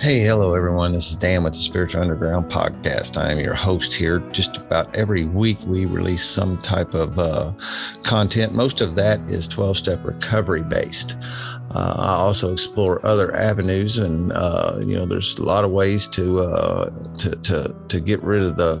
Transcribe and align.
Hey, 0.00 0.20
hello 0.20 0.54
everyone. 0.54 0.94
This 0.94 1.10
is 1.10 1.16
Dan 1.16 1.44
with 1.44 1.52
the 1.52 1.58
Spiritual 1.58 2.00
Underground 2.00 2.50
podcast. 2.50 3.18
I 3.18 3.32
am 3.32 3.38
your 3.38 3.52
host 3.52 3.92
here. 3.92 4.20
Just 4.32 4.56
about 4.56 4.96
every 4.96 5.26
week, 5.26 5.58
we 5.66 5.84
release 5.84 6.24
some 6.24 6.56
type 6.56 6.94
of 6.94 7.18
uh, 7.18 7.52
content. 8.02 8.54
Most 8.54 8.80
of 8.80 8.94
that 8.94 9.20
is 9.30 9.46
12 9.46 9.76
step 9.76 10.02
recovery 10.02 10.62
based. 10.62 11.18
Uh, 11.72 11.96
I 11.98 12.14
also 12.14 12.50
explore 12.50 13.04
other 13.04 13.36
avenues, 13.36 13.98
and 13.98 14.32
uh, 14.32 14.78
you 14.80 14.96
know, 14.96 15.04
there's 15.04 15.36
a 15.36 15.42
lot 15.42 15.64
of 15.64 15.70
ways 15.70 16.08
to, 16.08 16.40
uh, 16.40 16.90
to 17.18 17.36
to 17.36 17.76
to 17.88 18.00
get 18.00 18.22
rid 18.22 18.42
of 18.42 18.56
the 18.56 18.80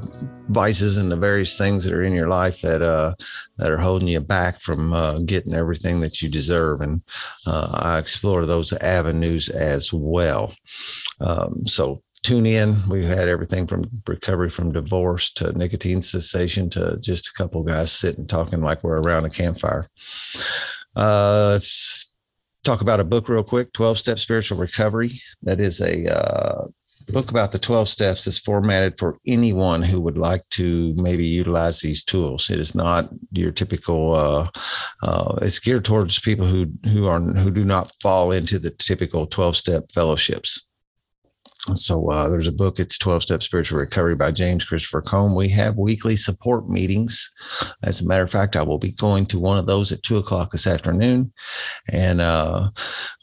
vices 0.50 0.96
and 0.96 1.12
the 1.12 1.16
various 1.16 1.56
things 1.56 1.84
that 1.84 1.92
are 1.92 2.02
in 2.02 2.12
your 2.12 2.28
life 2.28 2.62
that 2.62 2.82
uh, 2.82 3.14
that 3.58 3.70
are 3.70 3.78
holding 3.78 4.08
you 4.08 4.20
back 4.20 4.60
from 4.60 4.92
uh, 4.92 5.18
getting 5.20 5.54
everything 5.54 6.00
that 6.00 6.20
you 6.20 6.28
deserve. 6.28 6.80
And 6.80 7.02
uh, 7.46 7.70
I 7.74 7.98
explore 7.98 8.46
those 8.46 8.72
avenues 8.72 9.48
as 9.48 9.92
well. 9.92 10.52
Um, 11.20 11.66
so 11.66 12.02
tune 12.22 12.46
in. 12.46 12.76
We've 12.88 13.08
had 13.08 13.28
everything 13.28 13.66
from 13.66 13.84
recovery 14.06 14.50
from 14.50 14.72
divorce 14.72 15.30
to 15.34 15.52
nicotine 15.52 16.02
cessation 16.02 16.70
to 16.70 16.98
just 17.00 17.28
a 17.28 17.32
couple 17.32 17.62
guys 17.62 17.92
sitting 17.92 18.26
talking 18.26 18.60
like 18.60 18.82
we're 18.82 19.00
around 19.00 19.24
a 19.24 19.30
campfire. 19.30 19.88
Uh, 20.96 21.50
let's 21.52 22.14
talk 22.64 22.80
about 22.80 23.00
a 23.00 23.04
book 23.04 23.28
real 23.28 23.42
quick 23.42 23.72
12 23.72 23.98
Step 23.98 24.18
Spiritual 24.18 24.58
Recovery. 24.58 25.20
That 25.42 25.60
is 25.60 25.80
a 25.80 26.14
uh, 26.14 26.66
book 27.10 27.30
about 27.30 27.52
the 27.52 27.58
12 27.58 27.88
steps 27.88 28.24
that's 28.24 28.38
formatted 28.38 28.98
for 28.98 29.18
anyone 29.26 29.82
who 29.82 30.00
would 30.00 30.18
like 30.18 30.48
to 30.50 30.94
maybe 30.96 31.26
utilize 31.26 31.80
these 31.80 32.04
tools. 32.04 32.50
It 32.50 32.60
is 32.60 32.74
not 32.74 33.08
your 33.32 33.50
typical, 33.50 34.14
uh, 34.16 34.48
uh, 35.02 35.38
it's 35.42 35.58
geared 35.58 35.84
towards 35.84 36.18
people 36.18 36.46
who, 36.46 36.66
who 36.84 37.06
are, 37.06 37.20
who 37.20 37.50
do 37.50 37.64
not 37.64 37.92
fall 38.00 38.32
into 38.32 38.58
the 38.58 38.70
typical 38.70 39.26
12 39.26 39.56
step 39.56 39.92
fellowships. 39.92 40.66
So 41.74 42.10
uh, 42.10 42.28
there's 42.28 42.46
a 42.46 42.52
book. 42.52 42.80
It's 42.80 42.96
12 42.96 43.22
Step 43.22 43.42
Spiritual 43.42 43.78
Recovery 43.78 44.14
by 44.14 44.30
James 44.30 44.64
Christopher 44.64 45.02
Combe. 45.02 45.34
We 45.34 45.48
have 45.50 45.76
weekly 45.76 46.16
support 46.16 46.68
meetings. 46.68 47.30
As 47.82 48.00
a 48.00 48.06
matter 48.06 48.24
of 48.24 48.30
fact, 48.30 48.56
I 48.56 48.62
will 48.62 48.78
be 48.78 48.92
going 48.92 49.26
to 49.26 49.38
one 49.38 49.58
of 49.58 49.66
those 49.66 49.92
at 49.92 50.02
two 50.02 50.16
o'clock 50.16 50.52
this 50.52 50.66
afternoon, 50.66 51.32
and 51.88 52.20
uh, 52.20 52.70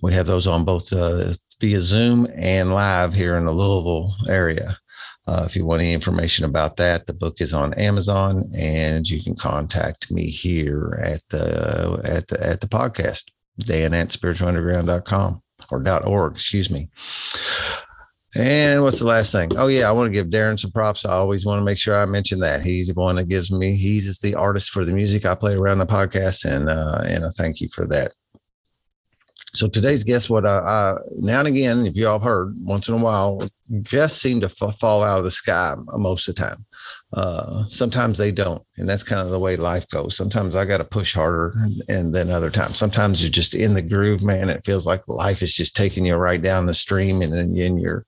we 0.03 0.13
have 0.13 0.27
those 0.27 0.45
on 0.45 0.65
both 0.65 0.93
uh, 0.93 1.33
via 1.59 1.79
Zoom 1.79 2.27
and 2.35 2.73
live 2.73 3.15
here 3.15 3.37
in 3.37 3.45
the 3.45 3.51
Louisville 3.51 4.15
area. 4.29 4.77
Uh, 5.25 5.43
if 5.45 5.55
you 5.55 5.65
want 5.65 5.81
any 5.81 5.91
information 5.91 6.45
about 6.45 6.77
that, 6.77 7.07
the 7.07 7.13
book 7.13 7.41
is 7.41 7.53
on 7.53 7.73
Amazon, 7.73 8.49
and 8.55 9.09
you 9.09 9.21
can 9.21 9.35
contact 9.35 10.11
me 10.11 10.29
here 10.29 10.99
at 11.03 11.21
the 11.29 11.99
at 12.05 12.27
the 12.27 12.45
at 12.45 12.61
the 12.61 12.67
podcast, 12.67 13.23
Dan 13.57 13.93
at 13.93 14.09
spiritualunderground.com 14.09 15.41
or 15.71 15.81
dot 15.81 16.05
.org, 16.05 16.33
excuse 16.33 16.69
me. 16.69 16.89
And 18.37 18.83
what's 18.83 18.99
the 18.99 19.05
last 19.07 19.31
thing? 19.31 19.49
Oh 19.57 19.65
yeah, 19.65 19.89
I 19.89 19.91
want 19.91 20.07
to 20.07 20.13
give 20.13 20.27
Darren 20.27 20.59
some 20.59 20.69
props. 20.69 21.05
I 21.05 21.13
always 21.13 21.43
want 21.43 21.57
to 21.57 21.65
make 21.65 21.79
sure 21.79 21.99
I 21.99 22.05
mention 22.05 22.39
that 22.41 22.61
he's 22.61 22.87
the 22.87 22.93
one 22.93 23.15
that 23.15 23.27
gives 23.27 23.51
me. 23.51 23.75
He's 23.75 24.19
the 24.19 24.35
artist 24.35 24.69
for 24.69 24.85
the 24.85 24.91
music 24.91 25.25
I 25.25 25.33
play 25.33 25.55
around 25.55 25.79
the 25.79 25.87
podcast, 25.87 26.45
and 26.45 26.69
uh, 26.69 27.01
and 27.07 27.25
I 27.25 27.29
thank 27.31 27.61
you 27.61 27.69
for 27.73 27.87
that. 27.87 28.13
So 29.55 29.67
today's 29.67 30.03
guest, 30.03 30.29
what 30.29 30.45
I, 30.45 30.59
I, 30.59 30.93
now 31.15 31.39
and 31.39 31.47
again, 31.47 31.87
if 31.87 31.95
you 31.95 32.07
all 32.07 32.19
have 32.19 32.23
heard, 32.23 32.53
once 32.59 32.87
in 32.87 32.93
a 32.93 32.97
while, 32.97 33.41
guests 33.81 34.21
seem 34.21 34.39
to 34.41 34.51
f- 34.61 34.77
fall 34.79 35.03
out 35.03 35.17
of 35.17 35.25
the 35.25 35.31
sky 35.31 35.73
most 35.93 36.27
of 36.27 36.35
the 36.35 36.41
time. 36.41 36.63
Uh, 37.13 37.63
sometimes 37.67 38.17
they 38.17 38.31
don't, 38.31 38.61
and 38.75 38.87
that's 38.87 39.03
kind 39.03 39.21
of 39.21 39.29
the 39.29 39.39
way 39.39 39.55
life 39.55 39.87
goes. 39.87 40.17
Sometimes 40.17 40.57
I 40.57 40.65
got 40.65 40.79
to 40.79 40.83
push 40.83 41.13
harder, 41.13 41.55
and 41.87 42.13
then 42.13 42.29
other 42.29 42.49
times, 42.49 42.77
sometimes 42.77 43.21
you're 43.21 43.31
just 43.31 43.55
in 43.55 43.73
the 43.73 43.81
groove, 43.81 44.23
man. 44.23 44.49
It 44.49 44.65
feels 44.65 44.85
like 44.85 45.07
life 45.07 45.41
is 45.41 45.55
just 45.55 45.73
taking 45.73 46.05
you 46.05 46.15
right 46.15 46.41
down 46.41 46.65
the 46.65 46.73
stream, 46.73 47.21
and 47.21 47.31
then 47.31 47.55
you're 47.55 48.05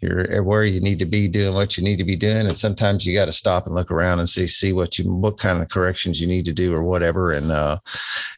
you're 0.00 0.44
where 0.44 0.64
you 0.64 0.80
need 0.80 1.00
to 1.00 1.06
be 1.06 1.26
doing 1.26 1.54
what 1.54 1.76
you 1.76 1.82
need 1.82 1.96
to 1.96 2.04
be 2.04 2.14
doing. 2.14 2.46
And 2.46 2.56
sometimes 2.56 3.04
you 3.04 3.14
got 3.14 3.24
to 3.24 3.32
stop 3.32 3.66
and 3.66 3.74
look 3.74 3.90
around 3.90 4.20
and 4.20 4.28
see 4.28 4.46
see 4.46 4.72
what 4.72 4.96
you 4.96 5.12
what 5.12 5.38
kind 5.38 5.60
of 5.60 5.68
corrections 5.68 6.20
you 6.20 6.28
need 6.28 6.44
to 6.44 6.52
do 6.52 6.72
or 6.72 6.84
whatever. 6.84 7.32
And 7.32 7.50
uh, 7.50 7.78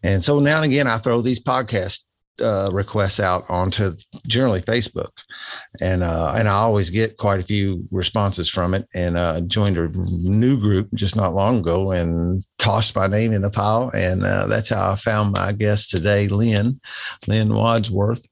and 0.03 0.25
so 0.25 0.39
now 0.39 0.57
and 0.57 0.73
again, 0.73 0.87
I 0.87 0.97
throw 0.97 1.21
these 1.21 1.41
podcasts 1.41 2.07
uh, 2.41 2.71
requests 2.73 3.21
out 3.21 3.45
onto 3.49 3.93
generally 4.27 4.61
Facebook, 4.61 5.11
and 5.81 6.03
uh, 6.03 6.33
and 6.37 6.49
I 6.49 6.53
always 6.53 6.91
get 6.91 7.17
quite 7.17 7.41
a 7.41 7.45
few 7.45 7.87
responses 7.91 8.49
from 8.49 8.75
it. 8.75 8.87
And 8.95 9.17
uh, 9.17 9.41
joined 9.43 9.79
a 9.79 9.89
new 9.89 10.59
group 10.61 10.89
just 10.95 11.17
not 11.17 11.35
long 11.35 11.61
ago, 11.61 11.93
and 11.93 12.45
tossed 12.59 12.97
my 12.97 13.07
name 13.07 13.33
in 13.33 13.43
the 13.43 13.51
pile, 13.51 13.91
and 13.95 14.25
uh, 14.25 14.47
that's 14.47 14.71
how 14.71 14.93
I 14.93 14.97
found 14.97 15.33
my 15.33 15.53
guest 15.53 15.91
today, 15.91 16.29
Lynne, 16.29 16.81
Lynne 17.27 17.55
Wadsworth 17.55 18.27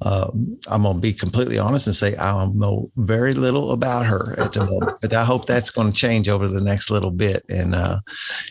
uh, 0.00 0.30
I'm 0.68 0.82
going 0.82 0.94
to 0.94 1.00
be 1.00 1.12
completely 1.12 1.58
honest 1.58 1.86
and 1.86 1.96
say 1.96 2.16
I 2.16 2.46
know 2.46 2.90
very 2.96 3.34
little 3.34 3.72
about 3.72 4.06
her 4.06 4.38
at 4.38 4.52
the 4.52 4.64
moment, 4.64 4.98
but 5.00 5.12
I 5.12 5.24
hope 5.24 5.46
that's 5.46 5.70
going 5.70 5.92
to 5.92 5.98
change 5.98 6.28
over 6.28 6.46
the 6.46 6.60
next 6.60 6.90
little 6.90 7.10
bit. 7.10 7.44
And 7.48 7.74
uh, 7.74 8.00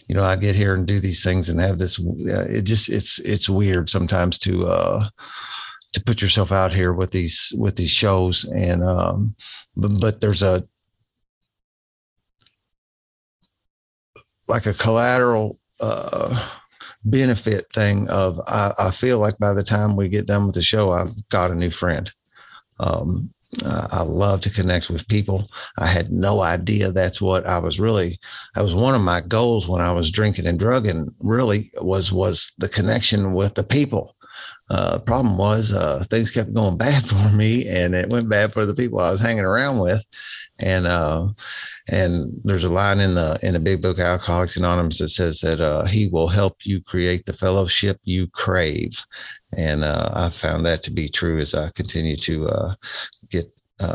you 0.07 0.15
know, 0.15 0.23
I 0.23 0.35
get 0.35 0.55
here 0.55 0.73
and 0.73 0.85
do 0.85 0.99
these 0.99 1.23
things 1.23 1.49
and 1.49 1.61
have 1.61 1.77
this. 1.77 1.99
Uh, 1.99 2.47
it 2.49 2.63
just 2.63 2.89
it's 2.89 3.19
it's 3.19 3.47
weird 3.47 3.89
sometimes 3.89 4.37
to 4.39 4.67
uh, 4.67 5.07
to 5.93 6.03
put 6.03 6.21
yourself 6.21 6.51
out 6.51 6.73
here 6.73 6.91
with 6.91 7.11
these 7.11 7.53
with 7.57 7.77
these 7.77 7.91
shows, 7.91 8.43
and 8.53 8.83
um, 8.83 9.35
but, 9.77 9.99
but 10.01 10.21
there's 10.21 10.43
a 10.43 10.67
like 14.49 14.65
a 14.65 14.73
collateral. 14.73 15.59
Uh, 15.79 16.49
benefit 17.09 17.65
thing 17.73 18.09
of 18.09 18.39
I, 18.47 18.71
I, 18.77 18.91
feel 18.91 19.19
like 19.19 19.37
by 19.37 19.53
the 19.53 19.63
time 19.63 19.95
we 19.95 20.09
get 20.09 20.25
done 20.25 20.45
with 20.45 20.55
the 20.55 20.61
show, 20.61 20.91
I've 20.91 21.13
got 21.29 21.51
a 21.51 21.55
new 21.55 21.69
friend. 21.69 22.11
Um, 22.79 23.33
I 23.63 24.01
love 24.01 24.41
to 24.41 24.49
connect 24.49 24.89
with 24.89 25.07
people. 25.07 25.49
I 25.79 25.87
had 25.87 26.11
no 26.11 26.41
idea 26.41 26.91
that's 26.91 27.21
what 27.21 27.45
I 27.45 27.59
was 27.59 27.79
really. 27.79 28.19
That 28.55 28.63
was 28.63 28.73
one 28.73 28.93
of 28.93 29.01
my 29.01 29.21
goals 29.21 29.67
when 29.67 29.81
I 29.81 29.93
was 29.93 30.11
drinking 30.11 30.47
and 30.47 30.59
drugging. 30.59 31.13
Really 31.19 31.71
was 31.79 32.11
was 32.11 32.51
the 32.57 32.67
connection 32.67 33.33
with 33.33 33.55
the 33.55 33.63
people. 33.63 34.16
Uh, 34.69 34.99
problem 34.99 35.37
was 35.37 35.73
uh, 35.73 36.03
things 36.09 36.31
kept 36.31 36.53
going 36.53 36.77
bad 36.87 37.03
for 37.03 37.31
me, 37.35 37.67
and 37.67 37.95
it 37.95 38.09
went 38.09 38.29
bad 38.29 38.53
for 38.53 38.65
the 38.65 38.73
people 38.73 38.99
I 38.99 39.11
was 39.11 39.21
hanging 39.21 39.45
around 39.45 39.79
with. 39.79 40.03
And 40.59 40.87
uh, 40.87 41.29
and 41.87 42.31
there's 42.43 42.63
a 42.63 42.73
line 42.73 42.99
in 42.99 43.13
the 43.13 43.39
in 43.43 43.53
the 43.53 43.59
big 43.59 43.81
book 43.81 43.99
Alcoholics 43.99 44.57
Anonymous 44.57 44.99
that 44.99 45.09
says 45.09 45.39
that 45.41 45.61
uh, 45.61 45.85
he 45.85 46.07
will 46.07 46.27
help 46.27 46.65
you 46.65 46.81
create 46.81 47.25
the 47.25 47.33
fellowship 47.33 47.99
you 48.03 48.27
crave, 48.27 49.05
and 49.55 49.83
uh, 49.83 50.09
I 50.13 50.29
found 50.29 50.65
that 50.65 50.83
to 50.83 50.91
be 50.91 51.07
true 51.07 51.39
as 51.39 51.53
I 51.53 51.69
continue 51.69 52.17
to 52.17 52.47
uh, 52.49 52.75
get 53.29 53.51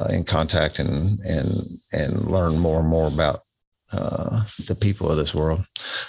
in 0.08 0.22
contact 0.24 0.78
and 0.78 1.18
and 1.20 1.50
and 1.92 2.26
learn 2.28 2.58
more 2.58 2.78
and 2.78 2.88
more 2.88 3.08
about 3.08 3.40
the 3.90 4.78
people 4.80 5.10
of 5.10 5.18
this 5.18 5.34
world. 5.34 5.64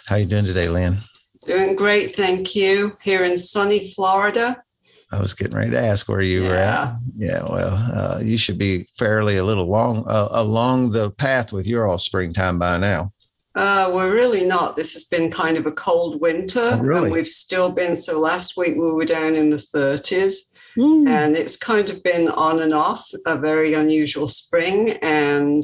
How 0.05 0.17
you 0.17 0.25
doing 0.25 0.45
today, 0.45 0.69
Lynne? 0.69 1.01
Doing 1.45 1.75
great, 1.75 2.15
thank 2.15 2.55
you. 2.55 2.97
Here 3.01 3.25
in 3.25 3.37
sunny 3.37 3.91
Florida. 3.91 4.63
I 5.11 5.19
was 5.19 5.33
getting 5.33 5.55
ready 5.55 5.71
to 5.71 5.79
ask 5.79 6.07
where 6.07 6.21
you 6.21 6.43
yeah. 6.43 6.49
were 6.49 6.55
at. 6.55 6.95
Yeah, 7.17 7.43
well, 7.43 7.75
uh, 7.75 8.19
you 8.19 8.37
should 8.37 8.57
be 8.57 8.87
fairly 8.97 9.37
a 9.37 9.43
little 9.43 9.67
long 9.67 10.05
uh, 10.07 10.29
along 10.31 10.91
the 10.91 11.11
path 11.11 11.51
with 11.51 11.67
your 11.67 11.87
all 11.87 11.97
springtime 11.97 12.57
by 12.57 12.77
now. 12.77 13.11
Uh, 13.55 13.91
we're 13.93 14.11
really 14.11 14.43
not. 14.43 14.75
This 14.75 14.93
has 14.93 15.03
been 15.03 15.29
kind 15.29 15.57
of 15.57 15.67
a 15.67 15.71
cold 15.71 16.19
winter, 16.21 16.71
oh, 16.73 16.79
really? 16.79 17.03
and 17.03 17.11
we've 17.11 17.27
still 17.27 17.69
been. 17.69 17.95
So 17.95 18.19
last 18.19 18.57
week 18.57 18.73
we 18.75 18.91
were 18.91 19.05
down 19.05 19.35
in 19.35 19.49
the 19.51 19.57
30s, 19.57 20.55
mm. 20.75 21.07
and 21.07 21.35
it's 21.35 21.57
kind 21.57 21.89
of 21.89 22.01
been 22.01 22.29
on 22.29 22.61
and 22.61 22.73
off. 22.73 23.07
A 23.27 23.37
very 23.37 23.75
unusual 23.75 24.27
spring, 24.27 24.91
and 25.03 25.63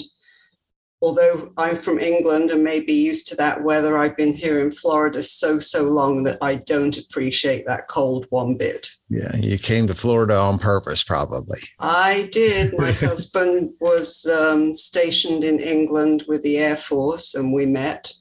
although 1.01 1.51
I'm 1.57 1.75
from 1.75 1.99
England 1.99 2.51
and 2.51 2.63
may 2.63 2.79
be 2.79 2.93
used 2.93 3.27
to 3.27 3.35
that 3.37 3.63
weather, 3.63 3.97
I've 3.97 4.17
been 4.17 4.33
here 4.33 4.59
in 4.59 4.71
Florida 4.71 5.23
so, 5.23 5.59
so 5.59 5.83
long 5.83 6.23
that 6.23 6.37
I 6.41 6.55
don't 6.55 6.97
appreciate 6.97 7.65
that 7.67 7.87
cold 7.87 8.25
one 8.29 8.55
bit. 8.55 8.89
Yeah, 9.09 9.35
you 9.37 9.57
came 9.57 9.87
to 9.87 9.95
Florida 9.95 10.35
on 10.35 10.59
purpose, 10.59 11.03
probably. 11.03 11.59
I 11.79 12.29
did. 12.31 12.73
My 12.77 12.91
husband 12.91 13.71
was 13.79 14.25
um, 14.25 14.73
stationed 14.73 15.43
in 15.43 15.59
England 15.59 16.25
with 16.27 16.41
the 16.43 16.57
Air 16.57 16.75
Force, 16.75 17.33
and 17.33 17.53
we 17.53 17.65
met. 17.65 18.13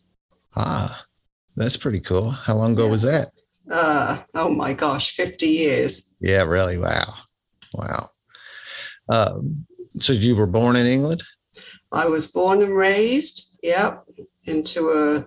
Ah, 0.57 1.05
that's 1.57 1.77
pretty 1.77 2.01
cool. 2.01 2.31
How 2.31 2.55
long 2.55 2.73
ago 2.73 2.85
yeah. 2.85 2.91
was 2.91 3.03
that? 3.03 3.29
Uh, 3.71 4.23
oh 4.35 4.49
my 4.49 4.73
gosh, 4.73 5.15
50 5.15 5.47
years. 5.47 6.17
Yeah, 6.21 6.43
really? 6.43 6.79
Wow. 6.79 7.15
Wow. 7.75 8.11
Um, 9.11 9.67
so 10.01 10.13
you 10.13 10.37
were 10.37 10.47
born 10.47 10.77
in 10.77 10.87
England? 10.87 11.23
I 11.93 12.07
was 12.07 12.31
born 12.31 12.63
and 12.63 12.75
raised, 12.75 13.57
yep, 13.63 14.05
into 14.45 14.91
a 14.91 15.27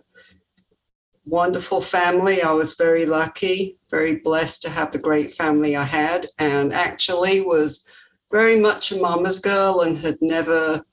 wonderful 1.26 1.82
family. 1.82 2.42
I 2.42 2.52
was 2.52 2.76
very 2.76 3.06
lucky, 3.06 3.80
very 3.90 4.18
blessed 4.18 4.62
to 4.64 4.70
have 4.70 4.92
the 4.92 5.00
great 5.00 5.34
family 5.34 5.76
I 5.76 5.84
had, 5.84 6.28
and 6.38 6.72
actually 6.74 7.42
was 7.42 7.90
very 8.32 8.60
much 8.60 8.92
a 8.92 9.00
mama's 9.00 9.40
girl 9.40 9.82
and 9.82 9.98
had 9.98 10.18
never 10.22 10.84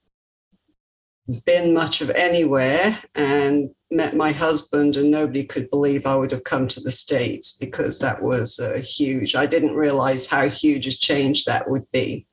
been 1.45 1.75
much 1.75 2.01
of 2.01 2.11
anywhere 2.11 2.99
and 3.15 3.71
met 3.91 4.17
my 4.17 4.33
husband 4.33 4.97
and 4.97 5.11
nobody 5.11 5.45
could 5.45 5.71
believe 5.71 6.07
I 6.07 6.17
would 6.17 6.31
have 6.31 6.45
come 6.45 6.69
to 6.69 6.81
the 6.81 6.91
States 6.91 7.57
because 7.59 7.99
that 7.99 8.23
was 8.23 8.59
uh, 8.59 8.79
huge. 8.79 9.35
I 9.35 9.47
didn't 9.47 9.75
realize 9.75 10.27
how 10.27 10.49
huge 10.49 10.87
a 10.87 10.97
change 10.97 11.45
that 11.45 11.71
would 11.71 11.91
be. 11.93 12.27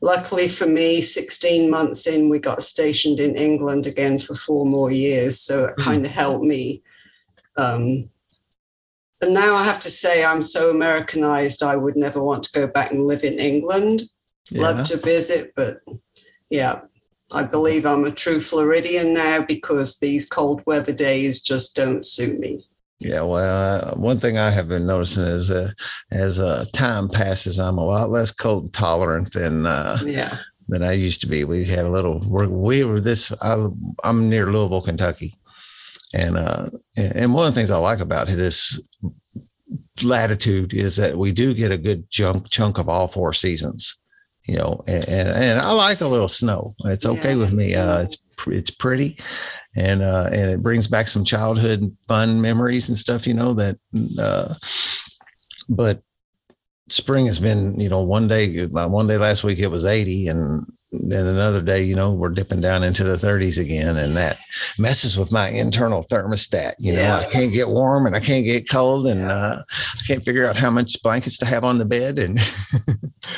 Luckily 0.00 0.48
for 0.48 0.66
me, 0.66 1.00
16 1.00 1.70
months 1.70 2.06
in, 2.06 2.28
we 2.28 2.38
got 2.38 2.62
stationed 2.62 3.20
in 3.20 3.34
England 3.36 3.86
again 3.86 4.18
for 4.18 4.34
four 4.34 4.66
more 4.66 4.90
years. 4.90 5.40
So 5.40 5.66
it 5.66 5.76
mm. 5.76 5.84
kind 5.84 6.06
of 6.06 6.12
helped 6.12 6.44
me. 6.44 6.82
Um, 7.56 8.10
and 9.20 9.34
now 9.34 9.56
I 9.56 9.64
have 9.64 9.80
to 9.80 9.90
say, 9.90 10.24
I'm 10.24 10.42
so 10.42 10.70
Americanized, 10.70 11.62
I 11.62 11.76
would 11.76 11.96
never 11.96 12.22
want 12.22 12.44
to 12.44 12.52
go 12.52 12.68
back 12.68 12.92
and 12.92 13.06
live 13.06 13.24
in 13.24 13.38
England. 13.38 14.02
Yeah. 14.50 14.62
Love 14.62 14.86
to 14.86 14.96
visit, 14.96 15.52
but 15.56 15.80
yeah, 16.48 16.82
I 17.32 17.42
believe 17.42 17.84
I'm 17.84 18.04
a 18.04 18.10
true 18.10 18.40
Floridian 18.40 19.12
now 19.12 19.42
because 19.42 19.98
these 19.98 20.24
cold 20.24 20.62
weather 20.66 20.94
days 20.94 21.42
just 21.42 21.74
don't 21.76 22.04
suit 22.04 22.38
me. 22.38 22.64
Yeah, 23.00 23.22
well, 23.22 23.92
uh, 23.92 23.94
one 23.94 24.18
thing 24.18 24.38
I 24.38 24.50
have 24.50 24.68
been 24.68 24.86
noticing 24.86 25.24
is 25.24 25.52
uh, 25.52 25.70
as 26.10 26.40
uh, 26.40 26.64
time 26.72 27.08
passes, 27.08 27.58
I'm 27.58 27.78
a 27.78 27.84
lot 27.84 28.10
less 28.10 28.32
cold 28.32 28.72
tolerant 28.72 29.32
than 29.32 29.66
uh, 29.66 30.00
yeah 30.04 30.38
than 30.68 30.82
I 30.82 30.92
used 30.92 31.20
to 31.22 31.28
be. 31.28 31.44
We 31.44 31.64
had 31.64 31.84
a 31.84 31.90
little 31.90 32.18
we 32.18 32.84
were 32.84 33.00
this. 33.00 33.32
I, 33.40 33.68
am 34.02 34.28
near 34.28 34.46
Louisville, 34.52 34.82
Kentucky, 34.82 35.36
and 36.12 36.36
uh, 36.36 36.70
and 36.96 37.34
one 37.34 37.46
of 37.46 37.54
the 37.54 37.58
things 37.58 37.70
I 37.70 37.78
like 37.78 38.00
about 38.00 38.26
this 38.26 38.80
latitude 40.02 40.74
is 40.74 40.96
that 40.96 41.16
we 41.16 41.32
do 41.32 41.54
get 41.54 41.70
a 41.70 41.78
good 41.78 42.10
chunk 42.10 42.50
chunk 42.50 42.78
of 42.78 42.88
all 42.88 43.06
four 43.06 43.32
seasons. 43.32 43.96
You 44.44 44.56
know, 44.56 44.82
and, 44.86 45.06
and, 45.08 45.28
and 45.28 45.60
I 45.60 45.72
like 45.72 46.00
a 46.00 46.06
little 46.06 46.28
snow. 46.28 46.72
It's 46.86 47.04
okay 47.04 47.32
yeah. 47.32 47.36
with 47.36 47.52
me. 47.52 47.74
Uh, 47.74 48.00
it's 48.00 48.16
it's 48.46 48.70
pretty 48.70 49.18
and 49.78 50.02
uh, 50.02 50.28
and 50.32 50.50
it 50.50 50.62
brings 50.62 50.88
back 50.88 51.08
some 51.08 51.24
childhood 51.24 51.96
fun 52.06 52.40
memories 52.40 52.88
and 52.88 52.98
stuff, 52.98 53.26
you 53.26 53.34
know. 53.34 53.54
That, 53.54 53.78
uh, 54.18 54.54
but 55.68 56.02
spring 56.88 57.26
has 57.26 57.38
been, 57.38 57.78
you 57.78 57.88
know, 57.88 58.02
one 58.02 58.28
day, 58.28 58.62
uh, 58.62 58.88
one 58.88 59.06
day 59.06 59.18
last 59.18 59.44
week 59.44 59.58
it 59.58 59.68
was 59.68 59.84
80, 59.84 60.28
and 60.28 60.66
then 60.90 61.26
another 61.26 61.62
day, 61.62 61.82
you 61.82 61.94
know, 61.94 62.12
we're 62.12 62.30
dipping 62.30 62.60
down 62.60 62.82
into 62.82 63.04
the 63.04 63.16
30s 63.16 63.60
again, 63.60 63.96
and 63.96 64.16
that 64.16 64.38
messes 64.78 65.16
with 65.16 65.30
my 65.30 65.48
internal 65.48 66.02
thermostat. 66.02 66.72
You 66.78 66.94
know, 66.94 67.02
yeah. 67.02 67.18
I 67.18 67.26
can't 67.26 67.52
get 67.52 67.68
warm 67.68 68.06
and 68.06 68.16
I 68.16 68.20
can't 68.20 68.44
get 68.44 68.68
cold, 68.68 69.06
and 69.06 69.30
uh, 69.30 69.62
I 69.70 70.02
can't 70.06 70.24
figure 70.24 70.48
out 70.48 70.56
how 70.56 70.70
much 70.70 71.00
blankets 71.02 71.38
to 71.38 71.46
have 71.46 71.64
on 71.64 71.78
the 71.78 71.84
bed, 71.84 72.18
and 72.18 72.40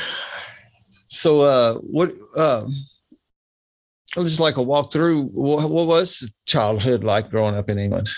so 1.08 1.41
uh, 1.43 1.75
what. 1.75 2.12
Uh, 2.37 2.67
just 4.12 4.41
like 4.41 4.57
a 4.57 4.62
walk 4.62 4.93
through. 4.93 5.25
What, 5.25 5.71
was 5.71 6.33
childhood 6.47 7.05
like 7.05 7.31
growing 7.31 7.55
up 7.55 7.71
in 7.71 7.79
England? 7.79 8.11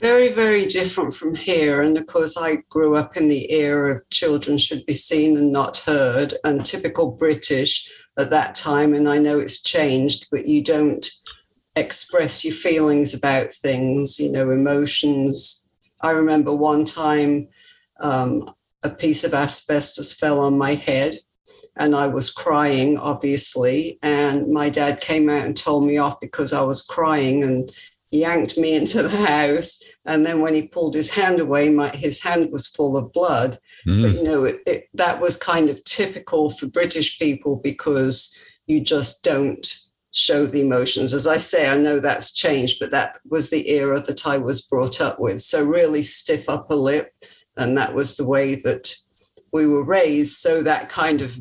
Very, 0.00 0.32
very 0.32 0.66
different 0.66 1.12
from 1.12 1.34
here. 1.34 1.82
And 1.82 1.96
of 1.98 2.06
course, 2.06 2.36
I 2.36 2.56
grew 2.68 2.96
up 2.96 3.16
in 3.16 3.28
the 3.28 3.50
era 3.52 3.94
of 3.94 4.10
children 4.10 4.56
should 4.56 4.86
be 4.86 4.94
seen 4.94 5.36
and 5.36 5.50
not 5.50 5.78
heard, 5.78 6.34
and 6.44 6.64
typical 6.64 7.10
British 7.10 7.90
at 8.16 8.30
that 8.30 8.54
time. 8.54 8.94
And 8.94 9.08
I 9.08 9.18
know 9.18 9.40
it's 9.40 9.60
changed, 9.60 10.26
but 10.30 10.46
you 10.46 10.62
don't 10.62 11.08
express 11.74 12.44
your 12.44 12.54
feelings 12.54 13.14
about 13.14 13.52
things, 13.52 14.18
you 14.20 14.30
know, 14.30 14.50
emotions. 14.50 15.68
I 16.00 16.10
remember 16.10 16.54
one 16.54 16.84
time 16.84 17.48
um, 18.00 18.52
a 18.84 18.90
piece 18.90 19.24
of 19.24 19.34
asbestos 19.34 20.12
fell 20.12 20.38
on 20.40 20.56
my 20.56 20.74
head 20.74 21.18
and 21.78 21.94
I 21.94 22.08
was 22.08 22.30
crying, 22.30 22.98
obviously. 22.98 23.98
And 24.02 24.50
my 24.52 24.68
dad 24.68 25.00
came 25.00 25.30
out 25.30 25.44
and 25.44 25.56
told 25.56 25.86
me 25.86 25.96
off 25.96 26.20
because 26.20 26.52
I 26.52 26.62
was 26.62 26.82
crying 26.82 27.44
and 27.44 27.70
yanked 28.10 28.58
me 28.58 28.76
into 28.76 29.02
the 29.02 29.26
house. 29.26 29.82
And 30.04 30.26
then 30.26 30.40
when 30.40 30.54
he 30.54 30.68
pulled 30.68 30.94
his 30.94 31.10
hand 31.10 31.40
away, 31.40 31.70
my, 31.70 31.90
his 31.90 32.22
hand 32.22 32.50
was 32.50 32.66
full 32.66 32.96
of 32.96 33.12
blood. 33.12 33.58
Mm. 33.86 34.02
But, 34.02 34.12
you 34.14 34.22
know, 34.24 34.44
it, 34.44 34.56
it, 34.66 34.88
that 34.94 35.20
was 35.20 35.36
kind 35.36 35.70
of 35.70 35.82
typical 35.84 36.50
for 36.50 36.66
British 36.66 37.18
people 37.18 37.56
because 37.56 38.36
you 38.66 38.80
just 38.80 39.22
don't 39.22 39.78
show 40.10 40.46
the 40.46 40.62
emotions. 40.62 41.14
As 41.14 41.28
I 41.28 41.36
say, 41.36 41.70
I 41.70 41.78
know 41.78 42.00
that's 42.00 42.32
changed, 42.32 42.78
but 42.80 42.90
that 42.90 43.18
was 43.28 43.50
the 43.50 43.70
era 43.70 44.00
that 44.00 44.26
I 44.26 44.38
was 44.38 44.62
brought 44.62 45.00
up 45.00 45.20
with. 45.20 45.40
So, 45.42 45.64
really 45.64 46.02
stiff 46.02 46.48
upper 46.48 46.74
lip. 46.74 47.14
And 47.56 47.76
that 47.78 47.94
was 47.94 48.16
the 48.16 48.26
way 48.26 48.56
that 48.56 48.94
we 49.52 49.66
were 49.66 49.84
raised. 49.84 50.36
So, 50.36 50.62
that 50.62 50.88
kind 50.88 51.20
of 51.20 51.38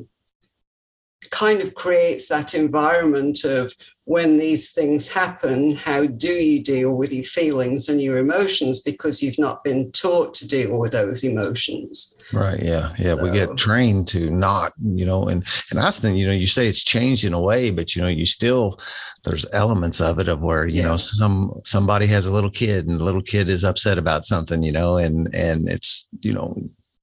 kind 1.31 1.61
of 1.61 1.75
creates 1.75 2.29
that 2.29 2.53
environment 2.53 3.43
of 3.43 3.73
when 4.07 4.37
these 4.37 4.71
things 4.71 5.09
happen, 5.09 5.75
how 5.75 6.05
do 6.05 6.31
you 6.31 6.63
deal 6.63 6.95
with 6.95 7.11
your 7.11 7.25
feelings 7.25 7.89
and 7.89 8.01
your 8.01 8.17
emotions 8.19 8.79
because 8.79 9.21
you've 9.21 9.37
not 9.37 9.65
been 9.65 9.91
taught 9.91 10.33
to 10.33 10.47
deal 10.47 10.79
with 10.79 10.93
those 10.93 11.25
emotions. 11.25 12.17
Right. 12.31 12.57
Yeah. 12.63 12.93
Yeah. 12.97 13.15
So. 13.15 13.23
We 13.23 13.31
get 13.31 13.57
trained 13.57 14.07
to 14.09 14.29
not, 14.29 14.71
you 14.81 15.05
know, 15.05 15.27
and 15.27 15.45
and 15.71 15.79
I 15.81 15.91
think, 15.91 16.17
you 16.17 16.25
know, 16.25 16.31
you 16.31 16.47
say 16.47 16.67
it's 16.67 16.85
changed 16.85 17.25
in 17.25 17.33
a 17.33 17.41
way, 17.41 17.69
but 17.69 17.97
you 17.97 18.01
know, 18.01 18.07
you 18.07 18.25
still 18.25 18.79
there's 19.25 19.45
elements 19.51 19.99
of 19.99 20.19
it 20.19 20.29
of 20.29 20.39
where, 20.39 20.65
you 20.65 20.81
yeah. 20.81 20.87
know, 20.87 20.97
some 20.97 21.59
somebody 21.65 22.07
has 22.07 22.27
a 22.27 22.31
little 22.31 22.49
kid 22.49 22.87
and 22.87 23.01
the 23.01 23.03
little 23.03 23.21
kid 23.21 23.49
is 23.49 23.65
upset 23.65 23.97
about 23.97 24.23
something, 24.23 24.63
you 24.63 24.71
know, 24.71 24.95
and 24.95 25.35
and 25.35 25.67
it's, 25.67 26.07
you 26.21 26.33
know, 26.33 26.55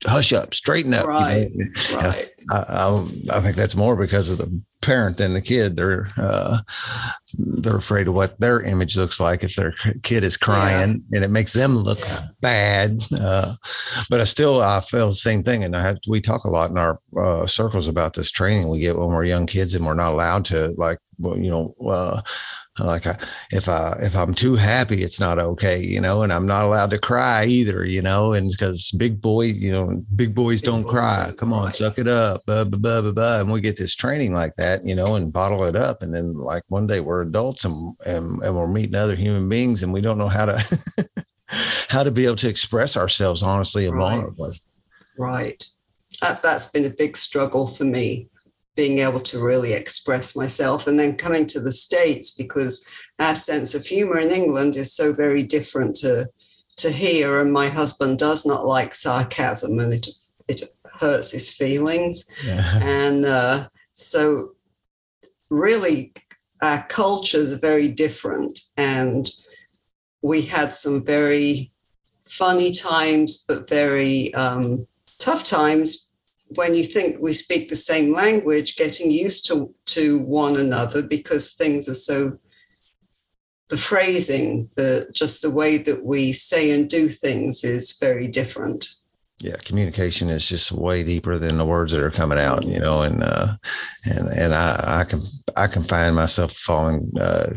hush 0.05 0.33
up, 0.33 0.55
straighten 0.55 0.95
up. 0.95 1.07
Right. 1.07 1.51
You 1.53 1.71
know? 1.93 1.99
Right. 1.99 2.31
I, 2.51 2.57
I, 2.57 3.07
I, 3.33 3.41
think 3.41 3.57
that's 3.57 3.77
more 3.77 3.97
because 3.97 4.29
of 4.29 4.39
the 4.39 4.63
parent 4.83 5.17
than 5.17 5.33
the 5.33 5.41
kid. 5.41 5.77
They're 5.77 6.09
uh, 6.17 6.59
they're 7.39 7.77
afraid 7.77 8.09
of 8.09 8.15
what 8.15 8.39
their 8.39 8.61
image 8.61 8.97
looks 8.97 9.19
like 9.19 9.43
if 9.43 9.57
their 9.57 9.75
kid 10.03 10.25
is 10.25 10.37
crying, 10.37 11.05
yeah. 11.11 11.17
and 11.17 11.25
it 11.25 11.31
makes 11.31 11.53
them 11.53 11.77
look 11.77 12.01
yeah. 12.01 12.27
bad. 12.41 13.03
Uh, 13.13 13.55
but 14.11 14.21
I 14.21 14.25
still 14.25 14.61
I 14.61 14.81
feel 14.81 15.09
the 15.09 15.15
same 15.15 15.43
thing, 15.43 15.65
and 15.65 15.75
I 15.75 15.83
have, 15.83 15.99
we 16.07 16.21
talk 16.21 16.45
a 16.45 16.51
lot 16.51 16.71
in 16.71 16.79
our 16.79 17.01
uh, 17.19 17.47
circles 17.47 17.89
about 17.89 18.15
this 18.15 18.31
training 18.31 18.69
we 18.69 18.81
get 18.81 18.99
when 18.99 19.09
we're 19.09 19.25
young 19.25 19.47
kids, 19.47 19.75
and 19.75 19.87
we're 19.87 19.95
not 19.95 20.13
allowed 20.13 20.45
to 20.47 20.75
like 20.77 20.99
you 21.19 21.51
know 21.51 21.75
uh, 21.87 22.21
like 22.81 23.07
I, 23.07 23.17
if 23.53 23.69
I 23.69 23.97
if 24.01 24.17
I'm 24.17 24.35
too 24.35 24.57
happy, 24.57 25.03
it's 25.03 25.21
not 25.21 25.39
okay, 25.39 25.81
you 25.81 26.01
know, 26.01 26.23
and 26.23 26.33
I'm 26.33 26.47
not 26.47 26.65
allowed 26.65 26.91
to 26.91 26.99
cry 26.99 27.45
either, 27.45 27.85
you 27.85 28.03
know, 28.03 28.33
and 28.33 28.51
because 28.51 28.91
big 28.93 29.21
boy, 29.21 29.43
you 29.43 29.71
know, 29.71 30.03
big 30.17 30.35
boys 30.35 30.61
big 30.61 30.71
don't 30.71 30.83
boys 30.83 30.93
cry. 30.93 31.27
Don't 31.27 31.39
Come 31.39 31.51
cry. 31.51 31.59
on, 31.59 31.73
suck 31.73 31.99
it 32.01 32.09
up, 32.09 32.45
blah, 32.47 32.65
blah, 32.65 32.79
blah, 32.79 33.01
blah, 33.03 33.13
blah. 33.13 33.41
and 33.41 33.53
we 33.53 33.61
get 33.61 33.77
this 33.77 33.95
training 33.95 34.35
like 34.35 34.57
that, 34.57 34.85
you 34.85 34.97
know, 34.97 35.15
and 35.15 35.33
bottle 35.33 35.65
it 35.65 35.77
up, 35.77 36.03
and 36.03 36.13
then 36.13 36.35
like 36.35 36.65
one 36.67 36.89
day 36.89 36.99
we're 36.99 37.23
adults 37.23 37.65
and 37.65 37.95
and, 38.05 38.43
and 38.43 38.57
we're 38.57 38.67
meeting 38.67 38.97
other 38.97 39.15
human 39.15 39.49
beings, 39.49 39.85
and 39.85 39.93
we 39.93 40.01
don't 40.01 40.19
know 40.19 40.29
how 40.29 40.47
to 40.47 40.79
how 41.89 42.03
to 42.03 42.11
be 42.11 42.25
able 42.25 42.37
to 42.37 42.49
express 42.49 42.97
ourselves 42.97 43.43
honestly 43.43 43.87
and 43.87 43.97
right. 43.97 44.19
vulnerably. 44.19 44.59
Right. 45.17 45.65
That, 46.21 46.43
that's 46.43 46.71
been 46.73 46.87
a 46.87 46.91
big 46.91 47.17
struggle 47.17 47.67
for 47.67 47.85
me 47.85 48.29
being 48.77 48.99
able 48.99 49.21
to 49.21 49.43
really 49.43 49.73
express 49.73 50.37
myself 50.37 50.87
and 50.87 50.99
then 50.99 51.17
coming 51.17 51.47
to 51.47 51.61
the 51.61 51.73
states 51.73 52.35
because 52.35 52.89
our 53.19 53.37
sense 53.37 53.75
of 53.75 53.87
humor 53.87 54.19
in 54.19 54.31
england 54.31 54.77
is 54.77 54.93
so 54.93 55.13
very 55.13 55.43
different 55.43 55.95
to 55.95 56.29
to 56.77 56.91
here. 56.91 57.41
And 57.41 57.53
my 57.53 57.69
husband 57.69 58.19
does 58.19 58.45
not 58.45 58.67
like 58.67 58.95
sarcasm 58.95 59.79
and 59.79 59.93
it 59.93 60.09
it 60.49 60.63
hurts 60.99 61.33
his 61.33 61.53
feelings. 61.53 62.29
Yeah. 62.45 62.79
and 62.83 63.25
uh, 63.25 63.69
so 63.93 64.51
really 65.51 66.13
our 66.61 66.85
cultures 66.87 67.53
are 67.53 67.59
very 67.59 67.89
different. 67.89 68.59
And 68.77 69.31
we 70.23 70.43
had 70.43 70.73
some 70.73 71.05
very 71.05 71.71
funny 72.25 72.73
times 72.73 73.45
but 73.47 73.69
very 73.69 74.33
um, 74.35 74.87
tough 75.19 75.45
times 75.45 76.04
when 76.57 76.75
you 76.75 76.85
think 76.85 77.17
we 77.21 77.33
speak 77.33 77.69
the 77.69 77.77
same 77.77 78.13
language, 78.13 78.77
getting 78.77 79.11
used 79.11 79.47
to, 79.47 79.75
to 79.87 80.21
one 80.21 80.57
another 80.57 81.03
because 81.03 81.55
things 81.55 81.89
are 81.89 81.95
so 81.95 82.39
the 83.71 83.77
phrasing, 83.77 84.69
the 84.77 85.09
just 85.13 85.43
the 85.43 85.51
way 85.51 85.79
that 85.79 86.05
we 86.05 86.33
say 86.33 86.71
and 86.71 86.89
do 86.89 87.09
things 87.09 87.65
is 87.65 87.97
very 87.99 88.29
different. 88.29 88.89
Yeah 89.43 89.57
communication 89.57 90.31
is 90.31 90.49
just 90.49 90.73
way 90.73 91.03
deeper 91.03 91.39
than 91.39 91.59
the 91.59 91.67
words 91.67 91.93
that 91.93 92.01
are 92.01 92.11
coming 92.11 92.39
out 92.39 92.65
you 92.65 92.79
know 92.79 93.03
and 93.03 93.23
uh 93.23 93.57
and 94.07 94.29
and 94.29 94.55
i 94.55 95.01
i 95.01 95.05
can 95.05 95.23
i 95.57 95.67
can 95.67 95.85
find 95.85 96.15
myself 96.15 96.53
falling 96.53 97.11
uh, 97.21 97.51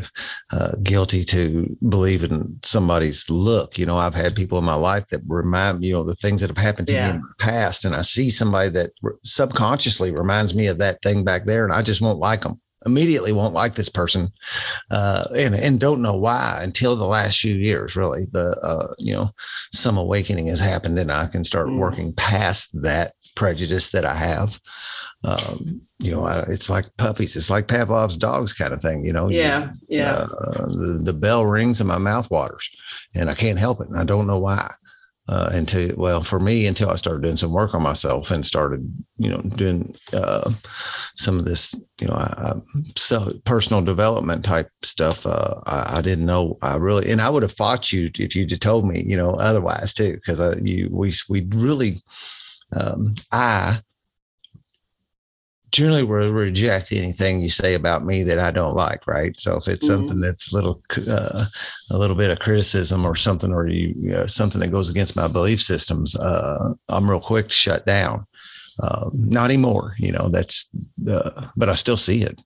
uh, 0.52 0.72
guilty 0.82 1.24
to 1.24 1.76
believing 1.88 2.58
somebody's 2.62 3.28
look 3.30 3.78
you 3.78 3.86
know 3.86 3.96
i've 3.96 4.14
had 4.14 4.34
people 4.34 4.58
in 4.58 4.64
my 4.64 4.74
life 4.74 5.06
that 5.08 5.20
remind 5.26 5.80
me, 5.80 5.88
you 5.88 5.92
know 5.92 6.04
the 6.04 6.14
things 6.14 6.40
that 6.40 6.50
have 6.50 6.58
happened 6.58 6.86
to 6.86 6.92
yeah. 6.92 7.08
me 7.08 7.14
in 7.16 7.20
the 7.20 7.34
past 7.38 7.84
and 7.84 7.94
i 7.94 8.02
see 8.02 8.30
somebody 8.30 8.68
that 8.68 8.90
subconsciously 9.24 10.10
reminds 10.10 10.54
me 10.54 10.66
of 10.66 10.78
that 10.78 11.00
thing 11.02 11.24
back 11.24 11.44
there 11.44 11.64
and 11.64 11.72
i 11.72 11.82
just 11.82 12.00
won't 12.00 12.18
like 12.18 12.42
them 12.42 12.60
immediately 12.86 13.32
won't 13.32 13.54
like 13.54 13.74
this 13.74 13.88
person 13.88 14.28
uh, 14.90 15.24
and, 15.36 15.54
and 15.54 15.80
don't 15.80 16.02
know 16.02 16.16
why 16.16 16.60
until 16.62 16.94
the 16.94 17.04
last 17.04 17.40
few 17.40 17.54
years 17.54 17.96
really 17.96 18.24
the 18.32 18.58
uh, 18.62 18.94
you 18.98 19.12
know 19.12 19.30
some 19.72 19.96
awakening 19.98 20.46
has 20.46 20.60
happened 20.60 20.98
and 20.98 21.10
i 21.10 21.26
can 21.26 21.44
start 21.44 21.68
mm. 21.68 21.78
working 21.78 22.12
past 22.12 22.70
that 22.82 23.14
prejudice 23.38 23.90
that 23.90 24.04
i 24.04 24.16
have. 24.16 24.58
Um, 25.22 25.82
you 26.00 26.10
know 26.10 26.24
I, 26.26 26.40
it's 26.40 26.68
like 26.68 26.86
puppies 26.96 27.36
it's 27.36 27.50
like 27.50 27.68
pavlov's 27.68 28.16
dogs 28.16 28.52
kind 28.52 28.72
of 28.72 28.80
thing 28.80 29.04
you 29.04 29.12
know? 29.12 29.28
Yeah 29.30 29.70
yeah. 29.88 30.12
uh, 30.12 30.66
the, 30.66 31.00
the 31.02 31.12
bell 31.12 31.46
rings 31.46 31.80
and 31.80 31.88
my 31.88 31.98
mouth 31.98 32.30
waters 32.30 32.68
and 33.14 33.30
i 33.30 33.34
can't 33.34 33.58
help 33.58 33.80
it 33.80 33.88
and 33.88 33.98
i 33.98 34.04
don't 34.04 34.26
know 34.26 34.38
why. 34.38 34.72
Uh, 35.28 35.50
until 35.52 35.94
well 35.98 36.22
for 36.22 36.40
me 36.40 36.66
until 36.66 36.88
I 36.88 36.96
started 36.96 37.22
doing 37.22 37.36
some 37.36 37.52
work 37.52 37.74
on 37.74 37.82
myself 37.82 38.30
and 38.30 38.46
started 38.46 38.80
you 39.18 39.28
know 39.28 39.42
doing 39.42 39.94
uh, 40.14 40.50
some 41.16 41.38
of 41.38 41.44
this 41.44 41.74
you 42.00 42.06
know 42.06 42.14
I, 42.14 42.54
I, 42.54 43.32
personal 43.44 43.82
development 43.82 44.42
type 44.42 44.70
stuff. 44.82 45.26
Uh, 45.26 45.56
I, 45.66 45.98
I, 45.98 46.00
didn't 46.00 46.24
know 46.24 46.56
I 46.62 46.76
really 46.76 47.12
and 47.12 47.20
I 47.20 47.28
would 47.28 47.42
have 47.42 47.52
fought 47.52 47.92
you 47.92 48.10
if 48.18 48.34
you'd 48.34 48.58
told 48.62 48.86
me 48.86 49.04
you 49.06 49.18
know 49.18 49.34
otherwise 49.34 49.92
too 49.92 50.14
because 50.14 50.40
you 50.62 50.88
we 50.90 51.12
we 51.28 51.46
really 51.50 52.02
um, 52.72 53.14
I 53.32 53.80
generally 55.70 56.02
will 56.02 56.32
reject 56.32 56.92
anything 56.92 57.40
you 57.40 57.50
say 57.50 57.74
about 57.74 58.04
me 58.04 58.22
that 58.22 58.38
I 58.38 58.50
don't 58.50 58.74
like, 58.74 59.06
right? 59.06 59.38
So 59.38 59.56
if 59.56 59.68
it's 59.68 59.86
mm-hmm. 59.86 59.94
something 59.94 60.20
that's 60.20 60.52
a 60.52 60.56
little, 60.56 60.82
uh, 61.06 61.44
a 61.90 61.98
little 61.98 62.16
bit 62.16 62.30
of 62.30 62.38
criticism 62.38 63.04
or 63.04 63.14
something, 63.14 63.52
or 63.52 63.68
you, 63.68 64.14
uh, 64.14 64.26
something 64.26 64.60
that 64.60 64.72
goes 64.72 64.90
against 64.90 65.16
my 65.16 65.28
belief 65.28 65.60
systems, 65.60 66.16
uh, 66.16 66.72
I'm 66.88 67.08
real 67.08 67.20
quick 67.20 67.48
to 67.48 67.54
shut 67.54 67.84
down. 67.84 68.26
Um, 68.80 69.10
not 69.14 69.46
anymore, 69.46 69.94
you 69.98 70.12
know. 70.12 70.28
That's, 70.28 70.70
but 70.96 71.68
I 71.68 71.74
still 71.74 71.96
see 71.96 72.22
it. 72.22 72.40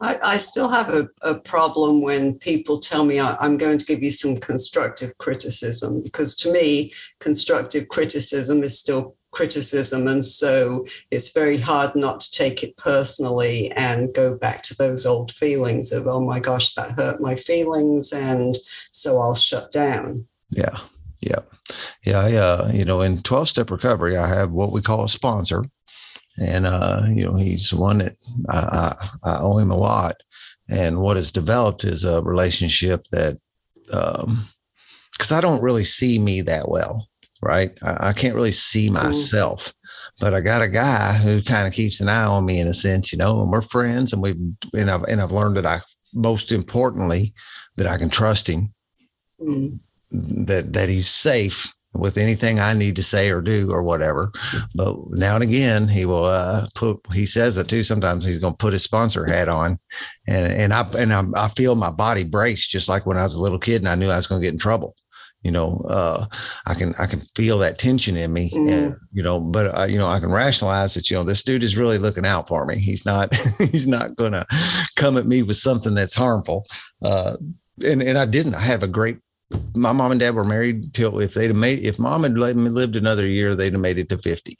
I, 0.00 0.18
I 0.22 0.36
still 0.36 0.68
have 0.68 0.92
a, 0.92 1.08
a, 1.22 1.36
problem 1.36 2.02
when 2.02 2.34
people 2.34 2.78
tell 2.78 3.04
me 3.04 3.18
I, 3.18 3.34
I'm 3.36 3.56
going 3.56 3.78
to 3.78 3.84
give 3.86 4.02
you 4.02 4.10
some 4.10 4.36
constructive 4.36 5.16
criticism 5.16 6.02
because 6.02 6.34
to 6.36 6.52
me, 6.52 6.92
constructive 7.18 7.88
criticism 7.88 8.62
is 8.62 8.78
still 8.78 9.15
criticism. 9.36 10.08
And 10.08 10.24
so 10.24 10.86
it's 11.10 11.32
very 11.32 11.58
hard 11.58 11.94
not 11.94 12.20
to 12.20 12.30
take 12.30 12.62
it 12.62 12.74
personally 12.78 13.70
and 13.72 14.14
go 14.14 14.38
back 14.38 14.62
to 14.62 14.74
those 14.74 15.04
old 15.04 15.30
feelings 15.30 15.92
of, 15.92 16.06
oh 16.06 16.20
my 16.20 16.40
gosh, 16.40 16.74
that 16.74 16.92
hurt 16.92 17.20
my 17.20 17.34
feelings. 17.34 18.12
And 18.14 18.56
so 18.92 19.20
I'll 19.20 19.34
shut 19.34 19.70
down. 19.70 20.26
Yeah. 20.48 20.78
Yeah. 21.20 21.40
Yeah. 22.02 22.20
I, 22.20 22.34
uh, 22.34 22.70
you 22.72 22.86
know, 22.86 23.02
in 23.02 23.22
12 23.22 23.48
step 23.48 23.70
recovery, 23.70 24.16
I 24.16 24.26
have 24.26 24.52
what 24.52 24.72
we 24.72 24.80
call 24.80 25.04
a 25.04 25.08
sponsor. 25.08 25.66
And, 26.38 26.66
uh, 26.66 27.02
you 27.06 27.24
know, 27.24 27.34
he's 27.34 27.74
one 27.74 27.98
that 27.98 28.16
I, 28.48 28.58
I, 28.58 29.08
I 29.22 29.38
owe 29.40 29.58
him 29.58 29.70
a 29.70 29.76
lot. 29.76 30.16
And 30.68 31.02
what 31.02 31.16
has 31.16 31.30
developed 31.30 31.84
is 31.84 32.04
a 32.04 32.22
relationship 32.22 33.06
that, 33.12 33.38
um, 33.92 34.48
because 35.12 35.32
I 35.32 35.42
don't 35.42 35.62
really 35.62 35.84
see 35.84 36.18
me 36.18 36.40
that 36.42 36.70
well 36.70 37.06
right? 37.42 37.72
I, 37.82 38.08
I 38.08 38.12
can't 38.12 38.34
really 38.34 38.52
see 38.52 38.86
mm-hmm. 38.86 39.06
myself, 39.06 39.72
but 40.20 40.34
I 40.34 40.40
got 40.40 40.62
a 40.62 40.68
guy 40.68 41.14
who 41.14 41.42
kind 41.42 41.66
of 41.66 41.72
keeps 41.72 42.00
an 42.00 42.08
eye 42.08 42.24
on 42.24 42.44
me 42.44 42.58
in 42.58 42.68
a 42.68 42.74
sense, 42.74 43.12
you 43.12 43.18
know, 43.18 43.40
and 43.42 43.50
we're 43.50 43.62
friends 43.62 44.12
and 44.12 44.22
we've, 44.22 44.38
and 44.74 44.90
I've, 44.90 45.04
and 45.04 45.20
I've 45.20 45.32
learned 45.32 45.56
that 45.56 45.66
I, 45.66 45.80
most 46.14 46.52
importantly, 46.52 47.34
that 47.76 47.86
I 47.86 47.98
can 47.98 48.10
trust 48.10 48.48
him, 48.48 48.72
mm-hmm. 49.40 50.44
that, 50.44 50.72
that 50.72 50.88
he's 50.88 51.08
safe 51.08 51.72
with 51.92 52.18
anything 52.18 52.60
I 52.60 52.74
need 52.74 52.96
to 52.96 53.02
say 53.02 53.30
or 53.30 53.40
do 53.40 53.70
or 53.70 53.82
whatever. 53.82 54.30
But 54.74 54.96
now 55.10 55.34
and 55.34 55.44
again, 55.44 55.88
he 55.88 56.04
will 56.04 56.24
uh, 56.24 56.66
put. 56.74 57.00
He 57.12 57.26
says 57.26 57.56
it 57.56 57.68
too. 57.68 57.82
Sometimes 57.82 58.24
he's 58.24 58.38
going 58.38 58.52
to 58.52 58.58
put 58.58 58.72
his 58.74 58.82
sponsor 58.82 59.24
hat 59.24 59.48
on, 59.48 59.78
and 60.28 60.52
and 60.52 60.74
I 60.74 60.82
and 60.98 61.12
I, 61.12 61.24
I 61.44 61.48
feel 61.48 61.74
my 61.74 61.90
body 61.90 62.24
brace 62.24 62.66
just 62.66 62.88
like 62.88 63.06
when 63.06 63.16
I 63.16 63.22
was 63.22 63.34
a 63.34 63.40
little 63.40 63.58
kid 63.58 63.80
and 63.80 63.88
I 63.88 63.94
knew 63.94 64.10
I 64.10 64.16
was 64.16 64.26
going 64.26 64.40
to 64.40 64.46
get 64.46 64.52
in 64.52 64.58
trouble 64.58 64.94
you 65.46 65.52
know 65.52 65.80
uh, 65.88 66.26
i 66.66 66.74
can 66.74 66.92
i 66.98 67.06
can 67.06 67.20
feel 67.36 67.56
that 67.58 67.78
tension 67.78 68.16
in 68.16 68.32
me 68.32 68.50
mm. 68.50 68.68
and, 68.68 68.96
you 69.12 69.22
know 69.22 69.38
but 69.38 69.78
uh, 69.78 69.84
you 69.84 69.96
know 69.96 70.08
i 70.08 70.18
can 70.18 70.32
rationalize 70.32 70.94
that 70.94 71.08
you 71.08 71.16
know 71.16 71.22
this 71.22 71.44
dude 71.44 71.62
is 71.62 71.76
really 71.76 71.98
looking 71.98 72.26
out 72.26 72.48
for 72.48 72.66
me. 72.66 72.78
He's 72.80 73.06
not 73.06 73.32
he's 73.70 73.86
not 73.86 74.16
gonna 74.16 74.44
come 74.96 75.16
at 75.16 75.26
me 75.26 75.44
with 75.44 75.56
something 75.56 75.94
that's 75.94 76.16
harmful. 76.16 76.66
Uh, 77.00 77.36
and 77.84 78.02
and 78.02 78.18
i 78.18 78.26
didn't. 78.26 78.54
I 78.54 78.60
have 78.60 78.82
a 78.82 78.88
great 78.88 79.18
my 79.74 79.92
mom 79.92 80.10
and 80.10 80.18
dad 80.18 80.34
were 80.34 80.44
married 80.44 80.92
till 80.92 81.20
if 81.20 81.34
they'd 81.34 81.46
have 81.46 81.56
made 81.56 81.78
if 81.78 82.00
mom 82.00 82.24
had 82.24 82.36
lived 82.36 82.96
another 82.96 83.28
year 83.28 83.54
they'd 83.54 83.74
have 83.74 83.80
made 83.80 83.98
it 83.98 84.08
to 84.08 84.18
50 84.18 84.58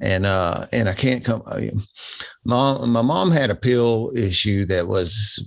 and 0.00 0.26
uh 0.26 0.66
and 0.70 0.86
i 0.86 0.92
can't 0.92 1.24
come 1.24 1.42
uh, 1.46 1.62
mom 2.44 2.90
my 2.90 3.00
mom 3.00 3.30
had 3.30 3.48
a 3.48 3.54
pill 3.54 4.12
issue 4.14 4.66
that 4.66 4.86
was 4.86 5.42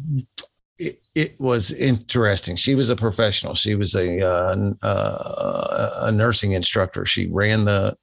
it, 0.82 1.00
it, 1.14 1.36
was 1.40 1.72
interesting. 1.72 2.56
She 2.56 2.74
was 2.74 2.90
a 2.90 2.96
professional. 2.96 3.54
She 3.54 3.76
was 3.76 3.94
a 3.94 4.26
uh, 4.26 4.74
uh, 4.82 5.92
a 6.02 6.12
nursing 6.12 6.54
instructor. 6.54 7.06
She 7.06 7.28
ran 7.28 7.66
the 7.66 7.96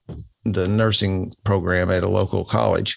the 0.44 0.68
nursing 0.68 1.34
program 1.44 1.90
at 1.90 2.04
a 2.04 2.08
local 2.08 2.44
college, 2.44 2.96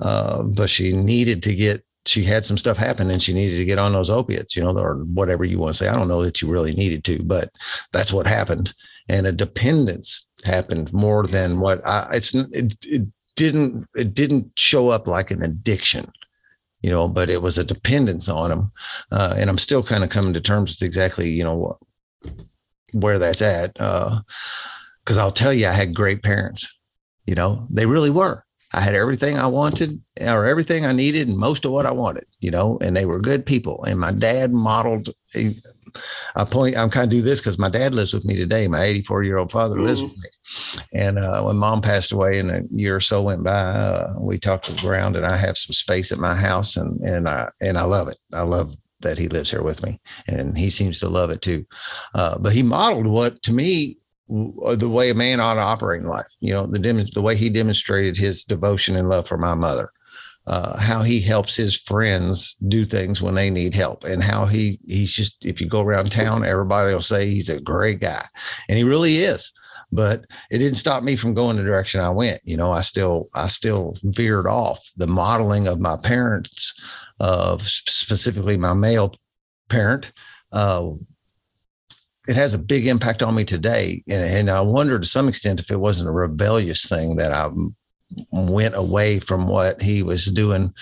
uh, 0.00 0.42
but 0.42 0.70
she 0.70 0.92
needed 0.92 1.42
to 1.44 1.54
get. 1.54 1.84
She 2.06 2.24
had 2.24 2.46
some 2.46 2.56
stuff 2.56 2.78
happen, 2.78 3.10
and 3.10 3.22
she 3.22 3.34
needed 3.34 3.58
to 3.58 3.66
get 3.66 3.78
on 3.78 3.92
those 3.92 4.08
opiates, 4.08 4.56
you 4.56 4.62
know, 4.62 4.76
or 4.76 4.96
whatever 5.04 5.44
you 5.44 5.58
want 5.58 5.74
to 5.74 5.84
say. 5.84 5.88
I 5.88 5.94
don't 5.94 6.08
know 6.08 6.24
that 6.24 6.40
you 6.40 6.50
really 6.50 6.74
needed 6.74 7.04
to, 7.04 7.22
but 7.24 7.50
that's 7.92 8.12
what 8.12 8.26
happened, 8.26 8.72
and 9.08 9.26
a 9.26 9.32
dependence 9.32 10.28
happened 10.44 10.92
more 10.94 11.26
than 11.26 11.60
what 11.60 11.86
I. 11.86 12.08
It's 12.14 12.34
it, 12.34 12.74
it 12.86 13.06
didn't 13.36 13.86
it 13.94 14.14
didn't 14.14 14.58
show 14.58 14.88
up 14.88 15.06
like 15.06 15.30
an 15.30 15.42
addiction 15.42 16.10
you 16.80 16.90
know, 16.90 17.08
but 17.08 17.30
it 17.30 17.42
was 17.42 17.58
a 17.58 17.64
dependence 17.64 18.28
on 18.28 18.50
them. 18.50 18.72
Uh, 19.10 19.34
and 19.36 19.50
I'm 19.50 19.58
still 19.58 19.82
kind 19.82 20.04
of 20.04 20.10
coming 20.10 20.34
to 20.34 20.40
terms 20.40 20.72
with 20.72 20.86
exactly, 20.86 21.30
you 21.30 21.44
know, 21.44 21.78
where 22.92 23.18
that's 23.18 23.42
at. 23.42 23.78
Uh, 23.80 24.20
cause 25.04 25.18
I'll 25.18 25.30
tell 25.30 25.52
you, 25.52 25.66
I 25.66 25.72
had 25.72 25.94
great 25.94 26.22
parents, 26.22 26.68
you 27.26 27.34
know, 27.34 27.66
they 27.70 27.86
really 27.86 28.10
were. 28.10 28.44
I 28.72 28.80
had 28.80 28.94
everything 28.94 29.36
I 29.36 29.48
wanted 29.48 30.00
or 30.20 30.46
everything 30.46 30.86
I 30.86 30.92
needed 30.92 31.28
and 31.28 31.36
most 31.36 31.64
of 31.64 31.72
what 31.72 31.86
I 31.86 31.92
wanted, 31.92 32.24
you 32.38 32.52
know, 32.52 32.78
and 32.80 32.96
they 32.96 33.04
were 33.04 33.20
good 33.20 33.44
people. 33.44 33.84
And 33.84 33.98
my 33.98 34.12
dad 34.12 34.52
modeled 34.52 35.08
I 36.36 36.44
point, 36.44 36.76
I'm 36.76 36.90
kind 36.90 37.04
of 37.04 37.10
do 37.10 37.22
this 37.22 37.40
because 37.40 37.58
my 37.58 37.68
dad 37.68 37.94
lives 37.94 38.12
with 38.12 38.24
me 38.24 38.36
today. 38.36 38.68
My 38.68 38.82
84 38.82 39.24
year 39.24 39.38
old 39.38 39.52
father 39.52 39.76
mm-hmm. 39.76 39.84
lives 39.84 40.02
with 40.02 40.16
me. 40.16 40.28
And 40.94 41.18
uh, 41.18 41.42
when 41.42 41.56
mom 41.56 41.80
passed 41.80 42.12
away 42.12 42.38
and 42.38 42.50
a 42.50 42.62
year 42.72 42.96
or 42.96 43.00
so 43.00 43.22
went 43.22 43.44
by, 43.44 43.52
uh, 43.52 44.14
we 44.18 44.38
talked 44.38 44.66
the 44.66 44.80
ground. 44.80 45.16
and 45.16 45.26
I 45.26 45.36
have 45.36 45.58
some 45.58 45.74
space 45.74 46.12
at 46.12 46.18
my 46.18 46.34
house 46.34 46.76
and, 46.76 47.00
and 47.00 47.28
I, 47.28 47.48
and 47.60 47.78
I 47.78 47.84
love 47.84 48.08
it. 48.08 48.18
I 48.32 48.42
love 48.42 48.76
that 49.00 49.18
he 49.18 49.28
lives 49.28 49.50
here 49.50 49.62
with 49.62 49.82
me 49.82 50.00
and 50.26 50.58
he 50.58 50.70
seems 50.70 51.00
to 51.00 51.08
love 51.08 51.30
it 51.30 51.42
too. 51.42 51.66
Uh, 52.14 52.38
but 52.38 52.52
he 52.52 52.62
modeled 52.62 53.06
what 53.06 53.42
to 53.42 53.52
me 53.52 53.96
the 54.28 54.88
way 54.88 55.10
a 55.10 55.14
man 55.14 55.40
ought 55.40 55.54
to 55.54 55.60
operate 55.60 56.02
in 56.02 56.08
life. 56.08 56.26
You 56.40 56.52
know, 56.52 56.66
the 56.66 57.10
the 57.14 57.22
way 57.22 57.36
he 57.36 57.50
demonstrated 57.50 58.16
his 58.16 58.44
devotion 58.44 58.96
and 58.96 59.08
love 59.08 59.26
for 59.26 59.36
my 59.36 59.54
mother, 59.54 59.90
uh, 60.46 60.78
how 60.80 61.02
he 61.02 61.20
helps 61.20 61.56
his 61.56 61.76
friends 61.76 62.56
do 62.68 62.84
things 62.84 63.22
when 63.22 63.34
they 63.34 63.50
need 63.50 63.74
help, 63.74 64.04
and 64.04 64.22
how 64.22 64.46
he 64.46 64.80
he's 64.86 65.12
just 65.12 65.44
if 65.44 65.60
you 65.60 65.66
go 65.66 65.82
around 65.82 66.10
town, 66.10 66.44
everybody 66.44 66.92
will 66.92 67.02
say 67.02 67.28
he's 67.28 67.48
a 67.48 67.60
great 67.60 68.00
guy, 68.00 68.26
and 68.68 68.78
he 68.78 68.84
really 68.84 69.18
is. 69.18 69.52
But 69.92 70.24
it 70.50 70.58
didn't 70.58 70.78
stop 70.78 71.02
me 71.02 71.16
from 71.16 71.34
going 71.34 71.56
the 71.56 71.64
direction 71.64 72.00
I 72.00 72.10
went. 72.10 72.40
You 72.44 72.56
know, 72.56 72.72
I 72.72 72.80
still 72.80 73.28
I 73.34 73.48
still 73.48 73.96
veered 74.02 74.46
off 74.46 74.80
the 74.96 75.08
modeling 75.08 75.66
of 75.66 75.80
my 75.80 75.96
parents, 75.96 76.74
of 77.18 77.62
specifically 77.66 78.56
my 78.56 78.72
male 78.72 79.14
parent. 79.68 80.12
Uh, 80.52 80.90
it 82.28 82.36
has 82.36 82.54
a 82.54 82.58
big 82.58 82.86
impact 82.86 83.22
on 83.22 83.34
me 83.34 83.44
today. 83.44 84.02
And, 84.08 84.22
and 84.22 84.50
I 84.50 84.60
wonder 84.60 84.98
to 84.98 85.06
some 85.06 85.28
extent 85.28 85.60
if 85.60 85.70
it 85.70 85.80
wasn't 85.80 86.08
a 86.08 86.12
rebellious 86.12 86.86
thing 86.86 87.16
that 87.16 87.32
I 87.32 87.50
went 88.30 88.76
away 88.76 89.18
from 89.18 89.48
what 89.48 89.82
he 89.82 90.02
was 90.02 90.26
doing 90.26 90.74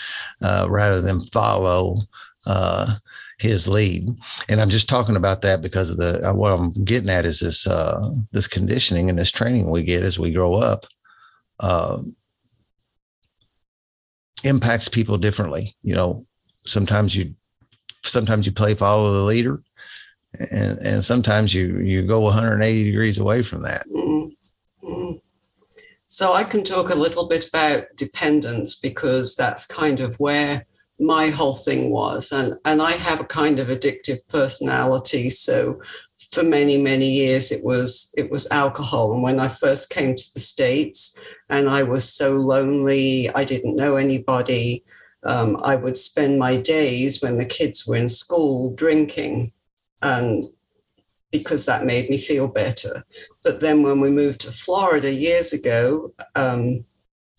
uh, 0.42 0.66
rather 0.68 1.00
than 1.00 1.20
follow 1.26 1.98
uh, 2.46 2.94
his 3.38 3.68
lead. 3.68 4.08
And 4.48 4.60
I'm 4.60 4.70
just 4.70 4.88
talking 4.88 5.16
about 5.16 5.42
that 5.42 5.62
because 5.62 5.90
of 5.90 5.96
the 5.96 6.28
uh, 6.28 6.34
what 6.34 6.52
I'm 6.52 6.70
getting 6.84 7.10
at 7.10 7.24
is 7.24 7.40
this 7.40 7.66
uh, 7.66 8.10
this 8.32 8.48
conditioning 8.48 9.10
and 9.10 9.18
this 9.18 9.30
training 9.30 9.70
we 9.70 9.82
get 9.82 10.02
as 10.02 10.18
we 10.18 10.32
grow 10.32 10.54
up 10.54 10.86
uh, 11.60 11.98
impacts 14.44 14.88
people 14.88 15.18
differently. 15.18 15.76
You 15.82 15.94
know, 15.94 16.26
sometimes 16.66 17.14
you 17.14 17.34
sometimes 18.04 18.46
you 18.46 18.52
play 18.52 18.74
follow 18.74 19.12
the 19.12 19.24
leader 19.24 19.62
and 20.34 20.78
and 20.78 21.04
sometimes 21.04 21.54
you 21.54 21.78
you 21.78 22.06
go 22.06 22.20
180 22.20 22.84
degrees 22.84 23.18
away 23.18 23.42
from 23.42 23.62
that 23.62 23.86
mm-hmm. 23.88 24.28
So 26.08 26.32
i 26.32 26.42
can 26.42 26.64
talk 26.64 26.90
a 26.90 26.94
little 27.04 27.28
bit 27.28 27.48
about 27.48 27.84
dependence 27.96 28.74
because 28.80 29.36
that's 29.36 29.64
kind 29.64 30.00
of 30.00 30.18
where 30.18 30.66
my 30.98 31.28
whole 31.28 31.54
thing 31.54 31.90
was. 31.90 32.32
And 32.32 32.54
and 32.64 32.82
i 32.82 32.92
have 32.92 33.20
a 33.20 33.24
kind 33.24 33.58
of 33.58 33.68
addictive 33.68 34.26
personality. 34.28 35.30
So 35.30 35.80
for 36.32 36.42
many 36.42 36.76
many 36.76 37.10
years 37.10 37.52
it 37.52 37.64
was 37.64 38.12
it 38.16 38.30
was 38.30 38.50
alcohol. 38.50 39.12
And 39.12 39.22
when 39.22 39.40
i 39.40 39.48
first 39.48 39.90
came 39.90 40.14
to 40.14 40.34
the 40.34 40.40
states 40.40 41.22
and 41.48 41.68
i 41.68 41.82
was 41.82 42.12
so 42.12 42.36
lonely 42.36 43.30
i 43.30 43.44
didn't 43.44 43.76
know 43.76 43.96
anybody 43.96 44.84
um, 45.24 45.56
i 45.62 45.76
would 45.76 45.96
spend 45.96 46.38
my 46.38 46.56
days 46.56 47.22
when 47.22 47.38
the 47.38 47.46
kids 47.46 47.86
were 47.86 47.96
in 47.96 48.08
school 48.08 48.74
drinking. 48.74 49.52
And 50.02 50.48
because 51.30 51.66
that 51.66 51.84
made 51.84 52.08
me 52.08 52.16
feel 52.16 52.48
better. 52.48 53.04
But 53.48 53.60
then 53.60 53.82
when 53.82 53.98
we 54.02 54.10
moved 54.10 54.42
to 54.42 54.52
Florida 54.52 55.10
years 55.10 55.54
ago, 55.54 56.12
um, 56.34 56.84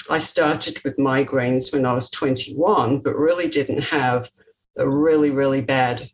I 0.10 0.18
started 0.18 0.82
with 0.84 0.98
migraines 0.98 1.72
when 1.72 1.86
I 1.86 1.94
was 1.94 2.10
21, 2.10 3.02
but 3.02 3.16
really 3.16 3.48
didn't 3.48 3.84
have 3.84 4.32
a 4.76 4.90
really, 4.90 5.30
really 5.30 5.62
bad 5.62 6.10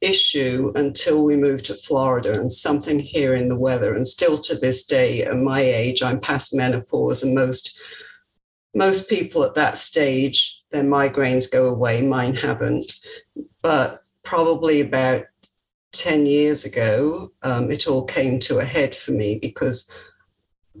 issue 0.00 0.70
until 0.76 1.24
we 1.24 1.36
moved 1.36 1.64
to 1.64 1.74
Florida 1.74 2.38
and 2.38 2.52
something 2.52 3.00
here 3.00 3.34
in 3.34 3.48
the 3.48 3.58
weather. 3.58 3.96
And 3.96 4.06
still 4.06 4.38
to 4.38 4.54
this 4.54 4.86
day, 4.86 5.24
at 5.24 5.36
my 5.36 5.60
age, 5.60 6.04
I'm 6.04 6.20
past 6.20 6.54
menopause, 6.54 7.24
and 7.24 7.34
most 7.34 7.80
most 8.76 9.10
people 9.10 9.42
at 9.42 9.56
that 9.56 9.76
stage, 9.76 10.62
their 10.70 10.84
migraines 10.84 11.50
go 11.50 11.66
away. 11.66 12.00
Mine 12.00 12.36
haven't. 12.36 12.92
But 13.60 13.98
probably 14.22 14.80
about 14.80 15.24
10 15.92 16.26
years 16.26 16.64
ago, 16.64 17.32
um, 17.42 17.70
it 17.70 17.86
all 17.86 18.04
came 18.04 18.38
to 18.40 18.58
a 18.58 18.64
head 18.64 18.94
for 18.94 19.12
me 19.12 19.38
because 19.40 19.94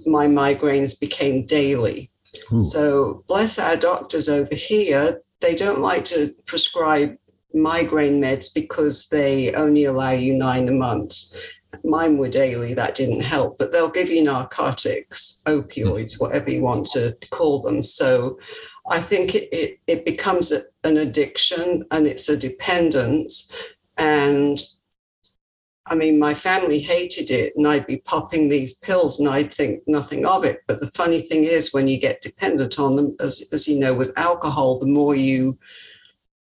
my 0.06 0.26
migraines 0.26 0.98
became 0.98 1.46
daily. 1.46 2.10
Ooh. 2.52 2.58
So, 2.58 3.24
bless 3.26 3.58
our 3.58 3.76
doctors 3.76 4.28
over 4.28 4.54
here, 4.54 5.20
they 5.40 5.56
don't 5.56 5.80
like 5.80 6.04
to 6.06 6.32
prescribe 6.46 7.16
migraine 7.52 8.22
meds 8.22 8.52
because 8.54 9.08
they 9.08 9.52
only 9.54 9.84
allow 9.84 10.10
you 10.10 10.34
nine 10.34 10.68
a 10.68 10.72
month. 10.72 11.14
Mine 11.82 12.18
were 12.18 12.28
daily, 12.28 12.74
that 12.74 12.94
didn't 12.94 13.22
help, 13.22 13.58
but 13.58 13.72
they'll 13.72 13.88
give 13.88 14.10
you 14.10 14.22
narcotics, 14.22 15.42
opioids, 15.46 16.20
whatever 16.20 16.50
you 16.50 16.62
want 16.62 16.86
to 16.86 17.16
call 17.30 17.62
them. 17.62 17.82
So 17.82 18.38
I 18.90 19.00
think 19.00 19.34
it, 19.34 19.48
it, 19.52 19.80
it 19.86 20.04
becomes 20.04 20.52
a, 20.52 20.62
an 20.84 20.98
addiction 20.98 21.84
and 21.90 22.06
it's 22.06 22.28
a 22.28 22.36
dependence. 22.36 23.56
And 23.96 24.58
I 25.90 25.96
mean, 25.96 26.18
my 26.18 26.34
family 26.34 26.78
hated 26.78 27.30
it, 27.30 27.52
and 27.56 27.66
I'd 27.66 27.86
be 27.86 27.98
popping 27.98 28.48
these 28.48 28.74
pills, 28.74 29.18
and 29.18 29.28
I'd 29.28 29.52
think 29.52 29.82
nothing 29.86 30.24
of 30.24 30.44
it. 30.44 30.60
But 30.68 30.78
the 30.78 30.86
funny 30.86 31.20
thing 31.20 31.44
is, 31.44 31.74
when 31.74 31.88
you 31.88 31.98
get 31.98 32.22
dependent 32.22 32.78
on 32.78 32.96
them, 32.96 33.16
as, 33.20 33.48
as 33.52 33.66
you 33.66 33.78
know, 33.78 33.92
with 33.92 34.12
alcohol, 34.16 34.78
the 34.78 34.86
more 34.86 35.14
you 35.14 35.58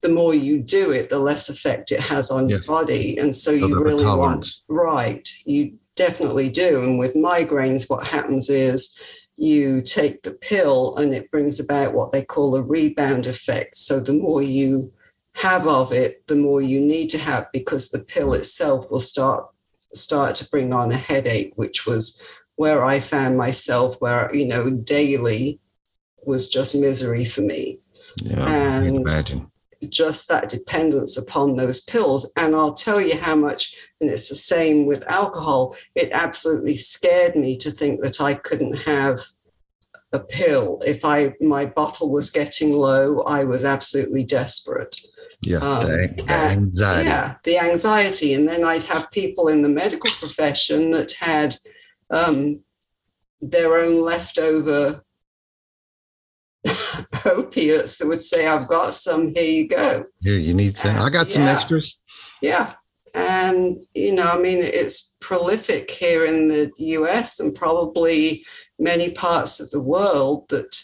the 0.01 0.10
more 0.10 0.36
you 0.36 0.60
do 0.60 0.92
it, 0.92 1.10
the 1.10 1.20
less 1.20 1.50
effect 1.50 1.92
it 1.92 2.00
has 2.00 2.30
on 2.30 2.48
yeah. 2.48 2.58
your 2.58 2.66
body. 2.66 3.18
And 3.18 3.36
so, 3.36 3.58
so 3.58 3.66
you 3.68 3.84
really 3.84 4.06
want, 4.06 4.51
right, 4.68 5.27
you 5.44 5.74
definitely 5.96 6.50
do. 6.50 6.84
And 6.84 7.00
with 7.00 7.16
migraines, 7.16 7.89
what 7.89 8.06
happens 8.06 8.48
is 8.50 9.01
you 9.36 9.82
take 9.82 10.22
the 10.22 10.32
pill 10.32 10.96
and 10.98 11.16
it 11.16 11.32
brings 11.32 11.60
about 11.60 11.94
what 11.94 12.12
they 12.12 12.24
call 12.24 12.56
a 12.56 12.62
rebound 12.62 13.25
effect. 13.25 13.75
So 13.75 14.00
the 14.00 14.13
more 14.13 14.44
you 14.44 14.94
have 15.38 15.67
of 15.67 15.91
it, 15.91 16.25
the 16.27 16.36
more 16.36 16.62
you 16.62 16.79
need 16.79 17.10
to 17.10 17.17
have 17.17 17.48
because 17.51 17.89
the 17.89 18.00
pill 18.00 18.34
itself 18.34 18.89
will 18.89 19.00
start 19.00 19.48
start 19.94 20.36
to 20.36 20.50
bring 20.50 20.74
on 20.74 20.91
a 20.91 20.98
headache, 20.98 21.53
which 21.56 21.86
was 21.86 22.22
where 22.56 22.84
I 22.84 23.00
found 23.00 23.38
myself, 23.38 23.96
where 24.00 24.34
you 24.36 24.48
know 24.48 24.70
daily 24.70 25.60
was 26.25 26.50
just 26.50 26.75
misery 26.75 27.25
for 27.25 27.41
me. 27.41 27.79
Yeah, 28.24 28.48
and 28.48 28.98
imagine 28.98 29.51
just 29.89 30.27
that 30.27 30.50
dependence 30.50 31.17
upon 31.17 31.56
those 31.56 31.82
pills. 31.82 32.32
And 32.36 32.56
I'll 32.56 32.74
tell 32.74 33.00
you 33.00 33.17
how 33.17 33.36
much, 33.36 33.75
and 34.01 34.10
it's 34.10 34.29
the 34.29 34.36
same 34.36 34.86
with 34.88 35.08
alcohol, 35.08 35.75
it 35.94 36.10
absolutely 36.13 36.75
scared 36.75 37.36
me 37.36 37.58
to 37.58 37.70
think 37.70 38.01
that 38.01 38.20
I 38.20 38.34
couldn't 38.34 38.77
have 38.86 39.20
a 40.12 40.20
pill. 40.20 40.82
If 40.86 41.03
I 41.06 41.36
my 41.41 41.65
bottle 41.65 42.10
was 42.10 42.29
getting 42.29 42.74
low, 42.74 43.22
I 43.22 43.44
was 43.44 43.65
absolutely 43.65 44.24
desperate. 44.24 45.00
Yeah, 45.41 45.58
um, 45.58 45.84
the, 45.84 46.13
the 46.15 46.32
anxiety. 46.32 47.10
Yeah, 47.10 47.36
the 47.44 47.60
anxiety. 47.60 48.34
And 48.34 48.48
then 48.48 48.63
I'd 48.63 48.84
have 48.84 49.12
people 49.12 49.48
in 49.48 49.62
the 49.62 49.70
medical 49.70 50.10
profession 50.12 50.91
that 50.91 51.12
had 51.13 51.56
um, 52.10 52.63
their 53.41 53.77
own 53.77 54.01
leftover 54.03 55.03
opiates 57.25 57.98
that 57.98 58.08
would 58.08 58.22
say, 58.22 58.48
I've 58.48 58.67
got 58.67 58.94
some, 58.94 59.34
here 59.36 59.51
you 59.51 59.67
go. 59.67 60.06
Here, 60.22 60.38
you 60.38 60.53
need 60.53 60.75
some. 60.75 60.98
I 60.98 61.10
got 61.10 61.29
some 61.29 61.44
yeah. 61.44 61.56
extras. 61.56 62.01
Yeah. 62.41 62.74
And, 63.13 63.77
you 63.94 64.13
know, 64.13 64.27
I 64.27 64.39
mean, 64.39 64.60
it's 64.62 65.15
prolific 65.20 65.89
here 65.89 66.25
in 66.25 66.48
the 66.48 66.72
US 66.77 67.39
and 67.39 67.56
probably 67.56 68.46
many 68.79 69.12
parts 69.12 69.60
of 69.60 69.70
the 69.72 69.82
world 69.82 70.50
that 70.50 70.76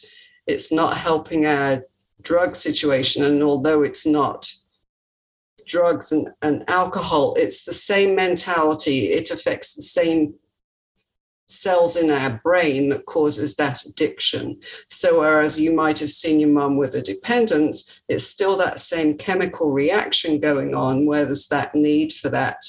it's 0.48 0.72
not 0.72 0.98
helping 0.98 1.46
our 1.46 1.84
drug 2.24 2.56
situation. 2.56 3.24
And 3.24 3.44
although 3.44 3.84
it's 3.84 4.06
not 4.06 4.52
drugs 5.66 6.12
and, 6.12 6.30
and 6.42 6.68
alcohol, 6.70 7.36
it's 7.38 7.66
the 7.66 7.74
same 7.74 8.16
mentality. 8.16 9.12
It 9.12 9.32
affects 9.32 9.74
the 9.74 9.82
same 9.82 10.36
cells 11.48 11.96
in 11.96 12.10
our 12.10 12.42
brain 12.44 12.90
that 12.90 13.06
causes 13.06 13.56
that 13.56 13.86
addiction. 13.86 14.56
So, 14.90 15.20
whereas 15.20 15.60
you 15.60 15.74
might 15.74 16.00
have 16.00 16.10
seen 16.10 16.40
your 16.40 16.50
mum 16.50 16.78
with 16.78 16.96
a 16.96 17.02
dependence, 17.02 18.02
it's 18.08 18.26
still 18.26 18.58
that 18.58 18.80
same 18.80 19.18
chemical 19.18 19.72
reaction 19.72 20.40
going 20.40 20.74
on 20.74 21.06
where 21.06 21.26
there's 21.26 21.48
that 21.48 21.76
need 21.76 22.14
for 22.14 22.30
that, 22.30 22.64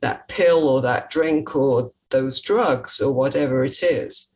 that 0.00 0.28
pill 0.28 0.68
or 0.68 0.80
that 0.82 1.10
drink 1.10 1.54
or 1.54 1.92
those 2.10 2.40
drugs 2.40 3.00
or 3.00 3.12
whatever 3.12 3.64
it 3.64 3.82
is. 3.82 4.35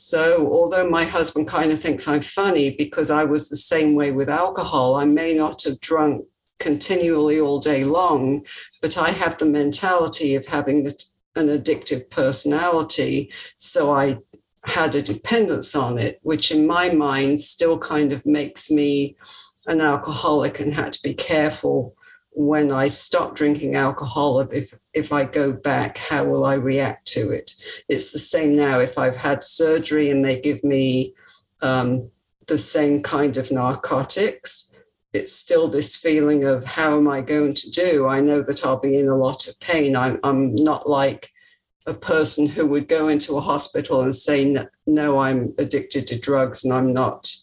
So, 0.00 0.48
although 0.52 0.88
my 0.88 1.04
husband 1.04 1.48
kind 1.48 1.72
of 1.72 1.80
thinks 1.80 2.06
I'm 2.06 2.20
funny 2.20 2.70
because 2.70 3.10
I 3.10 3.24
was 3.24 3.48
the 3.48 3.56
same 3.56 3.96
way 3.96 4.12
with 4.12 4.28
alcohol, 4.28 4.94
I 4.94 5.04
may 5.04 5.34
not 5.34 5.64
have 5.64 5.80
drunk 5.80 6.24
continually 6.60 7.40
all 7.40 7.58
day 7.58 7.82
long, 7.82 8.46
but 8.80 8.96
I 8.96 9.10
have 9.10 9.38
the 9.38 9.46
mentality 9.46 10.36
of 10.36 10.46
having 10.46 10.84
the 10.84 11.04
an 11.34 11.48
addictive 11.48 12.10
personality. 12.10 13.32
So 13.56 13.92
I 13.92 14.18
had 14.64 14.94
a 14.94 15.02
dependence 15.02 15.74
on 15.74 15.98
it, 15.98 16.20
which 16.22 16.52
in 16.52 16.66
my 16.66 16.90
mind 16.90 17.40
still 17.40 17.78
kind 17.78 18.12
of 18.12 18.24
makes 18.24 18.70
me 18.70 19.16
an 19.66 19.80
alcoholic 19.80 20.60
and 20.60 20.72
had 20.72 20.92
to 20.92 21.02
be 21.02 21.14
careful 21.14 21.96
when 22.38 22.70
I 22.70 22.86
stop 22.86 23.34
drinking 23.34 23.74
alcohol 23.74 24.38
if 24.38 24.72
if 24.94 25.12
I 25.12 25.24
go 25.24 25.52
back, 25.52 25.98
how 25.98 26.24
will 26.24 26.44
I 26.44 26.54
react 26.54 27.08
to 27.08 27.32
it? 27.32 27.52
It's 27.88 28.12
the 28.12 28.20
same 28.20 28.54
now. 28.54 28.78
If 28.78 28.96
I've 28.96 29.16
had 29.16 29.42
surgery 29.42 30.08
and 30.08 30.24
they 30.24 30.40
give 30.40 30.62
me 30.62 31.14
um, 31.62 32.10
the 32.46 32.56
same 32.56 33.02
kind 33.02 33.36
of 33.38 33.50
narcotics, 33.50 34.72
it's 35.12 35.32
still 35.32 35.66
this 35.66 35.96
feeling 35.96 36.44
of 36.44 36.64
how 36.64 36.96
am 36.96 37.08
I 37.08 37.22
going 37.22 37.54
to 37.54 37.70
do? 37.72 38.06
I 38.06 38.20
know 38.20 38.40
that 38.42 38.64
I'll 38.64 38.78
be 38.78 38.96
in 38.96 39.08
a 39.08 39.16
lot 39.16 39.48
of 39.48 39.58
pain. 39.58 39.96
I'm, 39.96 40.20
I'm 40.22 40.54
not 40.54 40.88
like 40.88 41.32
a 41.88 41.92
person 41.92 42.46
who 42.46 42.66
would 42.66 42.86
go 42.86 43.08
into 43.08 43.36
a 43.36 43.40
hospital 43.40 44.02
and 44.02 44.14
say, 44.14 44.54
no, 44.86 45.18
I'm 45.18 45.54
addicted 45.58 46.06
to 46.06 46.20
drugs 46.20 46.64
and 46.64 46.72
I'm 46.72 46.92
not, 46.92 47.34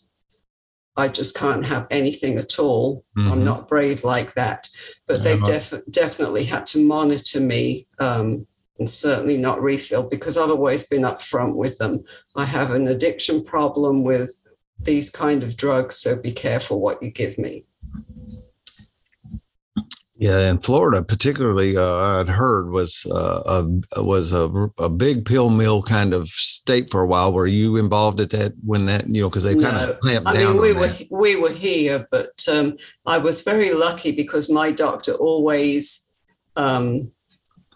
I 0.98 1.08
just 1.10 1.36
can't 1.36 1.66
have 1.66 1.88
anything 1.92 2.38
at 2.38 2.58
all. 2.58 3.04
Mm-hmm. 3.18 3.32
I'm 3.32 3.44
not 3.44 3.68
brave 3.68 4.04
like 4.04 4.34
that. 4.36 4.70
But 5.08 5.24
they 5.24 5.40
def- 5.40 5.84
definitely 5.92 6.46
had 6.46 6.66
to 6.68 6.86
monitor 6.86 7.40
me 7.42 7.86
um, 8.00 8.48
and 8.80 8.90
certainly 8.90 9.38
not 9.38 9.62
refill 9.62 10.04
because 10.04 10.38
I've 10.38 10.50
always 10.50 10.88
been 10.88 11.04
upfront 11.04 11.56
with 11.56 11.78
them. 11.78 12.04
I 12.36 12.46
have 12.46 12.72
an 12.72 12.88
addiction 12.88 13.44
problem 13.44 14.04
with 14.04 14.42
these 14.80 15.10
kind 15.10 15.44
of 15.44 15.58
drugs, 15.58 15.98
so 15.98 16.22
be 16.22 16.32
careful 16.32 16.80
what 16.80 17.02
you 17.02 17.10
give 17.10 17.38
me. 17.38 17.66
Yeah, 20.18 20.50
in 20.50 20.60
Florida, 20.60 21.04
particularly, 21.04 21.76
uh, 21.76 22.22
I'd 22.22 22.30
heard 22.30 22.70
was 22.70 23.06
uh, 23.12 23.66
a 23.94 24.02
was 24.02 24.32
a, 24.32 24.70
a 24.78 24.90
big 24.90 25.26
pill 25.26 25.50
mill 25.50 25.84
kind 25.84 26.14
of 26.14 26.30
state 26.30 26.90
for 26.90 27.02
a 27.02 27.08
while. 27.08 27.34
Were 27.34 27.48
you 27.48 27.76
involved 27.76 28.22
at 28.22 28.30
that 28.30 28.54
when 28.64 28.86
that 28.86 29.10
you 29.10 29.22
know 29.22 29.30
because 29.30 29.44
they 29.44 29.56
kind 29.56 29.76
no. 29.76 29.90
of 29.92 29.98
clamped 29.98 30.30
I 30.30 30.36
down? 30.36 30.54
mean, 30.54 30.62
we 30.62 30.74
were 30.74 30.88
that. 30.88 31.08
we 31.12 31.36
were 31.36 31.52
here, 31.52 32.08
but 32.12 32.48
um, 32.50 32.78
I 33.06 33.18
was 33.18 33.42
very 33.42 33.74
lucky 33.74 34.14
because 34.14 34.50
my 34.50 34.72
doctor 34.72 35.12
always 35.16 36.10
um, 36.56 37.12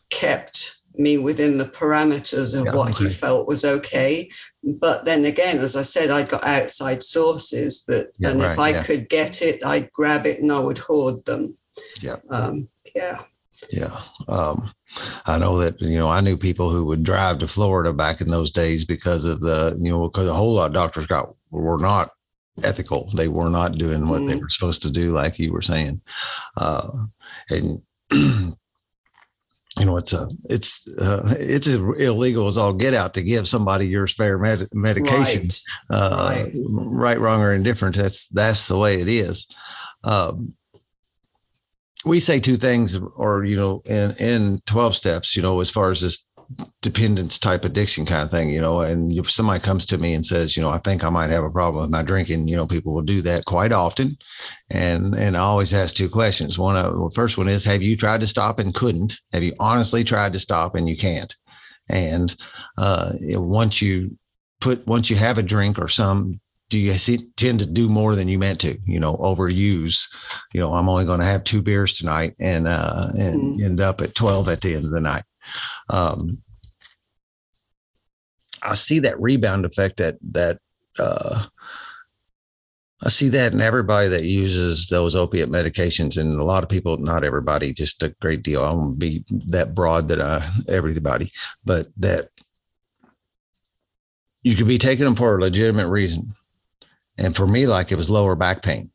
kept 0.10 0.78
me 0.96 1.18
within 1.18 1.58
the 1.58 1.66
parameters 1.66 2.58
of 2.58 2.66
yeah, 2.66 2.74
what 2.74 2.92
okay. 2.92 3.06
he 3.06 3.10
felt 3.10 3.48
was 3.48 3.66
okay. 3.66 4.30
But 4.64 5.06
then 5.06 5.26
again, 5.26 5.60
as 5.60 5.76
I 5.76 5.82
said, 5.82 6.10
I 6.10 6.24
got 6.24 6.46
outside 6.46 7.04
sources 7.04 7.86
that, 7.86 8.12
yeah, 8.18 8.30
and 8.30 8.42
right, 8.42 8.52
if 8.52 8.60
I 8.60 8.70
yeah. 8.70 8.84
could 8.84 9.10
get 9.10 9.42
it, 9.42 9.66
I'd 9.66 9.92
grab 9.92 10.26
it 10.26 10.42
and 10.42 10.52
I 10.52 10.60
would 10.60 10.78
hoard 10.78 11.26
them. 11.26 11.58
Yeah. 12.02 12.18
Um, 12.30 12.68
yeah. 12.96 13.22
Yeah. 13.72 14.00
Um, 14.28 14.72
I 15.26 15.38
know 15.38 15.58
that, 15.60 15.80
you 15.82 15.98
know, 15.98 16.10
I 16.10 16.22
knew 16.22 16.38
people 16.38 16.70
who 16.72 16.86
would 16.86 17.04
drive 17.04 17.40
to 17.40 17.48
Florida 17.48 17.94
back 17.94 18.22
in 18.22 18.30
those 18.30 18.52
days 18.52 18.86
because 18.86 19.26
of 19.26 19.42
the, 19.42 19.78
you 19.80 19.92
know, 19.92 20.04
because 20.04 20.28
a 20.28 20.34
whole 20.34 20.54
lot 20.54 20.68
of 20.68 20.74
doctors 20.74 21.08
got, 21.08 21.36
were 21.52 21.78
not 21.78 22.12
ethical. 22.64 23.10
They 23.14 23.28
were 23.28 23.50
not 23.50 23.78
doing 23.78 24.08
what 24.08 24.22
mm. 24.22 24.30
they 24.30 24.36
were 24.36 24.50
supposed 24.50 24.82
to 24.84 24.92
do, 24.92 25.12
like 25.12 25.40
you 25.40 25.52
were 25.52 25.62
saying. 25.62 26.02
Uh, 26.58 27.06
and 27.50 27.82
you 28.12 29.86
know, 29.86 29.98
it's 29.98 30.14
a, 30.14 30.28
it's, 30.50 30.88
uh, 30.98 31.36
it's 31.40 31.68
as 31.68 31.76
illegal 31.76 32.48
as 32.48 32.58
all 32.58 32.74
get 32.74 32.94
out 32.94 33.14
to 33.14 33.22
give 33.22 33.48
somebody 33.48 33.88
your 33.88 34.08
spare 34.08 34.40
med- 34.40 34.68
medication, 34.74 35.48
right. 35.90 35.98
Uh, 35.98 36.28
right. 36.30 36.52
right. 36.56 37.20
wrong, 37.20 37.42
or 37.42 37.54
indifferent. 37.54 37.96
That's 37.96 38.28
that's 38.28 38.68
the 38.68 38.78
way 38.78 39.00
it 39.00 39.08
is. 39.08 39.48
Um, 40.04 40.56
we 42.10 42.20
say 42.20 42.40
two 42.40 42.58
things, 42.58 43.00
or 43.16 43.46
you 43.46 43.56
know, 43.56 43.82
in 43.86 44.12
in 44.18 44.62
twelve 44.66 44.96
steps, 44.96 45.36
you 45.36 45.42
know, 45.42 45.62
as 45.62 45.70
far 45.72 45.92
as 45.92 46.02
this 46.02 46.28
dependence 46.82 47.38
type 47.38 47.64
addiction 47.64 48.06
kind 48.06 48.24
of 48.24 48.32
thing, 48.32 48.50
you 48.50 48.60
know. 48.60 48.82
And 48.82 49.14
if 49.14 49.30
somebody 49.30 49.60
comes 49.60 49.86
to 49.86 49.98
me 49.98 50.16
and 50.16 50.26
says, 50.26 50.58
you 50.58 50.64
know, 50.64 50.70
I 50.70 50.80
think 50.80 51.04
I 51.04 51.10
might 51.10 51.30
have 51.30 51.44
a 51.44 51.52
problem 51.52 51.82
with 51.82 51.92
my 51.92 52.02
drinking, 52.02 52.48
you 52.48 52.56
know, 52.56 52.66
people 52.66 52.94
will 52.94 53.04
do 53.04 53.22
that 53.22 53.46
quite 53.46 53.72
often. 53.72 54.18
And 54.70 55.16
and 55.16 55.38
I 55.38 55.42
always 55.42 55.74
ask 55.74 55.96
two 55.96 56.10
questions. 56.10 56.58
One 56.58 56.76
of 56.76 56.94
the 56.94 57.12
first 57.14 57.38
one 57.38 57.48
is, 57.48 57.66
have 57.66 57.84
you 57.84 57.96
tried 57.96 58.22
to 58.22 58.28
stop 58.28 58.60
and 58.60 58.74
couldn't? 58.74 59.20
Have 59.32 59.44
you 59.44 59.54
honestly 59.60 60.04
tried 60.04 60.34
to 60.34 60.40
stop 60.40 60.76
and 60.76 60.90
you 60.90 60.98
can't? 60.98 61.34
And 61.90 62.36
uh, 62.78 63.14
once 63.22 63.82
you 63.82 64.18
put 64.60 64.86
once 64.88 65.10
you 65.10 65.16
have 65.16 65.38
a 65.38 65.44
drink 65.44 65.80
or 65.80 65.88
some 65.88 66.42
do 66.70 66.78
you 66.78 66.94
tend 67.36 67.60
to 67.60 67.66
do 67.66 67.90
more 67.90 68.16
than 68.16 68.28
you 68.28 68.38
meant 68.38 68.62
to 68.62 68.78
you 68.86 69.00
know 69.00 69.16
overuse 69.18 70.08
you 70.54 70.60
know 70.60 70.74
i'm 70.74 70.90
only 70.90 71.06
going 71.06 71.20
to 71.20 71.26
have 71.26 71.44
two 71.44 71.62
beers 71.62 71.94
tonight 71.94 72.36
and 72.40 72.68
uh 72.68 73.10
and 73.18 73.60
mm. 73.60 73.64
end 73.64 73.82
up 73.82 74.02
at 74.02 74.16
12 74.16 74.50
at 74.50 74.62
the 74.62 74.76
end 74.76 74.86
of 74.86 74.92
the 74.92 75.02
night 75.02 75.24
um 75.90 76.38
I 78.62 78.74
see 78.74 79.00
that 79.00 79.20
rebound 79.20 79.66
effect 79.66 79.98
that 79.98 80.18
that 80.32 80.60
uh, 80.98 81.46
I 83.02 83.10
see 83.10 83.30
that 83.30 83.54
in 83.54 83.62
everybody 83.62 84.10
that 84.10 84.24
uses 84.24 84.88
those 84.88 85.16
opiate 85.16 85.50
medications, 85.50 86.18
and 86.18 86.40
a 86.40 86.44
lot 86.44 86.64
of 86.64 86.70
people, 86.70 86.98
not 86.98 87.24
everybody, 87.24 87.72
just 87.72 88.04
a 88.04 88.14
great 88.22 88.44
deal. 88.44 88.64
I 88.64 88.72
won't 88.72 89.00
be 89.00 89.24
that 89.48 89.74
broad 89.74 90.10
that 90.10 90.22
I 90.22 90.50
everybody, 90.68 91.32
but 91.64 91.88
that 91.98 92.30
you 94.44 94.56
could 94.56 94.68
be 94.68 94.78
taking 94.78 95.06
them 95.06 95.16
for 95.16 95.38
a 95.38 95.42
legitimate 95.42 95.88
reason. 95.88 96.34
And 97.20 97.36
for 97.36 97.46
me, 97.46 97.68
like 97.68 97.92
it 97.92 97.96
was 97.96 98.10
lower 98.10 98.36
back 98.36 98.64
pain. 98.64 98.90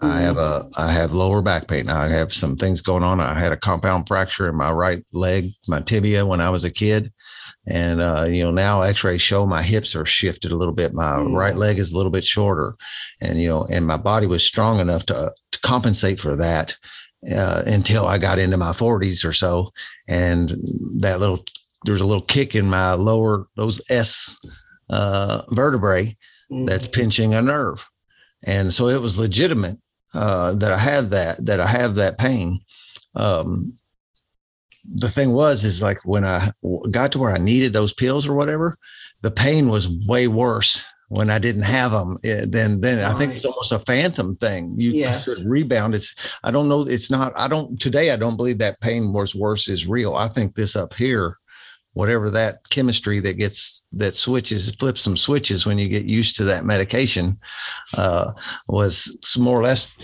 Mm-hmm. 0.00 0.12
I 0.12 0.20
have 0.20 0.38
a 0.38 0.64
I 0.76 0.92
have 0.92 1.12
lower 1.12 1.42
back 1.42 1.66
pain. 1.66 1.88
I 1.88 2.08
have 2.08 2.32
some 2.32 2.56
things 2.56 2.80
going 2.80 3.02
on. 3.02 3.20
I 3.20 3.38
had 3.38 3.52
a 3.52 3.56
compound 3.56 4.06
fracture 4.06 4.48
in 4.48 4.54
my 4.54 4.70
right 4.70 5.04
leg, 5.12 5.50
my 5.66 5.80
tibia 5.80 6.24
when 6.24 6.40
I 6.40 6.50
was 6.50 6.64
a 6.64 6.70
kid. 6.70 7.12
And 7.66 8.00
uh, 8.00 8.24
you 8.24 8.42
know, 8.42 8.50
now 8.50 8.82
x-rays 8.82 9.22
show 9.22 9.46
my 9.46 9.62
hips 9.62 9.94
are 9.94 10.06
shifted 10.06 10.52
a 10.52 10.56
little 10.56 10.74
bit. 10.74 10.94
My 10.94 11.16
mm. 11.16 11.36
right 11.36 11.56
leg 11.56 11.78
is 11.78 11.92
a 11.92 11.96
little 11.96 12.12
bit 12.12 12.24
shorter. 12.24 12.76
And 13.20 13.40
you 13.40 13.48
know, 13.48 13.66
and 13.70 13.86
my 13.86 13.96
body 13.96 14.26
was 14.26 14.42
strong 14.42 14.78
enough 14.78 15.06
to, 15.06 15.32
to 15.52 15.60
compensate 15.60 16.20
for 16.20 16.36
that 16.36 16.76
uh, 17.30 17.62
until 17.66 18.06
I 18.06 18.18
got 18.18 18.38
into 18.38 18.56
my 18.56 18.72
40s 18.72 19.24
or 19.24 19.32
so. 19.32 19.72
And 20.08 20.56
that 20.98 21.20
little 21.20 21.44
there's 21.84 22.00
a 22.00 22.06
little 22.06 22.24
kick 22.24 22.54
in 22.54 22.68
my 22.68 22.94
lower 22.94 23.46
those 23.56 23.80
S 23.90 24.36
uh, 24.88 25.42
vertebrae. 25.50 26.16
That's 26.50 26.86
pinching 26.86 27.34
a 27.34 27.40
nerve. 27.40 27.88
And 28.42 28.74
so 28.74 28.88
it 28.88 29.00
was 29.00 29.18
legitimate 29.18 29.78
uh, 30.14 30.52
that 30.54 30.72
I 30.72 30.78
have 30.78 31.10
that, 31.10 31.44
that 31.46 31.60
I 31.60 31.66
have 31.66 31.94
that 31.96 32.18
pain. 32.18 32.60
Um, 33.14 33.74
the 34.84 35.08
thing 35.08 35.32
was, 35.32 35.64
is 35.64 35.82
like 35.82 35.98
when 36.04 36.24
I 36.24 36.50
got 36.90 37.12
to 37.12 37.18
where 37.18 37.32
I 37.32 37.38
needed 37.38 37.72
those 37.72 37.92
pills 37.92 38.26
or 38.26 38.34
whatever, 38.34 38.78
the 39.20 39.30
pain 39.30 39.68
was 39.68 39.88
way 40.06 40.26
worse 40.26 40.84
when 41.08 41.28
I 41.28 41.38
didn't 41.38 41.62
have 41.62 41.92
them. 41.92 42.18
Eh, 42.24 42.46
then, 42.48 42.80
then 42.80 42.98
right. 42.98 43.14
I 43.14 43.18
think 43.18 43.34
it's 43.34 43.44
almost 43.44 43.72
a 43.72 43.78
phantom 43.78 44.36
thing. 44.36 44.74
You 44.78 44.92
yes. 44.92 45.44
rebound. 45.46 45.94
It's, 45.94 46.14
I 46.42 46.50
don't 46.50 46.68
know. 46.68 46.82
It's 46.82 47.10
not, 47.10 47.32
I 47.36 47.46
don't, 47.46 47.78
today, 47.80 48.10
I 48.10 48.16
don't 48.16 48.36
believe 48.36 48.58
that 48.58 48.80
pain 48.80 49.12
was 49.12 49.34
worse 49.34 49.68
is 49.68 49.86
real. 49.86 50.14
I 50.14 50.28
think 50.28 50.54
this 50.54 50.76
up 50.76 50.94
here 50.94 51.36
whatever 51.94 52.30
that 52.30 52.68
chemistry 52.70 53.20
that 53.20 53.34
gets 53.34 53.86
that 53.92 54.14
switches 54.14 54.70
flips 54.76 55.00
some 55.00 55.16
switches 55.16 55.66
when 55.66 55.78
you 55.78 55.88
get 55.88 56.04
used 56.04 56.36
to 56.36 56.44
that 56.44 56.64
medication 56.64 57.38
uh, 57.96 58.32
was 58.68 59.36
more 59.38 59.58
or 59.58 59.62
less 59.62 59.94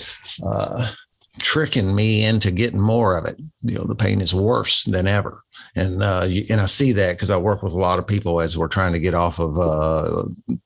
uh, 0.45 0.91
tricking 1.39 1.95
me 1.95 2.25
into 2.25 2.51
getting 2.51 2.81
more 2.81 3.17
of 3.17 3.27
it. 3.27 3.37
You 3.63 3.77
know, 3.77 3.85
the 3.85 3.95
pain 3.95 4.21
is 4.21 4.35
worse 4.35 4.85
than 4.85 5.07
ever, 5.07 5.43
and 5.75 6.03
uh, 6.03 6.29
and 6.51 6.61
I 6.61 6.67
see 6.67 6.93
that 6.93 7.17
because 7.17 7.31
I 7.31 7.37
work 7.37 7.63
with 7.63 7.73
a 7.73 7.79
lot 7.79 7.99
of 7.99 8.07
people 8.07 8.41
as 8.41 8.57
we're 8.59 8.69
trying 8.69 8.93
to 8.93 9.01
get 9.01 9.15
off 9.15 9.39
of 9.39 9.59
uh, 9.59 10.25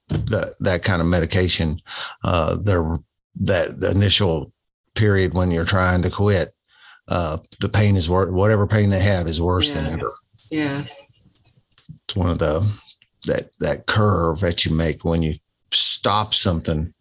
the, 0.09 0.55
that 0.61 0.83
kind 0.83 1.03
of 1.03 1.09
medication. 1.09 1.81
Uh, 2.25 2.57
their 2.57 2.99
that 3.41 3.81
the 3.81 3.91
initial 3.91 4.53
period 4.95 5.35
when 5.35 5.51
you're 5.51 5.65
trying 5.65 6.03
to 6.03 6.11
quit, 6.11 6.55
uh, 7.09 7.39
the 7.61 7.69
pain 7.69 7.97
is 7.97 8.09
worse. 8.09 8.31
Whatever 8.31 8.67
pain 8.67 8.91
they 8.91 9.01
have 9.01 9.29
is 9.29 9.41
worse 9.41 9.67
yes. 9.67 9.75
than 9.75 9.87
ever. 9.87 10.11
Yes 10.51 11.07
it's 12.11 12.17
one 12.17 12.31
of 12.31 12.39
the 12.39 12.69
that 13.27 13.51
that 13.61 13.87
curve 13.87 14.41
that 14.41 14.65
you 14.65 14.75
make 14.75 15.05
when 15.05 15.23
you 15.23 15.35
stop 15.71 16.35
something 16.35 16.93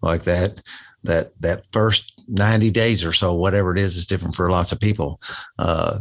like 0.00 0.22
that 0.22 0.62
that 1.02 1.32
that 1.40 1.64
first 1.72 2.12
90 2.28 2.70
days 2.70 3.04
or 3.04 3.12
so 3.12 3.34
whatever 3.34 3.72
it 3.72 3.78
is 3.78 3.96
is 3.96 4.06
different 4.06 4.36
for 4.36 4.50
lots 4.50 4.70
of 4.70 4.78
people. 4.78 5.20
Uh 5.58 5.98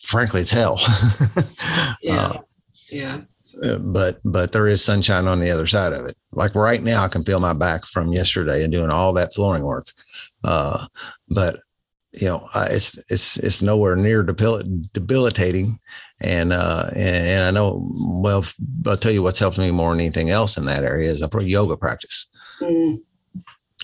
frankly 0.00 0.42
it's 0.42 0.52
hell. 0.52 0.78
Yeah. 2.02 2.26
Uh, 2.26 2.40
yeah. 2.92 3.20
but 3.80 4.20
but 4.24 4.52
there 4.52 4.68
is 4.68 4.84
sunshine 4.84 5.26
on 5.26 5.40
the 5.40 5.50
other 5.50 5.66
side 5.66 5.92
of 5.92 6.06
it. 6.06 6.16
Like 6.32 6.54
right 6.54 6.82
now 6.82 7.02
i 7.02 7.08
can 7.08 7.24
feel 7.24 7.40
my 7.40 7.54
back 7.54 7.84
from 7.86 8.12
yesterday 8.12 8.62
and 8.62 8.72
doing 8.72 8.90
all 8.90 9.12
that 9.14 9.34
flooring 9.34 9.64
work. 9.64 9.88
Uh 10.44 10.86
but 11.28 11.58
you 12.14 12.28
know, 12.28 12.48
uh, 12.54 12.68
it's 12.70 12.98
it's 13.08 13.36
it's 13.38 13.60
nowhere 13.62 13.96
near 13.96 14.22
debil- 14.22 14.62
debilitating, 14.92 15.80
and 16.20 16.52
uh, 16.52 16.90
and, 16.94 17.26
and 17.26 17.44
I 17.44 17.50
know. 17.50 17.86
Well, 17.92 18.44
I'll 18.86 18.96
tell 18.96 19.12
you 19.12 19.22
what's 19.22 19.38
helped 19.38 19.58
me 19.58 19.70
more 19.70 19.90
than 19.90 20.00
anything 20.00 20.30
else 20.30 20.56
in 20.56 20.64
that 20.66 20.84
area 20.84 21.10
is 21.10 21.22
a 21.22 21.44
yoga 21.44 21.76
practice. 21.76 22.28
Mm. 22.60 22.96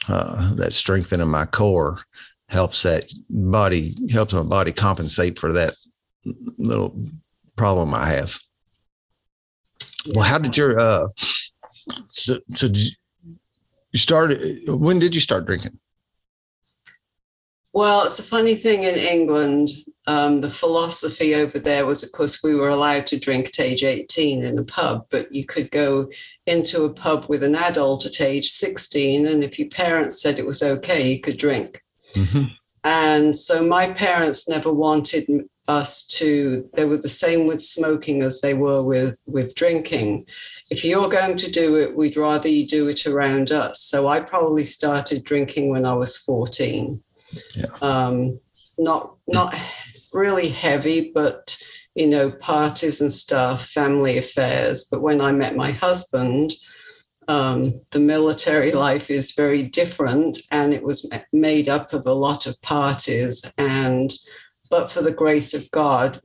Uh, 0.08 0.54
that 0.54 0.72
strengthening 0.72 1.28
my 1.28 1.46
core 1.46 2.00
helps 2.48 2.82
that 2.82 3.04
body 3.28 3.96
helps 4.10 4.32
my 4.32 4.42
body 4.42 4.72
compensate 4.72 5.38
for 5.38 5.52
that 5.52 5.74
little 6.58 6.98
problem 7.56 7.94
I 7.94 8.06
have. 8.06 8.38
Well, 10.14 10.24
how 10.24 10.38
did 10.38 10.56
your 10.56 10.78
uh, 10.78 11.08
so, 12.08 12.38
so 12.54 12.68
you 13.92 13.98
started? 13.98 14.68
When 14.68 14.98
did 14.98 15.14
you 15.14 15.20
start 15.20 15.46
drinking? 15.46 15.78
Well, 17.72 18.04
it's 18.04 18.18
a 18.18 18.24
funny 18.24 18.54
thing 18.54 18.83
in 18.83 18.96
England. 18.96 19.68
Um, 20.06 20.37
the 20.37 20.50
philosophy 20.50 21.35
over 21.35 21.59
there 21.59 21.87
was, 21.87 22.02
of 22.02 22.11
course, 22.11 22.42
we 22.42 22.54
were 22.54 22.68
allowed 22.68 23.06
to 23.09 23.18
drink 23.18 23.48
at 23.48 23.61
age 23.61 23.85
18 23.85 24.42
in 24.42 24.59
a 24.59 24.64
pub, 24.64 25.06
but 25.11 25.33
you 25.33 25.44
could 25.44 25.70
go 25.70 26.11
into 26.46 26.83
a 26.83 26.92
pub 26.92 27.26
with 27.28 27.44
an 27.44 27.54
adult 27.54 28.06
at 28.06 28.20
age 28.20 28.48
16. 28.48 29.26
And 29.26 29.44
if 29.44 29.59
your 29.59 29.68
parents 29.68 30.20
said 30.20 30.38
it 30.38 30.46
was 30.46 30.62
okay, 30.62 31.12
you 31.12 31.20
could 31.20 31.37
drink. 31.37 31.85
Mm-hmm. 32.14 32.46
And 32.83 33.37
so 33.37 33.64
my 33.64 33.90
parents 33.90 34.48
never 34.48 34.72
wanted 34.72 35.28
us 35.68 36.04
to, 36.09 36.68
they 36.74 36.85
were 36.85 36.96
the 36.96 37.06
same 37.06 37.46
with 37.46 37.62
smoking 37.62 38.22
as 38.22 38.40
they 38.40 38.54
were 38.54 38.83
with, 38.85 39.22
with 39.26 39.54
drinking. 39.54 40.26
If 40.70 40.85
you're 40.85 41.09
going 41.09 41.37
to 41.37 41.50
do 41.50 41.76
it, 41.76 41.94
we'd 41.94 42.16
rather 42.16 42.48
you 42.48 42.66
do 42.66 42.88
it 42.88 43.06
around 43.06 43.52
us. 43.52 43.80
So 43.80 44.09
I 44.09 44.18
probably 44.18 44.64
started 44.64 45.22
drinking 45.22 45.68
when 45.68 45.87
I 45.87 45.92
was 45.92 46.16
14. 46.16 47.00
Um, 47.80 48.40
not 48.78 49.16
not 49.26 49.54
really 50.12 50.48
heavy, 50.48 51.10
but 51.14 51.56
you 51.94 52.06
know, 52.06 52.30
parties 52.30 53.00
and 53.00 53.12
stuff, 53.12 53.66
family 53.66 54.16
affairs. 54.16 54.86
But 54.90 55.02
when 55.02 55.20
I 55.20 55.32
met 55.32 55.56
my 55.56 55.72
husband, 55.72 56.52
um, 57.28 57.80
the 57.90 58.00
military 58.00 58.72
life 58.72 59.10
is 59.10 59.32
very 59.32 59.62
different, 59.62 60.38
and 60.50 60.72
it 60.72 60.82
was 60.82 61.10
made 61.32 61.68
up 61.68 61.92
of 61.92 62.06
a 62.06 62.12
lot 62.12 62.46
of 62.46 62.60
parties. 62.62 63.44
And 63.58 64.12
but 64.70 64.90
for 64.90 65.02
the 65.02 65.12
grace 65.12 65.52
of 65.52 65.70
God, 65.70 66.20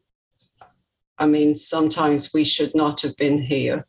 I 1.17 1.27
mean, 1.27 1.55
sometimes 1.55 2.33
we 2.33 2.43
should 2.43 2.75
not 2.75 3.01
have 3.01 3.15
been 3.17 3.37
here 3.37 3.85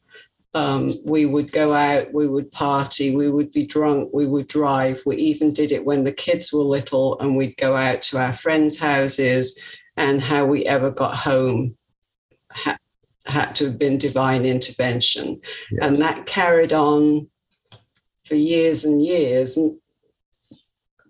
um, 0.57 0.89
we 1.05 1.27
would 1.27 1.53
go 1.53 1.75
out, 1.75 2.15
we 2.15 2.27
would 2.27 2.51
party, 2.51 3.15
we 3.15 3.31
would 3.31 3.53
be 3.53 3.67
drunk, 3.67 4.09
we 4.15 4.25
would 4.25 4.49
drive. 4.49 5.03
We 5.05 5.17
even 5.17 5.53
did 5.53 5.71
it 5.71 5.85
when 5.85 6.05
the 6.05 6.13
kids 6.13 6.51
were 6.51 6.63
little, 6.63 7.21
and 7.21 7.37
we'd 7.37 7.59
go 7.59 7.77
out 7.77 8.01
to 8.03 8.19
our 8.19 8.33
friends' 8.33 8.79
houses. 8.79 9.61
And 9.99 10.21
how 10.21 10.45
we 10.45 10.65
ever 10.65 10.91
got 10.91 11.17
home 11.17 11.77
ha- 12.51 12.79
had 13.25 13.55
to 13.57 13.67
have 13.67 13.79
been 13.79 13.99
divine 13.99 14.45
intervention. 14.45 15.41
Yeah. 15.71 15.87
And 15.87 16.01
that 16.03 16.27
carried 16.27 16.73
on 16.73 17.29
for 18.25 18.35
years 18.35 18.85
and 18.85 19.05
years. 19.05 19.57
And 19.57 19.79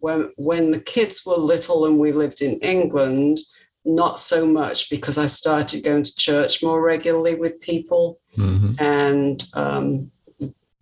when, 0.00 0.32
when 0.36 0.70
the 0.72 0.80
kids 0.80 1.24
were 1.26 1.36
little 1.36 1.84
and 1.84 1.98
we 1.98 2.12
lived 2.12 2.42
in 2.42 2.58
England, 2.60 3.38
not 3.86 4.18
so 4.18 4.46
much 4.46 4.90
because 4.90 5.16
I 5.16 5.26
started 5.26 5.84
going 5.84 6.02
to 6.02 6.16
church 6.16 6.62
more 6.62 6.84
regularly 6.84 7.36
with 7.36 7.60
people, 7.60 8.18
mm-hmm. 8.36 8.72
and 8.82 9.42
um, 9.54 10.10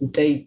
they 0.01 0.47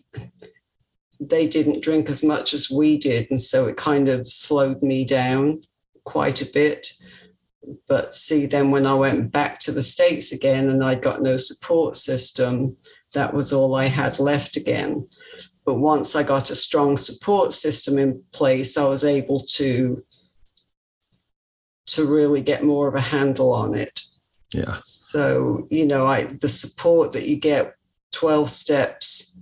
they 1.19 1.47
didn't 1.47 1.83
drink 1.83 2.09
as 2.09 2.23
much 2.23 2.53
as 2.53 2.69
we 2.69 2.97
did, 2.97 3.27
and 3.29 3.39
so 3.39 3.67
it 3.67 3.77
kind 3.77 4.09
of 4.09 4.27
slowed 4.27 4.81
me 4.81 5.05
down 5.05 5.61
quite 6.03 6.41
a 6.41 6.51
bit. 6.51 6.93
But 7.87 8.13
see, 8.13 8.45
then 8.45 8.71
when 8.71 8.87
I 8.87 8.93
went 8.93 9.31
back 9.31 9.59
to 9.59 9.71
the 9.71 9.81
states 9.81 10.31
again, 10.31 10.69
and 10.69 10.83
I 10.83 10.95
got 10.95 11.21
no 11.21 11.37
support 11.37 11.95
system, 11.95 12.77
that 13.13 13.33
was 13.33 13.53
all 13.53 13.75
I 13.75 13.85
had 13.85 14.19
left 14.19 14.55
again. 14.55 15.07
But 15.65 15.75
once 15.75 16.15
I 16.15 16.23
got 16.23 16.49
a 16.49 16.55
strong 16.55 16.97
support 16.97 17.51
system 17.51 17.97
in 17.97 18.23
place, 18.31 18.77
I 18.77 18.85
was 18.85 19.03
able 19.03 19.41
to 19.55 20.03
to 21.87 22.05
really 22.05 22.41
get 22.41 22.63
more 22.63 22.87
of 22.87 22.95
a 22.95 23.01
handle 23.01 23.53
on 23.53 23.73
it. 23.73 24.01
Yeah. 24.53 24.77
So, 24.81 25.67
you 25.69 25.85
know, 25.85 26.07
I 26.07 26.23
the 26.23 26.49
support 26.49 27.11
that 27.13 27.27
you 27.27 27.37
get 27.37 27.75
12 28.11 28.49
steps 28.49 29.39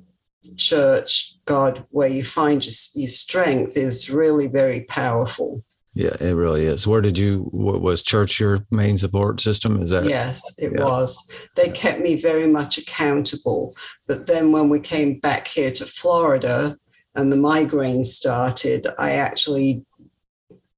church 0.57 1.35
god 1.45 1.85
where 1.89 2.07
you 2.07 2.23
find 2.23 2.63
your, 2.65 2.73
your 2.93 3.07
strength 3.07 3.77
is 3.77 4.09
really 4.09 4.47
very 4.47 4.81
powerful 4.81 5.61
Yeah, 5.93 6.15
it 6.19 6.33
really 6.33 6.65
is. 6.65 6.85
Where 6.85 6.99
did 6.99 7.17
you? 7.17 7.47
What 7.51 7.79
was 7.79 8.03
church 8.03 8.37
your 8.37 8.65
main 8.69 8.97
support 8.97 9.39
system? 9.39 9.81
Is 9.81 9.91
that? 9.91 10.03
yes 10.03 10.53
it 10.57 10.73
yeah. 10.75 10.83
was 10.83 11.31
they 11.55 11.69
kept 11.69 12.01
me 12.01 12.15
very 12.15 12.47
much 12.47 12.77
accountable 12.77 13.75
but 14.05 14.27
then 14.27 14.51
when 14.51 14.69
we 14.69 14.79
came 14.79 15.19
back 15.19 15.47
here 15.47 15.71
to 15.71 15.85
florida 15.85 16.77
and 17.15 17.31
the 17.31 17.37
migraine 17.37 18.03
started 18.03 18.85
i 18.99 19.11
actually 19.11 19.85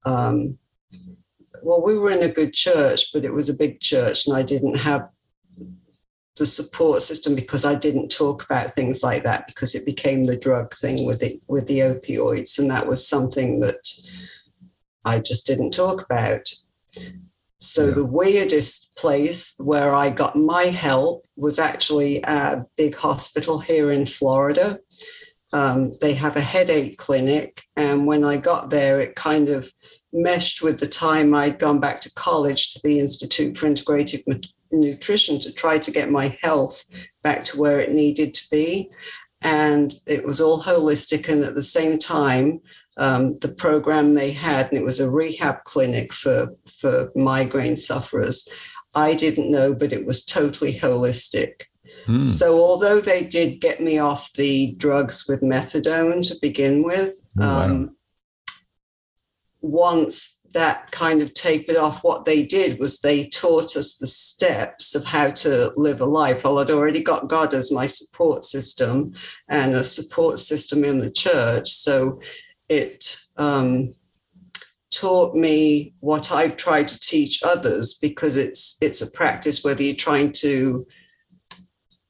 um, 0.05 0.57
well 1.67 1.83
we 1.83 1.97
were 1.97 2.09
in 2.11 2.23
a 2.23 2.37
good 2.39 2.53
church 2.53 3.11
but 3.13 3.25
it 3.25 3.33
was 3.33 3.49
a 3.49 3.61
big 3.63 3.79
church 3.81 4.25
and 4.25 4.35
i 4.35 4.41
didn't 4.41 4.77
have 4.77 5.09
the 6.37 6.45
support 6.45 7.01
system 7.01 7.35
because 7.35 7.65
i 7.65 7.75
didn't 7.75 8.09
talk 8.09 8.43
about 8.43 8.69
things 8.69 9.03
like 9.03 9.23
that 9.23 9.45
because 9.47 9.75
it 9.75 9.85
became 9.85 10.23
the 10.23 10.37
drug 10.37 10.73
thing 10.73 11.05
with 11.05 11.21
it 11.21 11.33
with 11.49 11.67
the 11.67 11.79
opioids 11.79 12.57
and 12.57 12.71
that 12.71 12.87
was 12.87 13.05
something 13.05 13.59
that 13.59 13.83
i 15.03 15.19
just 15.19 15.45
didn't 15.45 15.71
talk 15.71 16.01
about 16.01 16.45
so 17.59 17.87
Yeah. 17.87 17.93
the 17.95 18.05
weirdest 18.05 18.95
place 18.95 19.55
where 19.57 19.95
I 19.95 20.11
got 20.11 20.35
my 20.35 20.65
help 20.65 21.25
was 21.35 21.57
actually 21.57 22.21
a 22.21 22.65
big 22.77 22.95
hospital 22.95 23.57
here 23.57 23.91
in 23.91 24.05
Florida. 24.05 24.79
Um, 25.53 25.97
they 25.99 26.13
have 26.13 26.35
a 26.35 26.41
headache 26.41 26.97
clinic, 26.97 27.63
and 27.75 28.05
when 28.05 28.23
I 28.23 28.37
got 28.37 28.69
there, 28.69 29.01
it 29.01 29.15
kind 29.15 29.49
of 29.49 29.71
meshed 30.13 30.61
with 30.61 30.79
the 30.79 30.87
time 30.87 31.33
I'd 31.35 31.59
gone 31.59 31.79
back 31.79 31.99
to 32.01 32.13
college 32.13 32.73
to 32.73 32.79
the 32.83 32.99
Institute 32.99 33.57
for 33.57 33.67
Integrative 33.67 34.23
Nutrition 34.71 35.39
to 35.39 35.51
try 35.51 35.77
to 35.79 35.91
get 35.91 36.09
my 36.11 36.37
health 36.41 36.85
back 37.23 37.43
to 37.45 37.59
where 37.59 37.79
it 37.79 37.91
needed 37.91 38.33
to 38.33 38.43
be. 38.49 38.89
And 39.41 39.93
it 40.07 40.25
was 40.25 40.41
all 40.41 40.63
holistic, 40.63 41.29
and 41.29 41.43
at 41.43 41.53
the 41.55 41.61
same 41.61 41.99
time, 41.99 42.59
um, 42.97 43.35
the 43.37 43.49
program 43.53 44.15
they 44.15 44.31
had, 44.31 44.67
and 44.69 44.77
it 44.77 44.83
was 44.83 44.99
a 44.99 45.09
rehab 45.09 45.63
clinic 45.65 46.11
for, 46.11 46.49
for 46.67 47.11
migraine 47.15 47.77
sufferers. 47.77 48.49
I 48.95 49.13
didn't 49.13 49.51
know, 49.51 49.75
but 49.75 49.93
it 49.93 50.07
was 50.07 50.25
totally 50.25 50.79
holistic. 50.79 51.65
Hmm. 52.07 52.25
So, 52.25 52.59
although 52.59 52.99
they 52.99 53.23
did 53.23 53.61
get 53.61 53.81
me 53.81 53.99
off 53.99 54.33
the 54.33 54.73
drugs 54.77 55.25
with 55.29 55.41
methadone 55.41 56.27
to 56.27 56.35
begin 56.41 56.81
with, 56.83 57.21
Oh, 57.39 57.41
wow. 57.45 57.63
um, 57.65 57.96
once 59.61 60.41
that 60.53 60.91
kind 60.91 61.21
of 61.21 61.33
tapered 61.33 61.75
off, 61.75 62.03
what 62.03 62.25
they 62.25 62.43
did 62.43 62.79
was 62.79 62.99
they 62.99 63.27
taught 63.27 63.75
us 63.75 63.97
the 63.97 64.07
steps 64.07 64.95
of 64.95 65.05
how 65.05 65.29
to 65.29 65.71
live 65.75 66.01
a 66.01 66.05
life. 66.05 66.43
Well, 66.43 66.59
I'd 66.59 66.71
already 66.71 67.03
got 67.03 67.27
God 67.27 67.53
as 67.53 67.71
my 67.71 67.85
support 67.85 68.43
system 68.43 69.13
and 69.49 69.73
a 69.73 69.83
support 69.83 70.39
system 70.39 70.83
in 70.83 70.99
the 70.99 71.11
church. 71.11 71.69
So, 71.69 72.19
it 72.69 73.17
um, 73.37 73.93
taught 74.91 75.35
me 75.35 75.93
what 75.99 76.31
I've 76.31 76.57
tried 76.57 76.87
to 76.87 76.99
teach 76.99 77.43
others 77.43 77.97
because 78.01 78.35
it's 78.35 78.77
it's 78.81 79.01
a 79.01 79.11
practice 79.11 79.63
whether 79.63 79.83
you're 79.83 79.95
trying 79.95 80.31
to 80.33 80.87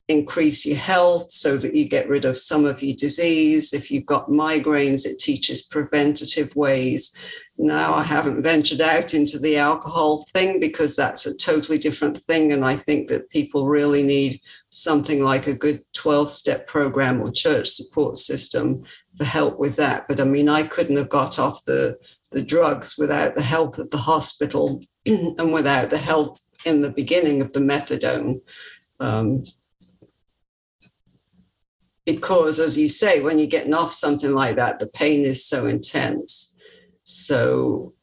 increase 0.09 0.65
your 0.65 0.77
health 0.77 1.29
so 1.31 1.57
that 1.57 1.75
you 1.75 1.87
get 1.87 2.07
rid 2.07 2.23
of 2.23 2.37
some 2.37 2.63
of 2.63 2.81
your 2.81 2.95
disease. 2.95 3.73
If 3.73 3.91
you've 3.91 4.05
got 4.05 4.29
migraines, 4.29 5.05
it 5.05 5.19
teaches 5.19 5.67
preventative 5.67 6.55
ways. 6.55 7.15
Now 7.57 7.93
I 7.93 8.03
haven't 8.03 8.41
ventured 8.41 8.79
out 8.79 9.13
into 9.13 9.37
the 9.37 9.57
alcohol 9.57 10.25
thing 10.31 10.61
because 10.61 10.95
that's 10.95 11.25
a 11.25 11.35
totally 11.35 11.77
different 11.77 12.17
thing. 12.17 12.53
And 12.53 12.63
I 12.63 12.77
think 12.77 13.09
that 13.09 13.29
people 13.29 13.67
really 13.67 14.03
need 14.03 14.39
something 14.69 15.23
like 15.23 15.47
a 15.47 15.53
good 15.53 15.83
12 15.93 16.29
step 16.29 16.67
program 16.67 17.21
or 17.21 17.31
church 17.31 17.67
support 17.67 18.17
system 18.17 18.83
for 19.17 19.25
help 19.25 19.59
with 19.59 19.75
that. 19.75 20.07
But 20.07 20.21
I 20.21 20.23
mean, 20.23 20.47
I 20.47 20.63
couldn't 20.63 20.97
have 20.97 21.09
got 21.09 21.37
off 21.37 21.65
the, 21.65 21.97
the 22.31 22.43
drugs 22.43 22.95
without 22.97 23.35
the 23.35 23.41
help 23.41 23.77
of 23.77 23.89
the 23.89 23.97
hospital 23.97 24.81
and 25.05 25.51
without 25.51 25.89
the 25.89 25.97
help 25.97 26.37
in 26.65 26.81
the 26.81 26.91
beginning 26.91 27.41
of 27.41 27.51
the 27.51 27.59
methadone. 27.59 28.39
Um, 28.99 29.43
because, 32.07 32.57
as 32.57 32.77
you 32.77 32.87
say, 32.87 33.19
when 33.19 33.37
you're 33.37 33.47
getting 33.47 33.73
off 33.73 33.91
something 33.91 34.33
like 34.33 34.55
that, 34.55 34.79
the 34.79 34.87
pain 34.87 35.25
is 35.25 35.45
so 35.45 35.67
intense. 35.67 36.57
So 37.03 37.93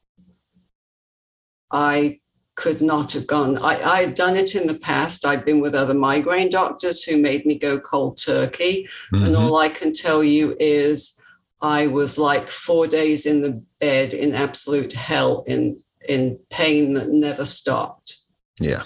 I 1.71 2.21
could 2.55 2.83
not 2.83 3.15
have 3.15 3.27
gone. 3.27 3.57
I, 3.59 3.83
I 3.83 4.03
had 4.03 4.15
done 4.15 4.37
it 4.37 4.55
in 4.55 4.67
the 4.67 4.79
past. 4.79 5.25
I'd 5.25 5.47
been 5.47 5.61
with 5.61 5.75
other 5.75 5.95
migraine 5.95 6.51
doctors 6.51 7.03
who 7.03 7.17
made 7.17 7.47
me 7.47 7.59
go 7.59 7.81
cold 7.81 8.19
turkey. 8.19 8.87
And 9.11 9.35
Mhm. 9.35 9.39
all 9.39 9.57
I 9.57 9.71
can 9.71 9.93
tell 9.93 10.23
you 10.23 10.55
is 10.61 11.19
I 11.63 11.87
was 11.87 12.19
like 12.19 12.49
four 12.49 12.87
days 12.87 13.25
in 13.25 13.41
the 13.41 13.63
bed 13.81 14.13
in 14.13 14.35
absolute 14.35 14.93
hell 14.93 15.45
in 15.47 15.79
in 16.07 16.39
pain 16.51 16.93
that 16.93 17.09
never 17.09 17.47
stopped. 17.47 18.19
Yeah. 18.61 18.83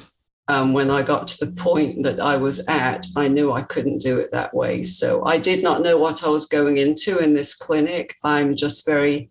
Um, 0.51 0.73
when 0.73 0.91
I 0.91 1.03
got 1.03 1.27
to 1.29 1.45
the 1.45 1.53
point 1.53 2.03
that 2.05 2.21
I 2.21 2.37
was 2.37 2.67
at, 2.69 3.07
I 3.17 3.29
knew 3.29 3.53
I 3.53 3.63
couldn't 3.63 3.99
do 3.99 4.19
it 4.19 4.33
that 4.33 4.55
way. 4.55 4.83
So 4.83 5.23
I 5.25 5.37
did 5.37 5.63
not 5.63 5.83
know 5.83 5.99
what 5.99 6.25
I 6.25 6.29
was 6.29 6.47
going 6.47 6.79
into 6.79 7.19
in 7.19 7.35
this 7.35 7.55
clinic. 7.55 8.17
I'm 8.25 8.57
just 8.57 8.87
very 8.87 9.31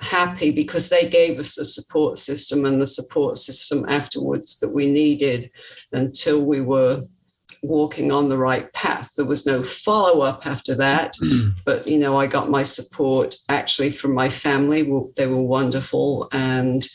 happy 0.00 0.50
because 0.50 0.88
they 0.88 1.08
gave 1.08 1.38
us 1.38 1.56
the 1.56 1.64
support 1.64 2.18
system 2.18 2.64
and 2.64 2.80
the 2.80 2.86
support 2.86 3.36
system 3.36 3.84
afterwards 3.88 4.58
that 4.60 4.70
we 4.70 4.90
needed 4.90 5.50
until 5.92 6.42
we 6.42 6.60
were 6.60 7.00
walking 7.62 8.12
on 8.12 8.28
the 8.28 8.38
right 8.38 8.72
path. 8.72 9.14
There 9.16 9.24
was 9.24 9.46
no 9.46 9.62
follow 9.62 10.20
up 10.20 10.46
after 10.46 10.74
that, 10.76 11.14
but 11.64 11.86
you 11.86 11.98
know, 11.98 12.18
I 12.18 12.26
got 12.26 12.50
my 12.50 12.62
support 12.62 13.36
actually 13.48 13.90
from 13.90 14.14
my 14.14 14.28
family. 14.28 14.82
They 15.16 15.26
were 15.26 15.42
wonderful, 15.42 16.28
and 16.32 16.86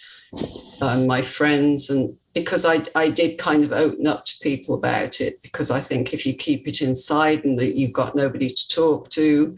uh, 0.79 0.97
my 0.99 1.21
friends, 1.21 1.89
and 1.89 2.15
because 2.33 2.65
I 2.65 2.83
I 2.95 3.09
did 3.09 3.37
kind 3.37 3.63
of 3.63 3.71
open 3.71 4.07
up 4.07 4.25
to 4.25 4.39
people 4.41 4.75
about 4.75 5.21
it 5.21 5.41
because 5.41 5.71
I 5.71 5.79
think 5.79 6.13
if 6.13 6.25
you 6.25 6.33
keep 6.33 6.67
it 6.67 6.81
inside 6.81 7.43
and 7.43 7.57
that 7.59 7.77
you've 7.77 7.93
got 7.93 8.15
nobody 8.15 8.49
to 8.49 8.67
talk 8.69 9.09
to, 9.09 9.55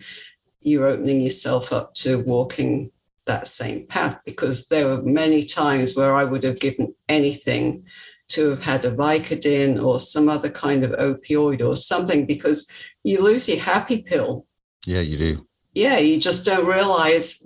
you're 0.62 0.88
opening 0.88 1.22
yourself 1.22 1.72
up 1.72 1.94
to 1.96 2.20
walking 2.20 2.92
that 3.26 3.48
same 3.48 3.88
path 3.88 4.20
because 4.26 4.68
there 4.68 4.88
were 4.88 5.02
many 5.02 5.44
times 5.44 5.96
where 5.96 6.16
I 6.16 6.24
would 6.24 6.44
have 6.44 6.60
given 6.60 6.94
anything 7.08 7.86
to 8.30 8.50
have 8.50 8.64
had 8.64 8.86
a 8.86 8.92
Vicodin 8.92 9.84
or 9.84 10.00
some 10.00 10.28
other 10.28 10.50
kind 10.50 10.84
of 10.84 10.92
opioid 10.92 11.66
or 11.66 11.76
something 11.76 12.26
because 12.26 12.72
you 13.04 13.22
lose 13.22 13.48
your 13.48 13.60
happy 13.60 14.02
pill. 14.02 14.46
Yeah, 14.86 15.02
you 15.02 15.18
do. 15.18 15.48
Yeah, 15.74 16.00
you 16.00 16.20
just 16.20 16.46
don't 16.46 16.66
realize 16.66 17.46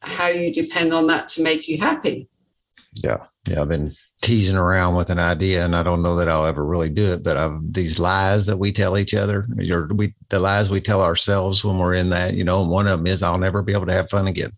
how 0.00 0.28
you 0.28 0.52
depend 0.52 0.92
on 0.92 1.06
that 1.08 1.28
to 1.28 1.42
make 1.42 1.68
you 1.68 1.78
happy. 1.78 2.28
Yeah, 3.02 3.26
Yeah. 3.46 3.62
I've 3.62 3.68
been 3.68 3.94
teasing 4.22 4.56
around 4.56 4.96
with 4.96 5.10
an 5.10 5.18
idea, 5.18 5.64
and 5.64 5.76
I 5.76 5.82
don't 5.82 6.02
know 6.02 6.16
that 6.16 6.28
I'll 6.28 6.46
ever 6.46 6.64
really 6.64 6.88
do 6.88 7.12
it. 7.12 7.22
But 7.22 7.36
I've, 7.36 7.58
these 7.72 7.98
lies 7.98 8.46
that 8.46 8.58
we 8.58 8.72
tell 8.72 8.98
each 8.98 9.14
other, 9.14 9.46
or 9.70 9.86
we 9.94 10.14
the 10.28 10.40
lies 10.40 10.70
we 10.70 10.80
tell 10.80 11.02
ourselves 11.02 11.64
when 11.64 11.78
we're 11.78 11.94
in 11.94 12.10
that, 12.10 12.34
you 12.34 12.44
know, 12.44 12.66
one 12.66 12.86
of 12.86 12.98
them 12.98 13.06
is 13.06 13.22
I'll 13.22 13.38
never 13.38 13.62
be 13.62 13.72
able 13.72 13.86
to 13.86 13.92
have 13.92 14.10
fun 14.10 14.26
again. 14.26 14.52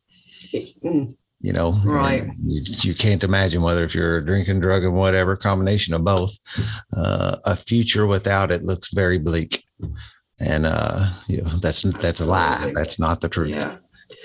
You 1.41 1.53
know, 1.53 1.81
Right. 1.85 2.29
You, 2.45 2.63
you 2.81 2.95
can't 2.97 3.23
imagine 3.23 3.63
whether 3.63 3.85
if 3.85 3.95
you're 3.95 4.21
drinking, 4.21 4.59
drug, 4.59 4.83
and 4.83 4.95
whatever 4.95 5.37
combination 5.37 5.95
of 5.95 6.03
both, 6.03 6.37
uh, 6.97 7.37
a 7.47 7.55
future 7.55 8.09
without 8.09 8.51
it 8.51 8.65
looks 8.65 8.93
very 8.93 9.19
bleak. 9.19 9.65
And 10.41 10.67
uh, 10.67 11.09
you 11.29 11.43
know, 11.43 11.49
that's 11.49 11.83
that's 11.83 12.21
a 12.21 12.27
lie. 12.27 12.73
That's 12.75 12.99
not 12.99 13.21
the 13.21 13.29
truth. 13.29 13.55
Yeah. 13.55 13.77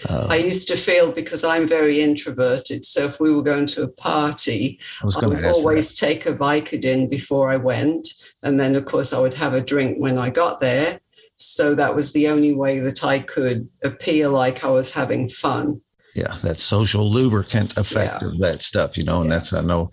Uh, 0.09 0.27
I 0.29 0.37
used 0.37 0.67
to 0.69 0.75
feel 0.75 1.11
because 1.11 1.43
I'm 1.43 1.67
very 1.67 2.01
introverted. 2.01 2.85
So 2.85 3.05
if 3.05 3.19
we 3.19 3.33
were 3.33 3.43
going 3.43 3.65
to 3.67 3.83
a 3.83 3.87
party, 3.87 4.79
I 5.01 5.05
I 5.05 5.27
would 5.27 5.37
ask 5.37 5.43
that. 5.43 5.53
always 5.55 5.93
take 5.93 6.25
a 6.25 6.33
Vicodin 6.33 7.09
before 7.09 7.51
I 7.51 7.57
went. 7.57 8.07
And 8.41 8.59
then, 8.59 8.75
of 8.75 8.85
course, 8.85 9.13
I 9.13 9.19
would 9.19 9.33
have 9.35 9.53
a 9.53 9.61
drink 9.61 9.97
when 9.99 10.17
I 10.17 10.29
got 10.29 10.61
there. 10.61 10.99
So 11.35 11.75
that 11.75 11.95
was 11.95 12.13
the 12.13 12.27
only 12.29 12.53
way 12.53 12.79
that 12.79 13.03
I 13.03 13.19
could 13.19 13.67
appear 13.83 14.29
like 14.29 14.63
I 14.63 14.69
was 14.69 14.93
having 14.93 15.27
fun. 15.27 15.81
Yeah 16.15 16.33
that 16.43 16.57
social 16.59 17.11
lubricant 17.11 17.75
effect 17.77 18.21
Yeah. 18.21 18.27
of 18.29 18.37
that 18.39 18.61
stuff 18.61 18.97
you 18.97 19.03
know 19.03 19.21
and 19.21 19.29
Yeah. 19.29 19.37
that's 19.37 19.53
i 19.53 19.61
know 19.61 19.89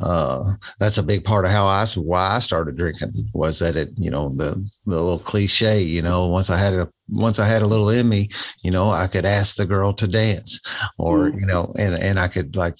uh 0.00 0.52
that's 0.78 0.98
a 0.98 1.02
big 1.02 1.24
part 1.24 1.44
of 1.44 1.50
how 1.50 1.66
i 1.66 1.84
why 1.96 2.36
i 2.36 2.38
started 2.40 2.76
drinking 2.76 3.28
was 3.32 3.58
that 3.58 3.76
it 3.76 3.90
you 3.96 4.10
know 4.10 4.32
the 4.36 4.50
the 4.86 4.96
little 5.02 5.18
cliche 5.18 5.80
you 5.82 6.02
know 6.02 6.26
once 6.28 6.48
i 6.50 6.56
had 6.56 6.74
a 6.74 6.88
once 7.08 7.38
i 7.38 7.46
had 7.46 7.62
a 7.62 7.66
little 7.66 7.90
in 7.90 8.08
me 8.08 8.28
you 8.62 8.70
know 8.70 8.90
i 8.90 9.06
could 9.06 9.24
ask 9.24 9.56
the 9.56 9.66
girl 9.66 9.92
to 9.92 10.06
dance 10.06 10.60
or 10.98 11.30
Mm. 11.30 11.40
you 11.40 11.46
know 11.46 11.72
and 11.76 11.94
and 11.94 12.18
i 12.20 12.28
could 12.28 12.56
like 12.56 12.76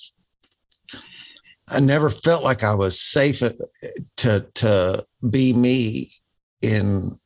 i 1.71 1.81
never 1.81 2.11
felt 2.11 2.43
like 2.45 2.63
i 2.63 2.75
was 2.75 3.01
safe 3.01 3.43
uh, 3.43 3.51
to 4.17 4.47
to 4.55 5.05
be 5.29 5.53
me 5.53 6.11
in 6.63 7.19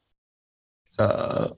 uh 0.99 1.49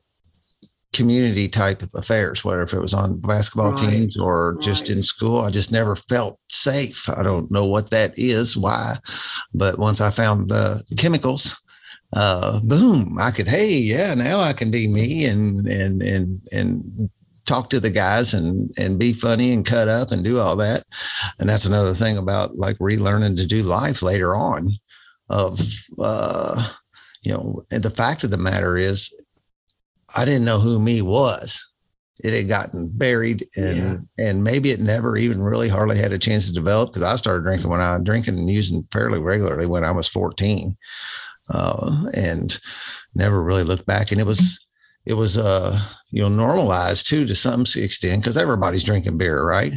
community 0.93 1.49
type 1.49 1.83
of 1.83 1.91
affairs, 1.95 2.45
whether 2.45 2.63
if 2.63 2.73
it 2.73 2.81
was 2.81 2.95
on 2.95 3.21
basketball 3.21 3.71
Right. 3.71 3.91
teams 3.91 4.17
or 4.19 4.59
just 4.61 4.91
in 4.91 5.03
school. 5.03 5.41
I 5.41 5.51
just 5.51 5.71
never 5.73 5.95
felt 5.97 6.39
safe. 6.49 7.09
I 7.09 7.23
don't 7.23 7.51
know 7.51 7.65
what 7.65 7.91
that 7.91 8.13
is, 8.17 8.57
why, 8.57 8.99
but 9.55 9.79
once 9.79 10.01
I 10.01 10.11
found 10.11 10.49
the 10.51 10.83
chemicals, 10.97 11.57
uh, 12.15 12.61
boom, 12.65 13.19
I 13.21 13.31
could, 13.31 13.49
hey, 13.49 13.73
yeah, 13.75 14.15
now 14.15 14.41
I 14.41 14.53
can 14.53 14.71
be 14.71 14.89
me 14.89 15.25
and 15.27 15.67
and 15.69 16.03
and 16.03 16.41
and 16.53 17.11
talk 17.47 17.71
to 17.71 17.81
the 17.81 17.91
guys 17.91 18.35
and 18.35 18.71
and 18.77 18.99
be 18.99 19.13
funny 19.13 19.53
and 19.53 19.65
cut 19.67 19.89
up 19.89 20.11
and 20.13 20.25
do 20.25 20.41
all 20.41 20.57
that. 20.57 20.85
And 21.39 21.49
that's 21.49 21.67
another 21.67 21.95
thing 21.95 22.17
about 22.17 22.57
like 22.59 22.79
relearning 22.79 23.37
to 23.37 23.47
do 23.47 23.63
life 23.63 24.03
later 24.03 24.35
on. 24.35 24.71
Of 25.29 25.61
uh, 26.01 26.69
you 27.23 27.33
know, 27.33 27.63
and 27.71 27.83
the 27.83 27.91
fact 27.91 28.25
of 28.25 28.31
the 28.33 28.39
matter 28.39 28.77
is, 28.77 29.13
I 30.15 30.25
didn't 30.25 30.45
know 30.45 30.59
who 30.59 30.79
me 30.81 31.03
was. 31.03 31.65
It 32.23 32.35
had 32.35 32.49
gotten 32.49 32.89
buried, 32.89 33.49
and 33.57 34.07
and 34.19 34.45
maybe 34.45 34.71
it 34.71 34.81
never 34.81 35.17
even 35.17 35.41
really 35.41 35.69
hardly 35.69 35.97
had 35.97 36.13
a 36.13 36.19
chance 36.19 36.47
to 36.47 36.53
develop 36.53 36.91
because 36.91 37.03
I 37.03 37.17
started 37.17 37.45
drinking 37.45 37.71
when 37.71 37.81
I 37.81 37.97
was 37.97 38.05
drinking 38.05 38.39
and 38.39 38.51
using 38.51 38.87
fairly 38.93 39.19
regularly 39.19 39.67
when 39.67 39.85
I 39.85 39.91
was 39.91 40.07
fourteen, 40.07 40.77
uh, 41.49 42.05
and 42.13 42.59
never 43.15 43.43
really 43.43 43.63
looked 43.63 43.87
back. 43.87 44.13
And 44.13 44.21
it 44.21 44.27
was 44.27 44.61
it 45.11 45.15
was 45.15 45.37
uh 45.37 45.77
you 46.13 46.23
know 46.23 46.29
normalized 46.29 47.09
too 47.09 47.27
to 47.27 47.35
some 47.35 47.65
extent 47.77 48.23
because 48.23 48.37
everybody's 48.37 48.85
drinking 48.85 49.19
beer, 49.19 49.45
right? 49.45 49.75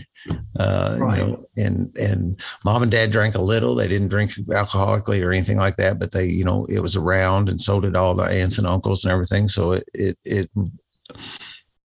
Uh, 0.60 0.96
Right. 1.00 1.18
You 1.18 1.26
know, 1.26 1.46
and 1.58 1.98
and 1.98 2.40
mom 2.64 2.84
and 2.84 2.92
dad 2.92 3.12
drank 3.12 3.34
a 3.34 3.42
little. 3.42 3.74
They 3.74 3.88
didn't 3.88 4.10
drink 4.10 4.32
alcoholically 4.50 5.26
or 5.26 5.32
anything 5.32 5.58
like 5.58 5.78
that, 5.78 6.00
but 6.00 6.12
they, 6.12 6.28
you 6.28 6.46
know, 6.46 6.66
it 6.70 6.82
was 6.82 6.96
around, 6.96 7.50
and 7.50 7.60
so 7.60 7.82
did 7.82 7.96
all 7.96 8.14
the 8.16 8.24
aunts 8.24 8.60
and 8.60 8.68
uncles 8.68 9.04
and 9.04 9.12
everything. 9.12 9.48
So 9.48 9.72
it, 9.74 9.84
it, 9.94 10.18
it, 10.24 10.50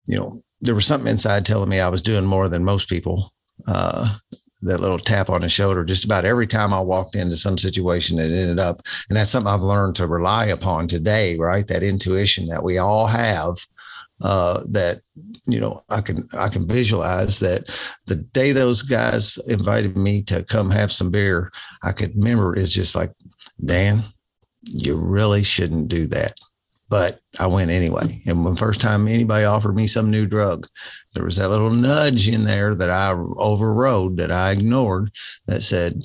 you 0.06 0.16
know, 0.18 0.42
there 0.60 0.74
was 0.74 0.86
something 0.86 1.10
inside 1.10 1.46
telling 1.46 1.68
me 1.68 1.78
I 1.78 1.88
was 1.88 2.02
doing 2.02 2.24
more 2.26 2.48
than 2.48 2.64
most 2.64 2.88
people. 2.88 3.32
Uh, 3.66 4.16
that 4.62 4.80
little 4.80 4.98
tap 4.98 5.30
on 5.30 5.42
the 5.42 5.48
shoulder, 5.48 5.84
just 5.84 6.04
about 6.04 6.24
every 6.24 6.46
time 6.46 6.72
I 6.72 6.80
walked 6.80 7.14
into 7.14 7.36
some 7.36 7.58
situation, 7.58 8.18
it 8.18 8.32
ended 8.32 8.58
up, 8.58 8.82
and 9.08 9.16
that's 9.16 9.30
something 9.30 9.52
I've 9.52 9.60
learned 9.60 9.96
to 9.96 10.06
rely 10.06 10.46
upon 10.46 10.88
today, 10.88 11.36
right? 11.36 11.66
That 11.66 11.82
intuition 11.82 12.48
that 12.48 12.62
we 12.62 12.78
all 12.78 13.06
have. 13.06 13.56
Uh, 14.22 14.62
that 14.66 15.02
you 15.46 15.60
know, 15.60 15.84
I 15.90 16.00
can 16.00 16.26
I 16.32 16.48
can 16.48 16.66
visualize 16.66 17.38
that 17.40 17.68
the 18.06 18.16
day 18.16 18.52
those 18.52 18.80
guys 18.80 19.36
invited 19.46 19.94
me 19.94 20.22
to 20.22 20.42
come 20.42 20.70
have 20.70 20.90
some 20.90 21.10
beer, 21.10 21.52
I 21.82 21.92
could 21.92 22.16
remember 22.16 22.56
it's 22.56 22.72
just 22.72 22.94
like, 22.96 23.12
Dan, 23.62 24.04
you 24.62 24.96
really 24.96 25.42
shouldn't 25.42 25.88
do 25.88 26.06
that. 26.06 26.38
But 26.88 27.20
I 27.38 27.48
went 27.48 27.70
anyway. 27.70 28.22
And 28.26 28.44
when 28.44 28.54
first 28.54 28.80
time 28.80 29.08
anybody 29.08 29.44
offered 29.44 29.74
me 29.74 29.88
some 29.88 30.10
new 30.10 30.26
drug, 30.26 30.68
there 31.14 31.24
was 31.24 31.36
that 31.36 31.48
little 31.48 31.70
nudge 31.70 32.28
in 32.28 32.44
there 32.44 32.74
that 32.76 32.90
I 32.90 33.10
overrode, 33.10 34.18
that 34.18 34.30
I 34.30 34.52
ignored, 34.52 35.10
that 35.46 35.62
said, 35.62 36.04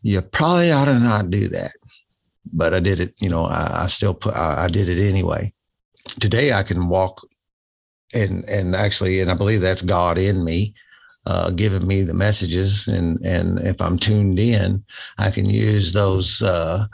you 0.00 0.22
probably 0.22 0.72
ought 0.72 0.86
to 0.86 0.98
not 0.98 1.30
do 1.30 1.48
that. 1.48 1.72
But 2.52 2.72
I 2.72 2.80
did 2.80 3.00
it, 3.00 3.14
you 3.18 3.28
know, 3.28 3.44
I, 3.44 3.82
I 3.82 3.86
still 3.86 4.14
put, 4.14 4.34
I, 4.34 4.64
I 4.64 4.68
did 4.68 4.88
it 4.88 5.06
anyway. 5.06 5.52
Today 6.20 6.52
I 6.52 6.62
can 6.62 6.88
walk 6.88 7.26
and, 8.14 8.48
and 8.48 8.74
actually, 8.74 9.20
and 9.20 9.30
I 9.30 9.34
believe 9.34 9.60
that's 9.60 9.82
God 9.82 10.18
in 10.18 10.44
me, 10.44 10.74
uh, 11.26 11.50
giving 11.50 11.86
me 11.86 12.02
the 12.02 12.14
messages. 12.14 12.86
And, 12.86 13.18
and 13.24 13.58
if 13.58 13.80
I'm 13.80 13.98
tuned 13.98 14.38
in, 14.38 14.84
I 15.18 15.30
can 15.30 15.46
use 15.46 15.92
those, 15.92 16.42
uh, 16.42 16.86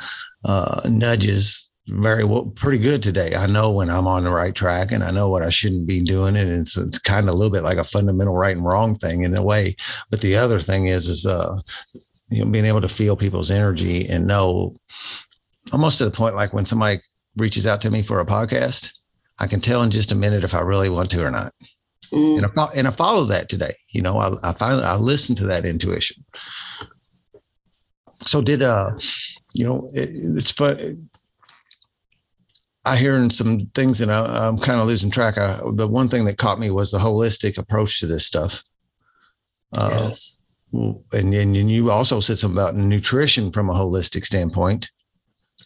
uh, 0.44 0.80
nudges 0.88 1.69
very 1.90 2.24
well, 2.24 2.46
pretty 2.46 2.78
good 2.78 3.02
today. 3.02 3.34
I 3.34 3.46
know 3.46 3.70
when 3.70 3.90
I'm 3.90 4.06
on 4.06 4.24
the 4.24 4.30
right 4.30 4.54
track 4.54 4.92
and 4.92 5.02
I 5.02 5.10
know 5.10 5.28
what 5.28 5.42
I 5.42 5.50
shouldn't 5.50 5.86
be 5.86 6.00
doing. 6.00 6.36
And 6.36 6.50
it's, 6.50 6.76
it's 6.76 6.98
kind 6.98 7.28
of 7.28 7.34
a 7.34 7.36
little 7.36 7.52
bit 7.52 7.62
like 7.62 7.78
a 7.78 7.84
fundamental 7.84 8.36
right 8.36 8.56
and 8.56 8.64
wrong 8.64 8.96
thing 8.96 9.24
in 9.24 9.36
a 9.36 9.42
way. 9.42 9.76
But 10.10 10.20
the 10.20 10.36
other 10.36 10.60
thing 10.60 10.86
is, 10.86 11.08
is, 11.08 11.26
uh, 11.26 11.60
you 12.30 12.44
know, 12.44 12.50
being 12.50 12.64
able 12.64 12.80
to 12.80 12.88
feel 12.88 13.16
people's 13.16 13.50
energy 13.50 14.08
and 14.08 14.26
know 14.26 14.76
almost 15.72 15.98
to 15.98 16.04
the 16.04 16.10
point, 16.10 16.34
like 16.34 16.52
when 16.52 16.64
somebody 16.64 17.00
reaches 17.36 17.66
out 17.66 17.80
to 17.82 17.90
me 17.90 18.02
for 18.02 18.20
a 18.20 18.26
podcast, 18.26 18.92
I 19.38 19.46
can 19.46 19.60
tell 19.60 19.82
in 19.82 19.90
just 19.90 20.12
a 20.12 20.16
minute 20.16 20.44
if 20.44 20.54
I 20.54 20.60
really 20.60 20.90
want 20.90 21.10
to 21.10 21.24
or 21.24 21.30
not. 21.30 21.52
Mm. 22.12 22.38
And 22.38 22.58
I, 22.58 22.64
and 22.74 22.88
I 22.88 22.90
follow 22.90 23.24
that 23.26 23.48
today. 23.48 23.74
You 23.90 24.02
know, 24.02 24.18
I, 24.18 24.50
I 24.50 24.52
finally, 24.52 24.84
I 24.84 24.96
listen 24.96 25.34
to 25.36 25.46
that 25.46 25.64
intuition. 25.64 26.24
So 28.16 28.42
did, 28.42 28.62
uh, 28.62 28.98
you 29.54 29.64
know, 29.64 29.88
it, 29.92 30.08
it's 30.12 30.50
fun. 30.50 31.09
I 32.84 32.96
hearing 32.96 33.30
some 33.30 33.60
things 33.74 34.00
and 34.00 34.10
I, 34.10 34.46
I'm 34.46 34.58
kind 34.58 34.80
of 34.80 34.86
losing 34.86 35.10
track. 35.10 35.36
I, 35.36 35.60
the 35.74 35.86
one 35.86 36.08
thing 36.08 36.24
that 36.24 36.38
caught 36.38 36.58
me 36.58 36.70
was 36.70 36.90
the 36.90 36.98
holistic 36.98 37.58
approach 37.58 38.00
to 38.00 38.06
this 38.06 38.26
stuff. 38.26 38.62
Uh, 39.76 39.98
yes. 40.02 40.42
and, 40.72 41.04
and 41.12 41.56
and 41.56 41.70
you 41.70 41.90
also 41.90 42.20
said 42.20 42.38
something 42.38 42.58
about 42.58 42.74
nutrition 42.74 43.52
from 43.52 43.70
a 43.70 43.74
holistic 43.74 44.26
standpoint. 44.26 44.90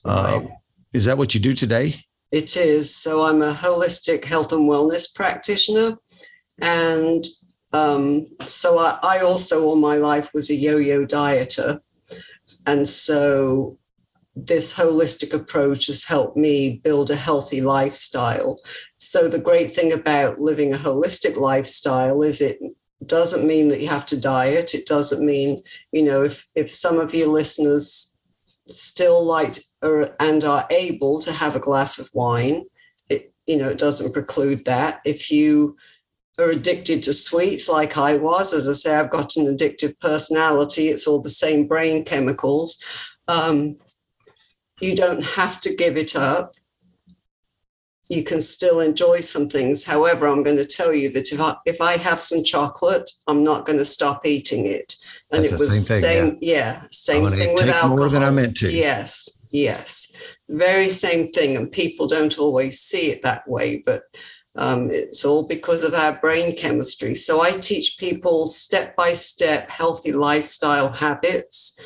Uh, 0.04 0.40
Right. 0.40 0.50
Is 0.92 1.06
that 1.06 1.18
what 1.18 1.34
you 1.34 1.40
do 1.40 1.54
today? 1.54 2.04
It 2.30 2.56
is. 2.56 2.94
So 2.94 3.24
I'm 3.26 3.42
a 3.42 3.54
holistic 3.54 4.24
health 4.24 4.52
and 4.52 4.70
wellness 4.70 5.12
practitioner. 5.12 5.96
And 6.60 7.24
um, 7.72 8.28
so 8.46 8.78
I, 8.78 8.98
I 9.02 9.18
also, 9.20 9.64
all 9.64 9.76
my 9.76 9.96
life, 9.96 10.30
was 10.32 10.50
a 10.50 10.54
yo 10.54 10.76
yo 10.76 11.04
dieter. 11.04 11.80
And 12.64 12.86
so 12.86 13.78
this 14.36 14.76
holistic 14.76 15.32
approach 15.32 15.86
has 15.86 16.04
helped 16.04 16.36
me 16.36 16.80
build 16.82 17.10
a 17.10 17.16
healthy 17.16 17.60
lifestyle. 17.60 18.58
So 18.96 19.28
the 19.28 19.38
great 19.38 19.72
thing 19.72 19.92
about 19.92 20.40
living 20.40 20.72
a 20.72 20.78
holistic 20.78 21.36
lifestyle 21.36 22.22
is 22.22 22.40
it 22.40 22.58
doesn't 23.06 23.46
mean 23.46 23.68
that 23.68 23.80
you 23.80 23.88
have 23.88 24.06
to 24.06 24.20
diet. 24.20 24.74
It 24.74 24.86
doesn't 24.86 25.24
mean, 25.24 25.62
you 25.92 26.02
know, 26.02 26.24
if 26.24 26.48
if 26.54 26.70
some 26.70 26.98
of 26.98 27.14
your 27.14 27.28
listeners 27.28 28.16
still 28.68 29.24
like 29.24 29.56
or, 29.82 30.14
and 30.18 30.42
are 30.44 30.66
able 30.70 31.20
to 31.20 31.32
have 31.32 31.54
a 31.54 31.60
glass 31.60 31.98
of 31.98 32.08
wine, 32.12 32.64
it 33.08 33.32
you 33.46 33.56
know, 33.56 33.68
it 33.68 33.78
doesn't 33.78 34.12
preclude 34.12 34.64
that. 34.64 35.00
If 35.04 35.30
you 35.30 35.76
are 36.38 36.50
addicted 36.50 37.04
to 37.04 37.12
sweets 37.12 37.68
like 37.68 37.96
I 37.96 38.16
was, 38.16 38.52
as 38.52 38.68
I 38.68 38.72
say, 38.72 38.96
I've 38.96 39.10
got 39.10 39.36
an 39.36 39.46
addictive 39.46 39.98
personality. 40.00 40.88
It's 40.88 41.06
all 41.06 41.20
the 41.20 41.28
same 41.28 41.68
brain 41.68 42.04
chemicals. 42.04 42.82
Um, 43.28 43.76
you 44.84 44.94
don't 44.94 45.24
have 45.24 45.60
to 45.62 45.74
give 45.74 45.96
it 45.96 46.14
up. 46.14 46.54
You 48.10 48.22
can 48.22 48.40
still 48.40 48.80
enjoy 48.80 49.20
some 49.20 49.48
things. 49.48 49.84
However, 49.84 50.26
I'm 50.26 50.42
going 50.42 50.58
to 50.58 50.66
tell 50.66 50.92
you 50.92 51.10
that 51.14 51.32
if 51.32 51.40
I 51.40 51.56
if 51.64 51.80
I 51.80 51.96
have 51.96 52.20
some 52.20 52.44
chocolate, 52.44 53.10
I'm 53.26 53.42
not 53.42 53.64
going 53.64 53.78
to 53.78 53.84
stop 53.86 54.26
eating 54.26 54.66
it. 54.66 54.94
And 55.30 55.42
That's 55.42 55.52
it 55.54 55.56
the 55.56 55.58
was 55.58 55.86
same 55.86 56.00
thing, 56.00 56.02
same, 56.02 56.38
yeah, 56.42 56.82
same 56.90 57.24
I'm 57.24 57.30
gonna 57.30 57.44
thing 57.44 57.54
with 57.54 57.64
take 57.64 57.74
alcohol. 57.74 57.96
more 57.96 58.08
than 58.10 58.22
I 58.22 58.30
meant 58.30 58.58
to. 58.58 58.70
Yes, 58.70 59.42
yes, 59.50 60.14
very 60.50 60.90
same 60.90 61.28
thing, 61.28 61.56
and 61.56 61.72
people 61.72 62.06
don't 62.06 62.38
always 62.38 62.78
see 62.80 63.10
it 63.10 63.22
that 63.22 63.48
way, 63.48 63.82
but 63.86 64.02
um, 64.56 64.90
it's 64.92 65.24
all 65.24 65.46
because 65.46 65.82
of 65.82 65.94
our 65.94 66.12
brain 66.20 66.54
chemistry. 66.54 67.14
So 67.14 67.40
I 67.40 67.52
teach 67.52 67.96
people 67.98 68.46
step 68.46 68.94
by 68.96 69.14
step 69.14 69.68
healthy 69.70 70.12
lifestyle 70.12 70.92
habits 70.92 71.80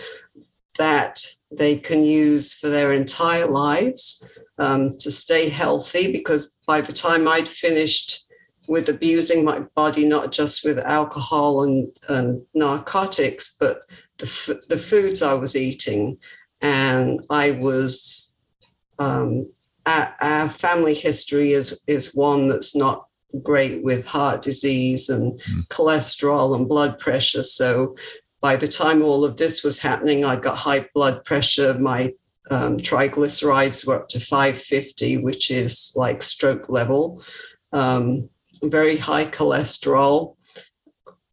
that 0.78 1.37
they 1.50 1.76
can 1.78 2.04
use 2.04 2.54
for 2.54 2.68
their 2.68 2.92
entire 2.92 3.48
lives 3.48 4.28
um, 4.58 4.90
to 4.90 5.10
stay 5.10 5.48
healthy. 5.48 6.12
Because 6.12 6.58
by 6.66 6.80
the 6.80 6.92
time 6.92 7.26
I'd 7.28 7.48
finished 7.48 8.26
with 8.68 8.88
abusing 8.88 9.44
my 9.44 9.60
body, 9.74 10.04
not 10.06 10.30
just 10.30 10.64
with 10.64 10.78
alcohol 10.78 11.64
and, 11.64 11.88
and 12.08 12.42
narcotics, 12.54 13.56
but 13.58 13.82
the, 14.18 14.26
f- 14.26 14.68
the 14.68 14.76
foods 14.76 15.22
I 15.22 15.34
was 15.34 15.56
eating, 15.56 16.18
and 16.60 17.20
I 17.30 17.52
was 17.52 18.36
um, 18.98 19.48
our, 19.86 20.14
our 20.20 20.48
family 20.48 20.94
history 20.94 21.52
is 21.52 21.82
is 21.86 22.14
one 22.14 22.48
that's 22.48 22.74
not 22.74 23.06
great 23.42 23.84
with 23.84 24.06
heart 24.06 24.42
disease 24.42 25.08
and 25.08 25.40
Mm. 25.40 25.68
cholesterol 25.68 26.56
and 26.56 26.68
blood 26.68 26.98
pressure. 26.98 27.42
So 27.42 27.96
by 28.40 28.56
the 28.56 28.68
time 28.68 29.02
all 29.02 29.24
of 29.24 29.36
this 29.36 29.64
was 29.64 29.80
happening, 29.80 30.24
I 30.24 30.36
got 30.36 30.58
high 30.58 30.88
blood 30.94 31.24
pressure. 31.24 31.74
My 31.78 32.12
um, 32.50 32.76
triglycerides 32.78 33.86
were 33.86 33.96
up 33.96 34.08
to 34.10 34.20
550, 34.20 35.18
which 35.18 35.50
is 35.50 35.92
like 35.96 36.22
stroke 36.22 36.68
level. 36.68 37.22
Um, 37.72 38.30
very 38.62 38.96
high 38.96 39.26
cholesterol. 39.26 40.36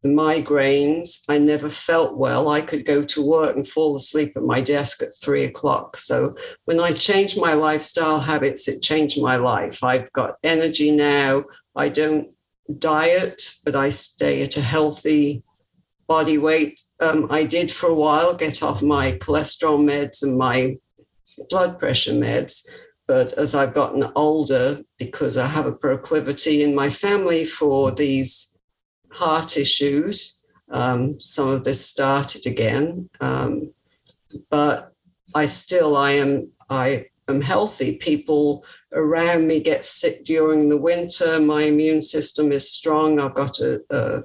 The 0.02 0.10
migraines, 0.10 1.24
I 1.28 1.40
never 1.40 1.70
felt 1.70 2.16
well. 2.16 2.48
I 2.48 2.62
could 2.62 2.86
go 2.86 3.04
to 3.04 3.26
work 3.26 3.56
and 3.56 3.68
fall 3.68 3.96
asleep 3.96 4.34
at 4.36 4.44
my 4.44 4.62
desk 4.62 5.02
at 5.02 5.10
three 5.20 5.44
o'clock. 5.46 5.98
So 5.98 6.36
when 6.66 6.80
I 6.80 6.92
changed 6.92 7.40
my 7.40 7.54
lifestyle 7.56 8.20
habits, 8.20 8.68
it 8.68 8.84
changed 8.84 9.20
my 9.20 9.38
life. 9.38 9.84
I've 9.84 10.12
got 10.12 10.36
energy 10.44 10.92
now. 10.92 11.46
I 11.76 11.90
don't 11.90 12.30
diet, 12.78 13.56
but 13.64 13.76
I 13.76 13.90
stay 13.90 14.44
at 14.44 14.58
a 14.58 14.62
healthy 14.62 15.44
body 16.08 16.38
weight. 16.38 16.80
Um, 17.00 17.28
I 17.30 17.44
did 17.44 17.72
for 17.72 17.90
a 17.90 17.96
while 17.96 18.36
get 18.36 18.64
off 18.64 18.82
my 18.82 19.14
cholesterol 19.14 19.80
meds 19.80 20.24
and 20.24 20.38
my 20.38 20.78
blood 21.50 21.80
pressure 21.80 22.14
meds. 22.14 22.68
but 23.08 23.34
as 23.34 23.54
I've 23.54 23.74
gotten 23.74 24.12
older, 24.16 24.82
because 24.98 25.38
I 25.38 25.48
have 25.48 25.68
a 25.68 25.72
proclivity 25.72 26.64
in 26.64 26.74
my 26.74 26.90
family 26.90 27.46
for 27.46 27.92
these 27.92 28.58
heart 29.12 29.58
issues, 29.58 30.44
um, 30.70 31.20
some 31.20 31.50
of 31.50 31.64
this 31.64 31.86
started 31.86 32.48
again. 32.48 33.10
Um, 33.22 33.74
but 34.50 34.94
I 35.36 35.46
still, 35.46 35.96
I 35.96 36.12
am, 36.12 36.50
I 36.70 37.06
am 37.28 37.42
healthy. 37.42 37.98
People 37.98 38.66
around 38.94 39.48
me 39.48 39.60
get 39.60 39.86
sick 39.86 40.26
during 40.26 40.70
the 40.70 40.78
winter. 40.78 41.40
My 41.40 41.64
immune 41.64 42.02
system 42.02 42.52
is 42.52 42.72
strong. 42.72 43.20
I've 43.20 43.36
got 43.36 43.60
a, 43.60 43.82
a 43.92 44.24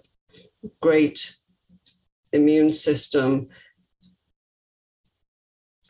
great 0.80 1.36
immune 2.32 2.72
system 2.72 3.48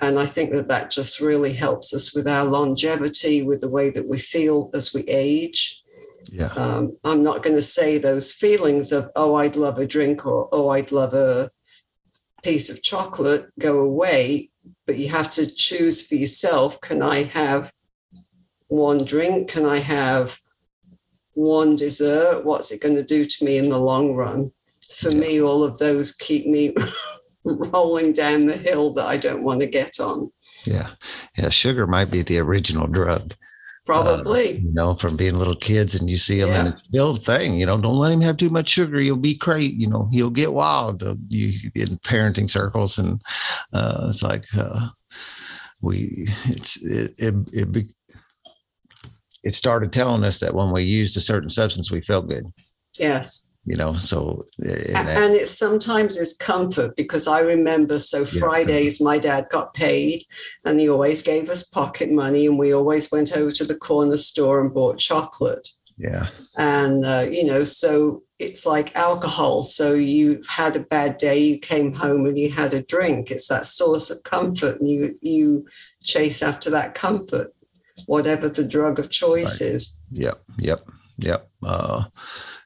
and 0.00 0.18
I 0.18 0.26
think 0.26 0.52
that 0.52 0.68
that 0.68 0.90
just 0.90 1.20
really 1.20 1.52
helps 1.52 1.92
us 1.92 2.14
with 2.14 2.26
our 2.26 2.44
longevity, 2.44 3.42
with 3.42 3.60
the 3.60 3.68
way 3.68 3.90
that 3.90 4.08
we 4.08 4.18
feel 4.18 4.70
as 4.72 4.94
we 4.94 5.02
age. 5.02 5.82
Yeah. 6.32 6.46
Um, 6.46 6.96
I'm 7.04 7.22
not 7.22 7.42
going 7.42 7.56
to 7.56 7.62
say 7.62 7.98
those 7.98 8.32
feelings 8.32 8.92
of, 8.92 9.10
oh, 9.14 9.34
I'd 9.34 9.56
love 9.56 9.78
a 9.78 9.86
drink 9.86 10.24
or, 10.24 10.48
oh, 10.52 10.70
I'd 10.70 10.92
love 10.92 11.12
a 11.12 11.50
piece 12.42 12.70
of 12.70 12.82
chocolate 12.82 13.50
go 13.58 13.80
away, 13.80 14.50
but 14.86 14.96
you 14.96 15.08
have 15.10 15.30
to 15.32 15.46
choose 15.46 16.06
for 16.06 16.14
yourself. 16.14 16.80
Can 16.80 17.02
I 17.02 17.24
have 17.24 17.72
one 18.68 19.04
drink? 19.04 19.48
Can 19.48 19.66
I 19.66 19.78
have 19.78 20.38
one 21.34 21.76
dessert? 21.76 22.44
What's 22.44 22.70
it 22.70 22.80
going 22.80 22.96
to 22.96 23.02
do 23.02 23.26
to 23.26 23.44
me 23.44 23.58
in 23.58 23.68
the 23.68 23.78
long 23.78 24.14
run? 24.14 24.52
For 24.96 25.10
me, 25.12 25.40
all 25.40 25.62
of 25.62 25.78
those 25.78 26.12
keep 26.12 26.46
me 26.46 26.74
rolling 27.44 28.12
down 28.12 28.46
the 28.46 28.56
hill 28.56 28.92
that 28.94 29.06
I 29.06 29.16
don't 29.16 29.42
want 29.42 29.60
to 29.60 29.66
get 29.66 30.00
on. 30.00 30.30
Yeah. 30.64 30.90
Yeah. 31.36 31.48
Sugar 31.48 31.86
might 31.86 32.10
be 32.10 32.22
the 32.22 32.38
original 32.38 32.86
drug. 32.86 33.34
Probably. 33.86 34.56
Uh, 34.56 34.60
you 34.60 34.72
know, 34.72 34.94
from 34.94 35.16
being 35.16 35.36
little 35.36 35.56
kids 35.56 35.94
and 35.94 36.08
you 36.08 36.18
see 36.18 36.40
them 36.40 36.50
yeah. 36.50 36.58
and 36.60 36.68
it's 36.68 36.88
the 36.88 36.98
old 36.98 37.24
thing, 37.24 37.58
you 37.58 37.66
know, 37.66 37.78
don't 37.78 37.98
let 37.98 38.12
him 38.12 38.20
have 38.20 38.36
too 38.36 38.50
much 38.50 38.68
sugar. 38.68 38.98
He'll 39.00 39.16
be 39.16 39.34
great. 39.34 39.74
You 39.74 39.88
know, 39.88 40.08
he'll 40.12 40.30
get 40.30 40.52
wild 40.52 41.02
uh, 41.02 41.14
you 41.28 41.70
in 41.74 41.98
parenting 41.98 42.48
circles. 42.50 42.98
And 42.98 43.20
uh, 43.72 44.06
it's 44.08 44.22
like, 44.22 44.44
uh, 44.56 44.88
we, 45.80 46.26
it's, 46.44 46.76
it, 46.82 47.14
it, 47.16 47.34
it, 47.52 47.86
it 49.42 49.54
started 49.54 49.92
telling 49.92 50.24
us 50.24 50.40
that 50.40 50.54
when 50.54 50.70
we 50.72 50.82
used 50.82 51.16
a 51.16 51.20
certain 51.20 51.48
substance, 51.48 51.90
we 51.90 52.02
felt 52.02 52.28
good. 52.28 52.44
Yes 52.98 53.49
you 53.66 53.76
know 53.76 53.94
so 53.94 54.44
and, 54.58 55.08
and 55.08 55.34
it 55.34 55.46
sometimes 55.46 56.16
is 56.16 56.34
comfort 56.34 56.96
because 56.96 57.28
i 57.28 57.40
remember 57.40 57.98
so 57.98 58.24
fridays 58.24 59.02
my 59.02 59.18
dad 59.18 59.46
got 59.50 59.74
paid 59.74 60.22
and 60.64 60.80
he 60.80 60.88
always 60.88 61.22
gave 61.22 61.48
us 61.48 61.68
pocket 61.68 62.10
money 62.10 62.46
and 62.46 62.58
we 62.58 62.72
always 62.72 63.10
went 63.10 63.36
over 63.36 63.50
to 63.50 63.64
the 63.64 63.76
corner 63.76 64.16
store 64.16 64.60
and 64.60 64.72
bought 64.72 64.98
chocolate. 64.98 65.68
Yeah. 65.96 66.28
And 66.56 67.04
uh, 67.04 67.26
you 67.30 67.44
know 67.44 67.64
so 67.64 68.22
it's 68.38 68.64
like 68.64 68.96
alcohol. 68.96 69.62
So 69.62 69.92
you 69.92 70.42
had 70.48 70.76
a 70.76 70.80
bad 70.80 71.18
day 71.18 71.38
you 71.38 71.58
came 71.58 71.92
home 71.92 72.24
and 72.26 72.38
you 72.38 72.50
had 72.50 72.72
a 72.72 72.82
drink. 72.82 73.30
It's 73.30 73.48
that 73.48 73.66
source 73.66 74.08
of 74.10 74.22
comfort 74.22 74.80
and 74.80 74.88
you 74.88 75.18
you 75.20 75.66
chase 76.02 76.42
after 76.42 76.70
that 76.70 76.94
comfort 76.94 77.54
whatever 78.06 78.48
the 78.48 78.66
drug 78.66 78.98
of 78.98 79.10
choice 79.10 79.60
right. 79.60 79.70
is. 79.70 80.02
Yep 80.12 80.42
yep 80.58 80.88
yep. 81.18 81.50
Uh 81.62 82.04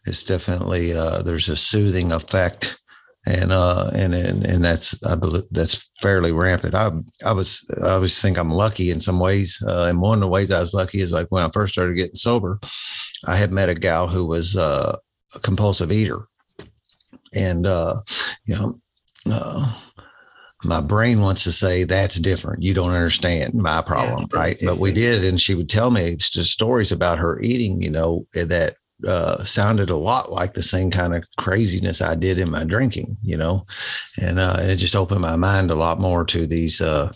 it's 0.05 0.25
definitely 0.25 0.93
uh, 0.93 1.23
there's 1.23 1.49
a 1.49 1.57
soothing 1.57 2.13
effect 2.13 2.79
and 3.27 3.53
uh 3.53 3.91
and 3.95 4.15
and, 4.15 4.45
and 4.45 4.65
that's 4.65 5.03
I 5.05 5.15
believe 5.15 5.45
that's 5.51 5.89
fairly 6.01 6.33
rampant. 6.33 6.75
I 6.75 6.91
I 7.25 7.33
was 7.33 7.69
I 7.83 7.91
always 7.91 8.21
think 8.21 8.37
I'm 8.37 8.51
lucky 8.51 8.91
in 8.91 9.01
some 9.01 9.19
ways, 9.19 9.63
uh, 9.67 9.87
and 9.89 10.01
one 10.01 10.19
of 10.19 10.21
the 10.21 10.29
ways 10.29 10.51
I 10.51 10.61
was 10.61 10.75
lucky 10.75 11.01
is 11.01 11.13
like 11.13 11.29
when 11.29 11.43
I 11.43 11.51
first 11.51 11.73
started 11.73 11.97
getting 11.97 12.17
sober, 12.17 12.61
I 13.25 13.37
had 13.37 13.53
met 13.53 13.69
a 13.69 13.75
gal 13.75 14.09
who 14.09 14.27
was 14.27 14.57
uh, 14.57 14.97
a 15.35 15.41
compulsive 15.41 15.93
eater, 15.93 16.29
and 17.35 17.67
uh, 17.67 18.01
you 18.45 18.55
know. 18.55 18.81
Uh, 19.27 19.73
my 20.67 20.81
brain 20.81 21.21
wants 21.21 21.45
to 21.45 21.53
say 21.53 21.85
that's 21.85 22.17
different. 22.19 22.63
You 22.63 22.73
don't 22.73 22.93
understand 22.93 23.53
my 23.53 23.83
problem, 23.83 24.29
yeah, 24.33 24.39
right? 24.39 24.63
But 24.65 24.79
we 24.79 24.93
did, 24.93 25.23
and 25.23 25.39
she 25.39 25.55
would 25.55 25.69
tell 25.69 25.91
me 25.91 26.17
just 26.17 26.53
stories 26.53 26.91
about 26.91 27.19
her 27.19 27.39
eating. 27.41 27.83
You 27.83 27.91
know 27.91 28.27
that 28.33 28.77
uh, 29.07 29.43
sounded 29.45 29.91
a 29.91 29.97
lot 29.97 30.33
like 30.33 30.55
the 30.55 30.63
same 30.63 30.91
kind 30.91 31.15
of 31.15 31.27
craziness 31.37 32.01
I 32.01 32.15
did 32.15 32.39
in 32.39 32.51
my 32.51 32.65
drinking, 32.65 33.17
you 33.23 33.37
know, 33.37 33.67
and, 34.21 34.39
uh, 34.39 34.57
it 34.61 34.77
just 34.77 34.97
opened 34.97 35.21
my 35.21 35.37
mind 35.37 35.71
a 35.71 35.75
lot 35.75 36.01
more 36.01 36.25
to 36.27 36.47
these. 36.47 36.81
Uh, 36.81 37.13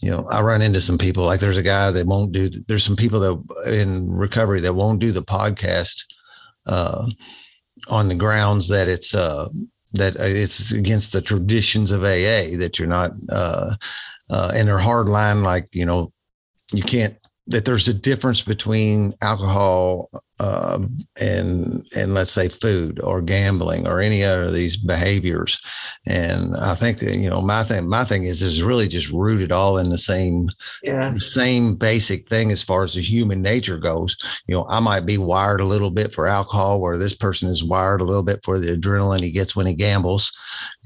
you 0.00 0.10
know, 0.10 0.28
I 0.30 0.40
run 0.40 0.62
into 0.62 0.80
some 0.80 0.98
people 0.98 1.24
like 1.24 1.40
there's 1.40 1.56
a 1.56 1.62
guy 1.62 1.90
that 1.90 2.06
won't 2.06 2.32
do. 2.32 2.48
There's 2.66 2.84
some 2.84 2.96
people 2.96 3.20
that 3.20 3.72
in 3.72 4.10
recovery 4.10 4.60
that 4.60 4.74
won't 4.74 5.00
do 5.00 5.12
the 5.12 5.22
podcast 5.22 6.04
uh, 6.66 7.06
on 7.88 8.08
the 8.08 8.14
grounds 8.14 8.68
that 8.68 8.88
it's 8.88 9.14
uh, 9.14 9.48
that 9.92 10.16
it's 10.16 10.72
against 10.72 11.12
the 11.12 11.20
traditions 11.20 11.90
of 11.90 12.02
AA 12.02 12.56
that 12.58 12.78
you're 12.78 12.88
not. 12.88 13.12
And 14.28 14.68
they're 14.68 14.78
hard 14.78 15.08
line 15.08 15.42
like 15.42 15.68
you 15.72 15.86
know 15.86 16.12
you 16.72 16.82
can't 16.82 17.16
that 17.48 17.64
there's 17.64 17.88
a 17.88 17.94
difference 17.94 18.40
between 18.40 19.14
alcohol 19.20 20.08
uh, 20.38 20.80
and 21.20 21.86
and 21.94 22.14
let's 22.14 22.30
say 22.30 22.48
food 22.48 23.00
or 23.00 23.20
gambling 23.20 23.86
or 23.86 24.00
any 24.00 24.24
other 24.24 24.44
of 24.44 24.52
these 24.52 24.76
behaviors 24.76 25.60
and 26.06 26.56
i 26.56 26.74
think 26.74 26.98
that 26.98 27.16
you 27.16 27.28
know 27.28 27.40
my 27.40 27.62
thing 27.62 27.88
my 27.88 28.04
thing 28.04 28.24
is 28.24 28.42
is 28.42 28.62
really 28.62 28.88
just 28.88 29.10
rooted 29.10 29.52
all 29.52 29.78
in 29.78 29.90
the 29.90 29.98
same 29.98 30.48
yeah. 30.82 31.10
the 31.10 31.20
same 31.20 31.76
basic 31.76 32.28
thing 32.28 32.50
as 32.50 32.62
far 32.62 32.82
as 32.82 32.94
the 32.94 33.00
human 33.00 33.40
nature 33.40 33.78
goes 33.78 34.16
you 34.46 34.54
know 34.54 34.66
i 34.68 34.80
might 34.80 35.06
be 35.06 35.18
wired 35.18 35.60
a 35.60 35.66
little 35.66 35.90
bit 35.90 36.12
for 36.12 36.26
alcohol 36.26 36.80
where 36.80 36.98
this 36.98 37.14
person 37.14 37.48
is 37.48 37.62
wired 37.62 38.00
a 38.00 38.04
little 38.04 38.24
bit 38.24 38.40
for 38.42 38.58
the 38.58 38.76
adrenaline 38.76 39.20
he 39.20 39.30
gets 39.30 39.54
when 39.54 39.66
he 39.66 39.74
gambles 39.74 40.32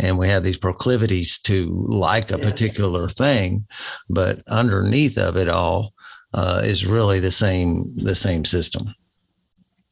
and 0.01 0.19
we 0.19 0.29
have 0.29 0.43
these 0.43 0.59
proclivities 0.59 1.39
to 1.39 1.85
like 1.89 2.31
a 2.31 2.39
yes. 2.39 2.51
particular 2.51 3.09
thing 3.09 3.67
but 4.11 4.43
underneath 4.49 5.17
of 5.17 5.37
it 5.37 5.49
all 5.49 5.95
uh, 6.35 6.63
is 6.65 6.87
really 6.87 7.21
the 7.21 7.31
same 7.31 7.97
the 7.97 8.15
same 8.15 8.45
system. 8.45 8.95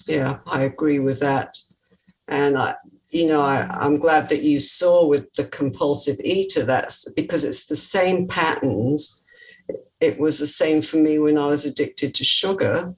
Yeah, 0.07 0.39
I 0.47 0.62
agree 0.62 0.99
with 0.99 1.20
that, 1.20 1.57
and 2.28 2.59
I, 2.59 2.74
you 3.11 3.26
know, 3.26 3.43
I, 3.43 3.66
I'm 3.70 3.99
glad 3.99 4.28
that 4.28 4.43
you 4.43 4.61
saw 4.61 5.07
with 5.07 5.32
the 5.35 5.45
compulsive 5.45 6.20
eater. 6.22 6.64
That's 6.64 7.11
because 7.12 7.45
it's 7.45 7.66
the 7.66 7.76
same 7.76 8.28
patterns. 8.28 9.22
It 10.01 10.18
was 10.18 10.39
the 10.39 10.47
same 10.47 10.82
for 10.82 10.99
me 10.99 11.18
when 11.18 11.39
I 11.39 11.47
was 11.47 11.64
addicted 11.64 12.14
to 12.16 12.24
sugar, 12.24 12.95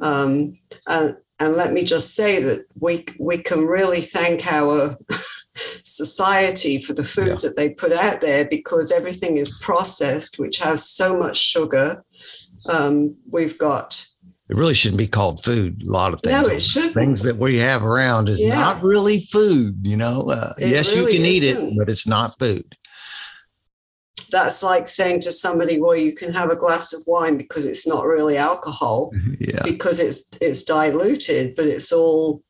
um, 0.00 0.58
and 0.88 1.16
and 1.38 1.54
let 1.54 1.72
me 1.72 1.84
just 1.84 2.14
say 2.14 2.42
that 2.42 2.64
we 2.78 3.04
we 3.18 3.38
can 3.38 3.66
really 3.66 4.00
thank 4.00 4.46
our 4.46 4.96
society 5.84 6.78
for 6.78 6.92
the 6.92 7.04
food 7.04 7.28
yeah. 7.28 7.34
that 7.42 7.56
they 7.56 7.68
put 7.68 7.92
out 7.92 8.20
there 8.20 8.44
because 8.44 8.90
everything 8.90 9.36
is 9.36 9.58
processed, 9.60 10.38
which 10.38 10.58
has 10.58 10.88
so 10.88 11.16
much 11.16 11.36
sugar 11.36 12.04
um, 12.68 13.16
we've 13.30 13.58
got. 13.58 14.06
It 14.48 14.56
really 14.56 14.74
shouldn't 14.74 14.98
be 14.98 15.06
called 15.06 15.44
food. 15.44 15.82
A 15.86 15.90
lot 15.90 16.12
of 16.12 16.20
things. 16.22 16.48
No, 16.48 16.54
it 16.54 16.62
should. 16.62 16.92
Things 16.92 17.22
that 17.22 17.36
we 17.36 17.58
have 17.58 17.84
around 17.84 18.28
is 18.28 18.42
yeah. 18.42 18.56
not 18.56 18.82
really 18.82 19.20
food. 19.20 19.86
You 19.86 19.96
know, 19.96 20.30
uh, 20.30 20.54
yes, 20.58 20.94
really 20.94 21.12
you 21.12 21.18
can 21.18 21.26
isn't. 21.26 21.64
eat 21.64 21.70
it, 21.72 21.78
but 21.78 21.88
it's 21.88 22.06
not 22.06 22.38
food. 22.38 22.76
That's 24.32 24.62
like 24.62 24.88
saying 24.88 25.20
to 25.20 25.32
somebody, 25.32 25.80
"Well, 25.80 25.96
you 25.96 26.12
can 26.12 26.32
have 26.32 26.50
a 26.50 26.56
glass 26.56 26.92
of 26.92 27.02
wine 27.06 27.36
because 27.36 27.64
it's 27.64 27.86
not 27.86 28.06
really 28.06 28.36
alcohol, 28.36 29.12
yeah. 29.40 29.62
because 29.64 30.00
it's 30.00 30.28
it's 30.40 30.64
diluted, 30.64 31.54
but 31.54 31.66
it's 31.66 31.92
all 31.92 32.42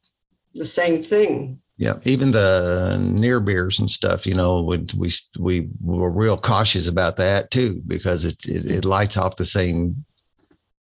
the 0.55 0.65
same 0.65 1.03
thing." 1.03 1.61
Yeah, 1.81 1.95
even 2.05 2.33
the 2.33 2.99
near 3.01 3.41
beers 3.41 3.81
and 3.81 3.91
stuff, 3.91 4.27
you 4.27 4.35
know, 4.35 4.61
we 4.61 4.87
we 5.39 5.71
we 5.81 5.99
were 5.99 6.11
real 6.11 6.37
cautious 6.37 6.87
about 6.87 7.17
that 7.17 7.51
too 7.51 7.81
because 7.87 8.27
it 8.27 8.45
it, 8.47 8.67
it 8.67 8.85
lights 8.85 9.17
off 9.17 9.37
the 9.37 9.47
same 9.47 10.05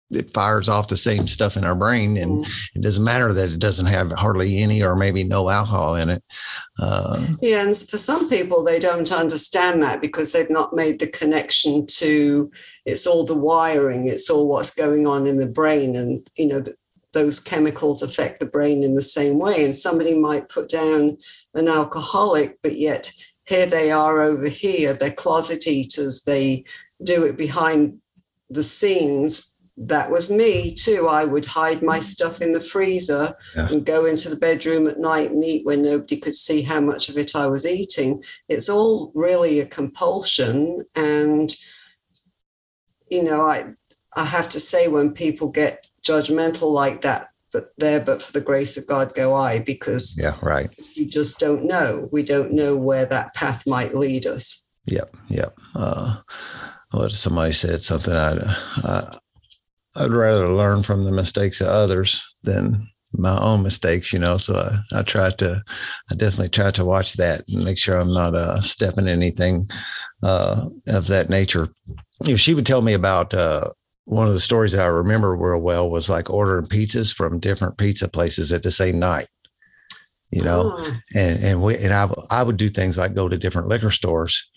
it 0.10 0.34
fires 0.34 0.68
off 0.68 0.90
the 0.90 0.98
same 0.98 1.28
stuff 1.28 1.56
in 1.56 1.64
our 1.64 1.76
brain 1.76 2.18
and 2.18 2.44
mm. 2.44 2.70
it 2.76 2.82
doesn't 2.82 3.06
matter 3.06 3.32
that 3.32 3.52
it 3.52 3.60
doesn't 3.60 3.86
have 3.86 4.12
hardly 4.12 4.58
any 4.58 4.84
or 4.84 4.96
maybe 4.96 5.24
no 5.24 5.50
alcohol 5.50 5.96
in 5.96 6.10
it 6.10 6.24
uh, 6.80 7.26
yeah 7.42 7.64
and 7.64 7.78
for 7.78 7.98
some 7.98 8.30
people 8.30 8.64
they 8.64 8.80
don't 8.80 9.12
understand 9.12 9.82
that 9.82 10.02
because 10.02 10.34
they've 10.34 10.50
not 10.50 10.74
made 10.74 11.00
the 11.00 11.08
connection 11.08 11.86
to 11.88 12.52
it's 12.86 13.08
all 13.08 13.26
the 13.26 13.34
wiring 13.34 14.08
it's 14.08 14.30
all 14.30 14.48
what's 14.48 14.76
going 14.76 15.08
on 15.08 15.26
in 15.28 15.40
the 15.40 15.48
brain 15.48 15.96
and 15.96 16.28
you 16.36 16.48
know 16.48 16.62
those 17.14 17.40
chemicals 17.40 18.02
affect 18.02 18.40
the 18.40 18.46
brain 18.46 18.84
in 18.84 18.96
the 18.96 19.02
same 19.02 19.38
way. 19.38 19.64
And 19.66 19.76
somebody 19.76 20.18
might 20.18 20.50
put 20.50 20.70
down 20.70 21.18
an 21.54 21.68
alcoholic, 21.68 22.58
but 22.64 22.78
yet 22.78 23.12
here 23.46 23.66
they 23.66 23.92
are 23.92 24.22
over 24.22 24.48
here. 24.48 24.94
They're 24.94 25.12
closet 25.12 25.68
eaters. 25.68 26.22
They 26.22 26.64
do 27.04 27.26
it 27.26 27.38
behind 27.38 28.00
the 28.50 28.64
scenes. 28.64 29.58
That 29.78 30.12
was 30.12 30.30
me 30.30 30.74
too. 30.74 31.08
I 31.08 31.26
would 31.26 31.46
hide 31.46 31.82
my 31.82 32.00
stuff 32.00 32.42
in 32.42 32.54
the 32.54 32.62
freezer 32.62 33.36
yeah. 33.56 33.68
and 33.68 33.86
go 33.86 34.06
into 34.06 34.30
the 34.30 34.36
bedroom 34.36 34.88
at 34.88 35.00
night 35.00 35.32
and 35.32 35.44
eat 35.44 35.66
when 35.66 35.82
nobody 35.82 36.18
could 36.18 36.36
see 36.36 36.62
how 36.62 36.80
much 36.80 37.10
of 37.10 37.18
it 37.18 37.36
I 37.36 37.48
was 37.48 37.66
eating. 37.66 38.24
It's 38.48 38.70
all 38.70 39.12
really 39.16 39.60
a 39.60 39.66
compulsion. 39.66 40.86
And, 40.96 41.56
you 43.10 43.24
know, 43.24 43.48
I, 43.48 43.74
I 44.16 44.26
have 44.26 44.50
to 44.50 44.60
say, 44.60 44.88
when 44.88 45.14
people 45.14 45.48
get 45.48 45.88
judgmental 46.06 46.72
like 46.74 47.02
that, 47.02 47.30
but 47.52 47.72
there, 47.78 48.00
but 48.00 48.22
for 48.22 48.32
the 48.32 48.42
grace 48.42 48.78
of 48.78 48.88
God 48.88 49.14
go 49.16 49.36
I, 49.36 49.60
because 49.60 50.18
yeah, 50.18 50.38
right. 50.42 50.70
You 50.96 51.06
just 51.06 51.40
don't 51.40 51.66
know. 51.66 52.10
We 52.12 52.24
don't 52.24 52.54
know 52.54 52.76
where 52.76 53.06
that 53.06 53.34
path 53.34 53.68
might 53.68 53.96
lead 53.96 54.26
us. 54.26 54.70
Yep, 54.86 55.16
yep. 55.30 55.58
Uh, 55.76 56.18
what 56.92 57.12
somebody 57.12 57.54
said 57.54 57.84
something 57.84 58.14
I'd 58.14 58.40
I, 58.84 59.18
I'd 59.96 60.12
rather 60.12 60.54
learn 60.54 60.84
from 60.84 61.04
the 61.04 61.12
mistakes 61.12 61.62
of 61.62 61.68
others 61.68 62.26
than 62.44 62.88
my 63.14 63.38
own 63.42 63.62
mistakes, 63.62 64.14
you 64.14 64.20
know. 64.20 64.38
So 64.38 64.56
I, 64.56 65.00
I 65.00 65.02
try 65.02 65.32
to, 65.32 65.62
I 66.10 66.16
definitely 66.16 66.50
try 66.50 66.72
to 66.72 66.86
watch 66.86 67.14
that 67.14 67.44
and 67.50 67.64
make 67.64 67.78
sure 67.78 67.98
I'm 67.98 68.14
not 68.14 68.36
uh, 68.36 68.62
stepping 68.62 69.08
anything 69.08 69.70
uh, 70.24 70.68
of 70.88 71.08
that 71.08 71.30
nature. 71.30 71.70
You 72.24 72.32
know, 72.32 72.38
she 72.38 72.54
would 72.54 72.66
tell 72.66 72.82
me 72.82 72.94
about 72.94 73.34
uh, 73.34 73.72
one 74.06 74.28
of 74.28 74.34
the 74.34 74.40
stories 74.40 74.72
that 74.72 74.82
I 74.82 74.88
remember 74.88 75.36
real 75.36 75.62
well 75.62 75.90
was 75.90 76.10
like 76.10 76.30
ordering 76.30 76.66
pizzas 76.66 77.14
from 77.14 77.40
different 77.40 77.78
pizza 77.78 78.08
places 78.08 78.52
at 78.52 78.64
the 78.64 78.72
same 78.72 79.00
night. 79.00 79.28
You 80.32 80.44
know, 80.44 80.74
oh. 80.78 80.98
and 81.14 81.44
and 81.44 81.62
we 81.62 81.78
and 81.78 81.94
I 81.94 82.10
I 82.30 82.44
would 82.44 82.56
do 82.56 82.70
things 82.70 82.98
like 82.98 83.14
go 83.14 83.28
to 83.28 83.38
different 83.38 83.68
liquor 83.68 83.92
stores 83.92 84.50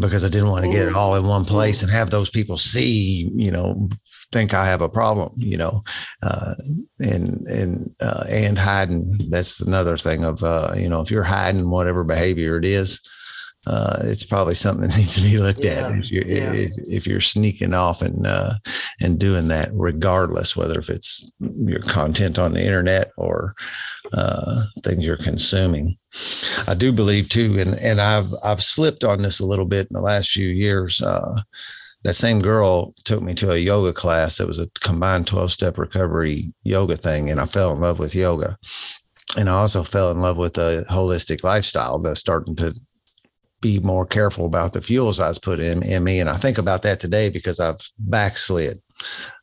because 0.00 0.24
I 0.24 0.28
didn't 0.28 0.48
want 0.48 0.64
to 0.64 0.70
get 0.70 0.88
it 0.88 0.94
all 0.94 1.14
in 1.14 1.26
one 1.26 1.44
place 1.44 1.82
and 1.82 1.90
have 1.90 2.10
those 2.10 2.30
people 2.30 2.58
see, 2.58 3.30
you 3.34 3.50
know, 3.50 3.88
think 4.32 4.52
I 4.52 4.66
have 4.66 4.82
a 4.82 4.88
problem, 4.88 5.32
you 5.36 5.56
know, 5.56 5.82
uh, 6.22 6.54
and 6.98 7.46
and 7.46 7.94
uh, 8.00 8.24
and 8.28 8.58
hiding. 8.58 9.28
That's 9.30 9.60
another 9.60 9.96
thing 9.96 10.24
of 10.24 10.42
uh, 10.42 10.74
you 10.76 10.88
know, 10.88 11.00
if 11.00 11.10
you're 11.10 11.22
hiding 11.22 11.70
whatever 11.70 12.04
behavior 12.04 12.56
it 12.56 12.64
is, 12.64 13.00
uh, 13.68 13.98
it's 14.04 14.24
probably 14.24 14.54
something 14.54 14.88
that 14.88 14.96
needs 14.96 15.16
to 15.16 15.22
be 15.22 15.38
looked 15.38 15.62
yeah. 15.62 15.70
at 15.70 15.92
if 15.92 16.10
you're, 16.10 16.26
yeah. 16.26 16.52
if, 16.52 16.72
if, 16.88 17.06
you're 17.06 17.20
sneaking 17.20 17.74
off 17.74 18.00
and 18.00 18.26
uh, 18.26 18.54
and 19.00 19.20
doing 19.20 19.48
that, 19.48 19.68
regardless 19.72 20.56
whether 20.56 20.78
if 20.78 20.88
it's 20.88 21.30
your 21.38 21.80
content 21.80 22.38
on 22.38 22.52
the 22.52 22.64
internet 22.64 23.10
or 23.18 23.54
uh, 24.12 24.62
things 24.82 25.04
you're 25.04 25.16
consuming. 25.18 25.98
I 26.66 26.74
do 26.74 26.92
believe 26.92 27.28
too, 27.28 27.58
and 27.58 27.74
and 27.78 28.00
I've 28.00 28.32
I've 28.42 28.62
slipped 28.62 29.04
on 29.04 29.22
this 29.22 29.38
a 29.38 29.46
little 29.46 29.66
bit 29.66 29.88
in 29.90 29.94
the 29.94 30.00
last 30.00 30.30
few 30.30 30.48
years. 30.48 31.02
Uh, 31.02 31.42
that 32.04 32.14
same 32.14 32.40
girl 32.40 32.94
took 33.04 33.22
me 33.22 33.34
to 33.34 33.50
a 33.50 33.58
yoga 33.58 33.92
class. 33.92 34.40
It 34.40 34.46
was 34.46 34.60
a 34.60 34.70
combined 34.80 35.26
12 35.26 35.50
step 35.50 35.76
recovery 35.76 36.54
yoga 36.62 36.96
thing, 36.96 37.28
and 37.28 37.40
I 37.40 37.46
fell 37.46 37.72
in 37.74 37.80
love 37.80 37.98
with 37.98 38.14
yoga. 38.14 38.56
And 39.36 39.50
I 39.50 39.54
also 39.54 39.82
fell 39.82 40.10
in 40.10 40.20
love 40.20 40.38
with 40.38 40.56
a 40.56 40.86
holistic 40.88 41.44
lifestyle 41.44 41.98
that's 41.98 42.20
starting 42.20 42.56
to 42.56 42.74
be 43.60 43.78
more 43.80 44.06
careful 44.06 44.46
about 44.46 44.72
the 44.72 44.82
fuels 44.82 45.20
I 45.20 45.28
was 45.28 45.38
put 45.38 45.60
in, 45.60 45.82
in 45.82 46.04
me. 46.04 46.20
And 46.20 46.30
I 46.30 46.36
think 46.36 46.58
about 46.58 46.82
that 46.82 47.00
today 47.00 47.28
because 47.28 47.58
I've 47.58 47.80
backslid 47.98 48.80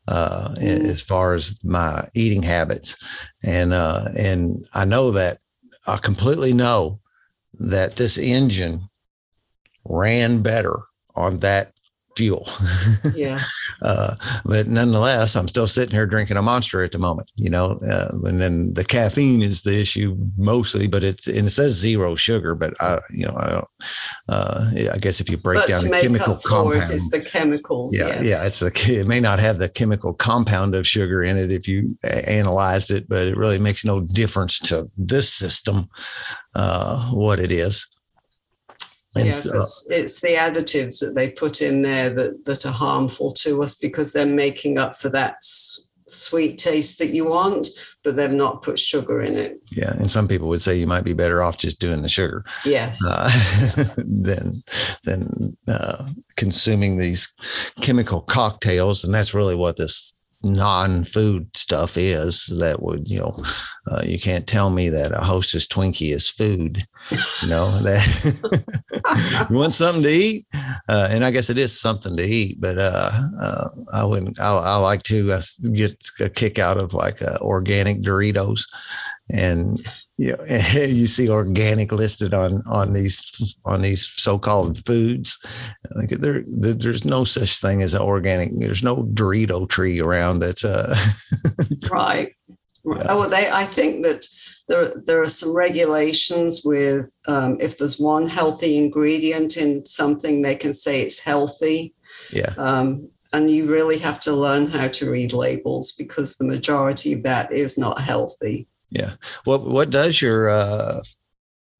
uh, 0.08 0.50
mm. 0.54 0.58
as 0.60 1.02
far 1.02 1.34
as 1.34 1.62
my 1.64 2.08
eating 2.14 2.42
habits. 2.42 2.96
And, 3.44 3.72
uh, 3.72 4.08
and 4.16 4.66
I 4.72 4.84
know 4.84 5.10
that 5.12 5.38
I 5.86 5.98
completely 5.98 6.52
know 6.52 7.00
that 7.58 7.96
this 7.96 8.18
engine 8.18 8.88
ran 9.84 10.42
better 10.42 10.78
on 11.14 11.40
that 11.40 11.72
fuel. 12.16 12.48
Yeah. 13.14 13.40
uh, 13.82 14.16
but 14.44 14.66
nonetheless, 14.66 15.36
I'm 15.36 15.48
still 15.48 15.66
sitting 15.66 15.94
here 15.94 16.06
drinking 16.06 16.36
a 16.36 16.42
monster 16.42 16.82
at 16.82 16.92
the 16.92 16.98
moment, 16.98 17.30
you 17.36 17.50
know, 17.50 17.78
uh, 17.88 18.10
and 18.24 18.40
then 18.40 18.74
the 18.74 18.84
caffeine 18.84 19.42
is 19.42 19.62
the 19.62 19.78
issue 19.78 20.16
mostly, 20.36 20.86
but 20.86 21.04
it's, 21.04 21.26
and 21.26 21.46
it 21.46 21.50
says 21.50 21.74
zero 21.74 22.16
sugar, 22.16 22.54
but 22.54 22.74
I, 22.80 23.00
you 23.10 23.26
know, 23.26 23.36
I 23.36 23.50
don't, 23.50 23.68
uh, 24.28 24.70
I 24.92 24.98
guess 24.98 25.20
if 25.20 25.30
you 25.30 25.36
break 25.36 25.60
but 25.60 25.68
down 25.68 25.84
the 25.84 26.00
chemical 26.00 26.36
compound, 26.36 26.90
it's 26.90 27.10
the 27.10 27.20
chemicals. 27.20 27.96
Yeah. 27.96 28.22
Yes. 28.22 28.28
Yeah. 28.28 28.46
It's 28.46 28.60
the, 28.60 29.00
it 29.00 29.06
may 29.06 29.20
not 29.20 29.38
have 29.38 29.58
the 29.58 29.68
chemical 29.68 30.14
compound 30.14 30.74
of 30.74 30.86
sugar 30.86 31.22
in 31.22 31.36
it 31.36 31.52
if 31.52 31.68
you 31.68 31.96
analyzed 32.02 32.90
it, 32.90 33.08
but 33.08 33.26
it 33.26 33.36
really 33.36 33.58
makes 33.58 33.84
no 33.84 34.00
difference 34.00 34.58
to 34.60 34.90
this 34.96 35.32
system, 35.32 35.88
uh, 36.54 37.10
what 37.10 37.38
it 37.38 37.52
is. 37.52 37.86
And 39.16 39.26
yeah, 39.26 39.32
so, 39.32 39.58
it's 39.90 40.20
the 40.20 40.34
additives 40.34 41.00
that 41.00 41.14
they 41.14 41.30
put 41.30 41.62
in 41.62 41.82
there 41.82 42.10
that, 42.10 42.44
that 42.44 42.66
are 42.66 42.72
harmful 42.72 43.32
to 43.34 43.62
us 43.62 43.74
because 43.74 44.12
they're 44.12 44.26
making 44.26 44.78
up 44.78 44.96
for 44.96 45.08
that 45.10 45.36
sweet 46.08 46.58
taste 46.58 46.98
that 46.98 47.12
you 47.12 47.26
want, 47.26 47.68
but 48.04 48.16
they've 48.16 48.30
not 48.30 48.62
put 48.62 48.78
sugar 48.78 49.20
in 49.20 49.34
it. 49.34 49.60
Yeah, 49.70 49.92
and 49.92 50.10
some 50.10 50.28
people 50.28 50.48
would 50.48 50.62
say 50.62 50.76
you 50.76 50.86
might 50.86 51.04
be 51.04 51.12
better 51.12 51.42
off 51.42 51.58
just 51.58 51.80
doing 51.80 52.02
the 52.02 52.08
sugar. 52.08 52.44
Yes. 52.64 53.00
Uh, 53.06 53.30
than 53.96 54.52
than 55.04 55.56
uh, 55.66 56.08
consuming 56.36 56.98
these 56.98 57.32
chemical 57.80 58.20
cocktails, 58.20 59.04
and 59.04 59.14
that's 59.14 59.34
really 59.34 59.56
what 59.56 59.76
this 59.76 60.14
non-food 60.42 61.56
stuff 61.56 61.96
is 61.96 62.46
that 62.58 62.80
would 62.82 63.08
you 63.08 63.18
know 63.18 63.42
uh, 63.90 64.02
you 64.04 64.18
can't 64.18 64.46
tell 64.46 64.70
me 64.70 64.88
that 64.88 65.12
a 65.12 65.24
hostess 65.24 65.66
twinkie 65.66 66.14
is 66.14 66.30
food 66.30 66.86
you 67.42 67.48
know 67.48 67.78
that 67.82 69.46
you 69.50 69.56
want 69.56 69.74
something 69.74 70.02
to 70.02 70.10
eat 70.10 70.46
uh, 70.88 71.08
and 71.10 71.24
i 71.24 71.30
guess 71.30 71.50
it 71.50 71.58
is 71.58 71.78
something 71.78 72.16
to 72.16 72.24
eat 72.24 72.60
but 72.60 72.78
uh, 72.78 73.10
uh 73.40 73.68
i 73.92 74.04
wouldn't 74.04 74.38
I, 74.40 74.56
I, 74.56 74.76
like 74.76 75.02
to 75.04 75.32
uh, 75.32 75.42
get 75.72 76.02
a 76.20 76.28
kick 76.28 76.58
out 76.58 76.78
of 76.78 76.94
like 76.94 77.22
uh, 77.22 77.38
organic 77.40 78.02
doritos 78.02 78.64
and 79.30 79.80
you 80.18 80.34
know, 80.36 80.44
you 80.74 81.06
see 81.06 81.28
organic 81.28 81.92
listed 81.92 82.32
on 82.32 82.62
on 82.66 82.92
these 82.92 83.56
on 83.64 83.82
these 83.82 84.06
so-called 84.16 84.84
foods. 84.84 85.38
Like 85.94 86.10
there, 86.10 86.44
there's 86.46 87.04
no 87.04 87.24
such 87.24 87.60
thing 87.60 87.82
as 87.82 87.94
an 87.94 88.02
organic. 88.02 88.58
There's 88.58 88.82
no 88.82 89.04
Dorito 89.04 89.68
tree 89.68 90.00
around 90.00 90.38
that's 90.38 90.64
uh 90.64 90.96
right. 91.90 92.34
Yeah. 92.84 93.06
Oh, 93.08 93.28
they. 93.28 93.50
I 93.50 93.64
think 93.64 94.04
that 94.04 94.24
there 94.68 94.92
there 95.06 95.22
are 95.22 95.28
some 95.28 95.54
regulations 95.54 96.62
with 96.64 97.06
um, 97.26 97.56
if 97.60 97.78
there's 97.78 98.00
one 98.00 98.26
healthy 98.26 98.76
ingredient 98.76 99.56
in 99.56 99.86
something, 99.86 100.42
they 100.42 100.56
can 100.56 100.72
say 100.72 101.02
it's 101.02 101.20
healthy. 101.20 101.94
Yeah. 102.32 102.54
Um, 102.56 103.08
and 103.32 103.50
you 103.50 103.70
really 103.70 103.98
have 103.98 104.20
to 104.20 104.32
learn 104.32 104.66
how 104.66 104.88
to 104.88 105.10
read 105.10 105.32
labels 105.32 105.92
because 105.92 106.36
the 106.36 106.46
majority 106.46 107.12
of 107.12 107.22
that 107.24 107.52
is 107.52 107.76
not 107.76 108.00
healthy. 108.00 108.66
Yeah. 108.90 109.14
What 109.44 109.64
What 109.64 109.90
does 109.90 110.20
your 110.22 110.48
uh, 110.48 111.02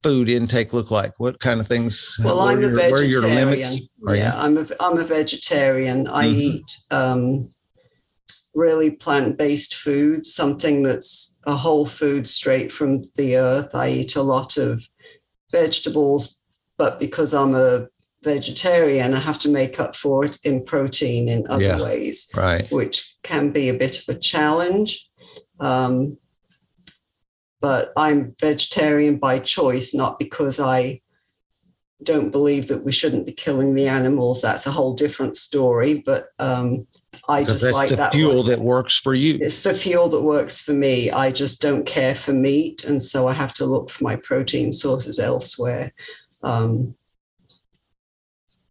food 0.02 0.28
intake 0.28 0.72
look 0.72 0.90
like? 0.90 1.18
What 1.18 1.40
kind 1.40 1.60
of 1.60 1.66
things? 1.66 2.18
Well, 2.22 2.40
I'm 2.40 2.62
a 2.62 2.68
vegetarian. 2.68 3.10
Your 3.10 3.22
limits? 3.22 4.02
Are 4.06 4.16
yeah? 4.16 4.34
I'm 4.36 4.58
a 4.58 4.64
I'm 4.80 4.98
a 4.98 5.04
vegetarian. 5.04 6.08
I 6.08 6.26
mm-hmm. 6.26 6.40
eat 6.40 6.78
um, 6.90 7.50
really 8.56 8.90
plant 8.90 9.36
based 9.36 9.74
food, 9.74 10.24
something 10.24 10.82
that's 10.82 11.38
a 11.46 11.54
whole 11.54 11.86
food 11.86 12.26
straight 12.26 12.72
from 12.72 13.02
the 13.16 13.36
earth. 13.36 13.74
I 13.74 13.90
eat 13.90 14.16
a 14.16 14.22
lot 14.22 14.56
of 14.56 14.88
vegetables, 15.52 16.42
but 16.78 16.98
because 16.98 17.34
I'm 17.34 17.54
a 17.54 17.86
vegetarian, 18.24 19.14
I 19.14 19.20
have 19.20 19.38
to 19.40 19.50
make 19.50 19.78
up 19.78 19.94
for 19.94 20.24
it 20.24 20.38
in 20.42 20.64
protein 20.64 21.28
in 21.28 21.46
other 21.48 21.62
yeah, 21.62 21.80
ways, 21.80 22.30
right? 22.34 22.68
Which 22.72 23.16
can 23.22 23.50
be 23.50 23.68
a 23.68 23.74
bit 23.74 24.00
of 24.00 24.16
a 24.16 24.18
challenge. 24.18 25.08
Um, 25.60 26.16
but 27.60 27.92
I'm 27.96 28.34
vegetarian 28.40 29.18
by 29.18 29.38
choice, 29.38 29.94
not 29.94 30.18
because 30.18 30.58
I 30.60 31.02
don't 32.02 32.30
believe 32.30 32.68
that 32.68 32.84
we 32.84 32.92
shouldn't 32.92 33.26
be 33.26 33.32
killing 33.32 33.74
the 33.74 33.88
animals. 33.88 34.42
That's 34.42 34.66
a 34.66 34.70
whole 34.70 34.94
different 34.94 35.36
story. 35.36 36.02
But 36.04 36.28
um, 36.38 36.86
I 37.28 37.44
just 37.44 37.62
that's 37.62 37.74
like 37.74 37.88
the 37.90 37.96
that 37.96 38.12
fuel 38.12 38.42
that 38.44 38.60
works 38.60 38.98
for 38.98 39.14
you. 39.14 39.38
It's 39.40 39.62
the 39.62 39.74
fuel 39.74 40.08
that 40.10 40.22
works 40.22 40.62
for 40.62 40.72
me. 40.72 41.10
I 41.10 41.30
just 41.30 41.60
don't 41.60 41.84
care 41.84 42.14
for 42.14 42.32
meat, 42.32 42.84
and 42.84 43.02
so 43.02 43.28
I 43.28 43.34
have 43.34 43.52
to 43.54 43.66
look 43.66 43.90
for 43.90 44.04
my 44.04 44.16
protein 44.16 44.72
sources 44.72 45.18
elsewhere. 45.18 45.92
Um, 46.42 46.94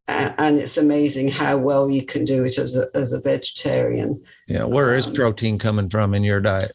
and 0.07 0.59
it's 0.59 0.77
amazing 0.77 1.29
how 1.29 1.57
well 1.57 1.89
you 1.89 2.05
can 2.05 2.25
do 2.25 2.45
it 2.45 2.57
as 2.57 2.75
a 2.75 2.87
as 2.93 3.11
a 3.11 3.21
vegetarian. 3.21 4.23
Yeah, 4.47 4.65
where 4.65 4.91
um, 4.91 4.97
is 4.97 5.07
protein 5.07 5.57
coming 5.57 5.89
from 5.89 6.13
in 6.13 6.23
your 6.23 6.41
diet? 6.41 6.73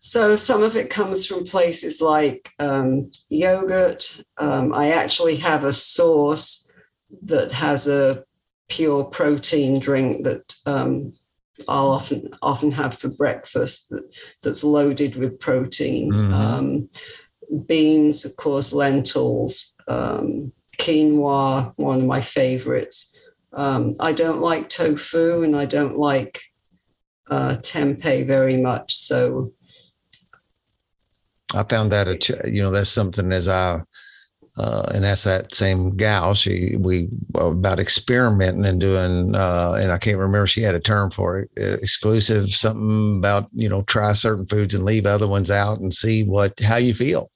So 0.00 0.36
some 0.36 0.62
of 0.62 0.76
it 0.76 0.90
comes 0.90 1.26
from 1.26 1.44
places 1.44 2.00
like 2.00 2.52
um, 2.60 3.10
yogurt. 3.28 4.22
Um, 4.36 4.72
I 4.72 4.90
actually 4.90 5.36
have 5.36 5.64
a 5.64 5.72
sauce 5.72 6.70
that 7.22 7.50
has 7.52 7.88
a 7.88 8.24
pure 8.68 9.04
protein 9.04 9.78
drink 9.78 10.24
that 10.24 10.54
um, 10.66 11.12
I'll 11.66 11.90
often 11.90 12.30
often 12.42 12.70
have 12.72 12.96
for 12.96 13.08
breakfast 13.08 13.90
that, 13.90 14.04
that's 14.42 14.62
loaded 14.62 15.16
with 15.16 15.40
protein. 15.40 16.12
Mm-hmm. 16.12 16.34
Um, 16.34 16.88
beans, 17.66 18.24
of 18.24 18.36
course, 18.36 18.72
lentils, 18.72 19.76
um, 19.88 20.52
quinoa, 20.78 21.72
one 21.76 22.00
of 22.00 22.04
my 22.04 22.20
favorites. 22.20 23.16
Um, 23.52 23.94
I 23.98 24.12
don't 24.12 24.40
like 24.40 24.68
tofu 24.68 25.42
and 25.42 25.56
I 25.56 25.64
don't 25.64 25.96
like 25.96 26.42
uh, 27.30 27.56
tempeh 27.60 28.26
very 28.26 28.56
much. 28.56 28.94
So 28.94 29.52
I 31.54 31.62
found 31.62 31.92
that 31.92 32.08
a 32.08 32.50
you 32.50 32.62
know 32.62 32.70
that's 32.70 32.90
something 32.90 33.32
as 33.32 33.48
I 33.48 33.82
uh, 34.58 34.90
and 34.92 35.04
that's 35.04 35.24
that 35.24 35.54
same 35.54 35.96
gal. 35.96 36.34
She 36.34 36.76
we 36.76 37.08
about 37.34 37.78
experimenting 37.78 38.66
and 38.66 38.80
doing, 38.80 39.34
uh, 39.34 39.78
and 39.80 39.92
I 39.92 39.98
can't 39.98 40.18
remember. 40.18 40.46
She 40.46 40.62
had 40.62 40.74
a 40.74 40.80
term 40.80 41.10
for 41.10 41.40
it, 41.40 41.50
uh, 41.58 41.78
exclusive, 41.80 42.50
something 42.50 43.18
about 43.18 43.48
you 43.54 43.68
know 43.68 43.82
try 43.82 44.12
certain 44.14 44.46
foods 44.46 44.74
and 44.74 44.84
leave 44.84 45.06
other 45.06 45.28
ones 45.28 45.50
out 45.50 45.78
and 45.78 45.94
see 45.94 46.24
what 46.24 46.58
how 46.60 46.76
you 46.76 46.92
feel 46.92 47.30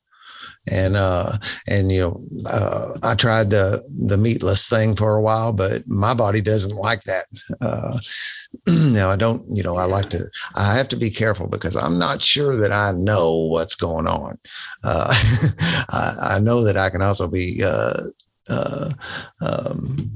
and 0.69 0.97
uh 0.97 1.33
and 1.69 1.91
you 1.91 2.01
know 2.01 2.25
uh 2.47 2.97
i 3.03 3.15
tried 3.15 3.51
the 3.51 3.83
the 4.07 4.17
meatless 4.17 4.69
thing 4.69 4.95
for 4.95 5.17
a 5.17 5.23
while 5.23 5.53
but 5.53 5.87
my 5.89 6.15
body 6.15 6.41
doesn't 6.41 6.77
like 6.77 7.03
that. 7.05 7.27
Uh 7.61 7.99
now 8.67 9.11
i 9.11 9.17
don't 9.17 9.45
you 9.49 9.63
know 9.63 9.77
i 9.77 9.85
like 9.85 10.11
to 10.11 10.25
i 10.55 10.75
have 10.75 10.89
to 10.89 10.97
be 10.97 11.11
careful 11.11 11.49
because 11.49 11.77
i'm 11.77 11.99
not 11.99 12.23
sure 12.23 12.57
that 12.57 12.71
i 12.71 12.93
know 12.93 13.47
what's 13.47 13.75
going 13.75 14.07
on. 14.07 14.39
Uh 14.85 15.09
I, 15.91 16.37
I 16.37 16.39
know 16.41 16.63
that 16.65 16.77
i 16.77 16.91
can 16.91 17.03
also 17.03 17.29
be 17.29 17.63
uh 17.65 18.05
uh 18.49 18.93
um 19.41 20.11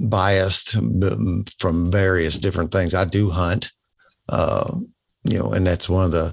biased 0.00 0.76
from 1.58 1.90
various 1.90 2.38
different 2.38 2.72
things. 2.72 2.94
I 2.94 3.04
do 3.04 3.30
hunt 3.30 3.70
uh 4.28 4.76
you 5.24 5.38
know 5.38 5.52
and 5.52 5.66
that's 5.66 5.88
one 5.88 6.04
of 6.04 6.10
the 6.10 6.32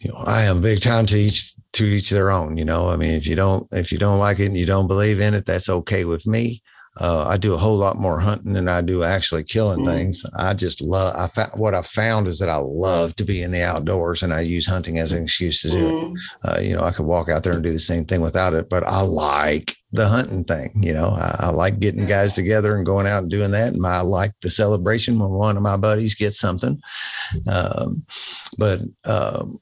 you 0.00 0.10
know, 0.10 0.18
I 0.26 0.42
am 0.42 0.62
big 0.62 0.80
time 0.80 1.06
to 1.06 1.18
each 1.18 1.54
to 1.74 1.84
each 1.84 2.10
their 2.10 2.30
own. 2.30 2.56
You 2.56 2.64
know, 2.64 2.90
I 2.90 2.96
mean, 2.96 3.12
if 3.12 3.26
you 3.26 3.36
don't 3.36 3.66
if 3.72 3.92
you 3.92 3.98
don't 3.98 4.18
like 4.18 4.38
it 4.38 4.46
and 4.46 4.58
you 4.58 4.66
don't 4.66 4.88
believe 4.88 5.20
in 5.20 5.34
it, 5.34 5.46
that's 5.46 5.68
okay 5.68 6.04
with 6.04 6.26
me. 6.26 6.62
Uh, 6.96 7.24
I 7.26 7.36
do 7.36 7.54
a 7.54 7.58
whole 7.58 7.78
lot 7.78 7.98
more 7.98 8.18
hunting 8.18 8.52
than 8.52 8.68
I 8.68 8.80
do 8.80 9.04
actually 9.04 9.44
killing 9.44 9.80
mm. 9.80 9.86
things. 9.86 10.24
I 10.36 10.54
just 10.54 10.80
love. 10.80 11.14
I 11.16 11.28
found 11.28 11.52
what 11.54 11.72
I 11.72 11.82
found 11.82 12.26
is 12.26 12.40
that 12.40 12.48
I 12.48 12.56
love 12.56 13.14
to 13.16 13.24
be 13.24 13.42
in 13.42 13.52
the 13.52 13.62
outdoors, 13.62 14.22
and 14.22 14.34
I 14.34 14.40
use 14.40 14.66
hunting 14.66 14.98
as 14.98 15.12
an 15.12 15.22
excuse 15.22 15.62
to 15.62 15.70
do 15.70 15.76
mm. 15.76 16.12
it. 16.12 16.18
Uh, 16.44 16.60
you 16.60 16.74
know, 16.74 16.82
I 16.82 16.90
could 16.90 17.06
walk 17.06 17.28
out 17.28 17.44
there 17.44 17.52
and 17.52 17.62
do 17.62 17.72
the 17.72 17.78
same 17.78 18.04
thing 18.04 18.20
without 18.20 18.54
it, 18.54 18.68
but 18.68 18.82
I 18.82 19.02
like 19.02 19.76
the 19.92 20.08
hunting 20.08 20.44
thing. 20.44 20.72
You 20.82 20.92
know, 20.92 21.10
I, 21.10 21.36
I 21.38 21.50
like 21.50 21.78
getting 21.78 22.06
guys 22.06 22.34
together 22.34 22.76
and 22.76 22.84
going 22.84 23.06
out 23.06 23.22
and 23.22 23.30
doing 23.30 23.52
that. 23.52 23.72
And 23.72 23.86
I 23.86 24.00
like 24.00 24.32
the 24.42 24.50
celebration 24.50 25.18
when 25.18 25.30
one 25.30 25.56
of 25.56 25.62
my 25.62 25.76
buddies 25.76 26.16
gets 26.16 26.38
something. 26.40 26.80
Um, 27.46 28.04
but 28.58 28.80
um, 29.04 29.60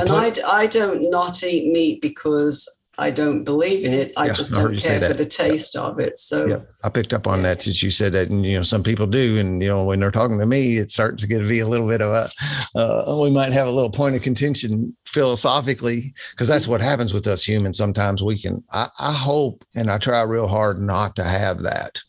and 0.00 0.10
I, 0.10 0.32
I 0.46 0.66
don't 0.66 1.10
not 1.10 1.42
eat 1.42 1.70
meat 1.72 2.00
because 2.00 2.82
I 2.98 3.10
don't 3.10 3.44
believe 3.44 3.84
in 3.84 3.92
it. 3.92 4.12
I 4.16 4.26
yeah, 4.26 4.32
just 4.32 4.54
don't 4.54 4.78
care 4.78 5.00
for 5.00 5.12
the 5.12 5.26
taste 5.26 5.74
yeah. 5.74 5.82
of 5.82 6.00
it. 6.00 6.18
So 6.18 6.46
yeah. 6.46 6.58
I 6.82 6.88
picked 6.88 7.12
up 7.12 7.26
on 7.26 7.42
that 7.42 7.60
that 7.60 7.82
you 7.82 7.90
said 7.90 8.12
that, 8.12 8.30
and 8.30 8.44
you 8.44 8.56
know, 8.56 8.62
some 8.62 8.82
people 8.82 9.06
do, 9.06 9.38
and 9.38 9.60
you 9.60 9.68
know, 9.68 9.84
when 9.84 10.00
they're 10.00 10.10
talking 10.10 10.38
to 10.38 10.46
me, 10.46 10.78
it 10.78 10.90
starts 10.90 11.22
to 11.22 11.28
get 11.28 11.40
to 11.40 11.48
be 11.48 11.60
a 11.60 11.68
little 11.68 11.88
bit 11.88 12.00
of 12.00 12.12
a. 12.12 12.30
Uh, 12.74 13.18
we 13.22 13.30
might 13.30 13.52
have 13.52 13.68
a 13.68 13.70
little 13.70 13.90
point 13.90 14.16
of 14.16 14.22
contention 14.22 14.96
philosophically 15.06 16.14
because 16.30 16.48
that's 16.48 16.68
what 16.68 16.80
happens 16.80 17.12
with 17.12 17.26
us 17.26 17.46
humans. 17.46 17.76
Sometimes 17.76 18.22
we 18.22 18.40
can. 18.40 18.64
I, 18.72 18.88
I 18.98 19.12
hope, 19.12 19.64
and 19.74 19.90
I 19.90 19.98
try 19.98 20.22
real 20.22 20.48
hard 20.48 20.80
not 20.80 21.16
to 21.16 21.24
have 21.24 21.62
that 21.62 22.00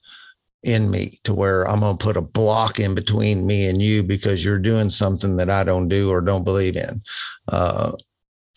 in 0.63 0.89
me 0.89 1.19
to 1.23 1.33
where 1.33 1.63
I'm 1.69 1.81
going 1.81 1.97
to 1.97 2.03
put 2.03 2.17
a 2.17 2.21
block 2.21 2.79
in 2.79 2.95
between 2.95 3.45
me 3.45 3.67
and 3.67 3.81
you 3.81 4.03
because 4.03 4.43
you're 4.43 4.59
doing 4.59 4.89
something 4.89 5.37
that 5.37 5.49
I 5.49 5.63
don't 5.63 5.87
do 5.87 6.09
or 6.09 6.21
don't 6.21 6.43
believe 6.43 6.75
in. 6.75 7.01
Uh, 7.47 7.93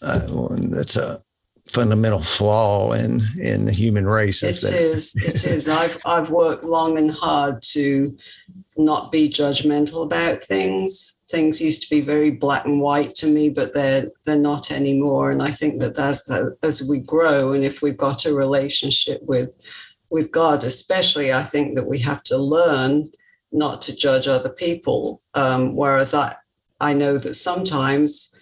uh, 0.03 0.27
that's 0.71 0.97
a 0.97 1.23
fundamental 1.71 2.21
flaw 2.21 2.93
in 2.93 3.23
in 3.39 3.67
the 3.67 3.73
human 3.73 4.07
race. 4.07 4.43
It 4.43 4.63
is. 4.73 5.15
It 5.17 5.45
is. 5.47 5.69
I've 5.69 5.99
I've 6.05 6.31
worked 6.31 6.65
long 6.65 6.99
and 6.99 7.11
hard 7.11 7.63
to 7.73 8.17
not 8.77 9.13
be 9.13 9.29
judgmental 9.29 10.05
about 10.05 10.39
things. 10.39 11.19
Things 11.31 11.61
used 11.61 11.83
to 11.83 11.91
be 11.91 12.01
very 12.01 12.33
black 12.33 12.65
and 12.65 12.81
white 12.81 13.15
to 13.17 13.27
me, 13.27 13.51
but 13.51 13.73
they're 13.75 14.09
they're 14.25 14.39
not 14.39 14.73
anymore. 14.73 15.31
And 15.31 15.43
I 15.43 15.51
think 15.51 15.81
that 15.81 15.99
as 15.99 16.29
as 16.63 16.89
we 16.89 16.99
grow, 16.99 17.53
and 17.53 17.63
if 17.63 17.83
we've 17.83 17.97
got 17.97 18.25
a 18.25 18.35
relationship 18.35 19.21
with 19.23 19.57
with 20.11 20.33
God, 20.33 20.65
especially, 20.65 21.33
I 21.33 21.45
think 21.45 21.77
that 21.77 21.87
we 21.87 21.99
have 22.01 22.23
to 22.25 22.37
learn 22.37 23.11
not 23.53 23.83
to 23.83 23.97
judge 23.97 24.29
other 24.29 24.49
people. 24.49 25.23
Um, 25.35 25.75
whereas 25.75 26.15
I, 26.15 26.35
I 26.81 26.95
know 26.95 27.19
that 27.19 27.35
sometimes 27.35 28.37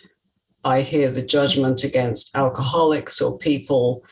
I 0.65 0.83
hear 0.83 1.11
the 1.11 1.23
judgment 1.23 1.85
against 1.85 2.37
alcoholics 2.37 3.21
or 3.21 3.39
people 3.39 4.05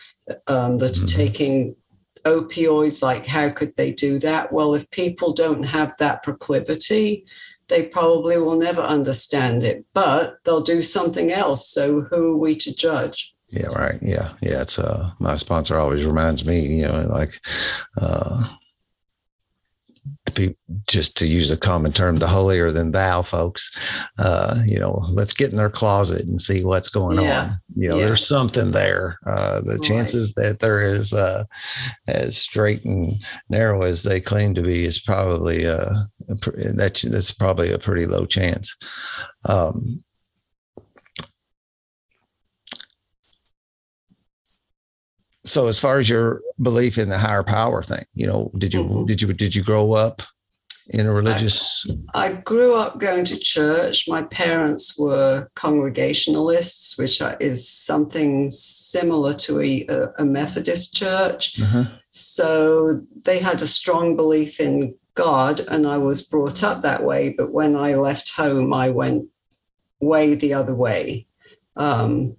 um, 0.47 0.79
that 0.79 0.97
are 0.97 1.03
mm-hmm. 1.03 1.17
taking 1.17 1.77
opioids, 2.25 3.03
like, 3.03 3.25
how 3.27 3.49
could 3.51 3.77
they 3.77 3.93
do 3.93 4.19
that? 4.19 4.53
Well, 4.53 4.75
if 4.75 4.91
people 4.91 5.33
don't 5.33 5.63
have 5.63 5.97
that 5.99 6.23
proclivity, 6.23 7.25
they 7.69 7.85
probably 7.85 8.39
will 8.39 8.59
never 8.59 8.81
understand 8.81 9.63
it, 9.63 9.85
but 9.95 10.39
they'll 10.45 10.63
do 10.63 10.83
something 10.83 11.31
else. 11.33 11.69
So, 11.69 12.03
who 12.03 12.33
are 12.33 12.37
we 12.37 12.57
to 12.57 12.75
judge? 12.75 13.36
Yeah, 13.49 13.67
right. 13.69 13.99
Yeah, 14.03 14.33
yeah. 14.43 14.63
It's 14.63 14.79
uh, 14.79 15.13
my 15.21 15.35
sponsor 15.35 15.79
always 15.79 16.05
reminds 16.05 16.45
me, 16.45 16.67
you 16.67 16.83
know, 16.83 17.07
like, 17.09 17.39
uh, 18.01 18.45
just 20.89 21.17
to 21.17 21.27
use 21.27 21.51
a 21.51 21.57
common 21.57 21.93
term, 21.93 22.17
the 22.17 22.27
holier 22.27 22.71
than 22.71 22.93
thou 22.93 23.23
folks. 23.23 23.75
Uh, 24.19 24.57
you 24.67 24.79
know, 24.79 25.03
let's 25.13 25.33
get 25.33 25.51
in 25.51 25.57
their 25.57 25.71
closet 25.71 26.27
and 26.27 26.41
see 26.41 26.65
what's 26.65 26.91
going 26.91 27.21
yeah. 27.21 27.41
on. 27.41 27.59
You 27.77 27.89
know, 27.91 27.99
yeah. 27.99 28.07
there's 28.07 28.27
something 28.27 28.71
there. 28.71 29.19
Uh, 29.27 29.61
the 29.61 29.75
right. 29.75 29.83
chances 29.83 30.35
that 30.35 30.61
there 30.61 30.81
is 30.81 31.13
uh, 31.13 31.45
as 32.07 32.37
straight 32.37 32.85
and 32.85 33.15
narrow 33.49 33.83
as 33.83 34.03
they 34.03 34.21
claim 34.21 34.55
to 34.55 34.63
be 34.63 34.85
is 34.85 34.99
probably 34.99 35.67
uh, 35.67 35.95
that 36.29 37.03
that's 37.11 37.33
probably 37.33 37.73
a 37.73 37.79
pretty 37.79 38.07
low 38.07 38.27
chance. 38.27 38.77
Um, 39.49 40.03
so 45.47 45.69
as 45.69 45.79
far 45.79 45.99
as 45.99 46.09
your 46.09 46.43
belief 46.61 46.99
in 46.99 47.09
the 47.09 47.19
higher 47.19 47.43
power 47.43 47.83
thing 47.83 48.05
you 48.15 48.27
know 48.27 48.51
did 48.59 48.75
you 48.75 48.83
mm-hmm. 48.83 49.05
did 49.05 49.23
you 49.23 49.33
did 49.33 49.55
you 49.55 49.63
grow 49.63 49.93
up 49.93 50.23
in 50.91 51.07
a 51.07 51.13
religious 51.13 51.87
I, 52.15 52.27
I, 52.27 52.33
grew 52.35 52.77
up 52.77 53.01
going 53.01 53.25
to 53.25 53.39
church 53.39 54.09
my 54.09 54.23
parents 54.23 54.99
were 54.99 55.49
congregationalists 55.55 56.97
which 56.99 57.21
is 57.41 57.69
something 57.69 58.51
similar 58.51 59.33
to 59.33 59.61
a, 59.61 59.87
a 60.19 60.25
methodist 60.25 60.95
church 60.95 61.61
uh-huh. 61.61 61.85
so 62.11 63.01
they 63.25 63.39
had 63.39 63.63
a 63.63 63.67
strong 63.67 64.15
belief 64.15 64.61
in 64.61 64.95
god 65.15 65.61
and 65.61 65.87
i 65.87 65.97
was 65.97 66.23
brought 66.23 66.63
up 66.63 66.83
that 66.83 67.03
way 67.03 67.35
but 67.37 67.53
when 67.53 67.77
i 67.77 67.95
left 67.95 68.37
home 68.37 68.73
i 68.73 68.89
went 68.89 69.27
way 70.01 70.35
the 70.35 70.55
other 70.55 70.75
way 70.75 71.27
um, 71.79 72.37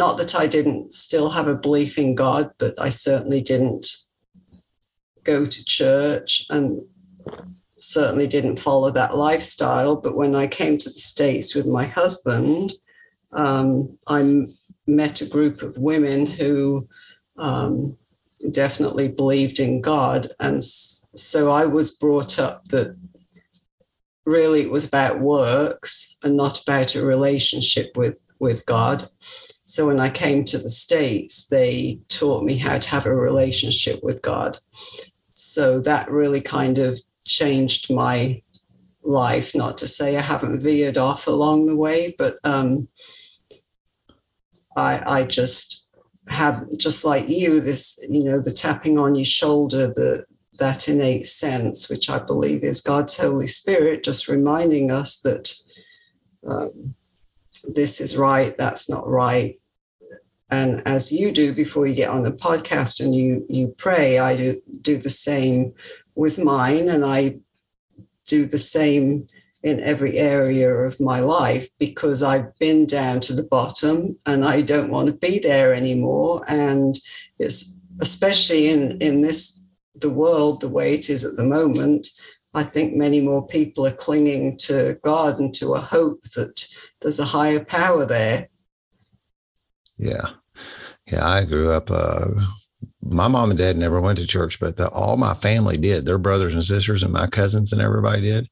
not 0.00 0.16
that 0.16 0.34
I 0.34 0.46
didn't 0.46 0.94
still 0.94 1.28
have 1.28 1.46
a 1.46 1.54
belief 1.54 1.98
in 1.98 2.14
God, 2.14 2.50
but 2.58 2.74
I 2.80 2.88
certainly 2.88 3.42
didn't 3.42 3.86
go 5.24 5.44
to 5.44 5.64
church 5.66 6.46
and 6.48 6.80
certainly 7.78 8.26
didn't 8.26 8.58
follow 8.58 8.90
that 8.92 9.14
lifestyle. 9.14 9.96
But 9.96 10.16
when 10.16 10.34
I 10.34 10.46
came 10.46 10.78
to 10.78 10.88
the 10.88 10.98
States 10.98 11.54
with 11.54 11.66
my 11.66 11.84
husband, 11.84 12.72
um, 13.32 13.98
I 14.08 14.46
met 14.86 15.20
a 15.20 15.26
group 15.26 15.60
of 15.60 15.76
women 15.76 16.24
who 16.24 16.88
um, 17.36 17.98
definitely 18.50 19.08
believed 19.08 19.60
in 19.60 19.82
God. 19.82 20.28
And 20.40 20.64
so 20.64 21.52
I 21.52 21.66
was 21.66 21.90
brought 21.90 22.38
up 22.38 22.68
that 22.68 22.96
really 24.24 24.62
it 24.62 24.70
was 24.70 24.86
about 24.86 25.20
works 25.20 26.16
and 26.22 26.38
not 26.38 26.62
about 26.62 26.94
a 26.94 27.04
relationship 27.04 27.98
with, 27.98 28.24
with 28.38 28.64
God. 28.64 29.10
So 29.70 29.86
when 29.86 30.00
I 30.00 30.10
came 30.10 30.44
to 30.46 30.58
the 30.58 30.68
States, 30.68 31.46
they 31.46 32.00
taught 32.08 32.42
me 32.42 32.58
how 32.58 32.76
to 32.78 32.90
have 32.90 33.06
a 33.06 33.14
relationship 33.14 34.02
with 34.02 34.20
God. 34.20 34.58
So 35.34 35.78
that 35.82 36.10
really 36.10 36.40
kind 36.40 36.78
of 36.78 36.98
changed 37.24 37.94
my 37.94 38.42
life. 39.04 39.54
Not 39.54 39.78
to 39.78 39.86
say 39.86 40.16
I 40.16 40.22
haven't 40.22 40.60
veered 40.60 40.98
off 40.98 41.28
along 41.28 41.66
the 41.66 41.76
way, 41.76 42.16
but 42.18 42.34
um, 42.42 42.88
I, 44.76 45.20
I 45.20 45.22
just 45.22 45.86
have, 46.26 46.66
just 46.76 47.04
like 47.04 47.28
you, 47.28 47.60
this, 47.60 48.04
you 48.10 48.24
know, 48.24 48.40
the 48.40 48.50
tapping 48.50 48.98
on 48.98 49.14
your 49.14 49.24
shoulder, 49.24 49.86
the 49.86 50.24
that 50.58 50.88
innate 50.88 51.28
sense, 51.28 51.88
which 51.88 52.10
I 52.10 52.18
believe 52.18 52.64
is 52.64 52.80
God's 52.80 53.16
Holy 53.16 53.46
Spirit, 53.46 54.02
just 54.02 54.26
reminding 54.26 54.90
us 54.90 55.20
that 55.20 55.54
um, 56.44 56.96
this 57.68 58.00
is 58.00 58.16
right, 58.16 58.58
that's 58.58 58.90
not 58.90 59.08
right. 59.08 59.59
And 60.50 60.82
as 60.86 61.12
you 61.12 61.32
do 61.32 61.52
before 61.52 61.86
you 61.86 61.94
get 61.94 62.10
on 62.10 62.24
the 62.24 62.32
podcast 62.32 63.00
and 63.00 63.14
you 63.14 63.46
you 63.48 63.74
pray, 63.78 64.18
I 64.18 64.36
do 64.36 64.60
do 64.80 64.96
the 64.96 65.10
same 65.10 65.74
with 66.14 66.38
mine, 66.38 66.88
and 66.88 67.04
I 67.04 67.38
do 68.26 68.46
the 68.46 68.58
same 68.58 69.26
in 69.62 69.80
every 69.80 70.16
area 70.16 70.72
of 70.72 70.98
my 71.00 71.20
life 71.20 71.68
because 71.78 72.22
I've 72.22 72.58
been 72.58 72.86
down 72.86 73.20
to 73.20 73.34
the 73.34 73.42
bottom 73.42 74.16
and 74.24 74.44
I 74.44 74.62
don't 74.62 74.90
want 74.90 75.08
to 75.08 75.12
be 75.12 75.38
there 75.38 75.74
anymore. 75.74 76.44
And 76.48 76.98
it's 77.38 77.78
especially 78.00 78.70
in 78.70 78.98
in 79.00 79.20
this 79.20 79.66
the 79.94 80.10
world 80.10 80.60
the 80.60 80.68
way 80.68 80.94
it 80.94 81.10
is 81.10 81.24
at 81.24 81.36
the 81.36 81.44
moment. 81.44 82.08
I 82.52 82.64
think 82.64 82.94
many 82.94 83.20
more 83.20 83.46
people 83.46 83.86
are 83.86 83.92
clinging 83.92 84.56
to 84.58 84.98
God 85.04 85.38
and 85.38 85.54
to 85.54 85.74
a 85.74 85.80
hope 85.80 86.22
that 86.34 86.66
there's 87.00 87.20
a 87.20 87.24
higher 87.24 87.64
power 87.64 88.04
there. 88.04 88.48
Yeah. 89.96 90.30
Yeah, 91.12 91.26
I 91.26 91.44
grew 91.44 91.72
up. 91.72 91.90
Uh, 91.90 92.26
my 93.02 93.28
mom 93.28 93.50
and 93.50 93.58
dad 93.58 93.76
never 93.76 94.00
went 94.00 94.18
to 94.18 94.26
church, 94.26 94.60
but 94.60 94.76
the, 94.76 94.88
all 94.88 95.16
my 95.16 95.34
family 95.34 95.76
did. 95.76 96.06
Their 96.06 96.18
brothers 96.18 96.54
and 96.54 96.64
sisters 96.64 97.02
and 97.02 97.12
my 97.12 97.26
cousins 97.26 97.72
and 97.72 97.80
everybody 97.80 98.22
did. 98.22 98.48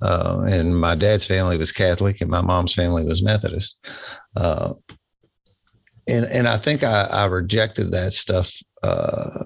Uh, 0.00 0.44
and 0.48 0.78
my 0.78 0.94
dad's 0.94 1.24
family 1.24 1.56
was 1.56 1.72
Catholic, 1.72 2.20
and 2.20 2.30
my 2.30 2.42
mom's 2.42 2.74
family 2.74 3.04
was 3.04 3.22
Methodist. 3.22 3.78
Uh, 4.36 4.74
and 6.06 6.26
and 6.26 6.46
I 6.46 6.58
think 6.58 6.82
I, 6.84 7.04
I 7.04 7.24
rejected 7.24 7.90
that 7.92 8.12
stuff 8.12 8.52
uh, 8.82 9.44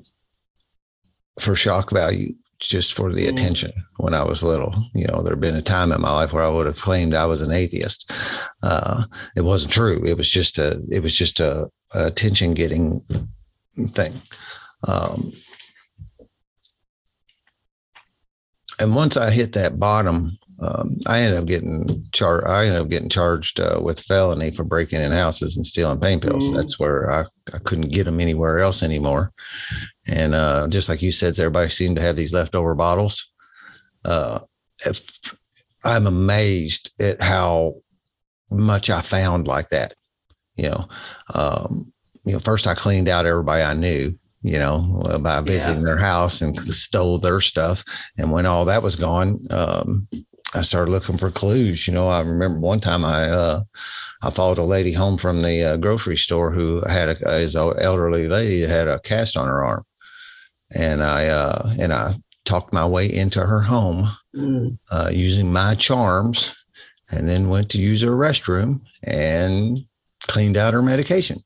for 1.38 1.54
shock 1.54 1.90
value, 1.90 2.34
just 2.60 2.94
for 2.94 3.12
the 3.12 3.26
mm. 3.26 3.30
attention 3.30 3.72
when 3.96 4.14
I 4.14 4.22
was 4.22 4.42
little. 4.42 4.74
You 4.94 5.06
know, 5.06 5.22
there 5.22 5.32
had 5.32 5.40
been 5.40 5.56
a 5.56 5.62
time 5.62 5.92
in 5.92 6.00
my 6.00 6.12
life 6.12 6.32
where 6.32 6.42
I 6.42 6.48
would 6.48 6.66
have 6.66 6.80
claimed 6.80 7.14
I 7.14 7.26
was 7.26 7.40
an 7.40 7.50
atheist. 7.50 8.10
Uh, 8.62 9.04
it 9.34 9.40
wasn't 9.42 9.72
true. 9.72 10.04
It 10.04 10.16
was 10.16 10.30
just 10.30 10.58
a 10.58 10.80
it 10.90 11.02
was 11.02 11.16
just 11.16 11.40
a, 11.40 11.68
a 11.94 12.06
attention 12.06 12.54
getting 12.54 13.04
thing. 13.88 14.20
Um, 14.86 15.32
and 18.78 18.94
once 18.94 19.16
I 19.16 19.30
hit 19.30 19.52
that 19.54 19.78
bottom, 19.78 20.38
um, 20.60 20.98
I 21.06 21.20
ended 21.20 21.40
up 21.40 21.46
getting 21.46 22.06
charged. 22.12 22.46
I 22.46 22.66
ended 22.66 22.82
up 22.82 22.88
getting 22.88 23.08
charged 23.08 23.60
uh, 23.60 23.80
with 23.82 24.00
felony 24.00 24.50
for 24.50 24.64
breaking 24.64 25.00
in 25.00 25.12
houses 25.12 25.56
and 25.56 25.64
stealing 25.64 26.00
pain 26.00 26.20
pills. 26.20 26.50
Mm. 26.50 26.56
That's 26.56 26.78
where 26.78 27.10
I, 27.10 27.24
I 27.54 27.58
couldn't 27.58 27.92
get 27.92 28.04
them 28.04 28.20
anywhere 28.20 28.58
else 28.58 28.82
anymore. 28.82 29.32
And 30.06 30.34
uh, 30.34 30.68
just 30.68 30.88
like 30.88 31.00
you 31.00 31.12
said, 31.12 31.38
everybody 31.38 31.70
seemed 31.70 31.96
to 31.96 32.02
have 32.02 32.16
these 32.16 32.32
leftover 32.32 32.74
bottles. 32.74 33.26
Uh, 34.04 34.40
if, 34.84 35.08
I'm 35.82 36.06
amazed 36.06 36.92
at 37.00 37.22
how 37.22 37.76
much 38.50 38.90
I 38.90 39.00
found 39.00 39.46
like 39.46 39.70
that. 39.70 39.94
You 40.56 40.70
know, 40.70 40.84
um, 41.32 41.92
you 42.24 42.34
know, 42.34 42.38
first 42.38 42.66
I 42.66 42.74
cleaned 42.74 43.08
out 43.08 43.24
everybody 43.24 43.62
I 43.62 43.72
knew, 43.72 44.14
you 44.42 44.58
know, 44.58 45.18
by 45.22 45.40
visiting 45.40 45.80
yeah. 45.80 45.86
their 45.86 45.96
house 45.96 46.42
and 46.42 46.58
stole 46.74 47.18
their 47.18 47.40
stuff. 47.40 47.82
And 48.18 48.30
when 48.30 48.44
all 48.44 48.66
that 48.66 48.82
was 48.82 48.96
gone, 48.96 49.40
um, 49.48 50.06
I 50.54 50.62
started 50.62 50.90
looking 50.90 51.16
for 51.16 51.30
clues. 51.30 51.86
You 51.86 51.94
know, 51.94 52.08
I 52.08 52.20
remember 52.20 52.58
one 52.58 52.80
time 52.80 53.04
I 53.04 53.24
uh, 53.28 53.62
I 54.22 54.30
followed 54.30 54.58
a 54.58 54.64
lady 54.64 54.92
home 54.92 55.16
from 55.16 55.42
the 55.42 55.62
uh, 55.64 55.76
grocery 55.76 56.16
store 56.16 56.50
who 56.50 56.82
had 56.88 57.08
a 57.22 57.38
his 57.38 57.54
elderly 57.54 58.28
lady 58.28 58.62
had 58.62 58.88
a 58.88 58.98
cast 59.00 59.36
on 59.36 59.46
her 59.46 59.64
arm, 59.64 59.84
and 60.74 61.02
I 61.02 61.28
uh, 61.28 61.70
and 61.78 61.92
I 61.92 62.14
talked 62.44 62.72
my 62.72 62.86
way 62.86 63.12
into 63.12 63.40
her 63.40 63.60
home 63.60 64.08
mm. 64.34 64.76
uh, 64.90 65.10
using 65.12 65.52
my 65.52 65.76
charms, 65.76 66.56
and 67.10 67.28
then 67.28 67.48
went 67.48 67.70
to 67.70 67.80
use 67.80 68.02
her 68.02 68.10
restroom 68.10 68.80
and 69.04 69.78
cleaned 70.26 70.56
out 70.56 70.74
her 70.74 70.82
medication. 70.82 71.44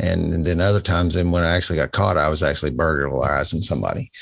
And 0.00 0.46
then 0.46 0.60
other 0.60 0.80
times, 0.80 1.14
then 1.14 1.32
when 1.32 1.42
I 1.42 1.56
actually 1.56 1.76
got 1.76 1.90
caught, 1.90 2.16
I 2.16 2.28
was 2.28 2.42
actually 2.42 2.70
burglarizing 2.70 3.62
somebody. 3.62 4.12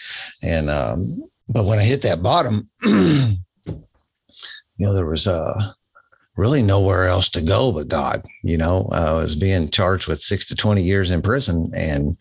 And 0.43 0.70
um, 0.70 1.29
but 1.49 1.64
when 1.64 1.79
I 1.79 1.85
hit 1.85 2.03
that 2.03 2.24
bottom. 2.24 2.70
you 4.77 4.87
know, 4.87 4.95
there 4.95 5.07
was 5.07 5.27
uh, 5.27 5.72
really 6.37 6.62
nowhere 6.62 7.07
else 7.07 7.29
to 7.31 7.43
go 7.43 7.72
but 7.72 7.89
God. 7.89 8.24
You 8.43 8.59
know, 8.59 8.89
I 8.93 9.12
was 9.12 9.37
being 9.37 9.70
charged 9.70 10.07
with 10.07 10.20
six 10.20 10.47
to 10.47 10.55
20 10.55 10.83
years 10.83 11.11
in 11.11 11.22
prison, 11.22 11.70
and, 11.74 12.16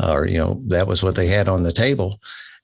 uh, 0.00 0.12
or, 0.12 0.26
you 0.26 0.38
know, 0.38 0.62
that 0.68 0.86
was 0.86 1.02
what 1.02 1.16
they 1.16 1.26
had 1.26 1.48
on 1.48 1.64
the 1.64 1.72
table. 1.72 2.20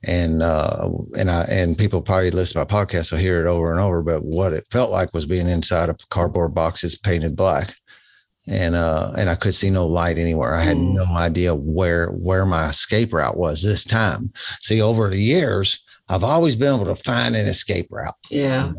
And, 0.07 0.43
uh, 0.43 0.91
and 1.17 1.31
I, 1.31 1.43
and 1.45 1.79
people 1.79 2.03
probably 2.03 2.31
listen 2.31 2.55
to 2.55 2.75
my 2.75 2.85
podcast, 2.85 3.11
will 3.11 3.19
hear 3.19 3.41
it 3.45 3.49
over 3.49 3.73
and 3.73 3.81
over, 3.81 4.03
but 4.03 4.25
what 4.25 4.53
it 4.53 4.67
felt 4.71 4.91
like 4.91 5.15
was 5.15 5.27
being 5.27 5.49
inside 5.49 5.89
of 5.89 6.09
cardboard 6.11 6.55
boxes 6.55 6.97
painted 6.97 7.37
black. 7.37 7.75
And, 8.47 8.75
uh, 8.75 9.13
and 9.17 9.31
I 9.31 9.37
could 9.37 9.55
see 9.55 9.71
no 9.71 9.87
light 9.87 10.19
anywhere. 10.19 10.55
I 10.55 10.63
had 10.63 10.77
mm. 10.77 10.95
no 10.95 11.07
idea 11.15 11.55
where, 11.55 12.09
where 12.09 12.45
my 12.45 12.69
escape 12.69 13.15
route 13.15 13.39
was 13.39 13.63
this 13.63 13.85
time. 13.85 14.33
See, 14.61 14.83
over 14.83 15.09
the 15.09 15.17
years, 15.17 15.83
I've 16.09 16.25
always 16.25 16.55
been 16.55 16.75
able 16.75 16.85
to 16.85 16.95
find 16.95 17.35
an 17.35 17.47
escape 17.47 17.87
route. 17.91 18.15
Yeah. 18.31 18.73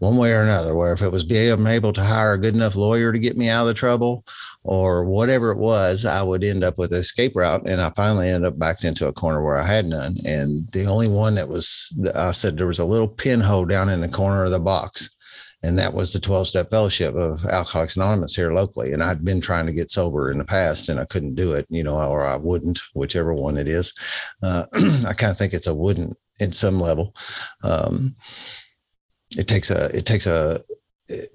one 0.00 0.16
way 0.16 0.32
or 0.32 0.42
another, 0.42 0.74
where 0.74 0.92
if 0.92 1.02
it 1.02 1.12
was 1.12 1.24
being 1.24 1.66
able 1.66 1.92
to 1.92 2.02
hire 2.02 2.32
a 2.32 2.38
good 2.38 2.54
enough 2.54 2.74
lawyer 2.74 3.12
to 3.12 3.18
get 3.18 3.36
me 3.36 3.48
out 3.48 3.62
of 3.62 3.68
the 3.68 3.74
trouble 3.74 4.24
or 4.64 5.04
whatever 5.04 5.52
it 5.52 5.58
was, 5.58 6.04
I 6.04 6.22
would 6.22 6.42
end 6.42 6.64
up 6.64 6.76
with 6.76 6.92
an 6.92 6.98
escape 6.98 7.36
route. 7.36 7.68
And 7.68 7.80
I 7.80 7.90
finally 7.90 8.28
ended 8.28 8.52
up 8.52 8.58
backed 8.58 8.82
into 8.82 9.06
a 9.06 9.12
corner 9.12 9.42
where 9.42 9.56
I 9.56 9.66
had 9.66 9.86
none. 9.86 10.16
And 10.26 10.70
the 10.72 10.86
only 10.86 11.08
one 11.08 11.36
that 11.36 11.48
was, 11.48 11.96
I 12.14 12.32
said 12.32 12.56
there 12.56 12.66
was 12.66 12.80
a 12.80 12.84
little 12.84 13.08
pinhole 13.08 13.66
down 13.66 13.88
in 13.88 14.00
the 14.00 14.08
corner 14.08 14.44
of 14.44 14.50
the 14.50 14.58
box. 14.58 15.10
And 15.62 15.78
that 15.78 15.94
was 15.94 16.12
the 16.12 16.20
12 16.20 16.48
step 16.48 16.70
fellowship 16.70 17.14
of 17.14 17.46
Alcoholics 17.46 17.96
Anonymous 17.96 18.34
here 18.34 18.52
locally. 18.52 18.92
And 18.92 19.02
I'd 19.02 19.24
been 19.24 19.40
trying 19.40 19.64
to 19.64 19.72
get 19.72 19.90
sober 19.90 20.30
in 20.30 20.38
the 20.38 20.44
past 20.44 20.90
and 20.90 21.00
I 21.00 21.06
couldn't 21.06 21.36
do 21.36 21.54
it, 21.54 21.66
you 21.70 21.82
know, 21.82 21.96
or 21.96 22.26
I 22.26 22.36
wouldn't, 22.36 22.80
whichever 22.94 23.32
one 23.32 23.56
it 23.56 23.68
is. 23.68 23.94
Uh, 24.42 24.66
I 24.74 25.14
kind 25.14 25.30
of 25.30 25.38
think 25.38 25.54
it's 25.54 25.66
a 25.66 25.74
wouldn't 25.74 26.18
in 26.40 26.52
some 26.52 26.80
level. 26.80 27.14
Um, 27.62 28.16
it 29.36 29.48
takes 29.48 29.70
a 29.70 29.86
it 29.96 30.06
takes 30.06 30.26
a 30.26 30.62
it, 31.08 31.30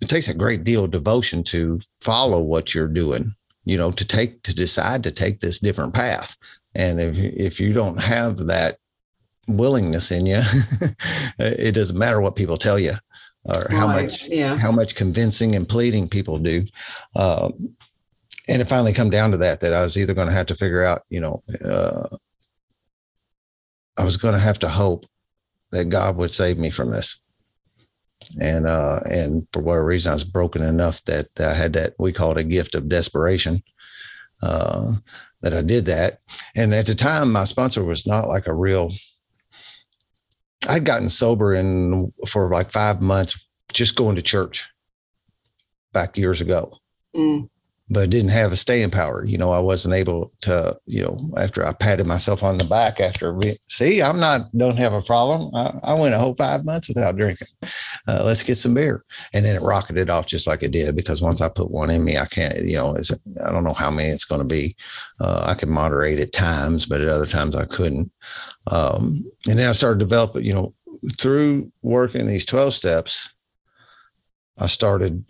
it 0.00 0.08
takes 0.08 0.28
a 0.28 0.34
great 0.34 0.64
deal 0.64 0.84
of 0.84 0.90
devotion 0.90 1.44
to 1.44 1.80
follow 2.00 2.42
what 2.42 2.74
you're 2.74 2.88
doing. 2.88 3.34
You 3.64 3.76
know, 3.76 3.90
to 3.92 4.04
take 4.04 4.42
to 4.44 4.54
decide 4.54 5.02
to 5.04 5.10
take 5.10 5.40
this 5.40 5.58
different 5.58 5.94
path. 5.94 6.36
And 6.74 7.00
if 7.00 7.16
if 7.16 7.60
you 7.60 7.72
don't 7.72 8.00
have 8.00 8.46
that 8.46 8.78
willingness 9.46 10.10
in 10.10 10.26
you, 10.26 10.40
it 11.38 11.74
doesn't 11.74 11.98
matter 11.98 12.20
what 12.20 12.36
people 12.36 12.56
tell 12.56 12.78
you 12.78 12.94
or 13.44 13.66
how 13.70 13.86
right. 13.86 14.04
much 14.04 14.28
yeah. 14.28 14.56
how 14.56 14.72
much 14.72 14.94
convincing 14.94 15.54
and 15.54 15.68
pleading 15.68 16.08
people 16.08 16.38
do. 16.38 16.64
Um, 17.16 17.76
and 18.48 18.60
it 18.60 18.68
finally 18.68 18.92
come 18.92 19.10
down 19.10 19.30
to 19.30 19.36
that 19.38 19.60
that 19.60 19.74
I 19.74 19.82
was 19.82 19.96
either 19.96 20.14
going 20.14 20.28
to 20.28 20.34
have 20.34 20.46
to 20.46 20.56
figure 20.56 20.82
out, 20.82 21.02
you 21.08 21.20
know, 21.20 21.42
uh, 21.64 22.08
I 24.00 24.04
was 24.04 24.16
going 24.16 24.32
to 24.32 24.40
have 24.40 24.58
to 24.60 24.68
hope 24.70 25.04
that 25.72 25.90
God 25.90 26.16
would 26.16 26.32
save 26.32 26.56
me 26.56 26.70
from 26.70 26.90
this. 26.90 27.20
And 28.40 28.66
uh, 28.66 29.00
and 29.04 29.46
for 29.52 29.62
whatever 29.62 29.84
reason, 29.84 30.10
I 30.10 30.14
was 30.14 30.24
broken 30.24 30.62
enough 30.62 31.04
that 31.04 31.28
I 31.38 31.52
had 31.52 31.74
that 31.74 31.94
we 31.98 32.12
call 32.12 32.32
it 32.32 32.38
a 32.38 32.44
gift 32.44 32.74
of 32.74 32.88
desperation. 32.88 33.62
Uh, 34.42 34.92
that 35.42 35.52
I 35.52 35.60
did 35.60 35.84
that, 35.86 36.20
and 36.56 36.74
at 36.74 36.86
the 36.86 36.94
time, 36.94 37.30
my 37.32 37.44
sponsor 37.44 37.84
was 37.84 38.06
not 38.06 38.28
like 38.28 38.46
a 38.46 38.54
real. 38.54 38.92
I'd 40.66 40.84
gotten 40.84 41.10
sober 41.10 41.52
in 41.52 42.12
for 42.26 42.50
like 42.50 42.70
five 42.70 43.02
months, 43.02 43.46
just 43.72 43.96
going 43.96 44.16
to 44.16 44.22
church. 44.22 44.68
Back 45.92 46.16
years 46.16 46.40
ago, 46.40 46.78
mm 47.14 47.49
but 47.92 48.08
didn't 48.08 48.30
have 48.30 48.52
a 48.52 48.56
staying 48.56 48.90
power. 48.90 49.24
You 49.26 49.36
know, 49.36 49.50
I 49.50 49.58
wasn't 49.58 49.94
able 49.94 50.32
to, 50.42 50.78
you 50.86 51.02
know, 51.02 51.32
after 51.36 51.66
I 51.66 51.72
patted 51.72 52.06
myself 52.06 52.44
on 52.44 52.56
the 52.56 52.64
back 52.64 53.00
after, 53.00 53.38
see, 53.68 54.00
I'm 54.00 54.20
not, 54.20 54.56
don't 54.56 54.76
have 54.76 54.92
a 54.92 55.02
problem. 55.02 55.50
I, 55.54 55.90
I 55.90 55.94
went 55.94 56.14
a 56.14 56.18
whole 56.18 56.34
five 56.34 56.64
months 56.64 56.86
without 56.86 57.16
drinking. 57.16 57.48
Uh, 58.06 58.22
let's 58.24 58.44
get 58.44 58.58
some 58.58 58.74
beer. 58.74 59.04
And 59.34 59.44
then 59.44 59.56
it 59.56 59.62
rocketed 59.62 60.08
off 60.08 60.26
just 60.26 60.46
like 60.46 60.62
it 60.62 60.70
did 60.70 60.94
because 60.94 61.20
once 61.20 61.40
I 61.40 61.48
put 61.48 61.70
one 61.70 61.90
in 61.90 62.04
me, 62.04 62.16
I 62.16 62.26
can't, 62.26 62.64
you 62.64 62.76
know, 62.76 62.96
I 62.96 63.50
don't 63.50 63.64
know 63.64 63.74
how 63.74 63.90
many 63.90 64.08
it's 64.08 64.24
going 64.24 64.40
to 64.40 64.44
be. 64.46 64.76
Uh, 65.20 65.44
I 65.46 65.54
could 65.54 65.68
moderate 65.68 66.20
at 66.20 66.32
times, 66.32 66.86
but 66.86 67.00
at 67.00 67.08
other 67.08 67.26
times 67.26 67.56
I 67.56 67.64
couldn't. 67.64 68.12
Um, 68.68 69.24
and 69.48 69.58
then 69.58 69.68
I 69.68 69.72
started 69.72 69.98
developing, 69.98 70.44
you 70.44 70.54
know, 70.54 70.74
through 71.18 71.72
working 71.82 72.26
these 72.26 72.46
12 72.46 72.72
steps, 72.72 73.32
I 74.58 74.66
started 74.66 75.24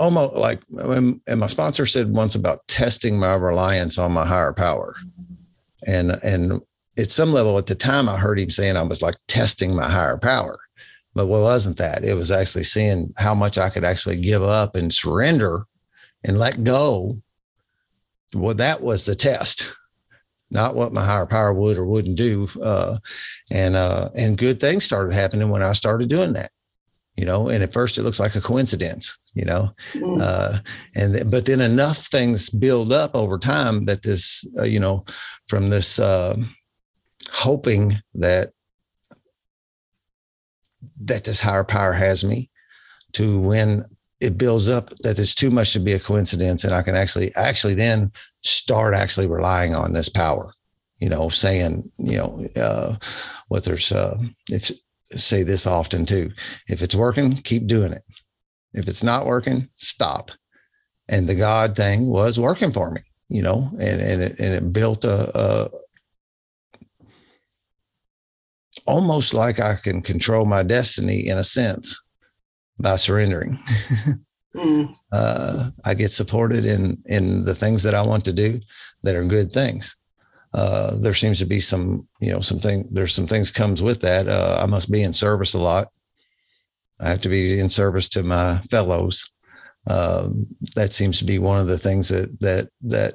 almost 0.00 0.34
like 0.34 0.60
and 0.78 1.20
my 1.36 1.46
sponsor 1.46 1.86
said 1.86 2.10
once 2.10 2.34
about 2.34 2.66
testing 2.66 3.18
my 3.18 3.34
reliance 3.34 3.98
on 3.98 4.12
my 4.12 4.26
higher 4.26 4.52
power. 4.52 4.96
And 5.86 6.12
and 6.24 6.60
at 6.98 7.10
some 7.10 7.32
level 7.32 7.56
at 7.56 7.66
the 7.66 7.74
time 7.74 8.08
i 8.08 8.16
heard 8.16 8.38
him 8.38 8.50
saying 8.50 8.76
i 8.76 8.82
was 8.82 9.00
like 9.00 9.14
testing 9.28 9.74
my 9.74 9.88
higher 9.88 10.18
power 10.18 10.58
but 11.14 11.26
what 11.26 11.40
wasn't 11.40 11.78
that? 11.78 12.04
It 12.04 12.14
was 12.14 12.30
actually 12.30 12.64
seeing 12.64 13.12
how 13.16 13.34
much 13.34 13.58
i 13.58 13.68
could 13.68 13.84
actually 13.84 14.20
give 14.20 14.42
up 14.42 14.76
and 14.76 14.92
surrender 14.92 15.64
and 16.22 16.38
let 16.38 16.62
go. 16.62 17.16
Well 18.34 18.54
that 18.54 18.80
was 18.80 19.04
the 19.04 19.14
test 19.14 19.72
not 20.50 20.74
what 20.74 20.92
my 20.92 21.04
higher 21.04 21.26
power 21.26 21.52
would 21.52 21.78
or 21.78 21.86
wouldn't 21.86 22.16
do 22.16 22.48
uh, 22.62 22.98
and 23.50 23.76
uh, 23.76 24.10
and 24.14 24.36
good 24.36 24.60
things 24.60 24.84
started 24.84 25.14
happening 25.14 25.48
when 25.48 25.62
i 25.62 25.72
started 25.72 26.08
doing 26.08 26.32
that 26.32 26.50
you 27.20 27.26
know 27.26 27.50
and 27.50 27.62
at 27.62 27.72
first 27.72 27.98
it 27.98 28.02
looks 28.02 28.18
like 28.18 28.34
a 28.34 28.40
coincidence 28.40 29.18
you 29.34 29.44
know 29.44 29.68
mm. 29.92 30.22
uh, 30.22 30.58
and 30.94 31.30
but 31.30 31.44
then 31.44 31.60
enough 31.60 31.98
things 32.06 32.48
build 32.48 32.92
up 32.92 33.14
over 33.14 33.36
time 33.38 33.84
that 33.84 34.02
this 34.02 34.46
uh, 34.58 34.62
you 34.62 34.80
know 34.80 35.04
from 35.46 35.68
this 35.68 35.98
uh, 35.98 36.34
hoping 37.30 37.92
that 38.14 38.52
that 40.98 41.24
this 41.24 41.40
higher 41.40 41.62
power 41.62 41.92
has 41.92 42.24
me 42.24 42.48
to 43.12 43.38
when 43.38 43.84
it 44.20 44.38
builds 44.38 44.68
up 44.70 44.88
that 45.00 45.18
it's 45.18 45.34
too 45.34 45.50
much 45.50 45.74
to 45.74 45.78
be 45.78 45.92
a 45.92 46.00
coincidence 46.00 46.64
and 46.64 46.74
i 46.74 46.80
can 46.80 46.96
actually 46.96 47.34
actually 47.36 47.74
then 47.74 48.10
start 48.42 48.94
actually 48.94 49.26
relying 49.26 49.74
on 49.74 49.92
this 49.92 50.08
power 50.08 50.54
you 51.00 51.10
know 51.10 51.28
saying 51.28 51.90
you 51.98 52.16
know 52.16 52.46
uh, 52.56 52.96
what 53.48 53.64
there's 53.64 53.92
uh, 53.92 54.16
if 54.48 54.70
say 55.12 55.42
this 55.42 55.66
often 55.66 56.06
too 56.06 56.30
if 56.68 56.82
it's 56.82 56.94
working 56.94 57.34
keep 57.34 57.66
doing 57.66 57.92
it 57.92 58.02
if 58.72 58.88
it's 58.88 59.02
not 59.02 59.26
working, 59.26 59.68
stop. 59.76 60.30
and 61.08 61.28
the 61.28 61.34
God 61.34 61.74
thing 61.74 62.06
was 62.06 62.38
working 62.38 62.70
for 62.70 62.90
me, 62.90 63.00
you 63.28 63.42
know, 63.42 63.68
and 63.80 64.00
and 64.00 64.22
it, 64.22 64.36
and 64.38 64.54
it 64.54 64.72
built 64.72 65.04
a, 65.04 65.38
a 65.38 65.70
almost 68.86 69.34
like 69.34 69.58
I 69.58 69.74
can 69.74 70.02
control 70.02 70.44
my 70.46 70.62
destiny 70.62 71.26
in 71.26 71.38
a 71.38 71.44
sense 71.44 72.00
by 72.78 72.96
surrendering. 72.96 73.58
mm. 74.54 74.94
uh, 75.12 75.70
I 75.84 75.94
get 75.94 76.12
supported 76.12 76.64
in 76.64 77.02
in 77.06 77.44
the 77.44 77.54
things 77.54 77.82
that 77.82 77.94
I 77.94 78.02
want 78.02 78.24
to 78.26 78.32
do 78.32 78.60
that 79.02 79.16
are 79.16 79.24
good 79.24 79.52
things. 79.52 79.96
Uh, 80.52 80.96
there 80.96 81.14
seems 81.14 81.38
to 81.38 81.46
be 81.46 81.60
some, 81.60 82.08
you 82.20 82.30
know, 82.30 82.40
something. 82.40 82.88
There's 82.90 83.14
some 83.14 83.26
things 83.26 83.50
comes 83.50 83.82
with 83.82 84.00
that. 84.00 84.28
Uh, 84.28 84.58
I 84.60 84.66
must 84.66 84.90
be 84.90 85.02
in 85.02 85.12
service 85.12 85.54
a 85.54 85.58
lot. 85.58 85.88
I 86.98 87.08
have 87.08 87.20
to 87.22 87.28
be 87.28 87.58
in 87.58 87.68
service 87.68 88.08
to 88.10 88.22
my 88.22 88.58
fellows. 88.70 89.30
Um, 89.86 90.46
that 90.74 90.92
seems 90.92 91.18
to 91.18 91.24
be 91.24 91.38
one 91.38 91.60
of 91.60 91.66
the 91.66 91.78
things 91.78 92.08
that 92.08 92.38
that 92.40 92.68
that 92.82 93.14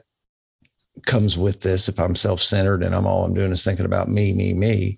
comes 1.05 1.38
with 1.38 1.61
this. 1.61 1.89
If 1.89 1.99
I'm 1.99 2.15
self-centered 2.15 2.83
and 2.83 2.95
I'm 2.95 3.05
all 3.05 3.25
I'm 3.25 3.33
doing 3.33 3.51
is 3.51 3.63
thinking 3.63 3.86
about 3.86 4.09
me, 4.09 4.33
me, 4.33 4.53
me, 4.53 4.97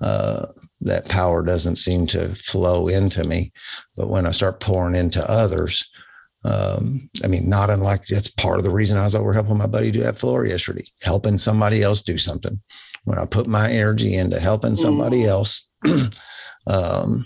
uh, 0.00 0.46
that 0.82 1.08
power 1.08 1.42
doesn't 1.42 1.76
seem 1.76 2.06
to 2.08 2.34
flow 2.34 2.88
into 2.88 3.24
me. 3.24 3.52
But 3.96 4.08
when 4.08 4.26
I 4.26 4.32
start 4.32 4.60
pouring 4.60 4.94
into 4.94 5.28
others, 5.28 5.90
um, 6.44 7.08
I 7.22 7.28
mean, 7.28 7.48
not 7.48 7.70
unlike 7.70 8.06
that's 8.06 8.28
part 8.28 8.58
of 8.58 8.64
the 8.64 8.70
reason 8.70 8.96
I 8.96 9.04
was 9.04 9.14
over 9.14 9.32
helping 9.32 9.58
my 9.58 9.66
buddy 9.66 9.90
do 9.90 10.00
that 10.00 10.18
floor 10.18 10.46
yesterday, 10.46 10.84
helping 11.02 11.38
somebody 11.38 11.82
else 11.82 12.00
do 12.00 12.18
something. 12.18 12.60
When 13.04 13.18
I 13.18 13.26
put 13.26 13.46
my 13.46 13.70
energy 13.70 14.14
into 14.14 14.38
helping 14.38 14.76
somebody 14.76 15.22
mm. 15.22 15.26
else, 15.26 15.68
um, 16.66 17.24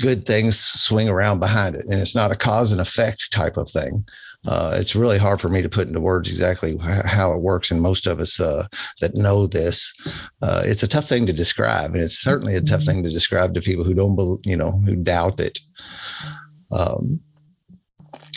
good 0.00 0.24
things 0.24 0.58
swing 0.58 1.08
around 1.08 1.40
behind 1.40 1.74
it. 1.74 1.84
And 1.88 2.00
it's 2.00 2.14
not 2.14 2.32
a 2.32 2.36
cause 2.36 2.72
and 2.72 2.80
effect 2.80 3.32
type 3.32 3.56
of 3.56 3.70
thing 3.70 4.04
uh, 4.46 4.74
it's 4.76 4.96
really 4.96 5.18
hard 5.18 5.40
for 5.40 5.48
me 5.48 5.62
to 5.62 5.68
put 5.68 5.86
into 5.86 6.00
words 6.00 6.28
exactly 6.28 6.76
how 6.78 7.32
it 7.32 7.40
works. 7.40 7.70
And 7.70 7.80
most 7.80 8.06
of 8.06 8.18
us 8.18 8.40
uh, 8.40 8.66
that 9.00 9.14
know 9.14 9.46
this, 9.46 9.94
uh, 10.40 10.62
it's 10.64 10.82
a 10.82 10.88
tough 10.88 11.08
thing 11.08 11.26
to 11.26 11.32
describe, 11.32 11.94
and 11.94 12.02
it's 12.02 12.18
certainly 12.18 12.56
a 12.56 12.60
tough 12.60 12.80
mm-hmm. 12.80 12.90
thing 12.90 13.02
to 13.04 13.10
describe 13.10 13.54
to 13.54 13.60
people 13.60 13.84
who 13.84 13.94
don't, 13.94 14.16
believe, 14.16 14.40
you 14.44 14.56
know, 14.56 14.72
who 14.84 14.96
doubt 14.96 15.38
it. 15.38 15.60
Um, 16.72 17.20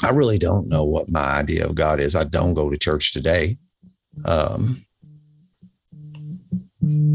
I 0.06 0.10
really 0.12 0.38
don't 0.38 0.68
know 0.68 0.84
what 0.84 1.10
my 1.10 1.39
idea 1.39 1.66
of 1.66 1.76
God 1.76 1.99
is. 1.99 2.16
I 2.16 2.26
don't 2.26 2.53
go 2.53 2.70
to 2.70 2.78
church 2.78 3.12
today. 3.12 3.58
Um, 4.24 4.86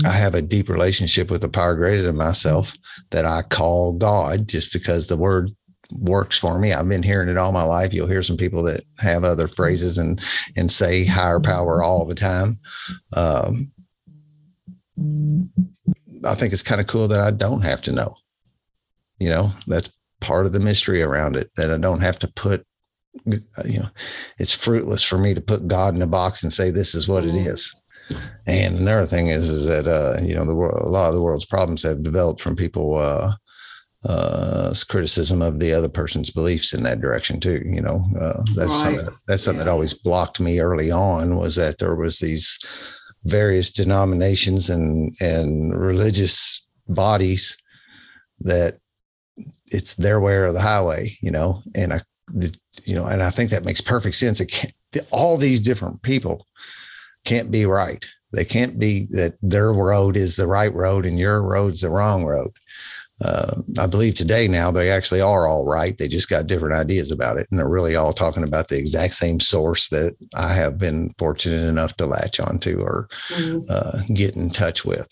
I 0.05 0.11
have 0.11 0.35
a 0.35 0.43
deep 0.43 0.69
relationship 0.69 1.31
with 1.31 1.45
a 1.45 1.49
power 1.49 1.77
greater 1.77 2.03
than 2.03 2.17
myself 2.17 2.75
that 3.11 3.25
I 3.25 3.43
call 3.43 3.93
God 3.93 4.49
just 4.49 4.73
because 4.73 5.07
the 5.07 5.17
word 5.17 5.53
works 5.93 6.37
for 6.37 6.59
me. 6.59 6.73
I've 6.73 6.89
been 6.89 7.05
hearing 7.05 7.29
it 7.29 7.37
all 7.37 7.53
my 7.53 7.63
life. 7.63 7.95
You'll 7.95 8.09
hear 8.09 8.25
some 8.25 8.37
people 8.37 8.65
that 8.65 8.83
have 8.99 9.23
other 9.23 9.47
phrases 9.47 9.97
and 9.97 10.21
and 10.57 10.71
say 10.73 11.05
higher 11.05 11.41
power 11.41 11.83
all 11.85 12.05
the 12.05 12.15
time. 12.17 12.59
Um, 13.17 13.71
I 16.25 16.35
think 16.35 16.53
it's 16.53 16.63
kind 16.63 16.81
of 16.81 16.89
cool 16.89 17.07
that 17.09 17.21
I 17.21 17.31
don't 17.31 17.63
have 17.63 17.83
to 17.83 17.93
know. 17.93 18.17
You 19.19 19.29
know, 19.29 19.53
that's 19.67 19.93
part 20.21 20.47
of 20.47 20.53
the 20.53 20.61
mystery 20.61 21.03
around 21.03 21.37
it 21.37 21.51
that 21.57 21.71
I 21.71 21.79
don't 21.79 22.03
have 22.03 22.19
to 22.21 22.29
put. 22.29 22.67
You 23.27 23.81
know, 23.81 23.89
it's 24.39 24.55
fruitless 24.55 25.03
for 25.03 25.19
me 25.19 25.35
to 25.35 25.41
put 25.41 25.69
God 25.69 25.95
in 25.95 26.03
a 26.03 26.07
box 26.07 26.43
and 26.43 26.53
say 26.53 26.71
this 26.71 26.95
is 26.95 27.09
what 27.09 27.25
it 27.25 27.35
is. 27.35 27.75
And 28.47 28.79
another 28.79 29.07
thing 29.07 29.29
is, 29.29 29.49
is 29.49 29.67
that 29.67 29.87
uh, 29.87 30.23
you 30.25 30.35
know 30.35 30.45
the 30.45 30.55
world, 30.55 30.83
a 30.83 30.89
lot 30.89 31.09
of 31.09 31.15
the 31.15 31.23
world's 31.23 31.47
problems 31.47 31.83
have 31.83 32.03
developed 32.03 32.41
from 32.41 32.57
people 32.57 32.97
uh, 32.97 33.33
uh, 34.05 34.75
criticism 34.89 35.43
of 35.43 35.61
the 35.61 35.73
other 35.73 35.89
person's 35.89 36.31
beliefs 36.31 36.73
in 36.73 36.83
that 36.85 37.01
direction 37.01 37.41
too. 37.41 37.63
You 37.65 37.83
know, 37.83 38.05
uh, 38.19 38.43
that's 38.57 38.71
right. 38.71 38.83
something 38.83 39.09
that's 39.29 39.43
something 39.43 39.61
yeah. 39.61 39.65
that 39.65 39.71
always 39.71 39.95
blocked 39.95 40.41
me 40.41 40.61
early 40.61 40.91
on 40.91 41.37
was 41.37 41.57
that 41.57 41.79
there 41.79 41.95
was 41.95 42.19
these 42.19 42.59
various 43.25 43.71
denominations 43.71 44.71
and 44.71 45.15
and 45.21 45.79
religious 45.79 46.67
bodies 46.89 47.57
that 48.41 48.79
it's 49.67 49.95
their 49.95 50.21
way 50.21 50.35
or 50.35 50.53
the 50.53 50.63
highway. 50.63 51.17
You 51.21 51.31
know, 51.31 51.63
and 51.75 51.93
I, 51.93 52.01
the, 52.33 52.55
you 52.85 52.95
know, 52.95 53.07
and 53.07 53.23
I 53.23 53.31
think 53.31 53.51
that 53.51 53.65
makes 53.65 53.81
perfect 53.81 54.17
sense. 54.17 54.41
It 54.41 54.47
can't, 54.47 54.75
all 55.11 55.37
these 55.37 55.61
different 55.61 56.03
people 56.03 56.47
can't 57.25 57.51
be 57.51 57.67
right. 57.67 58.05
They 58.33 58.45
can't 58.45 58.79
be 58.79 59.07
that 59.11 59.35
their 59.43 59.73
road 59.73 60.17
is 60.17 60.37
the 60.37 60.47
right 60.47 60.73
road 60.73 61.05
and 61.05 61.19
your 61.19 61.43
road's 61.43 61.81
the 61.81 61.91
wrong 61.91 62.25
road 62.25 62.53
uh, 63.23 63.61
I 63.79 63.87
believe 63.87 64.15
today 64.15 64.49
now 64.49 64.71
they 64.71 64.91
actually 64.91 65.21
are 65.21 65.47
all 65.47 65.67
right. 65.67 65.97
They 65.97 66.09
just 66.09 66.31
got 66.31 66.47
different 66.47 66.75
ideas 66.75 67.11
about 67.11 67.37
it, 67.37 67.47
and 67.51 67.59
they're 67.59 67.69
really 67.69 67.95
all 67.95 68.13
talking 68.15 68.43
about 68.43 68.69
the 68.69 68.79
exact 68.79 69.15
same 69.15 69.41
source 69.41 69.89
that 69.89 70.17
I 70.35 70.55
have 70.55 70.79
been 70.79 71.15
fortunate 71.19 71.69
enough 71.69 71.97
to 71.99 72.07
latch 72.07 72.41
onto 72.41 72.81
or 72.81 73.09
mm-hmm. 73.29 73.61
uh, 73.69 74.01
get 74.15 74.37
in 74.37 74.51
touch 74.51 74.85
with. 74.85 75.09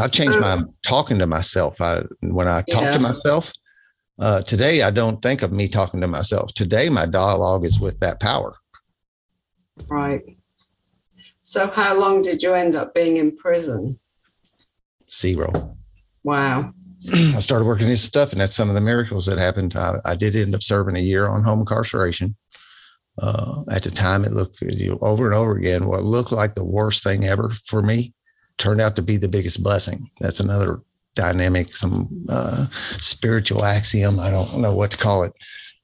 I 0.00 0.08
changed 0.08 0.34
so, 0.34 0.40
my 0.40 0.62
talking 0.82 1.18
to 1.18 1.26
myself. 1.26 1.80
I 1.80 2.04
when 2.20 2.48
I 2.48 2.62
talk 2.62 2.82
yeah. 2.82 2.92
to 2.92 2.98
myself 2.98 3.52
uh, 4.18 4.42
today, 4.42 4.82
I 4.82 4.90
don't 4.90 5.20
think 5.20 5.42
of 5.42 5.52
me 5.52 5.68
talking 5.68 6.00
to 6.00 6.06
myself. 6.06 6.54
Today, 6.54 6.88
my 6.88 7.06
dialogue 7.06 7.64
is 7.64 7.80
with 7.80 8.00
that 8.00 8.20
power. 8.20 8.54
Right. 9.88 10.22
So, 11.42 11.70
how 11.70 11.98
long 11.98 12.22
did 12.22 12.42
you 12.42 12.54
end 12.54 12.76
up 12.76 12.94
being 12.94 13.16
in 13.16 13.36
prison? 13.36 13.98
Zero. 15.10 15.76
Wow. 16.22 16.72
I 17.12 17.40
started 17.40 17.64
working 17.64 17.88
this 17.88 18.02
stuff, 18.02 18.32
and 18.32 18.40
that's 18.40 18.54
some 18.54 18.68
of 18.68 18.74
the 18.74 18.80
miracles 18.80 19.26
that 19.26 19.38
happened. 19.38 19.76
I, 19.76 19.96
I 20.04 20.14
did 20.14 20.36
end 20.36 20.54
up 20.54 20.62
serving 20.62 20.96
a 20.96 21.00
year 21.00 21.28
on 21.28 21.42
home 21.42 21.60
incarceration. 21.60 22.36
Uh, 23.18 23.62
at 23.70 23.82
the 23.82 23.90
time, 23.90 24.24
it 24.24 24.32
looked 24.32 24.60
you 24.60 24.90
know, 24.90 24.98
over 25.00 25.26
and 25.26 25.34
over 25.34 25.56
again. 25.56 25.86
What 25.86 26.02
looked 26.02 26.32
like 26.32 26.54
the 26.54 26.64
worst 26.64 27.02
thing 27.02 27.24
ever 27.24 27.50
for 27.50 27.82
me 27.82 28.14
turned 28.58 28.80
out 28.80 28.96
to 28.96 29.02
be 29.02 29.16
the 29.16 29.28
biggest 29.28 29.62
blessing. 29.62 30.10
That's 30.20 30.40
another 30.40 30.80
dynamic, 31.14 31.76
some 31.76 32.26
uh, 32.28 32.66
spiritual 32.70 33.64
axiom. 33.64 34.18
I 34.18 34.30
don't 34.30 34.58
know 34.58 34.74
what 34.74 34.90
to 34.92 34.96
call 34.96 35.24
it, 35.24 35.32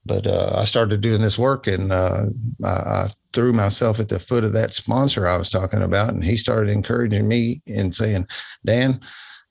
but 0.05 0.27
uh, 0.27 0.53
I 0.57 0.65
started 0.65 1.01
doing 1.01 1.21
this 1.21 1.37
work, 1.37 1.67
and 1.67 1.91
uh, 1.91 2.25
I, 2.63 2.69
I 2.69 3.07
threw 3.33 3.53
myself 3.53 3.99
at 3.99 4.09
the 4.09 4.19
foot 4.19 4.43
of 4.43 4.53
that 4.53 4.73
sponsor 4.73 5.27
I 5.27 5.37
was 5.37 5.49
talking 5.49 5.81
about, 5.81 6.09
and 6.09 6.23
he 6.23 6.35
started 6.35 6.71
encouraging 6.71 7.27
me 7.27 7.61
and 7.67 7.93
saying, 7.93 8.27
"Dan, 8.65 8.99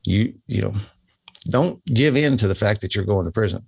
you 0.04 0.34
you 0.46 0.62
know." 0.62 0.74
don't 1.48 1.84
give 1.86 2.16
in 2.16 2.36
to 2.36 2.46
the 2.46 2.54
fact 2.54 2.80
that 2.80 2.94
you're 2.94 3.04
going 3.04 3.24
to 3.24 3.32
prison 3.32 3.66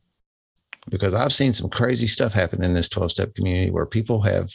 because 0.90 1.14
I've 1.14 1.32
seen 1.32 1.52
some 1.52 1.70
crazy 1.70 2.06
stuff 2.06 2.32
happen 2.32 2.62
in 2.62 2.74
this 2.74 2.88
12 2.88 3.12
step 3.12 3.34
community 3.34 3.70
where 3.70 3.86
people 3.86 4.20
have 4.22 4.50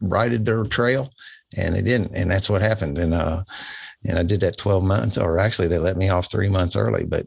righted 0.00 0.44
their 0.44 0.64
trail 0.64 1.12
and 1.56 1.74
they 1.74 1.82
didn't. 1.82 2.12
And 2.14 2.30
that's 2.30 2.48
what 2.48 2.62
happened. 2.62 2.98
And, 2.98 3.14
uh, 3.14 3.44
and 4.04 4.18
I 4.18 4.22
did 4.22 4.40
that 4.40 4.56
12 4.58 4.82
months, 4.82 5.18
or 5.18 5.38
actually 5.38 5.68
they 5.68 5.78
let 5.78 5.96
me 5.96 6.08
off 6.08 6.30
three 6.30 6.48
months 6.48 6.76
early, 6.76 7.04
but, 7.04 7.26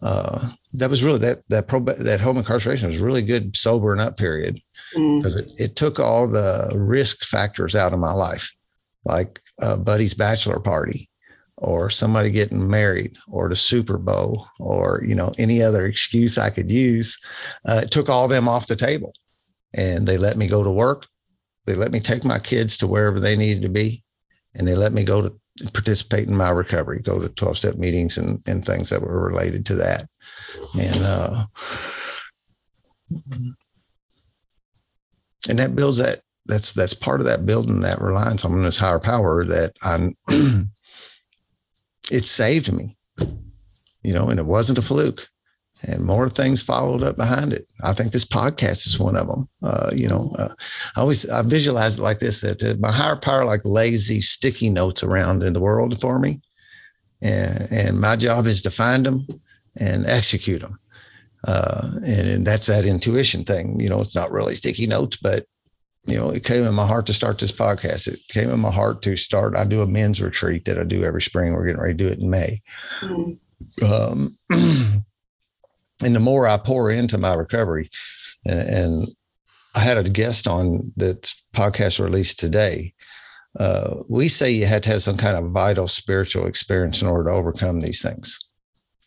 uh, 0.00 0.50
that 0.74 0.90
was 0.90 1.04
really 1.04 1.18
that, 1.18 1.42
that 1.48 1.68
pro, 1.68 1.80
that 1.80 2.20
home 2.20 2.38
incarceration 2.38 2.88
was 2.88 2.98
really 2.98 3.22
good 3.22 3.56
sobering 3.56 4.00
up 4.00 4.16
period 4.16 4.60
because 4.92 5.36
mm. 5.36 5.40
it, 5.40 5.52
it 5.58 5.76
took 5.76 5.98
all 5.98 6.26
the 6.26 6.70
risk 6.74 7.24
factors 7.24 7.74
out 7.74 7.92
of 7.92 7.98
my 7.98 8.12
life, 8.12 8.52
like 9.04 9.40
a 9.58 9.76
buddy's 9.76 10.14
bachelor 10.14 10.60
party 10.60 11.08
or 11.62 11.90
somebody 11.90 12.30
getting 12.30 12.68
married 12.68 13.16
or 13.28 13.48
the 13.48 13.56
Super 13.56 13.96
Bowl 13.96 14.46
or 14.58 15.02
you 15.06 15.14
know 15.14 15.32
any 15.38 15.62
other 15.62 15.86
excuse 15.86 16.36
I 16.36 16.50
could 16.50 16.70
use, 16.70 17.18
uh, 17.66 17.82
it 17.84 17.90
took 17.90 18.08
all 18.08 18.28
them 18.28 18.48
off 18.48 18.66
the 18.66 18.76
table, 18.76 19.14
and 19.72 20.06
they 20.06 20.18
let 20.18 20.36
me 20.36 20.48
go 20.48 20.62
to 20.64 20.70
work. 20.70 21.06
They 21.64 21.74
let 21.74 21.92
me 21.92 22.00
take 22.00 22.24
my 22.24 22.40
kids 22.40 22.76
to 22.78 22.86
wherever 22.86 23.20
they 23.20 23.36
needed 23.36 23.62
to 23.62 23.68
be, 23.68 24.02
and 24.54 24.66
they 24.66 24.74
let 24.74 24.92
me 24.92 25.04
go 25.04 25.22
to 25.22 25.40
participate 25.72 26.28
in 26.28 26.36
my 26.36 26.50
recovery, 26.50 27.00
go 27.02 27.20
to 27.20 27.28
twelve 27.28 27.58
step 27.58 27.76
meetings 27.76 28.18
and 28.18 28.42
and 28.46 28.64
things 28.64 28.90
that 28.90 29.02
were 29.02 29.28
related 29.28 29.66
to 29.66 29.74
that, 29.76 30.08
and 30.78 31.02
uh, 31.02 31.44
and 35.48 35.58
that 35.58 35.74
builds 35.74 35.98
that 35.98 36.20
that's 36.46 36.72
that's 36.72 36.94
part 36.94 37.20
of 37.20 37.26
that 37.26 37.46
building 37.46 37.80
that 37.80 38.00
reliance 38.00 38.44
on 38.44 38.62
this 38.62 38.78
higher 38.78 38.98
power 38.98 39.44
that 39.44 39.76
I 39.82 40.14
it 42.10 42.24
saved 42.24 42.72
me, 42.72 42.96
you 43.18 44.12
know, 44.12 44.28
and 44.28 44.38
it 44.40 44.46
wasn't 44.46 44.78
a 44.78 44.82
fluke. 44.82 45.28
And 45.84 46.04
more 46.04 46.28
things 46.28 46.62
followed 46.62 47.02
up 47.02 47.16
behind 47.16 47.52
it. 47.52 47.66
I 47.82 47.92
think 47.92 48.12
this 48.12 48.24
podcast 48.24 48.86
is 48.86 49.00
one 49.00 49.16
of 49.16 49.26
them. 49.26 49.48
Uh, 49.62 49.90
you 49.96 50.06
know, 50.06 50.32
uh, 50.38 50.54
I 50.96 51.00
always 51.00 51.28
I 51.28 51.42
visualize 51.42 51.98
it 51.98 52.02
like 52.02 52.20
this: 52.20 52.40
that 52.42 52.62
uh, 52.62 52.76
my 52.78 52.92
higher 52.92 53.16
power 53.16 53.44
like 53.44 53.62
lazy 53.64 54.20
sticky 54.20 54.70
notes 54.70 55.02
around 55.02 55.42
in 55.42 55.54
the 55.54 55.60
world 55.60 56.00
for 56.00 56.18
me, 56.18 56.40
and, 57.20 57.68
and 57.72 58.00
my 58.00 58.16
job 58.16 58.46
is 58.46 58.62
to 58.62 58.70
find 58.70 59.06
them 59.06 59.26
and 59.76 60.06
execute 60.06 60.60
them. 60.60 60.78
Uh, 61.44 61.90
and, 62.06 62.28
and, 62.28 62.46
that's 62.46 62.66
that 62.66 62.84
intuition 62.84 63.42
thing. 63.42 63.80
You 63.80 63.88
know, 63.88 64.00
it's 64.00 64.14
not 64.14 64.30
really 64.30 64.54
sticky 64.54 64.86
notes, 64.86 65.16
but 65.16 65.44
you 66.06 66.16
know, 66.16 66.30
it 66.30 66.44
came 66.44 66.64
in 66.64 66.74
my 66.74 66.86
heart 66.86 67.06
to 67.06 67.14
start 67.14 67.38
this 67.38 67.52
podcast. 67.52 68.08
It 68.08 68.20
came 68.28 68.50
in 68.50 68.60
my 68.60 68.70
heart 68.70 69.02
to 69.02 69.16
start. 69.16 69.56
I 69.56 69.64
do 69.64 69.82
a 69.82 69.86
men's 69.86 70.22
retreat 70.22 70.64
that 70.64 70.78
I 70.78 70.84
do 70.84 71.04
every 71.04 71.22
spring. 71.22 71.52
We're 71.52 71.66
getting 71.66 71.80
ready 71.80 71.94
to 71.94 72.04
do 72.04 72.10
it 72.10 72.18
in 72.18 72.30
May. 72.30 72.60
Mm-hmm. 73.00 73.84
Um, 73.84 75.04
and 76.02 76.14
the 76.14 76.20
more 76.20 76.46
I 76.46 76.56
pour 76.56 76.90
into 76.90 77.18
my 77.18 77.34
recovery, 77.34 77.90
and, 78.44 78.68
and 78.68 79.08
I 79.74 79.80
had 79.80 79.98
a 79.98 80.08
guest 80.08 80.46
on 80.46 80.92
that 80.96 81.32
podcast 81.54 82.02
released 82.02 82.38
today. 82.38 82.94
Uh, 83.58 83.96
we 84.08 84.28
say 84.28 84.50
you 84.50 84.66
had 84.66 84.82
to 84.84 84.90
have 84.90 85.02
some 85.02 85.16
kind 85.16 85.36
of 85.36 85.52
vital 85.52 85.86
spiritual 85.86 86.46
experience 86.46 87.02
in 87.02 87.08
order 87.08 87.30
to 87.30 87.36
overcome 87.36 87.80
these 87.80 88.02
things. 88.02 88.38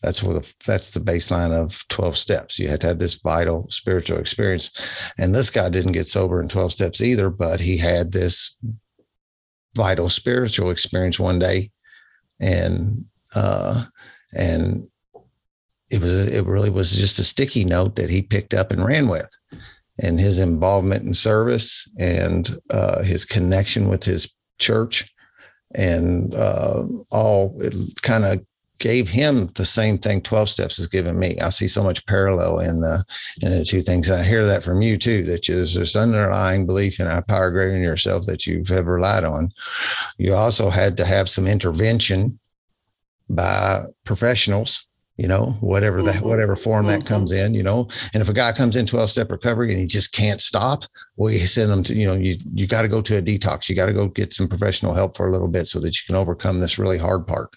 That's 0.01 0.21
what 0.21 0.33
the, 0.33 0.53
that's 0.65 0.91
the 0.91 0.99
baseline 0.99 1.51
of 1.51 1.83
12 1.87 2.15
steps. 2.15 2.59
You 2.59 2.67
had 2.67 2.81
to 2.81 2.87
have 2.87 2.99
this 2.99 3.15
vital 3.15 3.65
spiritual 3.69 4.19
experience. 4.19 4.69
And 5.17 5.33
this 5.33 5.49
guy 5.49 5.69
didn't 5.69 5.93
get 5.93 6.07
sober 6.07 6.39
in 6.39 6.47
12 6.47 6.73
steps 6.73 7.01
either, 7.01 7.31
but 7.31 7.59
he 7.59 7.77
had 7.77 8.11
this 8.11 8.55
vital 9.75 10.09
spiritual 10.09 10.69
experience 10.69 11.19
one 11.19 11.39
day. 11.39 11.71
And 12.39 13.05
uh 13.33 13.85
and 14.33 14.87
it 15.89 16.01
was 16.01 16.27
it 16.27 16.45
really 16.45 16.69
was 16.69 16.95
just 16.95 17.19
a 17.19 17.23
sticky 17.23 17.63
note 17.65 17.95
that 17.95 18.09
he 18.09 18.21
picked 18.21 18.53
up 18.53 18.71
and 18.71 18.86
ran 18.86 19.07
with. 19.07 19.29
And 19.97 20.19
his 20.19 20.39
involvement 20.39 21.03
in 21.03 21.13
service 21.13 21.89
and 21.97 22.49
uh, 22.69 23.01
his 23.03 23.23
connection 23.23 23.88
with 23.88 24.03
his 24.03 24.33
church 24.59 25.09
and 25.73 26.33
uh, 26.36 26.83
all 27.11 27.55
it 27.61 27.73
kind 28.01 28.25
of 28.25 28.45
gave 28.79 29.07
him 29.07 29.47
the 29.55 29.65
same 29.65 29.97
thing 29.97 30.21
12 30.21 30.49
steps 30.49 30.77
has 30.77 30.88
given 30.88 31.17
me. 31.17 31.38
I 31.39 31.49
see 31.49 31.67
so 31.67 31.81
much 31.81 32.05
parallel 32.07 32.59
in 32.59 32.81
the 32.81 33.03
in 33.41 33.51
the 33.51 33.63
two 33.63 33.81
things. 33.81 34.09
And 34.09 34.21
i 34.21 34.23
hear 34.23 34.45
that 34.45 34.63
from 34.63 34.81
you 34.81 34.97
too 34.97 35.23
that 35.23 35.45
there's 35.47 35.75
this 35.75 35.95
underlying 35.95 36.65
belief 36.65 36.99
in 36.99 37.07
a 37.07 37.21
power 37.21 37.51
greater 37.51 37.71
than 37.71 37.81
yourself 37.81 38.25
that 38.25 38.45
you've 38.45 38.71
ever 38.71 38.95
relied 38.95 39.23
on. 39.23 39.51
You 40.17 40.36
also 40.36 40.69
had 40.69 40.97
to 40.97 41.05
have 41.05 41.29
some 41.29 41.47
intervention 41.47 42.39
by 43.29 43.86
professionals 44.03 44.88
you 45.18 45.28
know, 45.28 45.57
whatever 45.61 46.01
that, 46.01 46.16
mm-hmm. 46.16 46.28
whatever 46.28 46.55
form 46.55 46.88
that 46.88 47.05
comes 47.05 47.32
mm-hmm. 47.32 47.45
in, 47.45 47.53
you 47.53 47.63
know. 47.63 47.88
And 48.13 48.22
if 48.22 48.28
a 48.28 48.34
guy 48.34 48.51
comes 48.51 48.76
in 48.76 48.86
12 48.86 49.09
step 49.09 49.32
recovery 49.32 49.72
and 49.72 49.80
he 49.80 49.88
just 49.88 50.11
can't 50.11 50.41
stop, 50.41 50.84
we 51.16 51.39
send 51.45 51.72
them 51.72 51.84
to, 51.84 51.95
you 51.95 52.05
know, 52.05 52.16
you, 52.16 52.36
you 52.53 52.68
got 52.68 52.82
to 52.82 52.89
go 52.89 53.01
to 53.01 53.18
a 53.18 53.22
detox. 53.22 53.70
You 53.70 53.76
got 53.76 53.86
to 53.86 53.93
go 53.93 54.09
get 54.09 54.34
some 54.34 54.49
professional 54.49 54.93
help 54.93 55.16
for 55.16 55.28
a 55.28 55.32
little 55.32 55.47
bit 55.47 55.68
so 55.68 55.80
that 55.80 55.95
you 55.95 56.01
can 56.05 56.16
overcome 56.16 56.59
this 56.59 56.78
really 56.78 56.97
hard 56.97 57.26
part. 57.28 57.49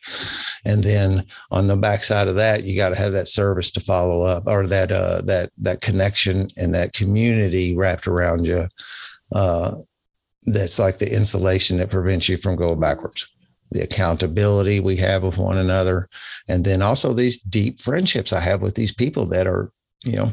And 0.65 0.85
then 0.85 1.27
on 1.51 1.67
the 1.67 1.77
backside 1.77 2.29
of 2.29 2.37
that, 2.37 2.63
you 2.63 2.77
got 2.77 2.91
to 2.91 2.97
have 2.97 3.13
that 3.13 3.27
service 3.27 3.73
to 3.73 3.81
follow 3.81 4.23
up 4.23 4.45
or 4.47 4.67
that, 4.69 4.93
uh, 4.93 5.23
that, 5.23 5.51
that 5.59 5.81
connection 5.81 6.49
and 6.57 6.75
that 6.77 6.93
community 6.93 7.77
wrapped 7.77 8.07
around 8.07 8.47
you. 8.47 8.69
Uh, 9.33 9.73
that's 10.47 10.79
like 10.79 10.99
the 10.99 11.13
insulation 11.13 11.79
that 11.79 11.91
prevents 11.91 12.29
you 12.29 12.39
from 12.39 12.57
going 12.57 12.81
backwards 12.81 13.27
the 13.71 13.83
accountability 13.83 14.81
we 14.81 14.97
have 14.97 15.23
with 15.23 15.39
one 15.39 15.59
another, 15.59 16.09
and 16.49 16.65
then 16.65 16.83
also 16.83 17.13
these 17.13 17.39
deep 17.41 17.81
friendships 17.81 18.33
I 18.33 18.41
have 18.41 18.63
with 18.63 18.75
these 18.75 18.95
people 18.95 19.27
that 19.27 19.47
are, 19.47 19.73
you 20.05 20.17
know, 20.17 20.33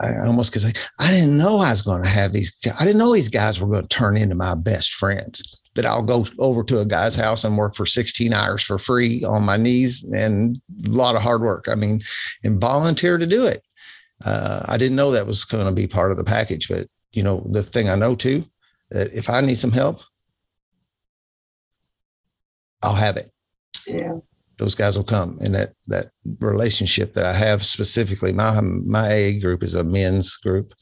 I 0.00 0.26
almost 0.26 0.52
could 0.52 0.62
say, 0.62 0.72
I 0.98 1.10
didn't 1.10 1.36
know 1.36 1.58
I 1.58 1.70
was 1.70 1.82
going 1.82 2.02
to 2.02 2.08
have 2.08 2.32
these. 2.32 2.56
I 2.78 2.84
didn't 2.84 2.98
know 2.98 3.12
these 3.12 3.28
guys 3.28 3.60
were 3.60 3.68
going 3.68 3.82
to 3.82 3.88
turn 3.88 4.16
into 4.16 4.34
my 4.34 4.54
best 4.54 4.92
friends. 4.94 5.56
That 5.74 5.86
I'll 5.86 6.02
go 6.02 6.26
over 6.40 6.64
to 6.64 6.80
a 6.80 6.84
guy's 6.84 7.14
house 7.14 7.44
and 7.44 7.56
work 7.56 7.76
for 7.76 7.86
16 7.86 8.32
hours 8.32 8.64
for 8.64 8.78
free 8.78 9.22
on 9.24 9.44
my 9.44 9.56
knees 9.56 10.02
and 10.12 10.60
a 10.84 10.88
lot 10.88 11.14
of 11.14 11.22
hard 11.22 11.40
work. 11.40 11.68
I 11.68 11.76
mean, 11.76 12.02
and 12.42 12.60
volunteer 12.60 13.16
to 13.16 13.26
do 13.26 13.46
it. 13.46 13.62
Uh, 14.24 14.62
I 14.64 14.76
didn't 14.76 14.96
know 14.96 15.12
that 15.12 15.26
was 15.26 15.44
going 15.44 15.66
to 15.66 15.72
be 15.72 15.86
part 15.86 16.10
of 16.10 16.16
the 16.16 16.24
package, 16.24 16.68
but 16.68 16.88
you 17.12 17.22
know, 17.22 17.46
the 17.52 17.62
thing 17.62 17.88
I 17.88 17.94
know 17.94 18.16
too, 18.16 18.44
that 18.90 19.12
if 19.12 19.30
I 19.30 19.40
need 19.40 19.56
some 19.56 19.70
help, 19.70 20.00
I'll 22.82 22.94
have 22.94 23.16
it. 23.16 23.30
Yeah. 23.86 24.18
Those 24.58 24.74
guys 24.74 24.96
will 24.96 25.04
come. 25.04 25.38
And 25.40 25.54
that 25.54 25.74
that 25.86 26.10
relationship 26.40 27.14
that 27.14 27.24
I 27.24 27.32
have 27.32 27.64
specifically, 27.64 28.32
my 28.32 28.60
my 28.60 29.08
A 29.08 29.38
group 29.38 29.62
is 29.62 29.74
a 29.74 29.84
men's 29.84 30.36
group. 30.36 30.72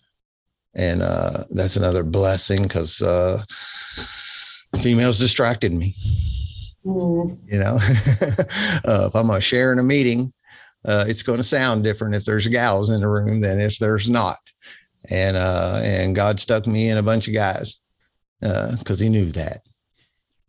And 0.75 1.03
uh, 1.03 1.45
that's 1.51 1.77
another 1.77 2.03
blessing 2.03 2.63
because 2.63 3.01
uh, 3.01 3.43
females 4.79 5.19
distracted 5.19 5.73
me. 5.73 5.95
Mm. 6.85 7.39
You 7.51 7.59
know, 7.59 7.77
uh, 8.85 9.07
if 9.09 9.17
I'm 9.17 9.27
going 9.27 9.39
to 9.39 9.41
share 9.41 9.73
in 9.73 9.79
a 9.79 9.83
meeting, 9.83 10.33
uh, 10.85 11.05
it's 11.09 11.23
going 11.23 11.39
to 11.39 11.45
sound 11.45 11.83
different 11.83 12.15
if 12.15 12.25
there's 12.25 12.47
gals 12.47 12.91
in 12.91 13.01
the 13.01 13.09
room 13.09 13.41
than 13.41 13.61
if 13.61 13.79
there's 13.79 14.09
not. 14.09 14.39
And 15.09 15.37
uh, 15.37 15.81
and 15.83 16.15
God 16.15 16.41
stuck 16.41 16.67
me 16.67 16.89
in 16.89 16.99
a 16.99 17.03
bunch 17.03 17.29
of 17.29 17.35
guys 17.35 17.85
because 18.41 19.01
uh, 19.01 19.05
He 19.05 19.09
knew 19.09 19.33
that 19.33 19.66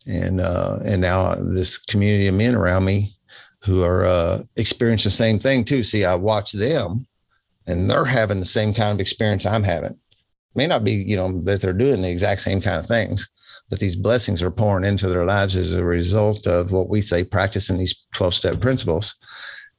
and 0.07 0.39
uh, 0.39 0.79
and 0.85 1.01
now 1.01 1.35
this 1.35 1.77
community 1.77 2.27
of 2.27 2.35
men 2.35 2.55
around 2.55 2.85
me 2.85 3.15
who 3.63 3.83
are 3.83 4.05
uh, 4.05 4.41
experiencing 4.55 5.09
the 5.09 5.15
same 5.15 5.39
thing 5.39 5.65
too. 5.65 5.83
See, 5.83 6.05
I 6.05 6.15
watch 6.15 6.53
them, 6.53 7.07
and 7.65 7.89
they're 7.89 8.05
having 8.05 8.39
the 8.39 8.45
same 8.45 8.73
kind 8.73 8.91
of 8.93 8.99
experience 8.99 9.45
I'm 9.45 9.63
having. 9.63 9.97
May 10.55 10.67
not 10.67 10.83
be, 10.83 10.93
you 10.93 11.15
know, 11.15 11.41
that 11.41 11.61
they're 11.61 11.73
doing 11.73 12.01
the 12.01 12.09
exact 12.09 12.41
same 12.41 12.61
kind 12.61 12.79
of 12.79 12.87
things, 12.87 13.29
but 13.69 13.79
these 13.79 13.95
blessings 13.95 14.41
are 14.41 14.49
pouring 14.49 14.85
into 14.85 15.07
their 15.07 15.25
lives 15.25 15.55
as 15.55 15.73
a 15.73 15.83
result 15.83 16.47
of 16.47 16.71
what 16.71 16.89
we 16.89 17.01
say 17.01 17.23
practicing 17.23 17.77
these 17.77 17.95
12 18.15 18.33
step 18.33 18.61
principles. 18.61 19.15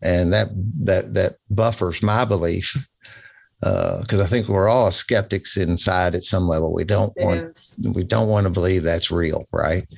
And 0.00 0.32
that 0.32 0.50
that 0.84 1.14
that 1.14 1.36
buffers 1.50 2.02
my 2.02 2.24
belief 2.24 2.86
because 3.60 4.20
uh, 4.20 4.24
I 4.24 4.26
think 4.26 4.48
we're 4.48 4.68
all 4.68 4.90
skeptics 4.92 5.56
inside 5.56 6.14
at 6.14 6.22
some 6.22 6.46
level. 6.46 6.72
We 6.72 6.84
don't 6.84 7.12
want 7.16 7.58
we 7.92 8.04
don't 8.04 8.28
want 8.28 8.44
to 8.46 8.52
believe 8.52 8.84
that's 8.84 9.10
real, 9.10 9.44
right? 9.52 9.88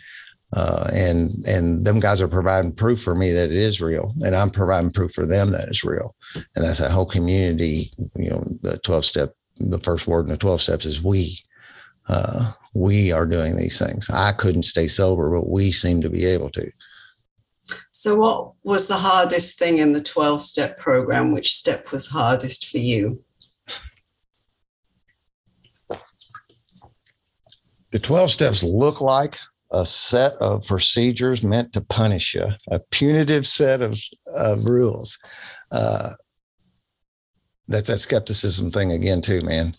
Uh, 0.52 0.90
and 0.92 1.44
and 1.46 1.84
them 1.84 2.00
guys 2.00 2.20
are 2.20 2.28
providing 2.28 2.72
proof 2.72 3.00
for 3.00 3.14
me 3.14 3.32
that 3.32 3.50
it 3.50 3.56
is 3.56 3.80
real, 3.80 4.12
and 4.24 4.34
I'm 4.34 4.50
providing 4.50 4.90
proof 4.90 5.12
for 5.12 5.24
them 5.24 5.52
that 5.52 5.68
it's 5.68 5.84
real. 5.84 6.16
And 6.34 6.64
that's 6.64 6.80
that 6.80 6.90
whole 6.90 7.06
community. 7.06 7.92
You 8.16 8.30
know, 8.30 8.58
the 8.62 8.78
twelve 8.78 9.04
step, 9.04 9.34
the 9.58 9.78
first 9.78 10.08
word 10.08 10.26
in 10.26 10.30
the 10.30 10.36
twelve 10.36 10.60
steps 10.60 10.84
is 10.84 11.02
we. 11.02 11.38
Uh, 12.08 12.52
we 12.74 13.12
are 13.12 13.26
doing 13.26 13.56
these 13.56 13.78
things. 13.78 14.10
I 14.10 14.32
couldn't 14.32 14.64
stay 14.64 14.88
sober, 14.88 15.30
but 15.30 15.48
we 15.48 15.70
seem 15.70 16.00
to 16.00 16.10
be 16.10 16.24
able 16.24 16.50
to. 16.50 16.72
So, 17.92 18.16
what 18.16 18.52
was 18.64 18.88
the 18.88 18.96
hardest 18.96 19.58
thing 19.58 19.78
in 19.78 19.92
the 19.92 20.02
12 20.02 20.40
step 20.40 20.78
program? 20.78 21.32
Which 21.32 21.54
step 21.54 21.92
was 21.92 22.08
hardest 22.08 22.68
for 22.68 22.78
you? 22.78 23.22
The 27.92 27.98
12 27.98 28.30
steps 28.30 28.62
look 28.62 29.00
like 29.00 29.38
a 29.72 29.86
set 29.86 30.34
of 30.34 30.66
procedures 30.66 31.42
meant 31.42 31.72
to 31.72 31.80
punish 31.80 32.34
you, 32.34 32.46
a 32.68 32.80
punitive 32.90 33.46
set 33.46 33.82
of, 33.82 34.00
of 34.26 34.64
rules. 34.64 35.18
Uh, 35.70 36.14
that's 37.68 37.88
that 37.88 37.98
skepticism 37.98 38.72
thing 38.72 38.90
again, 38.90 39.22
too, 39.22 39.42
man. 39.42 39.76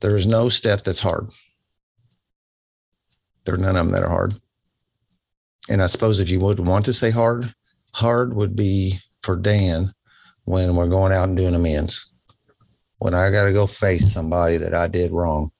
There 0.00 0.16
is 0.16 0.26
no 0.26 0.48
step 0.48 0.82
that's 0.82 1.00
hard. 1.00 1.28
There 3.44 3.54
are 3.54 3.58
none 3.58 3.76
of 3.76 3.86
them 3.86 3.92
that 3.92 4.02
are 4.02 4.10
hard. 4.10 4.34
And 5.68 5.82
I 5.82 5.86
suppose 5.86 6.18
if 6.18 6.28
you 6.28 6.40
would 6.40 6.60
want 6.60 6.84
to 6.86 6.92
say 6.92 7.10
hard, 7.10 7.46
hard 7.94 8.34
would 8.34 8.56
be 8.56 8.98
for 9.22 9.36
Dan 9.36 9.92
when 10.44 10.74
we're 10.74 10.88
going 10.88 11.12
out 11.12 11.28
and 11.28 11.36
doing 11.36 11.54
amends. 11.54 12.12
When 12.98 13.14
I 13.14 13.30
got 13.30 13.44
to 13.44 13.52
go 13.52 13.66
face 13.66 14.12
somebody 14.12 14.56
that 14.56 14.74
I 14.74 14.88
did 14.88 15.12
wrong 15.12 15.50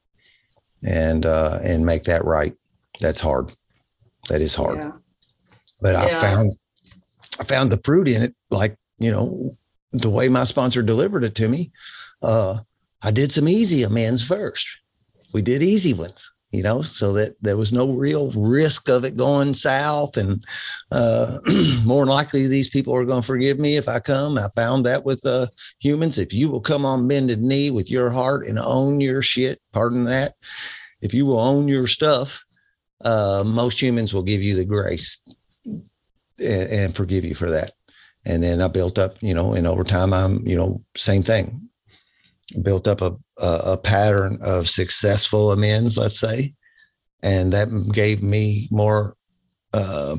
and 0.83 1.27
uh, 1.27 1.59
and 1.63 1.85
make 1.85 2.05
that 2.05 2.25
right 2.25 2.55
that's 3.01 3.21
hard. 3.21 3.53
That 4.29 4.41
is 4.41 4.55
hard. 4.55 4.79
Yeah. 4.79 4.93
But 5.81 5.95
yeah. 5.95 6.05
I 6.05 6.09
found 6.09 6.57
I 7.39 7.45
found 7.45 7.71
the 7.71 7.81
fruit 7.85 8.09
in 8.09 8.23
it, 8.23 8.35
like, 8.51 8.77
you 8.99 9.11
know, 9.11 9.57
the 9.93 10.11
way 10.11 10.29
my 10.29 10.45
sponsor 10.45 10.83
delivered 10.83 11.25
it 11.25 11.35
to 11.37 11.49
me. 11.49 11.71
Uh, 12.23 12.59
I 13.03 13.11
did 13.11 13.33
some 13.33 13.49
easy 13.49 13.83
amends 13.83 14.25
first. 14.25 14.67
We 15.33 15.43
did 15.43 15.63
easy 15.63 15.93
ones, 15.93 16.33
you 16.51 16.63
know, 16.63 16.83
so 16.83 17.13
that 17.13 17.37
there 17.43 17.57
was 17.57 17.73
no 17.73 17.91
real 17.91 18.31
risk 18.31 18.89
of 18.89 19.05
it 19.05 19.17
going 19.17 19.55
south. 19.55 20.17
And 20.17 20.43
uh, 20.91 21.39
more 21.85 22.07
likely, 22.07 22.47
these 22.47 22.69
people 22.69 22.97
are 22.97 23.05
going 23.05 23.21
to 23.21 23.27
forgive 23.27 23.59
me 23.59 23.77
if 23.77 23.89
I 23.89 24.01
come. 24.01 24.39
I 24.39 24.49
found 24.57 24.87
that 24.87 25.05
with 25.05 25.25
uh, 25.27 25.49
humans. 25.79 26.19
If 26.19 26.33
you 26.33 26.51
will 26.51 26.61
come 26.61 26.87
on 26.87 27.07
bended 27.07 27.43
knee 27.43 27.71
with 27.71 27.91
your 27.91 28.11
heart 28.11 28.47
and 28.47 28.59
own 28.59 29.01
your 29.01 29.21
shit, 29.21 29.61
pardon 29.73 30.05
that, 30.05 30.35
if 31.03 31.13
you 31.13 31.27
will 31.27 31.39
own 31.39 31.69
your 31.69 31.87
stuff, 31.87 32.46
uh, 33.05 33.45
most 33.47 33.81
humans 33.81 34.15
will 34.15 34.23
give 34.23 34.43
you 34.43 34.55
the 34.57 34.65
grace 34.65 35.23
and, 35.65 35.91
and, 36.39 36.97
forgive 36.97 37.25
you 37.25 37.35
for 37.35 37.51
that. 37.51 37.73
And 38.25 38.43
then 38.43 38.61
I 38.61 38.69
built 38.69 38.99
up, 38.99 39.17
you 39.21 39.35
know, 39.35 39.53
and 39.53 39.67
over 39.67 39.85
time, 39.85 40.13
I'm, 40.13 40.47
you 40.47 40.57
know, 40.57 40.83
same 40.97 41.23
thing. 41.23 41.69
Built 42.63 42.89
up 42.89 43.03
a, 43.03 43.17
a, 43.39 43.73
a 43.73 43.77
pattern 43.77 44.39
of 44.41 44.69
successful 44.69 45.53
amends, 45.53 45.99
let's 45.99 46.19
say, 46.19 46.55
and 47.23 47.53
that 47.53 47.69
gave 47.93 48.23
me 48.23 48.69
more 48.71 49.17
uh, 49.73 50.17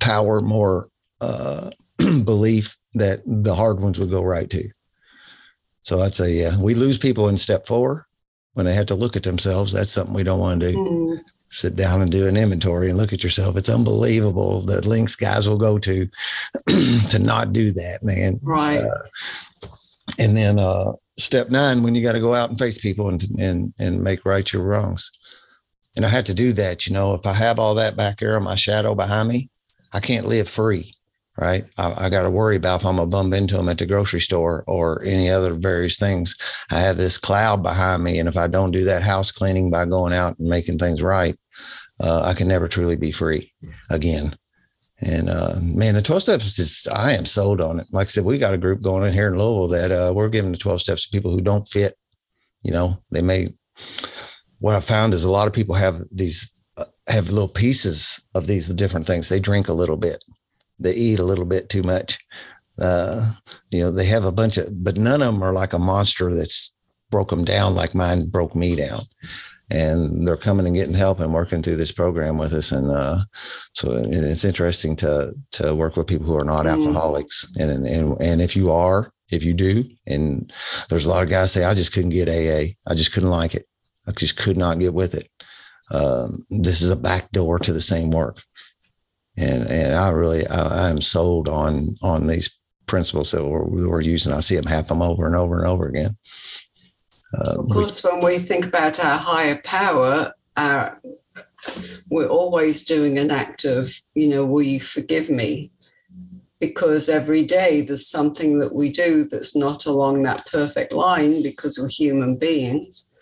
power, 0.00 0.40
more 0.40 0.90
uh, 1.20 1.70
belief 1.96 2.76
that 2.94 3.22
the 3.26 3.54
hard 3.54 3.80
ones 3.80 3.98
would 3.98 4.10
go 4.10 4.22
right 4.22 4.50
too. 4.50 4.68
So 5.82 6.00
I'd 6.00 6.14
say, 6.14 6.34
yeah, 6.34 6.60
we 6.60 6.74
lose 6.74 6.98
people 6.98 7.28
in 7.28 7.38
step 7.38 7.66
four 7.66 8.06
when 8.52 8.66
they 8.66 8.74
have 8.74 8.86
to 8.86 8.94
look 8.94 9.16
at 9.16 9.22
themselves. 9.22 9.72
That's 9.72 9.90
something 9.90 10.14
we 10.14 10.24
don't 10.24 10.40
want 10.40 10.60
to 10.60 10.72
do. 10.72 10.76
Mm 10.76 11.18
sit 11.50 11.76
down 11.76 12.02
and 12.02 12.10
do 12.10 12.26
an 12.26 12.36
inventory 12.36 12.88
and 12.88 12.98
look 12.98 13.12
at 13.12 13.22
yourself. 13.24 13.56
It's 13.56 13.68
unbelievable 13.68 14.60
the 14.60 14.86
links 14.86 15.16
guys 15.16 15.48
will 15.48 15.58
go 15.58 15.78
to 15.78 16.08
to 16.68 17.18
not 17.18 17.52
do 17.52 17.72
that, 17.72 18.00
man. 18.02 18.38
Right. 18.42 18.78
Uh, 18.78 19.68
and 20.18 20.36
then, 20.36 20.58
uh, 20.58 20.92
step 21.18 21.50
nine 21.50 21.82
when 21.82 21.94
you 21.94 22.02
got 22.02 22.12
to 22.12 22.20
go 22.20 22.34
out 22.34 22.48
and 22.48 22.58
face 22.58 22.78
people 22.78 23.08
and 23.08 23.24
and 23.38 23.74
and 23.78 24.02
make 24.02 24.24
right 24.24 24.52
your 24.52 24.62
wrongs. 24.62 25.10
And 25.96 26.06
I 26.06 26.08
had 26.08 26.26
to 26.26 26.34
do 26.34 26.52
that. 26.54 26.86
You 26.86 26.92
know, 26.94 27.14
if 27.14 27.26
I 27.26 27.34
have 27.34 27.58
all 27.58 27.74
that 27.74 27.96
back 27.96 28.18
there 28.18 28.36
on 28.36 28.44
my 28.44 28.54
shadow 28.54 28.94
behind 28.94 29.28
me, 29.28 29.50
I 29.92 30.00
can't 30.00 30.28
live 30.28 30.48
free. 30.48 30.94
Right. 31.40 31.66
I, 31.78 32.06
I 32.06 32.08
got 32.08 32.22
to 32.22 32.30
worry 32.30 32.56
about 32.56 32.80
if 32.80 32.86
I'm 32.86 32.96
going 32.96 33.08
to 33.08 33.16
bump 33.16 33.32
into 33.32 33.56
them 33.56 33.68
at 33.68 33.78
the 33.78 33.86
grocery 33.86 34.20
store 34.20 34.64
or 34.66 35.04
any 35.04 35.30
other 35.30 35.54
various 35.54 35.96
things. 35.96 36.34
I 36.72 36.80
have 36.80 36.96
this 36.96 37.16
cloud 37.16 37.62
behind 37.62 38.02
me. 38.02 38.18
And 38.18 38.28
if 38.28 38.36
I 38.36 38.48
don't 38.48 38.72
do 38.72 38.82
that 38.86 39.02
house 39.02 39.30
cleaning 39.30 39.70
by 39.70 39.84
going 39.84 40.12
out 40.12 40.36
and 40.40 40.48
making 40.48 40.78
things 40.78 41.00
right, 41.00 41.36
uh, 42.00 42.22
I 42.24 42.34
can 42.34 42.48
never 42.48 42.66
truly 42.66 42.96
be 42.96 43.12
free 43.12 43.52
again. 43.88 44.34
And 45.00 45.28
uh, 45.28 45.54
man, 45.62 45.94
the 45.94 46.02
12 46.02 46.22
steps 46.22 46.46
is 46.46 46.56
just, 46.56 46.90
I 46.90 47.12
am 47.12 47.24
sold 47.24 47.60
on 47.60 47.78
it. 47.78 47.86
Like 47.92 48.06
I 48.06 48.10
said, 48.10 48.24
we 48.24 48.38
got 48.38 48.54
a 48.54 48.58
group 48.58 48.82
going 48.82 49.06
in 49.06 49.12
here 49.12 49.28
in 49.28 49.38
Louisville 49.38 49.68
that 49.68 49.92
uh, 49.92 50.12
we're 50.12 50.28
giving 50.28 50.50
the 50.50 50.58
12 50.58 50.80
steps 50.80 51.04
to 51.04 51.10
people 51.10 51.30
who 51.30 51.40
don't 51.40 51.68
fit. 51.68 51.94
You 52.62 52.72
know, 52.72 53.02
they 53.12 53.22
may, 53.22 53.54
what 54.58 54.74
I 54.74 54.80
found 54.80 55.14
is 55.14 55.22
a 55.22 55.30
lot 55.30 55.46
of 55.46 55.52
people 55.52 55.76
have 55.76 56.02
these, 56.10 56.62
uh, 56.76 56.86
have 57.06 57.30
little 57.30 57.48
pieces 57.48 58.20
of 58.34 58.48
these 58.48 58.68
different 58.70 59.06
things. 59.06 59.28
They 59.28 59.38
drink 59.38 59.68
a 59.68 59.72
little 59.72 59.96
bit, 59.96 60.22
they 60.78 60.94
eat 60.94 61.18
a 61.18 61.24
little 61.24 61.44
bit 61.44 61.68
too 61.68 61.82
much. 61.82 62.18
Uh, 62.78 63.32
you 63.70 63.80
know, 63.80 63.90
they 63.90 64.04
have 64.06 64.24
a 64.24 64.32
bunch 64.32 64.56
of, 64.56 64.84
but 64.84 64.96
none 64.96 65.20
of 65.22 65.34
them 65.34 65.42
are 65.42 65.52
like 65.52 65.72
a 65.72 65.78
monster 65.78 66.34
that's 66.34 66.74
broke 67.10 67.30
them 67.30 67.44
down 67.44 67.74
like 67.74 67.94
mine 67.94 68.28
broke 68.28 68.54
me 68.54 68.76
down 68.76 69.00
and 69.70 70.26
they're 70.26 70.36
coming 70.36 70.66
and 70.66 70.74
getting 70.74 70.94
help 70.94 71.20
and 71.20 71.34
working 71.34 71.62
through 71.62 71.76
this 71.76 71.92
program 71.92 72.38
with 72.38 72.52
us. 72.52 72.72
And 72.72 72.90
uh, 72.90 73.18
so 73.72 73.92
it's 73.92 74.44
interesting 74.44 74.96
to 74.96 75.34
to 75.52 75.74
work 75.74 75.96
with 75.96 76.06
people 76.06 76.26
who 76.26 76.36
are 76.36 76.44
not 76.44 76.66
mm. 76.66 76.70
alcoholics. 76.70 77.46
And, 77.58 77.86
and 77.86 78.20
and 78.20 78.40
if 78.40 78.56
you 78.56 78.70
are, 78.70 79.12
if 79.30 79.44
you 79.44 79.52
do, 79.52 79.84
and 80.06 80.52
there's 80.88 81.06
a 81.06 81.10
lot 81.10 81.22
of 81.22 81.28
guys 81.28 81.52
say, 81.52 81.64
I 81.64 81.74
just 81.74 81.92
couldn't 81.92 82.10
get 82.10 82.28
AA. 82.28 82.74
I 82.86 82.94
just 82.94 83.12
couldn't 83.12 83.30
like 83.30 83.54
it. 83.54 83.66
I 84.06 84.12
just 84.12 84.36
could 84.36 84.56
not 84.56 84.78
get 84.78 84.94
with 84.94 85.14
it. 85.14 85.28
Um, 85.90 86.46
this 86.50 86.80
is 86.82 86.90
a 86.90 86.96
back 86.96 87.30
door 87.32 87.58
to 87.58 87.72
the 87.72 87.80
same 87.80 88.10
work. 88.10 88.42
And 89.40 89.70
and 89.70 89.94
I 89.94 90.10
really 90.10 90.46
I, 90.46 90.88
am 90.88 91.00
sold 91.00 91.48
on 91.48 91.96
on 92.02 92.26
these 92.26 92.50
principles 92.86 93.30
that 93.30 93.44
we're, 93.44 93.64
we're 93.64 94.00
using. 94.00 94.32
I 94.32 94.40
see 94.40 94.56
them 94.56 94.66
happen 94.66 95.00
over 95.00 95.26
and 95.26 95.36
over 95.36 95.58
and 95.58 95.66
over 95.66 95.86
again. 95.86 96.16
Uh, 97.34 97.56
of 97.58 97.68
course, 97.68 98.02
when 98.02 98.20
we 98.24 98.38
think 98.38 98.66
about 98.66 99.04
our 99.04 99.18
higher 99.18 99.60
power, 99.62 100.32
our, 100.56 101.00
we're 102.10 102.28
always 102.28 102.84
doing 102.84 103.18
an 103.18 103.30
act 103.30 103.64
of, 103.64 103.92
you 104.14 104.28
know, 104.28 104.44
will 104.44 104.62
you 104.62 104.80
forgive 104.80 105.30
me? 105.30 105.70
Because 106.58 107.08
every 107.08 107.44
day 107.44 107.82
there's 107.82 108.08
something 108.08 108.58
that 108.58 108.74
we 108.74 108.90
do 108.90 109.24
that's 109.24 109.54
not 109.54 109.86
along 109.86 110.22
that 110.22 110.46
perfect 110.50 110.92
line 110.92 111.42
because 111.42 111.78
we're 111.78 111.88
human 111.88 112.36
beings. 112.36 113.14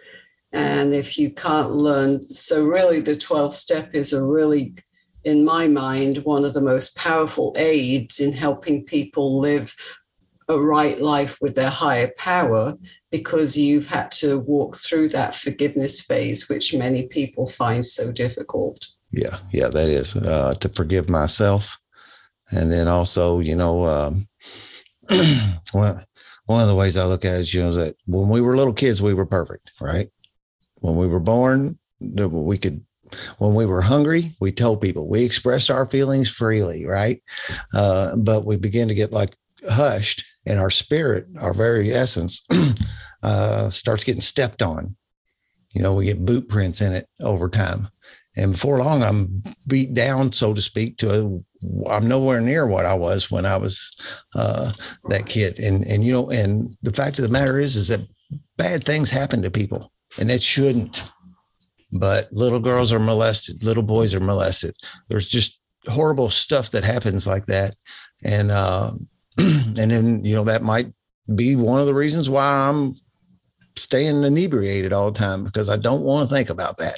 And 0.53 0.95
if 0.95 1.19
you 1.19 1.31
can't 1.31 1.73
learn, 1.73 2.23
so 2.23 2.65
really 2.65 3.01
the 3.01 3.17
12 3.17 3.55
step 3.55 3.91
is 3.93 4.13
a 4.13 4.25
really, 4.25 4.75
in 5.27 5.45
my 5.45 5.67
mind, 5.67 6.19
one 6.19 6.45
of 6.45 6.55
the 6.55 6.61
most 6.61 6.97
powerful 6.97 7.53
aids 7.59 8.21
in 8.21 8.33
helping 8.33 8.85
people 8.85 9.41
live 9.41 9.75
a 10.49 10.57
right 10.57 11.01
life 11.01 11.37
with 11.41 11.57
their 11.57 11.69
higher 11.69 12.13
power 12.17 12.75
because 13.11 13.59
you've 13.59 13.87
had 13.87 14.13
to 14.13 14.39
walk 14.39 14.77
through 14.77 15.09
that 15.09 15.35
forgiveness 15.35 16.01
phase, 16.01 16.49
which 16.49 16.73
many 16.73 17.09
people 17.09 17.45
find 17.45 17.85
so 17.85 18.13
difficult. 18.13 18.87
Yeah, 19.11 19.39
yeah, 19.53 19.67
that 19.67 19.89
is 19.89 20.15
uh, 20.15 20.55
to 20.61 20.69
forgive 20.69 21.11
myself. 21.11 21.77
And 22.53 22.71
then 22.71 22.87
also, 22.87 23.41
you 23.41 23.57
know, 23.57 23.85
um, 23.85 24.29
one, 25.73 26.05
one 26.45 26.63
of 26.63 26.69
the 26.69 26.77
ways 26.77 26.97
I 26.97 27.05
look 27.07 27.25
at 27.25 27.35
it 27.35 27.41
is, 27.41 27.53
you 27.53 27.63
know, 27.63 27.73
that 27.73 27.95
when 28.07 28.29
we 28.29 28.41
were 28.41 28.57
little 28.57 28.73
kids, 28.73 29.03
we 29.03 29.13
were 29.13 29.27
perfect, 29.27 29.73
right? 29.81 30.09
When 30.77 30.95
we 30.95 31.09
were 31.09 31.19
born, 31.19 31.81
we 31.99 32.59
could 32.59 32.86
when 33.39 33.55
we 33.55 33.67
were 33.67 33.83
hungry, 33.83 34.33
we 34.41 34.53
told 34.53 34.81
people 34.81 35.09
we 35.09 35.25
expressed 35.25 35.71
our 35.71 35.87
feelings 35.87 36.31
freely, 36.31 36.85
right? 36.87 37.23
Uh, 37.75 38.17
but 38.17 38.45
we 38.45 38.57
begin 38.57 38.89
to 38.89 38.95
get 38.95 39.13
like 39.13 39.37
hushed 39.69 40.25
and 40.47 40.59
our 40.59 40.71
spirit, 40.71 41.27
our 41.39 41.53
very 41.53 41.93
essence, 41.93 42.47
uh, 43.23 43.69
starts 43.69 44.05
getting 44.05 44.21
stepped 44.21 44.63
on. 44.63 44.97
You 45.71 45.83
know, 45.83 45.95
we 45.95 46.07
get 46.07 46.25
boot 46.25 46.49
prints 46.49 46.81
in 46.81 46.93
it 46.93 47.07
over 47.21 47.49
time. 47.49 47.89
And 48.37 48.53
before 48.53 48.79
long, 48.79 49.03
I'm 49.03 49.43
beat 49.67 49.95
down, 49.95 50.33
so 50.33 50.53
to 50.53 50.61
speak, 50.61 50.99
to 50.99 51.45
I'm 51.89 52.07
nowhere 52.07 52.41
near 52.41 52.67
what 52.67 52.85
I 52.85 52.95
was 52.95 53.31
when 53.31 53.47
I 53.47 53.57
was 53.57 53.97
uh, 54.35 54.73
that 55.09 55.27
kid. 55.27 55.59
And 55.59 55.85
and 55.87 56.05
you 56.05 56.13
know, 56.13 56.31
and 56.31 56.77
the 56.83 56.93
fact 56.93 57.19
of 57.19 57.25
the 57.25 57.31
matter 57.31 57.59
is, 57.59 57.77
is 57.77 57.89
that 57.89 58.07
bad 58.57 58.85
things 58.85 59.11
happen 59.11 59.43
to 59.43 59.51
people, 59.51 59.91
and 60.19 60.31
it 60.31 60.43
shouldn't. 60.43 61.05
But 61.93 62.33
little 62.33 62.61
girls 62.61 62.93
are 62.93 62.99
molested, 62.99 63.63
little 63.63 63.83
boys 63.83 64.15
are 64.15 64.21
molested. 64.21 64.75
There's 65.09 65.29
just 65.29 65.61
horrible 65.87 66.31
stuff 66.31 66.71
that 66.71 66.85
happens 66.85 67.27
like 67.27 67.47
that, 67.47 67.75
and 68.25 68.51
uh, 68.51 68.93
and 69.39 69.77
then 69.77 70.25
you 70.25 70.35
know 70.35 70.45
that 70.45 70.63
might 70.63 70.93
be 71.35 71.57
one 71.57 71.81
of 71.81 71.87
the 71.87 71.95
reasons 71.95 72.29
why 72.29 72.47
I'm 72.47 72.95
staying 73.77 74.23
inebriated 74.23 74.93
all 74.93 75.11
the 75.11 75.19
time 75.19 75.45
because 75.45 75.69
I 75.69 75.77
don't 75.77 76.03
want 76.03 76.29
to 76.29 76.35
think 76.35 76.51
about 76.51 76.79
that. 76.79 76.97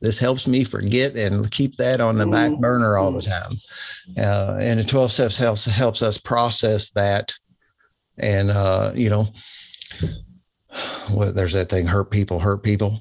This 0.00 0.18
helps 0.18 0.46
me 0.46 0.62
forget 0.62 1.16
and 1.16 1.50
keep 1.50 1.76
that 1.76 2.00
on 2.00 2.18
the 2.18 2.26
back 2.26 2.52
mm-hmm. 2.52 2.60
burner 2.60 2.96
all 2.96 3.12
the 3.12 3.22
time. 3.22 3.52
Uh, 4.16 4.58
and 4.60 4.78
the 4.78 4.84
12 4.84 5.10
steps 5.10 5.38
helps 5.38 5.64
helps 5.64 6.02
us 6.02 6.18
process 6.18 6.90
that. 6.90 7.34
And 8.18 8.50
uh, 8.50 8.92
you 8.94 9.10
know, 9.10 9.28
well, 11.10 11.32
there's 11.32 11.54
that 11.54 11.68
thing 11.68 11.86
hurt 11.86 12.10
people 12.10 12.40
hurt 12.40 12.62
people. 12.62 13.00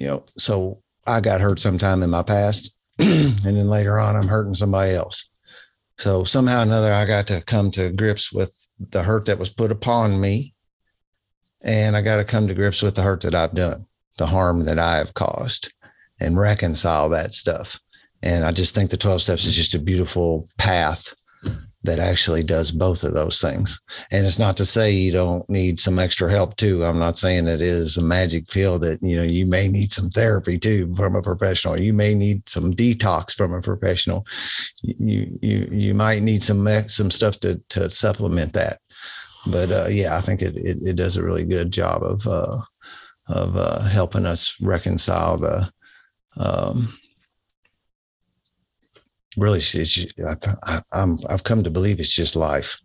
You 0.00 0.06
know, 0.06 0.24
so 0.38 0.82
I 1.06 1.20
got 1.20 1.42
hurt 1.42 1.60
sometime 1.60 2.02
in 2.02 2.08
my 2.08 2.22
past, 2.22 2.72
and 2.98 3.38
then 3.38 3.68
later 3.68 3.98
on 4.00 4.16
I'm 4.16 4.28
hurting 4.28 4.54
somebody 4.54 4.92
else. 4.94 5.28
So 5.98 6.24
somehow 6.24 6.60
or 6.60 6.62
another, 6.62 6.92
I 6.92 7.04
got 7.04 7.26
to 7.26 7.42
come 7.42 7.70
to 7.72 7.90
grips 7.90 8.32
with 8.32 8.56
the 8.78 9.02
hurt 9.02 9.26
that 9.26 9.38
was 9.38 9.50
put 9.50 9.70
upon 9.70 10.18
me. 10.18 10.54
And 11.60 11.94
I 11.94 12.00
got 12.00 12.16
to 12.16 12.24
come 12.24 12.48
to 12.48 12.54
grips 12.54 12.80
with 12.80 12.94
the 12.94 13.02
hurt 13.02 13.20
that 13.20 13.34
I've 13.34 13.54
done, 13.54 13.84
the 14.16 14.26
harm 14.26 14.64
that 14.64 14.78
I 14.78 14.96
have 14.96 15.12
caused, 15.12 15.70
and 16.18 16.38
reconcile 16.38 17.10
that 17.10 17.34
stuff. 17.34 17.78
And 18.22 18.46
I 18.46 18.52
just 18.52 18.74
think 18.74 18.88
the 18.88 18.96
12 18.96 19.20
steps 19.20 19.44
is 19.44 19.54
just 19.54 19.74
a 19.74 19.78
beautiful 19.78 20.48
path 20.56 21.14
that 21.82 21.98
actually 21.98 22.42
does 22.42 22.70
both 22.70 23.04
of 23.04 23.14
those 23.14 23.40
things. 23.40 23.80
And 24.10 24.26
it's 24.26 24.38
not 24.38 24.56
to 24.58 24.66
say 24.66 24.90
you 24.90 25.12
don't 25.12 25.48
need 25.48 25.80
some 25.80 25.98
extra 25.98 26.30
help 26.30 26.56
too. 26.56 26.84
I'm 26.84 26.98
not 26.98 27.16
saying 27.16 27.48
it 27.48 27.62
is 27.62 27.96
a 27.96 28.02
magic 28.02 28.50
field 28.50 28.82
that, 28.82 29.02
you 29.02 29.16
know, 29.16 29.22
you 29.22 29.46
may 29.46 29.66
need 29.66 29.90
some 29.90 30.10
therapy 30.10 30.58
too 30.58 30.94
from 30.94 31.16
a 31.16 31.22
professional. 31.22 31.80
You 31.80 31.94
may 31.94 32.14
need 32.14 32.46
some 32.48 32.74
detox 32.74 33.34
from 33.34 33.54
a 33.54 33.62
professional. 33.62 34.26
You, 34.82 35.38
you, 35.40 35.68
you 35.72 35.94
might 35.94 36.22
need 36.22 36.42
some, 36.42 36.66
some 36.88 37.10
stuff 37.10 37.40
to, 37.40 37.60
to 37.70 37.88
supplement 37.88 38.52
that. 38.52 38.80
But 39.46 39.70
uh, 39.70 39.86
yeah, 39.88 40.18
I 40.18 40.20
think 40.20 40.42
it, 40.42 40.56
it, 40.56 40.78
it, 40.84 40.96
does 40.96 41.16
a 41.16 41.22
really 41.22 41.44
good 41.44 41.72
job 41.72 42.02
of, 42.02 42.26
uh, 42.26 42.60
of 43.28 43.56
uh, 43.56 43.80
helping 43.84 44.26
us 44.26 44.54
reconcile 44.60 45.38
the, 45.38 45.70
um, 46.36 46.94
really, 49.40 49.58
it's, 49.58 50.06
I, 50.64 50.80
I'm, 50.92 51.18
I've 51.28 51.44
come 51.44 51.64
to 51.64 51.70
believe 51.70 51.98
it's 51.98 52.14
just 52.14 52.36
life. 52.36 52.78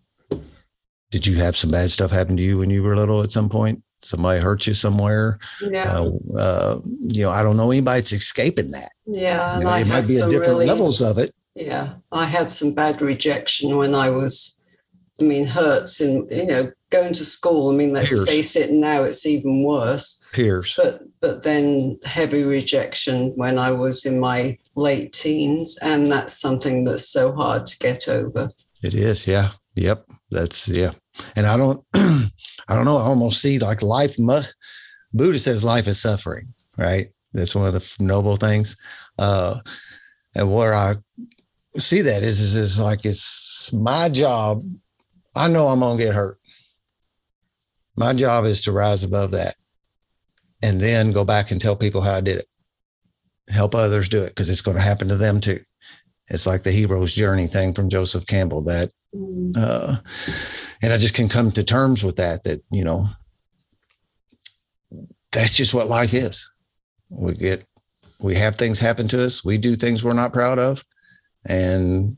Did 1.11 1.27
you 1.27 1.35
have 1.35 1.55
some 1.55 1.71
bad 1.71 1.91
stuff 1.91 2.11
happen 2.11 2.35
to 2.37 2.43
you 2.43 2.57
when 2.57 2.69
you 2.69 2.83
were 2.83 2.97
little 2.97 3.21
at 3.21 3.31
some 3.31 3.49
point? 3.49 3.83
Somebody 4.01 4.39
hurt 4.39 4.67
you 4.67 4.73
somewhere? 4.73 5.39
Yeah. 5.61 5.91
Uh, 5.91 6.11
uh, 6.37 6.79
you 7.03 7.23
know, 7.23 7.31
I 7.31 7.43
don't 7.43 7.57
know 7.57 7.71
anybody 7.71 7.99
that's 7.99 8.11
escaping 8.11 8.71
that. 8.71 8.91
Yeah. 9.05 9.57
You 9.57 9.63
know, 9.63 9.75
it 9.75 9.87
might 9.87 10.07
be 10.07 10.19
at 10.19 10.29
different 10.29 10.41
really, 10.41 10.65
levels 10.65 11.01
of 11.01 11.17
it. 11.17 11.31
Yeah. 11.55 11.95
I 12.11 12.25
had 12.25 12.51
some 12.51 12.73
bad 12.73 13.01
rejection 13.01 13.77
when 13.77 13.95
I 13.95 14.09
was, 14.09 14.63
I 15.19 15.23
mean, 15.23 15.45
hurts 15.45 16.01
and, 16.01 16.29
you 16.29 16.45
know, 16.45 16.71
going 16.89 17.13
to 17.13 17.25
school. 17.25 17.71
I 17.71 17.75
mean, 17.75 17.93
let's 17.93 18.09
Peers. 18.09 18.27
face 18.27 18.55
it, 18.55 18.71
now 18.71 19.03
it's 19.03 19.25
even 19.25 19.63
worse. 19.63 20.25
Peers. 20.33 20.75
But 20.77 21.01
but 21.21 21.43
then 21.43 21.97
heavy 22.05 22.43
rejection 22.43 23.31
when 23.35 23.57
I 23.57 23.71
was 23.71 24.05
in 24.05 24.19
my 24.19 24.57
late 24.75 25.13
teens, 25.13 25.77
and 25.81 26.05
that's 26.05 26.39
something 26.39 26.83
that's 26.83 27.09
so 27.09 27.33
hard 27.33 27.65
to 27.65 27.77
get 27.79 28.07
over. 28.07 28.51
It 28.83 28.93
is, 28.93 29.27
yeah, 29.27 29.51
yep. 29.75 30.05
That's 30.31 30.67
yeah, 30.67 30.91
and 31.35 31.45
I 31.45 31.57
don't, 31.57 31.83
I 31.93 32.29
don't 32.69 32.85
know. 32.85 32.97
I 32.97 33.03
almost 33.03 33.41
see 33.41 33.59
like 33.59 33.81
life. 33.81 34.17
Buddha 35.13 35.39
says 35.39 35.63
life 35.63 35.87
is 35.87 36.01
suffering, 36.01 36.53
right? 36.77 37.09
That's 37.33 37.55
one 37.55 37.67
of 37.67 37.73
the 37.73 38.03
noble 38.03 38.35
things. 38.35 38.75
Uh, 39.17 39.59
and 40.33 40.53
where 40.53 40.73
I 40.73 40.95
see 41.77 42.01
that 42.01 42.23
is, 42.23 42.41
is, 42.41 42.55
is 42.55 42.79
like 42.79 43.05
it's 43.05 43.71
my 43.73 44.09
job. 44.09 44.63
I 45.35 45.47
know 45.47 45.67
I'm 45.67 45.79
gonna 45.79 45.97
get 45.97 46.15
hurt. 46.15 46.39
My 47.95 48.13
job 48.13 48.45
is 48.45 48.61
to 48.61 48.71
rise 48.71 49.03
above 49.03 49.31
that 49.31 49.55
and 50.61 50.81
then 50.81 51.11
go 51.11 51.23
back 51.23 51.51
and 51.51 51.61
tell 51.61 51.75
people 51.75 52.01
how 52.01 52.13
I 52.13 52.21
did 52.21 52.39
it. 52.39 52.47
Help 53.47 53.75
others 53.75 54.09
do 54.09 54.23
it 54.23 54.29
because 54.29 54.49
it's 54.49 54.61
going 54.61 54.77
to 54.77 54.83
happen 54.83 55.07
to 55.07 55.17
them 55.17 55.39
too. 55.39 55.61
It's 56.27 56.47
like 56.47 56.63
the 56.63 56.71
hero's 56.71 57.13
journey 57.13 57.47
thing 57.47 57.73
from 57.73 57.89
Joseph 57.89 58.25
Campbell 58.25 58.61
that 58.63 58.91
mm. 59.13 59.55
uh, 59.55 59.97
and 60.81 60.93
I 60.93 60.97
just 60.97 61.13
can 61.13 61.29
come 61.29 61.51
to 61.51 61.63
terms 61.63 62.03
with 62.03 62.17
that, 62.17 62.43
that, 62.43 62.63
you 62.71 62.83
know, 62.83 63.09
that's 65.31 65.55
just 65.55 65.73
what 65.73 65.87
life 65.87 66.13
is. 66.13 66.49
We 67.09 67.33
get, 67.35 67.65
we 68.19 68.35
have 68.35 68.55
things 68.55 68.79
happen 68.79 69.07
to 69.09 69.25
us. 69.25 69.43
We 69.43 69.57
do 69.57 69.75
things 69.75 70.03
we're 70.03 70.13
not 70.13 70.33
proud 70.33 70.59
of. 70.59 70.83
And 71.47 72.17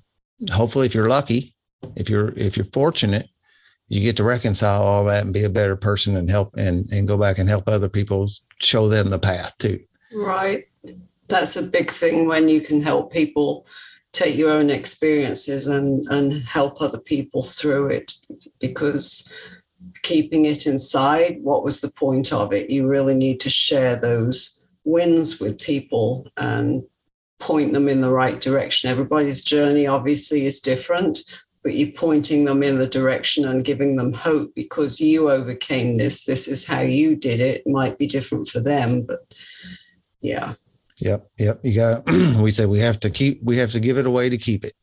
hopefully 0.51 0.85
if 0.85 0.93
you're 0.93 1.09
lucky, 1.09 1.55
if 1.95 2.09
you're, 2.09 2.29
if 2.37 2.57
you're 2.57 2.65
fortunate, 2.65 3.27
you 3.89 4.01
get 4.01 4.17
to 4.17 4.23
reconcile 4.23 4.81
all 4.81 5.05
that 5.05 5.23
and 5.23 5.33
be 5.33 5.43
a 5.43 5.49
better 5.49 5.75
person 5.75 6.17
and 6.17 6.29
help 6.29 6.53
and, 6.57 6.87
and 6.91 7.07
go 7.07 7.17
back 7.17 7.37
and 7.37 7.47
help 7.47 7.67
other 7.67 7.89
people 7.89 8.27
show 8.61 8.89
them 8.89 9.09
the 9.09 9.19
path 9.19 9.53
too. 9.59 9.79
Right. 10.13 10.65
That's 11.27 11.55
a 11.55 11.63
big 11.63 11.91
thing 11.91 12.27
when 12.27 12.47
you 12.47 12.61
can 12.61 12.81
help 12.81 13.11
people 13.11 13.65
take 14.13 14.37
your 14.37 14.51
own 14.51 14.69
experiences 14.69 15.67
and, 15.67 16.03
and 16.09 16.33
help 16.43 16.81
other 16.81 16.99
people 16.99 17.43
through 17.43 17.89
it 17.89 18.13
because 18.59 19.31
keeping 20.01 20.45
it 20.45 20.65
inside, 20.65 21.39
what 21.41 21.63
was 21.63 21.81
the 21.81 21.91
point 21.91 22.33
of 22.33 22.53
it? 22.53 22.69
You 22.69 22.87
really 22.87 23.15
need 23.15 23.39
to 23.41 23.49
share 23.49 23.95
those 23.95 24.65
wins 24.85 25.39
with 25.39 25.61
people 25.61 26.27
and 26.37 26.83
point 27.39 27.73
them 27.73 27.87
in 27.87 28.01
the 28.01 28.09
right 28.09 28.39
direction. 28.41 28.89
Everybody's 28.89 29.43
journey 29.43 29.85
obviously 29.85 30.45
is 30.45 30.59
different, 30.59 31.19
but 31.61 31.75
you're 31.75 31.91
pointing 31.91 32.45
them 32.45 32.63
in 32.63 32.79
the 32.79 32.87
direction 32.87 33.45
and 33.45 33.65
giving 33.65 33.97
them 33.97 34.13
hope 34.13 34.55
because 34.55 34.99
you 34.99 35.29
overcame 35.29 35.97
this. 35.97 36.25
This 36.25 36.47
is 36.47 36.65
how 36.65 36.81
you 36.81 37.15
did 37.15 37.39
it. 37.39 37.57
it 37.57 37.67
might 37.67 37.97
be 37.97 38.07
different 38.07 38.47
for 38.47 38.59
them, 38.59 39.01
but 39.01 39.19
yeah. 40.21 40.53
Yep. 40.99 41.29
Yep. 41.37 41.59
You 41.63 41.75
got, 41.75 42.05
we 42.41 42.51
said 42.51 42.69
we 42.69 42.79
have 42.79 42.99
to 43.01 43.09
keep, 43.09 43.41
we 43.43 43.57
have 43.57 43.71
to 43.71 43.79
give 43.79 43.97
it 43.97 44.07
away 44.07 44.29
to 44.29 44.37
keep 44.37 44.65
it. 44.65 44.73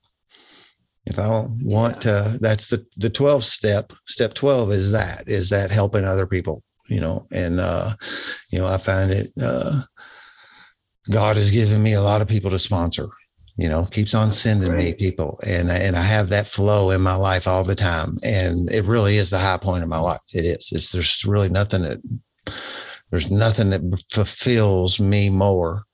If 1.06 1.18
I 1.18 1.46
want 1.60 1.96
yeah. 1.96 2.22
to, 2.22 2.38
that's 2.40 2.68
the, 2.68 2.86
the 2.96 3.10
12 3.10 3.44
step, 3.44 3.92
step 4.06 4.34
12 4.34 4.72
is 4.72 4.92
that, 4.92 5.24
is 5.26 5.50
that 5.50 5.70
helping 5.70 6.04
other 6.04 6.26
people, 6.26 6.62
you 6.88 7.00
know, 7.00 7.26
and, 7.30 7.60
uh, 7.60 7.90
you 8.50 8.58
know, 8.58 8.66
I 8.66 8.78
find 8.78 9.10
it, 9.10 9.28
uh, 9.42 9.82
God 11.10 11.36
has 11.36 11.50
given 11.50 11.82
me 11.82 11.92
a 11.92 12.00
lot 12.00 12.22
of 12.22 12.28
people 12.28 12.50
to 12.50 12.58
sponsor, 12.58 13.08
you 13.56 13.68
know, 13.68 13.84
keeps 13.84 14.14
on 14.14 14.30
sending 14.30 14.74
me 14.74 14.94
people 14.94 15.38
and, 15.46 15.68
and 15.68 15.94
I 15.94 16.02
have 16.02 16.30
that 16.30 16.46
flow 16.46 16.90
in 16.90 17.02
my 17.02 17.16
life 17.16 17.46
all 17.46 17.64
the 17.64 17.74
time. 17.74 18.16
And 18.24 18.72
it 18.72 18.84
really 18.84 19.18
is 19.18 19.28
the 19.28 19.38
high 19.38 19.58
point 19.58 19.82
of 19.82 19.90
my 19.90 19.98
life. 19.98 20.22
It 20.32 20.46
is, 20.46 20.70
it's, 20.72 20.92
there's 20.92 21.26
really 21.26 21.50
nothing 21.50 21.82
that, 21.82 22.00
there's 23.10 23.30
nothing 23.30 23.70
that 23.70 23.82
fulfills 24.10 24.98
me 24.98 25.28
more 25.28 25.84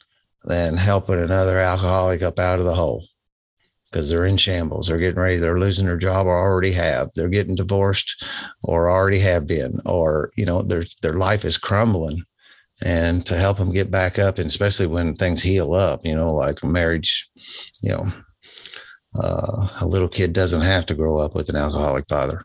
than 0.44 0.76
helping 0.76 1.18
another 1.18 1.58
alcoholic 1.58 2.22
up 2.22 2.38
out 2.38 2.58
of 2.58 2.64
the 2.64 2.74
hole 2.74 3.06
because 3.90 4.08
they're 4.08 4.26
in 4.26 4.36
shambles. 4.36 4.88
They're 4.88 4.98
getting 4.98 5.20
ready. 5.20 5.36
They're 5.36 5.58
losing 5.58 5.86
their 5.86 5.96
job 5.96 6.26
or 6.26 6.36
already 6.36 6.72
have. 6.72 7.10
They're 7.14 7.28
getting 7.28 7.56
divorced 7.56 8.24
or 8.62 8.88
already 8.88 9.18
have 9.20 9.46
been, 9.46 9.80
or, 9.84 10.30
you 10.36 10.46
know, 10.46 10.62
their, 10.62 10.84
their 11.02 11.14
life 11.14 11.44
is 11.44 11.58
crumbling 11.58 12.22
and 12.82 13.26
to 13.26 13.36
help 13.36 13.58
them 13.58 13.72
get 13.72 13.90
back 13.90 14.18
up. 14.18 14.38
And 14.38 14.46
especially 14.46 14.86
when 14.86 15.16
things 15.16 15.42
heal 15.42 15.74
up, 15.74 16.04
you 16.04 16.14
know, 16.14 16.34
like 16.34 16.62
marriage, 16.62 17.28
you 17.82 17.90
know, 17.90 18.06
uh, 19.20 19.66
a 19.80 19.86
little 19.86 20.08
kid 20.08 20.32
doesn't 20.32 20.62
have 20.62 20.86
to 20.86 20.94
grow 20.94 21.18
up 21.18 21.34
with 21.34 21.48
an 21.48 21.56
alcoholic 21.56 22.04
father. 22.08 22.42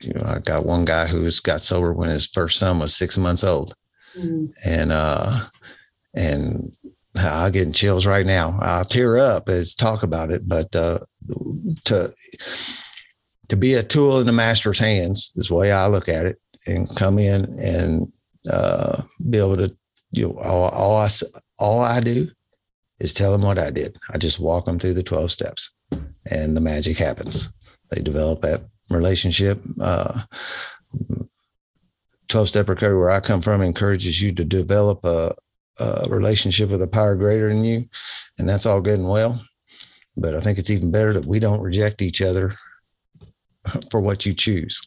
You 0.00 0.12
know, 0.14 0.24
I 0.26 0.40
got 0.40 0.66
one 0.66 0.84
guy 0.84 1.06
who's 1.06 1.40
got 1.40 1.60
sober 1.60 1.92
when 1.92 2.10
his 2.10 2.26
first 2.26 2.58
son 2.58 2.80
was 2.80 2.94
six 2.94 3.16
months 3.16 3.44
old. 3.44 3.74
Mm-hmm. 4.16 4.46
And, 4.66 4.90
uh, 4.90 5.30
and 6.14 6.72
I'm 7.16 7.52
getting 7.52 7.72
chills 7.72 8.06
right 8.06 8.26
now. 8.26 8.58
I'll 8.60 8.84
tear 8.84 9.18
up 9.18 9.48
as 9.48 9.74
talk 9.74 10.02
about 10.02 10.30
it, 10.30 10.48
but 10.48 10.74
uh, 10.74 11.00
to 11.84 12.14
to 13.48 13.56
be 13.56 13.74
a 13.74 13.82
tool 13.82 14.20
in 14.20 14.26
the 14.26 14.32
master's 14.32 14.78
hands 14.78 15.32
is 15.36 15.48
the 15.48 15.54
way 15.54 15.72
I 15.72 15.86
look 15.88 16.08
at 16.08 16.26
it, 16.26 16.38
and 16.66 16.94
come 16.96 17.18
in 17.18 17.44
and 17.58 18.12
uh, 18.48 19.02
be 19.28 19.38
able 19.38 19.56
to, 19.56 19.76
you 20.12 20.28
know, 20.28 20.38
all, 20.38 20.68
all 20.68 20.96
I 20.98 21.08
all 21.58 21.80
I 21.80 22.00
do 22.00 22.28
is 23.00 23.12
tell 23.12 23.32
them 23.32 23.42
what 23.42 23.58
I 23.58 23.70
did. 23.70 23.96
I 24.10 24.18
just 24.18 24.38
walk 24.38 24.66
them 24.66 24.78
through 24.78 24.94
the 24.94 25.02
twelve 25.02 25.30
steps, 25.30 25.72
and 26.30 26.56
the 26.56 26.60
magic 26.60 26.96
happens. 26.96 27.52
They 27.90 28.02
develop 28.02 28.42
that 28.42 28.62
relationship. 28.88 29.60
Uh, 29.80 30.22
12 32.28 32.48
step 32.48 32.68
recovery 32.68 32.96
where 32.96 33.10
I 33.10 33.18
come 33.18 33.40
from 33.40 33.60
encourages 33.60 34.22
you 34.22 34.32
to 34.32 34.44
develop 34.44 35.04
a, 35.04 35.34
a 35.80 36.06
relationship 36.08 36.70
with 36.70 36.82
a 36.82 36.88
power 36.88 37.16
greater 37.16 37.48
than 37.48 37.64
you, 37.64 37.86
and 38.38 38.48
that's 38.48 38.66
all 38.66 38.80
good 38.80 38.98
and 38.98 39.08
well. 39.08 39.42
But 40.16 40.34
I 40.34 40.40
think 40.40 40.58
it's 40.58 40.70
even 40.70 40.90
better 40.90 41.12
that 41.14 41.26
we 41.26 41.38
don't 41.38 41.62
reject 41.62 42.02
each 42.02 42.20
other 42.20 42.56
for 43.90 44.00
what 44.00 44.26
you 44.26 44.34
choose. 44.34 44.80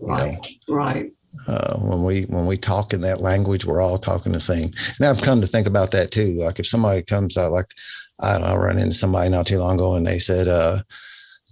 Right. 0.00 0.38
You 0.68 0.74
know? 0.74 0.74
Right. 0.74 1.12
Uh, 1.46 1.78
when 1.78 2.02
we 2.02 2.22
when 2.24 2.46
we 2.46 2.56
talk 2.56 2.94
in 2.94 3.02
that 3.02 3.20
language, 3.20 3.64
we're 3.64 3.82
all 3.82 3.98
talking 3.98 4.32
the 4.32 4.40
same. 4.40 4.72
And 4.98 5.06
I've 5.06 5.22
come 5.22 5.40
to 5.40 5.46
think 5.46 5.66
about 5.66 5.90
that 5.90 6.10
too. 6.10 6.32
Like 6.34 6.58
if 6.58 6.66
somebody 6.66 7.02
comes 7.02 7.36
out, 7.36 7.52
like 7.52 7.70
I 8.20 8.32
don't 8.32 8.42
know, 8.42 8.48
I 8.48 8.56
run 8.56 8.78
into 8.78 8.94
somebody 8.94 9.28
not 9.28 9.46
too 9.46 9.58
long 9.58 9.74
ago, 9.74 9.94
and 9.94 10.06
they 10.06 10.18
said, 10.18 10.48
uh, 10.48 10.80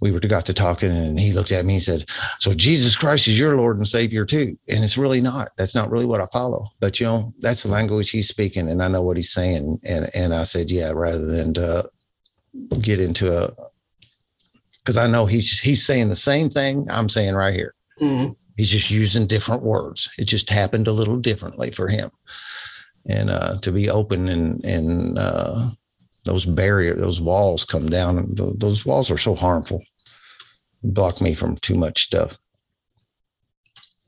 we 0.01 0.11
were 0.11 0.19
to 0.19 0.27
got 0.27 0.45
to 0.45 0.53
talking 0.53 0.91
and 0.91 1.19
he 1.19 1.31
looked 1.31 1.51
at 1.51 1.65
me 1.65 1.75
and 1.75 1.83
said, 1.83 2.05
So 2.39 2.53
Jesus 2.53 2.95
Christ 2.95 3.27
is 3.27 3.39
your 3.39 3.55
Lord 3.55 3.77
and 3.77 3.87
Savior 3.87 4.25
too. 4.25 4.57
And 4.67 4.83
it's 4.83 4.97
really 4.97 5.21
not. 5.21 5.51
That's 5.57 5.75
not 5.75 5.89
really 5.89 6.05
what 6.05 6.21
I 6.21 6.25
follow. 6.27 6.67
But 6.79 6.99
you 6.99 7.05
know, 7.05 7.31
that's 7.39 7.63
the 7.63 7.71
language 7.71 8.09
he's 8.09 8.27
speaking 8.27 8.69
and 8.69 8.83
I 8.83 8.87
know 8.89 9.01
what 9.01 9.17
he's 9.17 9.31
saying. 9.31 9.79
And 9.83 10.09
and 10.13 10.33
I 10.33 10.43
said, 10.43 10.69
Yeah, 10.69 10.91
rather 10.91 11.25
than 11.25 11.53
to 11.55 11.89
get 12.81 12.99
into 12.99 13.31
a 13.37 13.53
because 14.79 14.97
I 14.97 15.07
know 15.07 15.25
he's 15.25 15.59
he's 15.59 15.85
saying 15.85 16.09
the 16.09 16.15
same 16.15 16.49
thing 16.49 16.87
I'm 16.89 17.09
saying 17.09 17.35
right 17.35 17.53
here. 17.53 17.73
Mm-hmm. 17.99 18.33
He's 18.57 18.69
just 18.69 18.91
using 18.91 19.27
different 19.27 19.63
words. 19.63 20.09
It 20.17 20.25
just 20.25 20.49
happened 20.49 20.87
a 20.87 20.93
little 20.93 21.17
differently 21.17 21.71
for 21.71 21.87
him. 21.87 22.11
And 23.09 23.29
uh, 23.29 23.59
to 23.61 23.71
be 23.71 23.89
open 23.89 24.27
and 24.27 24.63
and 24.63 25.17
uh, 25.17 25.69
those 26.25 26.45
barrier, 26.45 26.95
those 26.95 27.21
walls 27.21 27.63
come 27.63 27.87
down. 27.87 28.33
Those 28.33 28.85
walls 28.85 29.09
are 29.09 29.17
so 29.17 29.35
harmful, 29.35 29.83
block 30.83 31.21
me 31.21 31.33
from 31.33 31.55
too 31.57 31.75
much 31.75 32.03
stuff. 32.03 32.37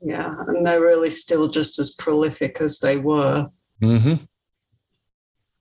Yeah, 0.00 0.32
and 0.46 0.66
they're 0.66 0.80
really 0.80 1.10
still 1.10 1.48
just 1.48 1.78
as 1.78 1.94
prolific 1.94 2.60
as 2.60 2.78
they 2.78 2.98
were. 2.98 3.48
Mm-hmm. 3.82 4.24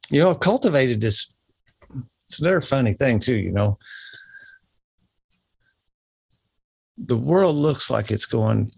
You 0.10 0.22
know, 0.22 0.36
cultivated 0.36 1.02
this. 1.02 1.34
It's 2.24 2.40
another 2.40 2.62
funny 2.62 2.94
thing 2.94 3.20
too. 3.20 3.36
You 3.36 3.52
know, 3.52 3.78
the 6.98 7.18
world 7.18 7.56
looks 7.56 7.90
like 7.90 8.12
it's 8.12 8.26
going 8.26 8.72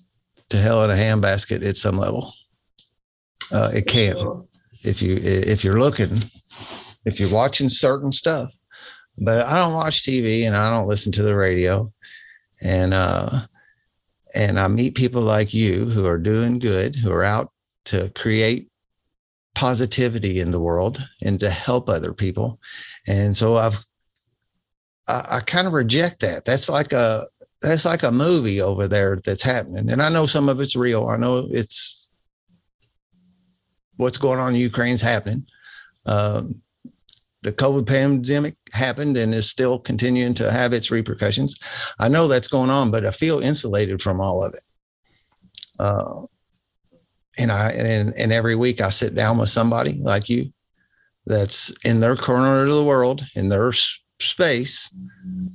to 0.49 0.57
hell 0.57 0.83
in 0.83 0.91
a 0.91 0.93
handbasket 0.93 1.65
at 1.65 1.77
some 1.77 1.97
level. 1.97 2.33
Uh, 3.51 3.71
it 3.73 3.87
can, 3.87 4.47
if 4.83 5.01
you 5.01 5.15
if 5.15 5.63
you're 5.63 5.79
looking 5.79 6.21
if 7.05 7.19
you're 7.19 7.33
watching 7.33 7.69
certain 7.69 8.11
stuff. 8.11 8.53
But 9.17 9.45
I 9.45 9.57
don't 9.57 9.73
watch 9.73 10.03
TV 10.03 10.43
and 10.43 10.55
I 10.55 10.69
don't 10.69 10.87
listen 10.87 11.11
to 11.13 11.23
the 11.23 11.35
radio. 11.35 11.91
And 12.61 12.93
uh 12.93 13.41
and 14.35 14.59
I 14.59 14.67
meet 14.67 14.95
people 14.95 15.21
like 15.21 15.53
you 15.53 15.85
who 15.85 16.05
are 16.05 16.17
doing 16.19 16.59
good, 16.59 16.95
who 16.95 17.11
are 17.11 17.23
out 17.23 17.51
to 17.85 18.11
create 18.15 18.69
positivity 19.55 20.39
in 20.39 20.51
the 20.51 20.59
world 20.59 20.99
and 21.21 21.39
to 21.39 21.49
help 21.49 21.89
other 21.89 22.13
people. 22.13 22.59
And 23.07 23.35
so 23.35 23.57
I've 23.57 23.83
I, 25.07 25.25
I 25.29 25.39
kind 25.41 25.67
of 25.67 25.73
reject 25.73 26.21
that. 26.21 26.45
That's 26.45 26.69
like 26.69 26.93
a 26.93 27.27
that's 27.61 27.85
like 27.85 28.03
a 28.03 28.11
movie 28.11 28.61
over 28.61 28.87
there 28.87 29.17
that's 29.17 29.43
happening. 29.43 29.89
And 29.89 30.01
I 30.01 30.09
know 30.09 30.25
some 30.25 30.47
of 30.47 30.61
it's 30.61 30.75
real. 30.75 31.07
I 31.07 31.17
know 31.17 31.47
it's 31.51 32.11
what's 33.97 34.17
going 34.17 34.39
on 34.39 34.55
in 34.55 34.61
Ukraine's 34.61 35.01
happening. 35.01 35.45
Um, 36.05 36.61
the 37.41 37.53
COVID 37.53 37.87
pandemic 37.87 38.55
happened 38.73 39.17
and 39.17 39.33
is 39.33 39.49
still 39.49 39.79
continuing 39.79 40.33
to 40.35 40.51
have 40.51 40.73
its 40.73 40.91
repercussions. 40.91 41.57
I 41.97 42.09
know 42.09 42.27
that's 42.27 42.47
going 42.47 42.69
on, 42.69 42.91
but 42.91 43.05
I 43.05 43.11
feel 43.11 43.39
insulated 43.39 44.01
from 44.01 44.19
all 44.19 44.43
of 44.43 44.53
it. 44.53 44.63
Uh, 45.79 46.25
and 47.37 47.51
I 47.51 47.69
and, 47.71 48.13
and 48.15 48.33
every 48.33 48.55
week 48.55 48.81
I 48.81 48.89
sit 48.89 49.15
down 49.15 49.37
with 49.37 49.49
somebody 49.49 49.93
like 49.93 50.27
you 50.27 50.51
that's 51.25 51.71
in 51.85 52.01
their 52.01 52.17
corner 52.17 52.63
of 52.63 52.69
the 52.69 52.83
world, 52.83 53.21
in 53.35 53.47
their 53.47 53.71
space, 54.19 54.93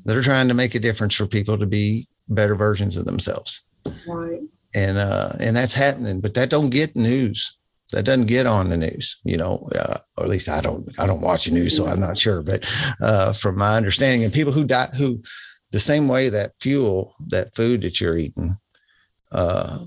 that 0.05 0.17
are 0.17 0.23
trying 0.23 0.49
to 0.49 0.55
make 0.55 0.75
a 0.75 0.79
difference 0.79 1.15
for 1.15 1.27
people 1.27 1.59
to 1.59 1.67
be 1.67 2.09
better 2.29 2.55
versions 2.55 2.97
of 2.97 3.05
themselves. 3.05 3.61
Right. 4.07 4.41
And 4.75 4.97
uh, 4.97 5.33
and 5.41 5.55
that's 5.55 5.75
happening, 5.75 6.23
but 6.23 6.33
that 6.35 6.49
don't 6.49 6.71
get 6.71 6.97
news 6.97 7.59
that 7.95 8.05
doesn't 8.05 8.27
get 8.27 8.47
on 8.47 8.69
the 8.69 8.77
news, 8.77 9.21
you 9.25 9.37
know, 9.37 9.69
uh, 9.75 9.99
or 10.17 10.25
at 10.25 10.31
least 10.31 10.49
I 10.49 10.61
don't, 10.61 10.89
I 10.99 11.07
don't 11.07 11.21
watch 11.21 11.45
the 11.45 11.53
news, 11.53 11.77
so 11.77 11.87
I'm 11.87 12.01
not 12.01 12.19
sure. 12.19 12.43
But 12.43 12.67
uh, 13.01 13.33
from 13.33 13.57
my 13.57 13.77
understanding, 13.77 14.25
and 14.25 14.33
people 14.33 14.53
who 14.53 14.65
die, 14.65 14.89
who 14.97 15.23
the 15.71 15.81
same 15.81 16.09
way 16.09 16.29
that 16.29 16.57
fuel, 16.57 17.15
that 17.29 17.55
food 17.55 17.83
that 17.83 18.01
you're 18.01 18.19
eating, 18.19 18.59
uh, 19.31 19.79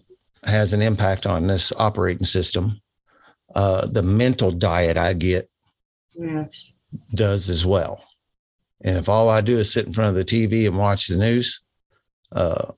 has 0.46 0.72
an 0.72 0.82
impact 0.82 1.26
on 1.26 1.48
this 1.48 1.74
operating 1.78 2.26
system. 2.26 2.82
Uh, 3.54 3.86
the 3.88 4.04
mental 4.04 4.52
diet 4.52 4.98
I 4.98 5.14
get, 5.14 5.50
yes, 6.16 6.82
does 7.14 7.50
as 7.50 7.66
well. 7.66 8.04
And 8.84 8.98
if 8.98 9.10
all 9.10 9.30
I 9.30 9.42
do 9.42 9.58
is 9.58 9.72
sit 9.72 9.86
in 9.86 9.94
front 9.94 10.10
of 10.10 10.16
the 10.16 10.26
TV 10.26 10.68
and 10.68 10.78
watch 10.78 11.08
the 11.08 11.18
news, 11.18 11.62
uh, 12.32 12.72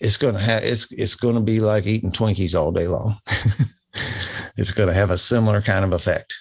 it's 0.00 0.16
to 0.16 0.32
have 0.38 0.64
it's 0.64 0.90
it's 0.92 1.14
going 1.14 1.36
to 1.36 1.40
be 1.40 1.60
like 1.60 1.86
eating 1.86 2.10
Twinkies 2.10 2.58
all 2.58 2.72
day 2.72 2.86
long. 2.86 3.18
it's 4.56 4.72
going 4.72 4.88
to 4.88 4.94
have 4.94 5.10
a 5.10 5.18
similar 5.18 5.60
kind 5.60 5.84
of 5.84 5.92
effect. 5.92 6.34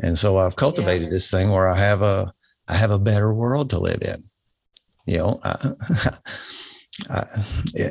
And 0.00 0.18
so 0.18 0.38
I've 0.38 0.56
cultivated 0.56 1.04
yeah. 1.04 1.10
this 1.10 1.30
thing 1.30 1.50
where 1.50 1.68
I 1.68 1.78
have 1.78 2.02
a 2.02 2.32
I 2.66 2.74
have 2.74 2.90
a 2.90 2.98
better 2.98 3.32
world 3.32 3.70
to 3.70 3.78
live 3.78 4.02
in. 4.02 4.24
You 5.06 5.18
know, 5.18 5.40
I, 5.44 5.72
I, 7.10 7.24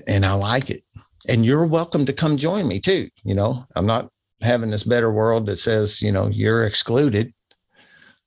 and 0.07 0.25
I 0.25 0.33
like 0.33 0.69
it. 0.69 0.83
And 1.27 1.45
you're 1.45 1.65
welcome 1.65 2.05
to 2.05 2.13
come 2.13 2.37
join 2.37 2.67
me 2.67 2.79
too. 2.79 3.09
You 3.23 3.35
know, 3.35 3.65
I'm 3.75 3.85
not 3.85 4.09
having 4.41 4.71
this 4.71 4.83
better 4.83 5.11
world 5.11 5.45
that 5.45 5.57
says 5.57 6.01
you 6.01 6.11
know 6.11 6.27
you're 6.27 6.65
excluded. 6.65 7.33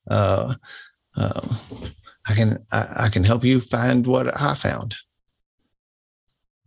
Uh, 0.09 0.55
uh, 1.17 1.57
I 2.29 2.35
can 2.35 2.65
I, 2.73 2.87
I 2.97 3.09
can 3.09 3.25
help 3.25 3.45
you 3.45 3.61
find 3.61 4.07
what 4.07 4.41
I 4.41 4.55
found 4.55 4.97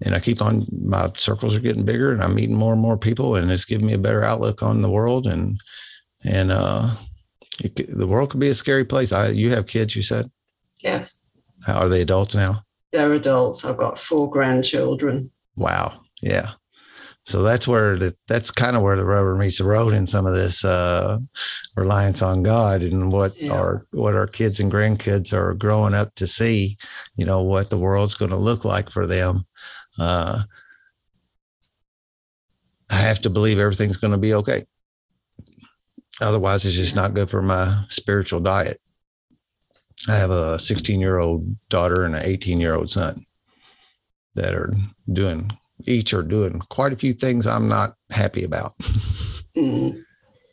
and 0.02 0.16
I 0.16 0.20
keep 0.20 0.42
on 0.42 0.66
my 0.72 1.12
circles 1.18 1.56
are 1.56 1.62
getting 1.62 1.86
bigger 1.86 2.12
and 2.12 2.22
I'm 2.22 2.36
meeting 2.36 2.56
more 2.56 2.74
and 2.74 2.82
more 2.82 2.98
people 2.98 3.36
and 3.36 3.52
it's 3.52 3.66
giving 3.66 3.86
me 3.86 3.94
a 3.94 4.00
better 4.00 4.24
outlook 4.24 4.64
on 4.64 4.82
the 4.82 4.90
world 4.90 5.28
and 5.28 5.60
and 6.26 6.52
uh 6.52 6.96
it, 7.64 7.76
the 7.90 8.08
world 8.08 8.30
could 8.30 8.40
be 8.40 8.48
a 8.48 8.54
scary 8.54 8.86
place. 8.86 9.12
I 9.12 9.30
you 9.30 9.52
have 9.52 9.68
kids, 9.68 9.96
you 9.96 10.02
said? 10.02 10.32
Yes. 10.82 11.26
How 11.66 11.80
are 11.80 11.90
they 11.90 12.02
adults 12.02 12.36
now? 12.36 12.64
They're 12.92 13.14
adults. 13.14 13.66
I've 13.66 13.78
got 13.78 14.00
four 14.00 14.30
grandchildren. 14.30 15.32
Wow. 15.56 16.02
Yeah. 16.22 16.52
So 17.26 17.44
that's 17.44 17.68
where 17.68 17.96
the, 17.96 18.14
that's 18.28 18.50
kind 18.50 18.76
of 18.76 18.82
where 18.82 18.96
the 18.96 19.06
rubber 19.06 19.36
meets 19.36 19.60
the 19.60 19.66
road 19.66 19.94
in 19.94 20.08
some 20.08 20.26
of 20.26 20.34
this 20.34 20.66
uh, 20.66 21.20
reliance 21.76 22.24
on 22.24 22.42
God 22.42 22.82
and 22.82 23.12
what 23.12 23.40
yeah. 23.40 23.52
our 23.52 23.86
what 23.92 24.16
our 24.16 24.26
kids 24.26 24.60
and 24.60 24.72
grandkids 24.72 25.32
are 25.32 25.54
growing 25.54 25.94
up 25.94 26.16
to 26.16 26.26
see, 26.26 26.78
you 27.18 27.26
know, 27.26 27.44
what 27.44 27.70
the 27.70 27.78
world's 27.78 28.16
going 28.16 28.32
to 28.32 28.38
look 28.38 28.66
like 28.66 28.90
for 28.90 29.06
them 29.06 29.44
uh, 30.00 30.44
I 32.90 32.96
have 32.96 33.22
to 33.22 33.30
believe 33.30 33.60
everything's 33.60 33.98
going 33.98 34.12
to 34.12 34.18
be 34.18 34.34
okay. 34.34 34.66
Otherwise, 36.22 36.66
it's 36.66 36.76
just 36.76 36.96
not 36.96 37.14
good 37.14 37.30
for 37.30 37.42
my 37.42 37.84
spiritual 37.90 38.40
diet. 38.40 38.80
I 40.08 40.16
have 40.16 40.32
a 40.32 40.58
16 40.58 41.00
year 41.00 41.20
old 41.20 41.56
daughter 41.70 42.04
and 42.04 42.16
an 42.16 42.24
18 42.24 42.60
year 42.60 42.76
old 42.76 42.90
son 42.90 43.26
that 44.36 44.54
are 44.54 44.74
doing, 45.12 45.52
each 45.86 46.14
are 46.14 46.24
doing 46.24 46.60
quite 46.70 46.94
a 46.94 46.98
few 46.98 47.14
things 47.14 47.46
I'm 47.46 47.68
not 47.68 47.96
happy 48.10 48.44
about. 48.44 48.78
Mm. 49.58 50.04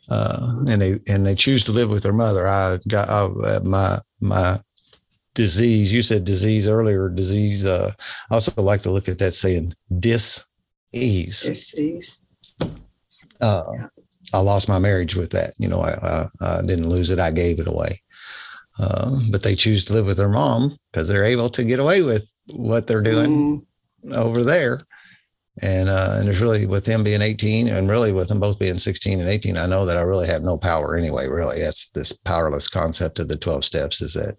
Uh, 0.09 0.63
and 0.67 0.81
they 0.81 0.99
and 1.07 1.25
they 1.25 1.35
choose 1.35 1.63
to 1.65 1.71
live 1.71 1.89
with 1.89 2.03
their 2.03 2.13
mother. 2.13 2.47
I 2.47 2.79
got 2.87 3.09
I, 3.09 3.59
my 3.59 3.99
my 4.19 4.59
disease. 5.37 5.93
You 5.93 6.01
said 6.01 6.25
disease 6.25 6.67
earlier. 6.67 7.07
Disease. 7.09 7.63
Uh, 7.63 7.91
I 8.29 8.33
also 8.33 8.59
like 8.61 8.81
to 8.81 8.91
look 8.91 9.07
at 9.07 9.19
that 9.19 9.33
saying 9.33 9.75
dis 9.99 10.43
ease. 10.91 11.43
Disease. 11.43 12.21
Uh, 13.39 13.63
I 14.33 14.39
lost 14.39 14.67
my 14.67 14.79
marriage 14.79 15.15
with 15.15 15.29
that. 15.31 15.53
You 15.59 15.67
know, 15.69 15.79
I, 15.79 15.91
I, 15.91 16.27
I 16.41 16.61
didn't 16.63 16.89
lose 16.89 17.11
it. 17.11 17.19
I 17.19 17.29
gave 17.29 17.59
it 17.59 17.67
away. 17.67 18.01
Uh, 18.79 19.19
but 19.31 19.43
they 19.43 19.55
choose 19.55 19.85
to 19.85 19.93
live 19.93 20.07
with 20.07 20.17
their 20.17 20.27
mom 20.29 20.75
because 20.91 21.07
they're 21.07 21.23
able 21.23 21.49
to 21.49 21.63
get 21.63 21.79
away 21.79 22.01
with 22.01 22.31
what 22.47 22.87
they're 22.87 23.01
doing 23.01 23.65
mm. 24.03 24.15
over 24.15 24.43
there. 24.43 24.86
And 25.61 25.89
uh, 25.89 26.15
and 26.17 26.27
there's 26.27 26.41
really 26.41 26.67
with 26.67 26.85
him 26.85 27.03
being 27.03 27.21
18 27.21 27.67
and 27.67 27.89
really 27.89 28.11
with 28.11 28.27
them 28.27 28.39
both 28.39 28.59
being 28.59 28.75
16 28.75 29.19
and 29.19 29.27
18, 29.27 29.57
I 29.57 29.65
know 29.65 29.85
that 29.85 29.97
I 29.97 30.01
really 30.01 30.27
have 30.27 30.43
no 30.43 30.57
power 30.57 30.95
anyway. 30.95 31.27
Really, 31.27 31.59
that's 31.59 31.89
this 31.89 32.13
powerless 32.13 32.67
concept 32.67 33.17
of 33.17 33.27
the 33.27 33.37
12 33.37 33.65
steps 33.65 34.01
is 34.01 34.13
that, 34.13 34.37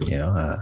you 0.00 0.18
know, 0.18 0.28
uh, 0.28 0.56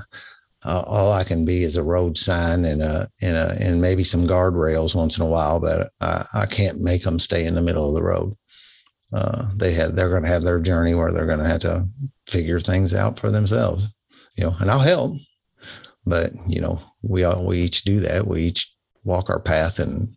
all 0.64 1.12
I 1.12 1.24
can 1.24 1.44
be 1.44 1.62
is 1.62 1.76
a 1.76 1.82
road 1.82 2.18
sign 2.18 2.64
and 2.64 2.82
a 2.82 3.08
and 3.22 3.36
a 3.36 3.56
and 3.60 3.80
maybe 3.80 4.04
some 4.04 4.26
guardrails 4.26 4.94
once 4.94 5.18
in 5.18 5.24
a 5.24 5.28
while, 5.28 5.60
but 5.60 5.90
I, 6.00 6.26
I 6.32 6.46
can't 6.46 6.80
make 6.80 7.02
them 7.02 7.18
stay 7.18 7.46
in 7.46 7.54
the 7.54 7.62
middle 7.62 7.88
of 7.88 7.94
the 7.94 8.02
road. 8.02 8.34
Uh, 9.12 9.46
they 9.56 9.72
have 9.74 9.94
they're 9.94 10.10
going 10.10 10.24
to 10.24 10.28
have 10.28 10.42
their 10.42 10.60
journey 10.60 10.94
where 10.94 11.12
they're 11.12 11.26
going 11.26 11.38
to 11.38 11.44
have 11.44 11.60
to 11.60 11.86
figure 12.26 12.60
things 12.60 12.94
out 12.94 13.18
for 13.18 13.30
themselves, 13.30 13.86
you 14.36 14.44
know, 14.44 14.52
and 14.60 14.70
I'll 14.70 14.78
help. 14.78 15.16
But 16.04 16.32
you 16.46 16.60
know, 16.60 16.80
we 17.02 17.24
all 17.24 17.46
we 17.46 17.60
each 17.60 17.82
do 17.82 18.00
that. 18.00 18.26
We 18.26 18.42
each 18.42 18.72
walk 19.04 19.30
our 19.30 19.40
path, 19.40 19.78
and 19.78 20.08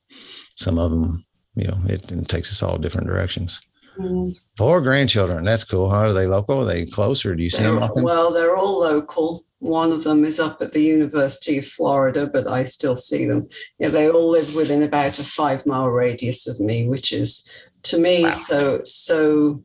some 0.55 0.77
of 0.77 0.91
them, 0.91 1.25
you 1.55 1.67
know, 1.67 1.77
it, 1.85 2.11
it 2.11 2.27
takes 2.27 2.51
us 2.51 2.63
all 2.63 2.77
different 2.77 3.07
directions. 3.07 3.61
Mm. 3.97 4.37
Four 4.57 4.81
grandchildren. 4.81 5.43
That's 5.43 5.63
cool. 5.63 5.89
How 5.89 6.01
are 6.01 6.13
they 6.13 6.27
local? 6.27 6.61
Are 6.61 6.65
they 6.65 6.85
close, 6.85 7.25
or 7.25 7.35
do 7.35 7.43
you 7.43 7.49
see 7.49 7.63
they're, 7.63 7.73
them 7.73 7.83
often? 7.83 8.03
Well, 8.03 8.31
they're 8.31 8.55
all 8.55 8.79
local. 8.79 9.45
One 9.59 9.91
of 9.91 10.03
them 10.03 10.25
is 10.25 10.39
up 10.39 10.61
at 10.61 10.71
the 10.71 10.81
University 10.81 11.59
of 11.59 11.65
Florida, 11.65 12.25
but 12.25 12.47
I 12.47 12.63
still 12.63 12.95
see 12.95 13.27
them. 13.27 13.47
Yeah, 13.77 13.89
they 13.89 14.09
all 14.09 14.31
live 14.31 14.55
within 14.55 14.81
about 14.81 15.19
a 15.19 15.23
five 15.23 15.65
mile 15.65 15.89
radius 15.89 16.47
of 16.47 16.59
me, 16.59 16.87
which 16.87 17.13
is 17.13 17.47
to 17.83 17.99
me 17.99 18.23
wow. 18.23 18.31
so 18.31 18.81
so 18.85 19.63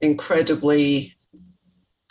incredibly. 0.00 1.16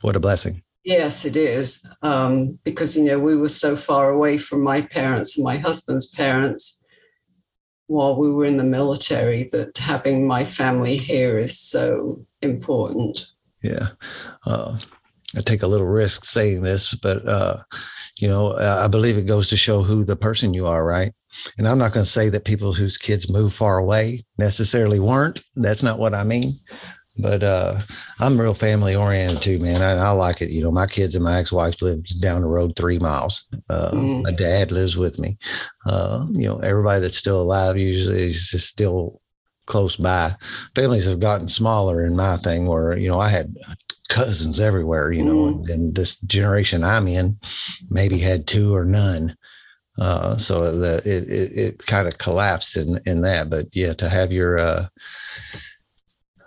What 0.01 0.15
a 0.15 0.19
blessing. 0.19 0.61
Yes, 0.85 1.25
it 1.25 1.35
is. 1.35 1.89
Um, 2.03 2.59
because, 2.63 2.95
you 2.95 3.03
know, 3.03 3.17
we 3.17 3.35
were 3.35 3.49
so 3.49 3.75
far 3.75 4.11
away 4.11 4.37
from 4.37 4.61
my 4.61 4.83
parents 4.83 5.35
and 5.35 5.43
my 5.43 5.57
husband's 5.57 6.07
parents 6.11 6.85
while 7.87 8.15
we 8.15 8.31
were 8.31 8.45
in 8.45 8.57
the 8.57 8.63
military 8.63 9.49
that 9.51 9.75
having 9.79 10.27
my 10.27 10.45
family 10.45 10.97
here 10.97 11.39
is 11.39 11.59
so 11.59 12.23
important. 12.43 13.25
Yeah. 13.63 13.89
Uh, 14.45 14.77
I 15.35 15.41
take 15.41 15.63
a 15.63 15.67
little 15.67 15.87
risk 15.87 16.23
saying 16.23 16.61
this, 16.61 16.93
but, 16.93 17.27
uh, 17.27 17.57
you 18.17 18.27
know, 18.27 18.55
I 18.55 18.87
believe 18.87 19.17
it 19.17 19.25
goes 19.25 19.47
to 19.49 19.57
show 19.57 19.81
who 19.81 20.03
the 20.05 20.15
person 20.15 20.53
you 20.53 20.67
are, 20.67 20.85
right? 20.85 21.11
And 21.57 21.67
I'm 21.67 21.79
not 21.79 21.93
going 21.93 22.05
to 22.05 22.09
say 22.09 22.29
that 22.29 22.45
people 22.45 22.73
whose 22.73 22.97
kids 22.97 23.29
move 23.29 23.53
far 23.53 23.79
away 23.79 24.23
necessarily 24.37 24.99
weren't. 24.99 25.41
That's 25.55 25.83
not 25.83 25.99
what 25.99 26.13
I 26.13 26.23
mean 26.23 26.59
but 27.17 27.43
uh, 27.43 27.79
I'm 28.19 28.39
real 28.39 28.53
family 28.53 28.95
oriented 28.95 29.41
too, 29.41 29.59
man. 29.59 29.81
I, 29.81 29.91
I, 29.91 30.09
like 30.11 30.41
it. 30.41 30.49
You 30.49 30.63
know, 30.63 30.71
my 30.71 30.85
kids 30.85 31.15
and 31.15 31.23
my 31.23 31.37
ex 31.37 31.51
wife 31.51 31.81
live 31.81 32.03
down 32.19 32.41
the 32.41 32.49
road 32.49 32.75
three 32.75 32.99
miles. 32.99 33.45
Uh, 33.69 33.91
mm. 33.91 34.23
My 34.23 34.31
dad 34.31 34.71
lives 34.71 34.97
with 34.97 35.17
me. 35.17 35.37
Uh, 35.85 36.25
you 36.31 36.47
know, 36.47 36.59
everybody 36.59 37.01
that's 37.01 37.17
still 37.17 37.41
alive 37.41 37.77
usually 37.77 38.23
is 38.27 38.63
still 38.63 39.21
close 39.65 39.95
by. 39.95 40.35
Families 40.75 41.05
have 41.05 41.19
gotten 41.19 41.47
smaller 41.47 42.05
in 42.05 42.15
my 42.15 42.37
thing 42.37 42.67
where, 42.67 42.97
you 42.97 43.07
know, 43.07 43.19
I 43.19 43.29
had 43.29 43.55
cousins 44.09 44.59
everywhere, 44.59 45.11
you 45.11 45.23
know, 45.23 45.35
mm. 45.35 45.47
and, 45.47 45.69
and, 45.69 45.95
this 45.95 46.17
generation 46.17 46.83
I'm 46.83 47.07
in 47.07 47.39
maybe 47.89 48.19
had 48.19 48.45
two 48.45 48.75
or 48.75 48.85
none. 48.85 49.35
Uh, 49.97 50.37
so 50.37 50.77
the, 50.77 50.97
it, 51.05 51.29
it, 51.29 51.57
it 51.57 51.85
kind 51.87 52.07
of 52.07 52.17
collapsed 52.17 52.77
in, 52.77 52.99
in 53.05 53.21
that, 53.21 53.49
but 53.49 53.67
yeah, 53.71 53.93
to 53.93 54.09
have 54.09 54.31
your, 54.31 54.59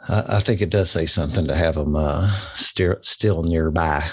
I, 0.08 0.40
think 0.40 0.62
it 0.62 0.70
does 0.70 0.90
say 0.90 1.06
something 1.06 1.46
to 1.46 1.54
have 1.54 1.74
them 1.74 1.94
uh, 1.94 2.28
still 2.54 2.96
still 3.00 3.42
nearby. 3.42 4.08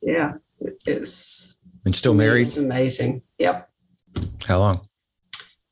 Yeah, 0.00 0.34
it 0.60 0.82
is. 0.86 1.58
And 1.84 1.94
still 1.94 2.14
married. 2.14 2.42
It's 2.42 2.56
amazing. 2.56 3.22
Yep. 3.38 3.68
How 4.46 4.58
long? 4.58 4.88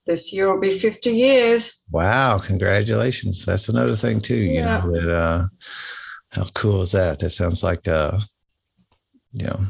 This 0.06 0.32
year 0.32 0.52
will 0.52 0.60
be 0.60 0.76
50 0.76 1.10
years. 1.10 1.82
Wow! 1.90 2.38
Congratulations. 2.38 3.46
That's 3.46 3.70
another 3.70 3.96
thing 3.96 4.20
too. 4.20 4.36
You 4.36 4.52
yeah. 4.60 4.80
know 4.80 4.92
that. 4.92 5.10
Uh, 5.10 5.46
how 6.30 6.44
cool 6.52 6.82
is 6.82 6.92
that? 6.92 7.20
That 7.20 7.30
sounds 7.30 7.62
like 7.62 7.88
uh, 7.88 8.20
you 9.32 9.46
know. 9.46 9.66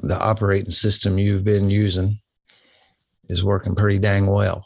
The 0.00 0.18
operating 0.20 0.70
system 0.70 1.18
you've 1.18 1.44
been 1.44 1.70
using 1.70 2.20
is 3.28 3.44
working 3.44 3.74
pretty 3.74 3.98
dang 3.98 4.26
well. 4.26 4.65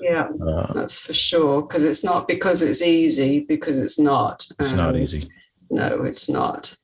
Yeah, 0.00 0.28
uh, 0.46 0.72
that's 0.72 0.98
for 0.98 1.12
sure. 1.12 1.62
Because 1.62 1.84
it's 1.84 2.04
not 2.04 2.26
because 2.26 2.62
it's 2.62 2.82
easy, 2.82 3.40
because 3.40 3.78
it's 3.78 3.98
not. 3.98 4.46
It's 4.58 4.72
um, 4.72 4.76
not 4.76 4.96
easy. 4.96 5.28
No, 5.70 6.02
it's 6.04 6.28
not. 6.28 6.76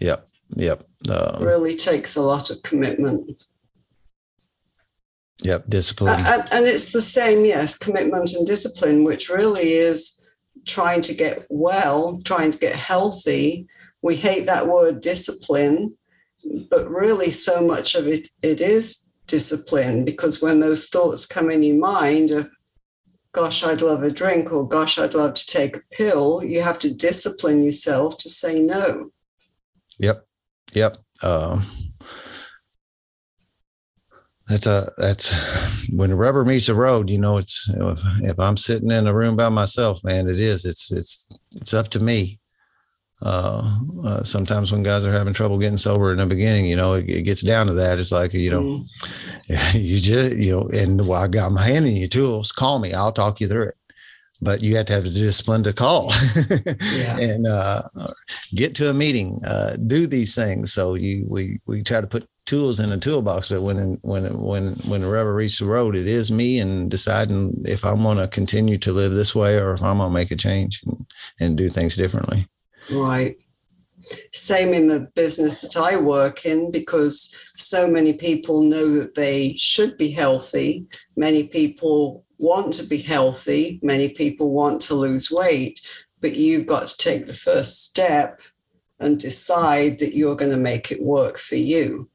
Yep. 0.00 0.26
Yep. 0.56 0.86
Um, 1.08 1.42
really 1.42 1.74
takes 1.76 2.16
a 2.16 2.22
lot 2.22 2.50
of 2.50 2.62
commitment. 2.62 3.30
Yep. 5.42 5.64
Discipline. 5.68 6.20
And, 6.20 6.44
and 6.52 6.66
it's 6.66 6.92
the 6.92 7.00
same, 7.00 7.44
yes, 7.44 7.78
commitment 7.78 8.32
and 8.32 8.46
discipline, 8.46 9.04
which 9.04 9.28
really 9.28 9.72
is 9.72 10.24
trying 10.66 11.02
to 11.02 11.14
get 11.14 11.46
well, 11.48 12.20
trying 12.24 12.50
to 12.50 12.58
get 12.58 12.74
healthy. 12.74 13.66
We 14.02 14.16
hate 14.16 14.46
that 14.46 14.66
word 14.66 15.00
discipline, 15.00 15.96
but 16.70 16.88
really 16.90 17.30
so 17.30 17.66
much 17.66 17.94
of 17.94 18.06
it 18.06 18.28
it 18.42 18.60
is 18.60 19.05
discipline 19.26 20.04
because 20.04 20.40
when 20.40 20.60
those 20.60 20.88
thoughts 20.88 21.26
come 21.26 21.50
in 21.50 21.62
your 21.62 21.76
mind 21.76 22.30
of 22.30 22.50
gosh 23.32 23.62
i'd 23.64 23.82
love 23.82 24.02
a 24.02 24.10
drink 24.10 24.50
or 24.52 24.66
gosh 24.66 24.98
i'd 24.98 25.14
love 25.14 25.34
to 25.34 25.46
take 25.46 25.76
a 25.76 25.82
pill 25.90 26.42
you 26.42 26.62
have 26.62 26.78
to 26.78 26.92
discipline 26.92 27.62
yourself 27.62 28.16
to 28.18 28.28
say 28.28 28.60
no. 28.60 29.10
Yep. 29.98 30.26
Yep. 30.72 30.98
Um, 31.22 31.66
that's 34.46 34.66
a 34.66 34.92
that's 34.96 35.34
when 35.90 36.10
the 36.10 36.16
rubber 36.16 36.44
meets 36.44 36.66
the 36.66 36.74
road 36.74 37.10
you 37.10 37.18
know 37.18 37.36
it's 37.36 37.68
if, 37.68 38.00
if 38.22 38.38
i'm 38.38 38.56
sitting 38.56 38.90
in 38.90 39.06
a 39.06 39.14
room 39.14 39.36
by 39.36 39.48
myself 39.48 40.02
man 40.04 40.28
it 40.28 40.38
is 40.38 40.64
it's 40.64 40.92
it's 40.92 41.26
it's 41.52 41.74
up 41.74 41.88
to 41.88 41.98
me 41.98 42.38
uh, 43.22 43.78
uh, 44.04 44.22
sometimes 44.22 44.70
when 44.70 44.82
guys 44.82 45.06
are 45.06 45.12
having 45.12 45.32
trouble 45.32 45.58
getting 45.58 45.78
sober 45.78 46.12
in 46.12 46.18
the 46.18 46.26
beginning, 46.26 46.66
you 46.66 46.76
know, 46.76 46.94
it, 46.94 47.08
it 47.08 47.22
gets 47.22 47.42
down 47.42 47.66
to 47.66 47.72
that. 47.74 47.98
It's 47.98 48.12
like, 48.12 48.34
you 48.34 48.50
know, 48.50 48.62
mm. 48.62 49.74
you 49.74 49.98
just, 49.98 50.36
you 50.36 50.52
know, 50.52 50.68
and 50.74 51.06
while 51.06 51.22
I 51.22 51.28
got 51.28 51.52
my 51.52 51.62
hand 51.62 51.86
in 51.86 51.96
your 51.96 52.08
tools, 52.08 52.52
call 52.52 52.78
me, 52.78 52.92
I'll 52.92 53.12
talk 53.12 53.40
you 53.40 53.48
through 53.48 53.68
it. 53.68 53.74
But 54.42 54.62
you 54.62 54.76
have 54.76 54.84
to 54.86 54.92
have 54.92 55.04
the 55.04 55.10
discipline 55.10 55.62
to 55.62 55.72
call 55.72 56.12
yeah. 56.92 57.16
and 57.18 57.46
uh, 57.46 57.84
get 58.54 58.74
to 58.74 58.90
a 58.90 58.92
meeting, 58.92 59.42
uh, 59.46 59.76
do 59.86 60.06
these 60.06 60.34
things. 60.34 60.74
So 60.74 60.92
you, 60.92 61.24
we, 61.26 61.58
we 61.64 61.82
try 61.82 62.02
to 62.02 62.06
put 62.06 62.28
tools 62.44 62.78
in 62.78 62.92
a 62.92 62.98
toolbox, 62.98 63.48
but 63.48 63.62
when, 63.62 63.98
when, 64.02 64.38
when, 64.38 64.74
when 64.86 65.00
the 65.00 65.08
rubber 65.08 65.34
reaches 65.34 65.60
the 65.60 65.64
road, 65.64 65.96
it 65.96 66.06
is 66.06 66.30
me 66.30 66.60
and 66.60 66.90
deciding 66.90 67.62
if 67.64 67.82
I'm 67.82 68.02
going 68.02 68.18
to 68.18 68.28
continue 68.28 68.76
to 68.76 68.92
live 68.92 69.14
this 69.14 69.34
way 69.34 69.58
or 69.58 69.72
if 69.72 69.82
I'm 69.82 69.96
going 69.96 70.10
to 70.10 70.14
make 70.14 70.30
a 70.30 70.36
change 70.36 70.82
and, 70.84 71.06
and 71.40 71.56
do 71.56 71.70
things 71.70 71.96
differently. 71.96 72.46
Right. 72.90 73.36
Same 74.32 74.72
in 74.72 74.86
the 74.86 75.00
business 75.14 75.60
that 75.62 75.76
I 75.76 75.96
work 75.96 76.46
in 76.46 76.70
because 76.70 77.34
so 77.56 77.88
many 77.88 78.12
people 78.12 78.62
know 78.62 78.98
that 78.98 79.14
they 79.14 79.54
should 79.56 79.98
be 79.98 80.10
healthy. 80.10 80.86
Many 81.16 81.44
people 81.44 82.24
want 82.38 82.74
to 82.74 82.84
be 82.84 82.98
healthy. 82.98 83.80
Many 83.82 84.10
people 84.10 84.50
want 84.50 84.80
to 84.82 84.94
lose 84.94 85.30
weight. 85.30 85.80
But 86.20 86.36
you've 86.36 86.66
got 86.66 86.86
to 86.86 86.96
take 86.96 87.26
the 87.26 87.34
first 87.34 87.84
step 87.84 88.40
and 89.00 89.18
decide 89.18 89.98
that 89.98 90.14
you're 90.14 90.36
going 90.36 90.52
to 90.52 90.56
make 90.56 90.92
it 90.92 91.02
work 91.02 91.36
for 91.38 91.56
you. 91.56 92.08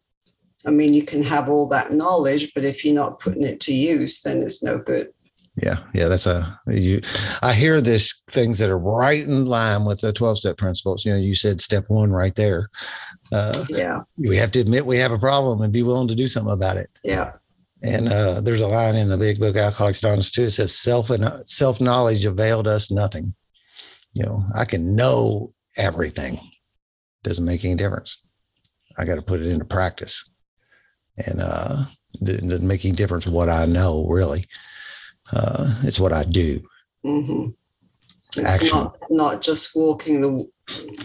I 0.66 0.70
mean, 0.70 0.94
you 0.94 1.04
can 1.04 1.24
have 1.24 1.50
all 1.50 1.68
that 1.70 1.92
knowledge, 1.92 2.54
but 2.54 2.64
if 2.64 2.86
you're 2.86 2.96
not 2.96 3.20
putting 3.20 3.44
it 3.44 3.60
to 3.62 3.74
use, 3.74 4.22
then 4.22 4.42
it's 4.42 4.64
no 4.64 4.78
good 4.78 5.10
yeah 5.58 5.80
yeah 5.94 6.08
that's 6.08 6.28
a 6.28 6.60
you 6.68 7.02
i 7.42 7.54
hear 7.54 7.82
this 7.82 8.24
things 8.30 8.58
that 8.58 8.70
are 8.70 8.78
right 8.78 9.24
in 9.24 9.46
line 9.46 9.84
with 9.84 10.00
the 10.00 10.14
12 10.14 10.40
step 10.40 10.58
principles. 10.58 11.06
You 11.06 11.12
know 11.12 11.18
you 11.18 11.36
said 11.36 11.62
step 11.62 11.86
one 11.88 12.12
right 12.12 12.36
there. 12.36 12.70
Uh, 13.32 13.66
yeah. 13.70 14.02
we 14.18 14.36
have 14.38 14.52
to 14.52 14.60
admit 14.60 14.86
we 14.86 14.98
have 14.98 15.12
a 15.12 15.20
problem 15.20 15.62
and 15.62 15.72
be 15.72 15.84
willing 15.84 16.08
to 16.08 16.16
do 16.16 16.28
something 16.28 16.52
about 16.52 16.78
it. 16.78 16.90
Yeah. 17.04 17.34
And 17.82 18.10
uh, 18.10 18.42
there's 18.42 18.62
a 18.62 18.68
line 18.68 18.96
in 18.96 19.08
the 19.08 19.18
big 19.18 19.40
book 19.40 19.56
alcoholics 19.56 20.04
anonymous 20.04 20.32
too. 20.32 20.44
It 20.44 20.52
says 20.52 20.78
self 20.78 21.10
and 21.10 21.26
self 21.48 21.80
knowledge 21.82 22.26
availed 22.26 22.68
us 22.68 22.92
nothing. 22.92 23.36
You 24.14 24.24
know 24.24 24.46
i 24.56 24.66
can 24.66 24.96
know 24.96 25.54
everything. 25.76 26.40
Doesn't 27.24 27.46
make 27.46 27.64
any 27.66 27.76
difference. 27.76 28.22
I 28.98 29.06
got 29.06 29.16
to 29.16 29.22
put 29.22 29.42
it 29.42 29.48
into 29.48 29.66
practice. 29.66 30.30
And 31.18 31.42
uh 31.42 31.84
it 32.22 32.48
doesn't 32.48 32.68
make 32.68 32.84
any 32.84 32.94
difference 32.94 33.26
what 33.26 33.48
i 33.48 33.66
know 33.66 34.06
really 34.08 34.46
uh, 35.34 35.74
it's 35.84 36.00
what 36.00 36.14
I 36.14 36.24
do. 36.24 36.62
Mm-hmm. 37.06 37.50
It's 38.38 38.50
Action. 38.50 38.70
not 38.70 38.98
not 39.10 39.42
just 39.42 39.76
walking 39.76 40.22
the 40.22 40.48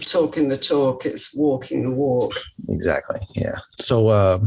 talking 0.01 0.47
the 0.47 0.57
talk; 0.57 1.05
it's 1.05 1.35
walking 1.35 1.83
the 1.83 1.91
walk. 1.91 2.33
Exactly. 2.69 3.19
Yeah. 3.35 3.57
So, 3.79 4.07
uh, 4.07 4.39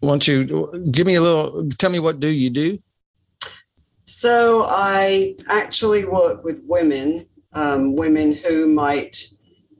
why 0.00 0.08
don't 0.08 0.26
you 0.26 0.88
give 0.90 1.06
me 1.06 1.16
a 1.16 1.20
little? 1.20 1.68
Tell 1.78 1.90
me 1.90 1.98
what 1.98 2.20
do 2.20 2.28
you 2.28 2.50
do? 2.50 2.78
So, 4.04 4.66
I 4.68 5.36
actually 5.48 6.04
work 6.06 6.44
with 6.44 6.62
women, 6.64 7.26
um, 7.52 7.94
women 7.94 8.32
who 8.32 8.66
might 8.66 9.28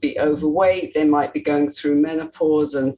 be 0.01 0.19
overweight. 0.21 0.93
They 0.95 1.05
might 1.05 1.33
be 1.33 1.41
going 1.41 1.71
through 1.71 1.97
menopause 1.97 2.75
and 2.75 2.95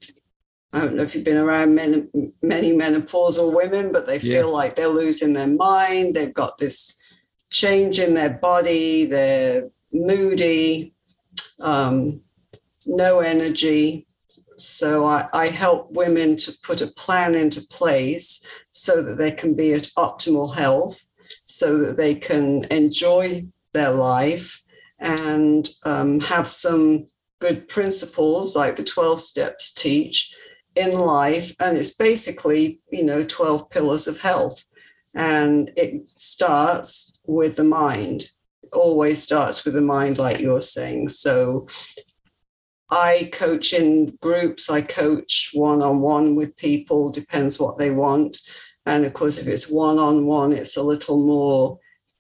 I 0.75 0.81
don't 0.81 0.97
know 0.97 1.05
if 1.05 1.15
you've 1.15 1.25
been 1.25 1.37
around 1.37 1.77
many, 1.77 2.09
many 2.43 2.73
menopausal 2.73 3.55
women, 3.55 3.93
but 3.93 4.09
they 4.09 4.19
feel 4.19 4.49
yeah. 4.49 4.53
like 4.53 4.75
they're 4.75 4.89
losing 4.89 5.33
their 5.33 5.47
mind. 5.47 6.17
They've 6.17 6.35
got 6.35 6.59
this 6.59 7.01
change 7.51 8.01
in 8.01 8.15
their 8.15 8.31
body. 8.31 9.05
They're 9.05 9.71
moody, 9.93 10.93
um, 11.61 12.23
no 12.87 13.21
energy. 13.21 14.09
So 14.57 15.07
I, 15.07 15.29
I 15.33 15.47
help 15.47 15.93
women 15.93 16.37
to 16.39 16.53
put 16.65 16.83
a 16.83 16.89
plan 16.89 17.37
into 17.37 17.61
place 17.61 18.45
so 18.71 19.01
that 19.01 19.17
they 19.17 19.31
can 19.31 19.55
be 19.55 19.75
at 19.75 19.93
optimal 19.97 20.57
health, 20.57 21.07
so 21.45 21.79
that 21.79 21.97
they 21.97 22.17
can 22.17 22.65
enjoy 22.73 23.45
their 23.73 23.93
life 23.93 24.65
and 24.99 25.69
um, 25.85 26.19
have 26.19 26.49
some 26.49 27.07
good 27.41 27.69
principles 27.69 28.57
like 28.57 28.75
the 28.75 28.83
12 28.83 29.21
steps 29.21 29.73
teach 29.73 30.35
in 30.77 30.93
life. 30.93 31.55
And 31.61 31.77
it's 31.77 31.95
basically, 31.95 32.81
you 32.91 33.05
know, 33.05 33.25
12 33.25 33.71
pillars 33.71 34.07
of 34.07 34.21
health. 34.21 34.65
And 35.15 35.71
it 35.77 36.03
starts 36.17 37.21
with 37.27 37.57
the 37.57 37.65
mind, 37.65 38.31
it 38.63 38.71
always 38.73 39.23
starts 39.23 39.65
with 39.65 39.75
the 39.75 39.81
mind, 39.81 40.19
like 40.19 40.41
you're 40.41 40.61
saying. 40.61 41.09
So 41.09 41.69
I 42.91 43.31
coach 43.33 43.73
in 43.73 44.19
groups, 44.21 44.69
I 44.69 44.83
coach 44.83 45.51
one 45.55 45.83
on 45.83 46.01
one 46.01 46.35
with 46.35 46.57
people, 46.57 47.11
depends 47.11 47.59
what 47.59 47.79
they 47.79 47.91
want. 47.91 48.39
And 48.87 49.05
of 49.05 49.15
course, 49.15 49.39
if 49.39 49.47
it's 49.47 49.71
one 49.71 49.99
on 49.99 50.27
one, 50.27 50.53
it's 50.53 50.77
a 50.77 50.83
little 50.83 51.25
more 51.25 51.79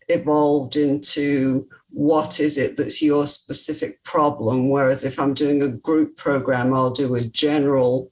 evolved 0.08 0.76
into 0.76 1.68
what 1.90 2.40
is 2.40 2.58
it 2.58 2.76
that's 2.76 3.02
your 3.02 3.26
specific 3.26 4.02
problem. 4.04 4.68
Whereas 4.68 5.04
if 5.04 5.18
I'm 5.18 5.34
doing 5.34 5.62
a 5.62 5.68
group 5.68 6.16
program, 6.16 6.74
I'll 6.74 6.90
do 6.90 7.14
a 7.14 7.22
general 7.22 8.10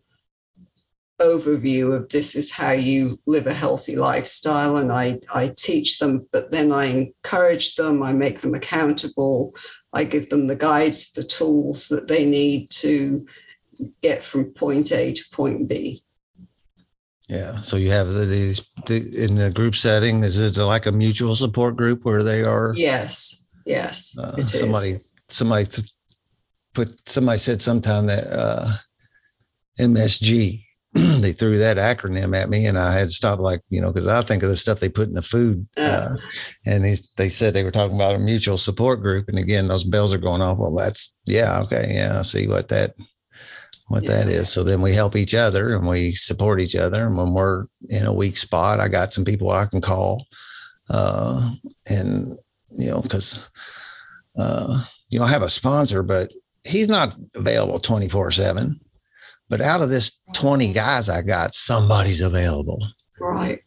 overview 1.20 1.94
of 1.94 2.08
this 2.08 2.34
is 2.34 2.50
how 2.50 2.72
you 2.72 3.18
live 3.26 3.46
a 3.46 3.54
healthy 3.54 3.96
lifestyle 3.96 4.76
and 4.76 4.92
I, 4.92 5.20
I 5.34 5.52
teach 5.56 5.98
them 5.98 6.26
but 6.32 6.50
then 6.50 6.72
i 6.72 6.86
encourage 6.86 7.76
them 7.76 8.02
i 8.02 8.12
make 8.12 8.40
them 8.40 8.54
accountable 8.54 9.54
i 9.92 10.04
give 10.04 10.30
them 10.30 10.46
the 10.46 10.56
guides 10.56 11.12
the 11.12 11.22
tools 11.22 11.88
that 11.88 12.08
they 12.08 12.26
need 12.26 12.70
to 12.70 13.26
get 14.02 14.22
from 14.22 14.46
point 14.46 14.90
a 14.92 15.12
to 15.12 15.24
point 15.32 15.68
b 15.68 16.00
yeah 17.28 17.56
so 17.56 17.76
you 17.76 17.90
have 17.90 18.12
these 18.14 18.64
in 18.88 19.36
the 19.36 19.52
group 19.54 19.76
setting 19.76 20.24
is 20.24 20.38
it 20.38 20.60
like 20.60 20.86
a 20.86 20.92
mutual 20.92 21.36
support 21.36 21.76
group 21.76 22.04
where 22.04 22.22
they 22.22 22.42
are 22.42 22.72
yes 22.76 23.46
yes 23.64 24.18
uh, 24.18 24.36
somebody 24.42 24.90
is. 24.90 25.04
somebody 25.28 25.66
put 26.74 27.08
somebody 27.08 27.38
said 27.38 27.60
sometime 27.62 28.06
that 28.06 28.26
uh 28.26 28.72
msg 29.78 30.61
they 31.20 31.32
threw 31.32 31.56
that 31.56 31.78
acronym 31.78 32.36
at 32.36 32.50
me 32.50 32.66
and 32.66 32.78
I 32.78 32.92
had 32.92 33.08
to 33.08 33.14
stop 33.14 33.38
like, 33.38 33.62
you 33.70 33.80
know, 33.80 33.90
because 33.90 34.06
I 34.06 34.20
think 34.20 34.42
of 34.42 34.50
the 34.50 34.56
stuff 34.56 34.78
they 34.78 34.90
put 34.90 35.08
in 35.08 35.14
the 35.14 35.22
food. 35.22 35.66
Uh, 35.78 36.16
and 36.66 36.84
they, 36.84 36.96
they 37.16 37.30
said 37.30 37.54
they 37.54 37.64
were 37.64 37.70
talking 37.70 37.96
about 37.96 38.14
a 38.14 38.18
mutual 38.18 38.58
support 38.58 39.00
group. 39.00 39.28
And 39.28 39.38
again, 39.38 39.68
those 39.68 39.84
bells 39.84 40.12
are 40.12 40.18
going 40.18 40.42
off. 40.42 40.58
Well, 40.58 40.74
that's, 40.74 41.14
yeah, 41.26 41.60
okay. 41.62 41.92
Yeah. 41.94 42.18
I 42.18 42.22
see 42.22 42.46
what 42.46 42.68
that, 42.68 42.94
what 43.88 44.02
yeah. 44.02 44.16
that 44.16 44.28
is. 44.28 44.50
So 44.50 44.62
then 44.62 44.82
we 44.82 44.92
help 44.92 45.16
each 45.16 45.34
other 45.34 45.74
and 45.74 45.88
we 45.88 46.14
support 46.14 46.60
each 46.60 46.76
other. 46.76 47.06
And 47.06 47.16
when 47.16 47.32
we're 47.32 47.64
in 47.88 48.04
a 48.04 48.12
weak 48.12 48.36
spot, 48.36 48.78
I 48.78 48.88
got 48.88 49.14
some 49.14 49.24
people 49.24 49.50
I 49.50 49.64
can 49.64 49.80
call. 49.80 50.26
Uh, 50.90 51.52
and, 51.88 52.36
you 52.68 52.90
know, 52.90 53.00
because, 53.00 53.48
uh, 54.38 54.84
you 55.08 55.18
know, 55.18 55.24
I 55.24 55.28
have 55.28 55.42
a 55.42 55.48
sponsor, 55.48 56.02
but 56.02 56.30
he's 56.64 56.88
not 56.88 57.16
available 57.34 57.78
24 57.78 58.30
7 58.32 58.78
but 59.48 59.60
out 59.60 59.82
of 59.82 59.88
this 59.88 60.20
20 60.34 60.72
guys 60.72 61.08
I 61.08 61.22
got, 61.22 61.54
somebody's 61.54 62.20
available. 62.20 62.82
Right. 63.20 63.60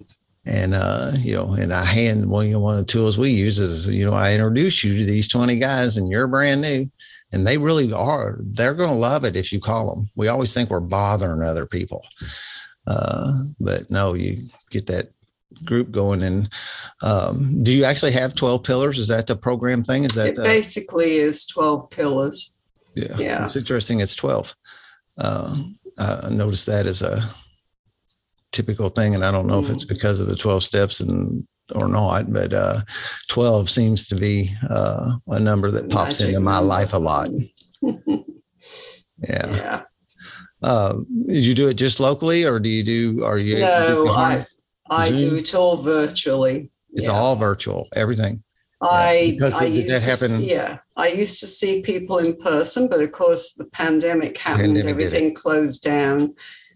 And 0.45 0.75
uh, 0.75 1.13
you 1.17 1.33
know, 1.33 1.53
and 1.53 1.73
I 1.73 1.83
hand 1.83 2.29
one, 2.29 2.47
you 2.47 2.53
know, 2.53 2.59
one 2.59 2.77
of 2.77 2.85
the 2.85 2.91
tools 2.91 3.17
we 3.17 3.31
use 3.31 3.59
is, 3.59 3.87
you 3.87 4.05
know, 4.05 4.13
I 4.13 4.33
introduce 4.33 4.83
you 4.83 4.97
to 4.97 5.05
these 5.05 5.27
20 5.27 5.57
guys 5.57 5.97
and 5.97 6.09
you're 6.09 6.27
brand 6.27 6.61
new. 6.61 6.87
And 7.31 7.45
they 7.45 7.57
really 7.57 7.91
are, 7.91 8.37
they're 8.39 8.75
gonna 8.75 8.93
love 8.93 9.25
it 9.25 9.35
if 9.35 9.51
you 9.51 9.59
call 9.59 9.93
them. 9.93 10.09
We 10.15 10.27
always 10.27 10.53
think 10.53 10.69
we're 10.69 10.79
bothering 10.79 11.43
other 11.43 11.65
people. 11.65 12.05
Uh, 12.85 13.31
but 13.59 13.89
no, 13.89 14.13
you 14.13 14.47
get 14.69 14.85
that 14.87 15.09
group 15.63 15.91
going 15.91 16.23
and 16.23 16.49
um, 17.01 17.63
do 17.63 17.73
you 17.73 17.83
actually 17.85 18.11
have 18.11 18.35
12 18.35 18.63
pillars 18.63 18.97
is 18.97 19.07
that 19.07 19.27
the 19.27 19.35
program 19.35 19.83
thing 19.83 20.03
is 20.03 20.13
that 20.13 20.29
it 20.29 20.35
basically 20.35 21.19
uh, 21.21 21.25
is 21.25 21.45
12 21.47 21.89
pillars 21.89 22.57
yeah 22.95 23.17
yeah 23.17 23.43
it's 23.43 23.55
interesting 23.55 24.01
it's 24.01 24.15
12 24.15 24.55
uh, 25.17 25.55
I 25.97 26.29
noticed 26.29 26.65
that 26.65 26.85
as 26.85 27.01
a 27.01 27.23
typical 28.51 28.89
thing, 28.89 29.15
and 29.15 29.23
I 29.23 29.31
don't 29.31 29.47
know 29.47 29.59
if 29.59 29.69
it's 29.69 29.85
mm. 29.85 29.89
because 29.89 30.19
of 30.19 30.27
the 30.27 30.35
twelve 30.35 30.63
steps 30.63 30.99
and 30.99 31.45
or 31.73 31.87
not, 31.87 32.31
but 32.31 32.53
uh, 32.53 32.81
twelve 33.29 33.69
seems 33.69 34.07
to 34.07 34.15
be 34.15 34.53
uh, 34.69 35.15
a 35.27 35.39
number 35.39 35.71
that 35.71 35.89
pops 35.89 36.19
Magic 36.19 36.35
into 36.35 36.39
my 36.41 36.59
life 36.59 36.93
a 36.93 36.99
lot. 36.99 37.29
yeah. 37.81 38.25
Yeah. 39.19 39.81
Uh, 40.61 40.97
did 41.27 41.45
you 41.45 41.53
do 41.53 41.67
it 41.67 41.75
just 41.75 41.99
locally, 41.99 42.45
or 42.45 42.59
do 42.59 42.69
you 42.69 42.83
do? 42.83 43.23
Are 43.23 43.37
you? 43.37 43.59
No, 43.59 44.07
I 44.09 44.45
I 44.89 45.09
do 45.11 45.35
it 45.35 45.53
all 45.53 45.77
virtually. 45.77 46.71
It's 46.93 47.07
yeah. 47.07 47.13
all 47.13 47.35
virtual. 47.35 47.87
Everything. 47.95 48.43
I, 48.81 49.37
I 49.41 49.65
used 49.65 50.21
to, 50.21 50.37
yeah, 50.37 50.79
I 50.97 51.07
used 51.09 51.39
to 51.41 51.47
see 51.47 51.81
people 51.81 52.17
in 52.19 52.35
person, 52.37 52.87
but 52.87 53.01
of 53.01 53.11
course 53.11 53.53
the 53.53 53.65
pandemic 53.65 54.37
happened, 54.37 54.75
pandemic 54.75 54.91
everything 54.91 55.33
closed 55.35 55.83
down. 55.83 56.33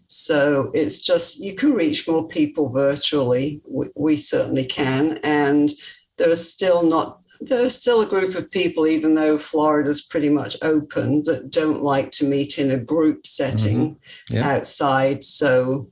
So 0.08 0.70
it's 0.74 0.98
just 1.02 1.38
you 1.40 1.54
can 1.54 1.72
reach 1.72 2.08
more 2.08 2.26
people 2.26 2.68
virtually. 2.68 3.60
We, 3.68 3.86
we 3.96 4.16
certainly 4.16 4.64
can, 4.66 5.18
and 5.22 5.70
there 6.18 6.30
are 6.30 6.36
still 6.36 6.82
not 6.82 7.18
there's 7.42 7.74
still 7.74 8.02
a 8.02 8.06
group 8.06 8.34
of 8.34 8.50
people, 8.50 8.86
even 8.86 9.12
though 9.12 9.38
Florida's 9.38 10.02
pretty 10.02 10.28
much 10.28 10.56
open, 10.60 11.22
that 11.22 11.50
don't 11.50 11.82
like 11.82 12.10
to 12.10 12.26
meet 12.26 12.58
in 12.58 12.70
a 12.70 12.76
group 12.76 13.26
setting 13.26 13.94
Mm-hmm. 13.94 14.34
Yeah. 14.34 14.50
outside. 14.50 15.24
So 15.24 15.88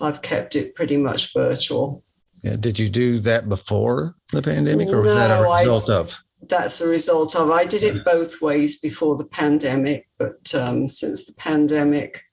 I've 0.00 0.22
kept 0.22 0.54
it 0.54 0.76
pretty 0.76 0.96
much 0.96 1.32
virtual. 1.34 2.04
Yeah. 2.44 2.54
Did 2.60 2.78
you 2.78 2.88
do 2.88 3.18
that 3.20 3.48
before 3.48 4.14
the 4.30 4.42
pandemic, 4.42 4.86
or 4.88 5.00
was 5.00 5.14
that 5.14 5.32
a 5.32 5.42
No, 5.42 5.50
I- 5.50 5.60
result 5.62 5.88
of? 5.90 6.22
That's 6.48 6.80
a 6.80 6.88
result 6.88 7.36
of. 7.36 7.50
I 7.50 7.64
did 7.64 7.82
it 7.82 8.04
both 8.04 8.40
ways 8.40 8.80
before 8.80 9.16
the 9.16 9.26
pandemic, 9.26 10.08
but 10.18 10.54
um, 10.54 10.88
since 10.88 11.26
the 11.26 11.34
pandemic, 11.34 12.24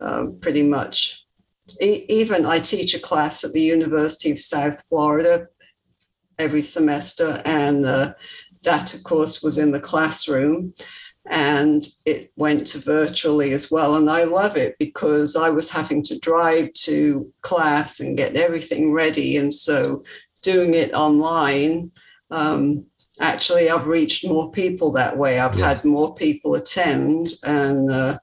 um, 0.00 0.38
pretty 0.40 0.62
much. 0.62 1.24
E- 1.80 2.04
even 2.08 2.46
I 2.46 2.58
teach 2.58 2.94
a 2.94 3.00
class 3.00 3.44
at 3.44 3.52
the 3.52 3.62
University 3.62 4.30
of 4.30 4.38
South 4.38 4.84
Florida 4.88 5.46
every 6.38 6.60
semester, 6.60 7.42
and 7.44 7.84
uh, 7.84 8.14
that, 8.62 8.94
of 8.94 9.04
course, 9.04 9.42
was 9.42 9.58
in 9.58 9.72
the 9.72 9.80
classroom. 9.80 10.74
And 11.28 11.84
it 12.04 12.30
went 12.36 12.68
to 12.68 12.78
virtually 12.78 13.52
as 13.52 13.68
well. 13.68 13.96
And 13.96 14.08
I 14.08 14.24
love 14.24 14.56
it 14.56 14.76
because 14.78 15.34
I 15.34 15.50
was 15.50 15.72
having 15.72 16.04
to 16.04 16.18
drive 16.20 16.72
to 16.84 17.32
class 17.42 17.98
and 17.98 18.16
get 18.16 18.36
everything 18.36 18.92
ready. 18.92 19.36
And 19.36 19.52
so 19.52 20.04
doing 20.42 20.74
it 20.74 20.94
online, 20.94 21.90
um, 22.30 22.86
actually 23.20 23.70
i've 23.70 23.86
reached 23.86 24.26
more 24.28 24.50
people 24.50 24.90
that 24.92 25.16
way 25.16 25.38
i've 25.38 25.58
Yeah. 25.58 25.68
had 25.68 25.84
more 25.84 26.14
people 26.14 26.54
attend 26.54 27.34
and 27.44 27.90
uh, 27.90 28.18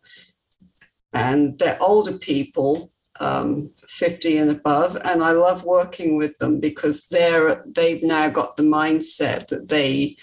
and 1.14 1.58
they're 1.60 1.82
older 1.82 2.14
people 2.18 2.92
um, 3.20 3.70
50 3.88 4.38
and 4.38 4.52
above 4.52 4.98
and 5.04 5.24
i 5.24 5.32
love 5.32 5.64
working 5.64 6.18
with 6.18 6.38
them 6.40 6.60
because 6.60 7.08
they're 7.10 7.64
they've 7.66 8.04
now 8.04 8.30
got 8.30 8.56
the 8.56 8.64
mindset 8.64 9.48
that 9.50 9.70
they 9.70 10.18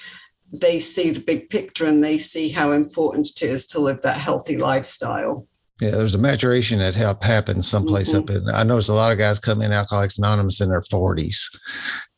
they 0.53 0.81
see 0.81 1.11
the 1.11 1.21
big 1.21 1.49
picture 1.49 1.87
and 1.87 2.03
they 2.03 2.19
see 2.19 2.49
how 2.49 2.73
important 2.73 3.29
it 3.29 3.43
is 3.43 3.67
to 3.69 3.79
live 3.79 4.03
that 4.03 4.19
healthy 4.19 4.59
lifestyle 4.59 5.47
Yeah, 5.81 5.91
there's 5.93 6.15
a 6.15 6.19
maturation 6.19 6.79
that 6.81 6.95
help 6.95 7.23
happen 7.25 7.63
someplace 7.63 8.13
Mhm. 8.13 8.19
up 8.19 8.31
in. 8.31 8.49
I 8.51 8.63
notice 8.65 8.89
a 8.89 8.95
lot 8.95 9.13
of 9.13 9.19
guys 9.19 9.39
come 9.39 9.63
in 9.63 9.73
Alcoholics 9.73 10.19
Anonymous 10.19 10.61
in 10.61 10.69
their 10.69 10.83
40s. 10.83 11.49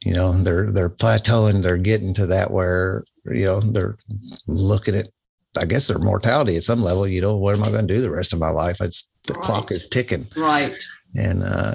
You 0.05 0.15
know, 0.15 0.33
they're 0.33 0.71
they're 0.73 0.91
plateauing. 0.91 1.63
They're 1.63 1.77
getting 1.77 2.13
to 2.15 2.27
that 2.27 2.51
where 2.51 3.05
you 3.25 3.45
know 3.45 3.61
they're 3.61 3.97
looking 4.49 4.97
at, 4.97 5.09
I 5.57 5.65
guess, 5.67 5.87
their 5.87 5.99
mortality 5.99 6.57
at 6.57 6.65
some 6.65 6.83
level. 6.83 7.07
You 7.07 7.21
know, 7.21 7.37
what 7.37 7.55
am 7.55 7.63
I 7.63 7.71
going 7.71 7.87
to 7.87 7.95
do 7.95 8.01
the 8.01 8.11
rest 8.11 8.33
of 8.33 8.41
my 8.41 8.51
life? 8.51 8.81
It's 8.81 9.09
the 9.29 9.35
clock 9.35 9.71
is 9.71 9.87
ticking. 9.87 10.27
right 10.37 10.75
And 11.15 11.45
uh, 11.45 11.75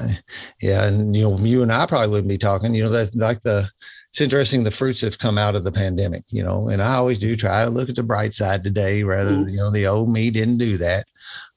yeah, 0.61 0.85
and 0.85 1.15
you 1.15 1.21
know, 1.23 1.37
you 1.37 1.61
and 1.63 1.71
I 1.71 1.85
probably 1.85 2.09
wouldn't 2.09 2.27
be 2.27 2.37
talking. 2.37 2.73
You 2.75 2.83
know, 2.83 2.89
that 2.89 3.15
like 3.15 3.41
the 3.41 3.69
it's 4.09 4.21
interesting 4.21 4.63
the 4.63 4.71
fruits 4.71 5.01
that 5.01 5.07
have 5.07 5.19
come 5.19 5.37
out 5.37 5.55
of 5.55 5.63
the 5.63 5.71
pandemic. 5.71 6.23
You 6.29 6.43
know, 6.43 6.69
and 6.69 6.81
I 6.81 6.95
always 6.95 7.19
do 7.19 7.35
try 7.35 7.63
to 7.63 7.69
look 7.69 7.89
at 7.89 7.95
the 7.95 8.03
bright 8.03 8.33
side 8.33 8.63
today, 8.63 9.03
rather 9.03 9.31
Mhm. 9.31 9.45
than 9.45 9.49
you 9.53 9.57
know 9.57 9.69
the 9.71 9.87
old 9.87 10.09
me 10.09 10.31
didn't 10.31 10.57
do 10.57 10.77
that. 10.77 11.05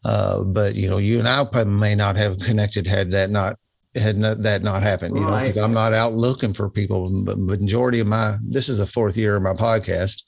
Uh, 0.04 0.42
but 0.42 0.74
you 0.74 0.88
know, 0.88 0.98
you 0.98 1.18
and 1.18 1.28
I 1.28 1.44
probably 1.44 1.72
may 1.74 1.94
not 1.94 2.16
have 2.16 2.38
connected 2.40 2.86
had 2.86 3.12
that 3.12 3.30
not 3.30 3.56
had 3.96 4.16
not, 4.18 4.42
that 4.42 4.62
not 4.62 4.82
happened. 4.82 5.16
You 5.16 5.22
know, 5.22 5.38
because 5.40 5.56
I'm 5.56 5.72
not 5.74 5.92
out 5.92 6.12
looking 6.12 6.52
for 6.52 6.70
people. 6.70 7.24
But 7.24 7.38
majority 7.38 8.00
of 8.00 8.06
my 8.06 8.36
this 8.46 8.68
is 8.68 8.78
the 8.78 8.86
fourth 8.86 9.16
year 9.16 9.36
of 9.36 9.42
my 9.42 9.52
podcast, 9.54 10.22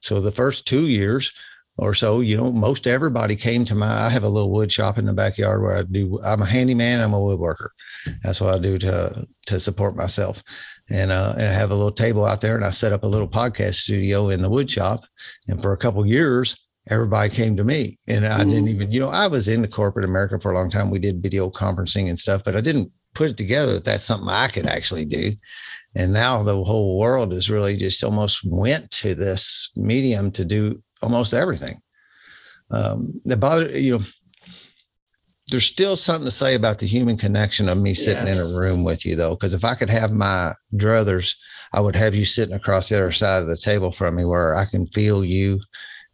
so 0.00 0.20
the 0.20 0.32
first 0.32 0.66
two 0.66 0.88
years 0.88 1.32
or 1.76 1.92
so, 1.92 2.20
you 2.20 2.36
know, 2.36 2.52
most 2.52 2.86
everybody 2.86 3.34
came 3.34 3.64
to 3.64 3.74
my. 3.74 4.06
I 4.06 4.08
have 4.08 4.22
a 4.22 4.28
little 4.28 4.52
wood 4.52 4.70
shop 4.70 4.96
in 4.96 5.06
the 5.06 5.12
backyard 5.12 5.60
where 5.62 5.76
I 5.78 5.82
do. 5.82 6.20
I'm 6.24 6.42
a 6.42 6.46
handyman. 6.46 7.00
I'm 7.00 7.14
a 7.14 7.18
woodworker. 7.18 7.68
That's 8.22 8.40
what 8.40 8.54
I 8.54 8.58
do 8.58 8.78
to 8.78 9.26
to 9.46 9.58
support 9.60 9.96
myself. 9.96 10.42
And 10.90 11.10
uh, 11.10 11.32
and 11.38 11.48
I 11.48 11.52
have 11.52 11.70
a 11.70 11.74
little 11.74 11.90
table 11.90 12.24
out 12.26 12.40
there, 12.42 12.56
and 12.56 12.64
I 12.64 12.70
set 12.70 12.92
up 12.92 13.04
a 13.04 13.08
little 13.08 13.28
podcast 13.28 13.74
studio 13.74 14.28
in 14.28 14.42
the 14.42 14.50
wood 14.50 14.70
shop. 14.70 15.00
And 15.48 15.60
for 15.62 15.72
a 15.72 15.78
couple 15.78 16.04
years, 16.04 16.56
everybody 16.90 17.30
came 17.30 17.56
to 17.56 17.64
me, 17.64 17.98
and 18.06 18.26
I 18.26 18.44
didn't 18.44 18.66
Mhm. 18.66 18.74
even, 18.74 18.92
you 18.92 19.00
know, 19.00 19.08
I 19.08 19.26
was 19.26 19.48
in 19.48 19.62
the 19.62 19.68
corporate 19.68 20.04
America 20.04 20.38
for 20.38 20.52
a 20.52 20.54
long 20.54 20.70
time. 20.70 20.90
We 20.90 20.98
did 20.98 21.22
video 21.22 21.48
conferencing 21.48 22.08
and 22.10 22.18
stuff, 22.18 22.44
but 22.44 22.54
I 22.54 22.60
didn't 22.60 22.92
put 23.14 23.30
it 23.30 23.36
together 23.38 23.74
that 23.74 23.84
that's 23.84 24.04
something 24.04 24.28
I 24.28 24.48
could 24.48 24.66
actually 24.66 25.06
do. 25.06 25.36
And 25.94 26.12
now 26.12 26.42
the 26.42 26.62
whole 26.64 26.98
world 26.98 27.32
is 27.32 27.48
really 27.48 27.76
just 27.76 28.04
almost 28.04 28.40
went 28.44 28.90
to 28.90 29.14
this 29.14 29.70
medium 29.76 30.32
to 30.32 30.44
do 30.44 30.82
almost 31.00 31.32
everything. 31.32 31.78
Um, 32.70 33.20
the 33.24 33.36
bother, 33.36 33.70
you 33.78 33.98
know, 33.98 34.04
there's 35.50 35.66
still 35.66 35.96
something 35.96 36.24
to 36.24 36.30
say 36.30 36.54
about 36.54 36.78
the 36.78 36.86
human 36.86 37.16
connection 37.16 37.68
of 37.68 37.80
me 37.80 37.92
sitting 37.94 38.26
Yes. 38.26 38.38
in 38.38 38.56
a 38.56 38.58
room 38.58 38.84
with 38.84 39.04
you, 39.04 39.14
though. 39.16 39.34
Because 39.34 39.52
if 39.54 39.64
I 39.64 39.74
could 39.74 39.90
have 39.90 40.10
my 40.12 40.52
druthers, 40.74 41.34
I 41.72 41.80
would 41.80 41.96
have 41.96 42.14
you 42.14 42.24
sitting 42.24 42.54
across 42.54 42.88
the 42.88 42.96
other 42.96 43.12
side 43.12 43.42
of 43.42 43.48
the 43.48 43.56
table 43.56 43.90
from 43.92 44.14
me 44.16 44.24
where 44.24 44.54
I 44.54 44.64
can 44.64 44.86
feel 44.86 45.24
you. 45.24 45.60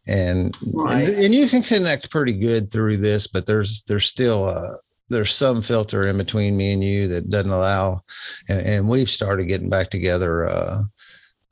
And, 0.06 0.56
Right. 0.72 1.06
and 1.06 1.24
and 1.26 1.34
you 1.34 1.46
can 1.48 1.62
connect 1.62 2.10
pretty 2.10 2.32
good 2.32 2.72
through 2.72 2.96
this, 2.96 3.26
but 3.28 3.46
there's 3.46 3.82
there's 3.82 4.06
still 4.06 4.48
a 4.48 4.76
there's 5.10 5.34
some 5.34 5.60
filter 5.62 6.06
in 6.06 6.16
between 6.16 6.56
me 6.56 6.72
and 6.72 6.82
you 6.82 7.06
that 7.08 7.28
doesn't 7.30 7.50
allow 7.50 8.00
and, 8.48 8.60
and 8.66 8.88
we've 8.88 9.10
started 9.10 9.46
getting 9.46 9.68
back 9.68 9.90
together 9.90 10.46
uh 10.48 10.82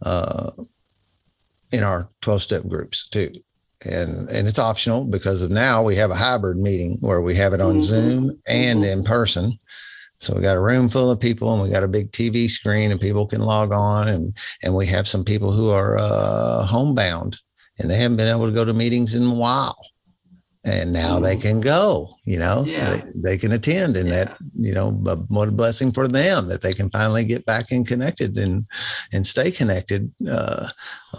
uh 0.03 0.51
in 1.73 1.83
our 1.83 2.09
12 2.23 2.41
step 2.43 2.67
groups 2.69 3.09
too 3.09 3.33
and 3.85 4.29
and 4.31 4.49
it's 4.49 4.59
optional 4.59 5.05
because 5.05 5.43
of 5.43 5.51
now 5.51 5.83
we 5.83 5.95
have 5.97 6.11
a 6.11 6.15
hybrid 6.17 6.57
meeting 6.59 6.97
where 7.01 7.21
we 7.21 7.35
have 7.35 7.53
it 7.53 7.61
on 7.61 7.77
Mhm. 7.77 7.83
zoom 7.83 8.41
and 8.47 8.83
Mhm. 8.83 8.93
in 8.93 9.05
person 9.05 9.59
so 10.19 10.35
we 10.35 10.43
got 10.43 10.57
a 10.57 10.61
room 10.61 10.89
full 10.89 11.11
of 11.13 11.21
people 11.21 11.53
and 11.53 11.63
we 11.63 11.69
got 11.71 11.85
a 11.85 11.89
big 11.89 12.11
tv 12.11 12.49
screen 12.51 12.91
and 12.91 13.01
people 13.01 13.27
can 13.27 13.41
log 13.41 13.73
on 13.73 14.09
and 14.09 14.37
and 14.63 14.75
we 14.75 14.87
have 14.87 15.07
some 15.07 15.25
people 15.25 15.53
who 15.53 15.71
are 15.71 15.97
uh 15.99 16.65
homebound 16.65 17.39
and 17.79 17.89
they 17.89 17.97
haven't 17.97 18.17
been 18.17 18.27
able 18.35 18.47
to 18.47 18.53
go 18.53 18.65
to 18.65 18.75
meetings 18.75 19.15
in 19.15 19.25
a 19.25 19.35
while 19.35 19.79
and 20.69 20.93
now 20.93 21.19
they 21.20 21.36
Mhm. 21.36 21.43
can 21.43 21.61
go 21.61 22.09
you 22.24 22.39
know 22.39 22.65
Yeah. 22.66 22.89
they, 22.90 23.03
they 23.15 23.39
can 23.39 23.53
attend 23.53 23.97
and 23.97 24.11
that 24.11 24.36
you 24.55 24.73
know 24.74 24.90
but 24.93 25.19
what 25.31 25.49
a 25.49 25.53
blessing 25.53 25.93
for 25.93 26.07
them 26.09 26.49
that 26.49 26.62
they 26.62 26.73
can 26.73 26.90
finally 26.90 27.24
get 27.24 27.45
back 27.47 27.70
and 27.73 27.86
connected 27.86 28.36
and 28.39 28.66
and 29.12 29.27
stay 29.27 29.51
connected 29.51 30.11
uh 30.31 30.69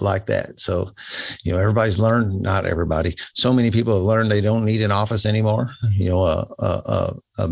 like 0.02 0.26
that 0.28 0.60
so 0.60 0.92
you 1.44 1.52
know 1.52 1.60
everybody's 1.60 2.00
learned 2.00 2.42
not 2.42 2.66
everybody 2.66 3.16
so 3.34 3.52
many 3.54 3.72
people 3.72 3.96
have 3.96 4.04
learned 4.04 4.32
they 4.32 4.42
don't 4.42 4.66
need 4.66 4.82
an 4.82 4.92
office 4.92 5.26
anymore 5.26 5.72
you 5.92 6.10
know 6.10 6.24
a 6.24 6.48
a, 6.60 6.72
a, 6.98 7.44
a 7.44 7.50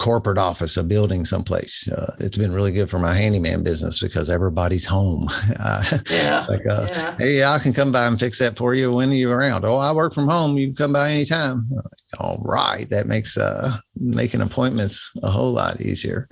corporate 0.00 0.38
office 0.38 0.78
a 0.78 0.82
building 0.82 1.26
someplace. 1.26 1.86
Uh, 1.88 2.16
it's 2.20 2.38
been 2.38 2.52
really 2.52 2.72
good 2.72 2.88
for 2.88 2.98
my 2.98 3.14
handyman 3.14 3.62
business 3.62 4.00
because 4.00 4.30
everybody's 4.30 4.86
home. 4.86 5.28
Uh, 5.60 5.84
yeah. 6.10 6.38
It's 6.38 6.48
like 6.48 6.66
uh, 6.66 6.86
yeah. 6.90 7.16
Hey 7.18 7.44
i 7.44 7.58
can 7.58 7.74
come 7.74 7.92
by 7.92 8.06
and 8.06 8.18
fix 8.18 8.38
that 8.38 8.56
for 8.56 8.74
you 8.74 8.92
when 8.92 9.12
you're 9.12 9.36
around. 9.36 9.64
Oh 9.64 9.76
i 9.76 9.92
work 9.92 10.14
from 10.14 10.26
home. 10.26 10.56
You 10.56 10.68
can 10.68 10.74
come 10.74 10.92
by 10.94 11.10
anytime. 11.10 11.70
All 12.18 12.38
right. 12.42 12.88
That 12.88 13.06
makes 13.06 13.36
uh 13.36 13.76
making 13.94 14.40
appointments 14.40 15.12
a 15.22 15.30
whole 15.30 15.52
lot 15.52 15.80
easier. 15.80 16.28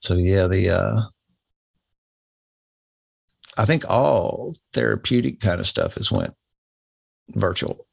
So 0.00 0.14
yeah 0.14 0.46
the 0.46 0.70
uh 0.70 1.00
i 3.56 3.64
think 3.64 3.88
all 3.88 4.54
therapeutic 4.74 5.40
kind 5.40 5.60
of 5.60 5.66
stuff 5.66 5.94
has 5.94 6.12
went 6.12 6.34
virtual 7.30 7.86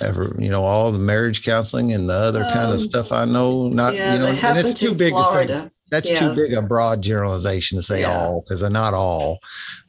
ever 0.00 0.34
you 0.38 0.48
know 0.48 0.64
all 0.64 0.90
the 0.90 0.98
marriage 0.98 1.44
counseling 1.44 1.92
and 1.92 2.08
the 2.08 2.14
other 2.14 2.42
kind 2.44 2.68
Um, 2.70 2.72
of 2.72 2.80
stuff 2.80 3.12
i 3.12 3.24
know 3.26 3.68
not 3.68 3.94
yeah 3.94 4.14
you 4.14 4.18
know 4.20 4.26
and 4.26 4.58
it's 4.58 4.72
too 4.72 4.94
big 4.94 5.12
to 5.12 5.24
say 5.24 5.68
that's 5.90 6.10
Yeah. 6.10 6.20
too 6.20 6.34
big 6.34 6.54
a 6.54 6.62
broad 6.62 7.02
generalization 7.02 7.76
to 7.76 7.82
say 7.82 8.00
Yeah. 8.00 8.16
all 8.18 8.40
because 8.40 8.60
they're 8.60 8.70
not 8.70 8.94
all, 8.94 9.40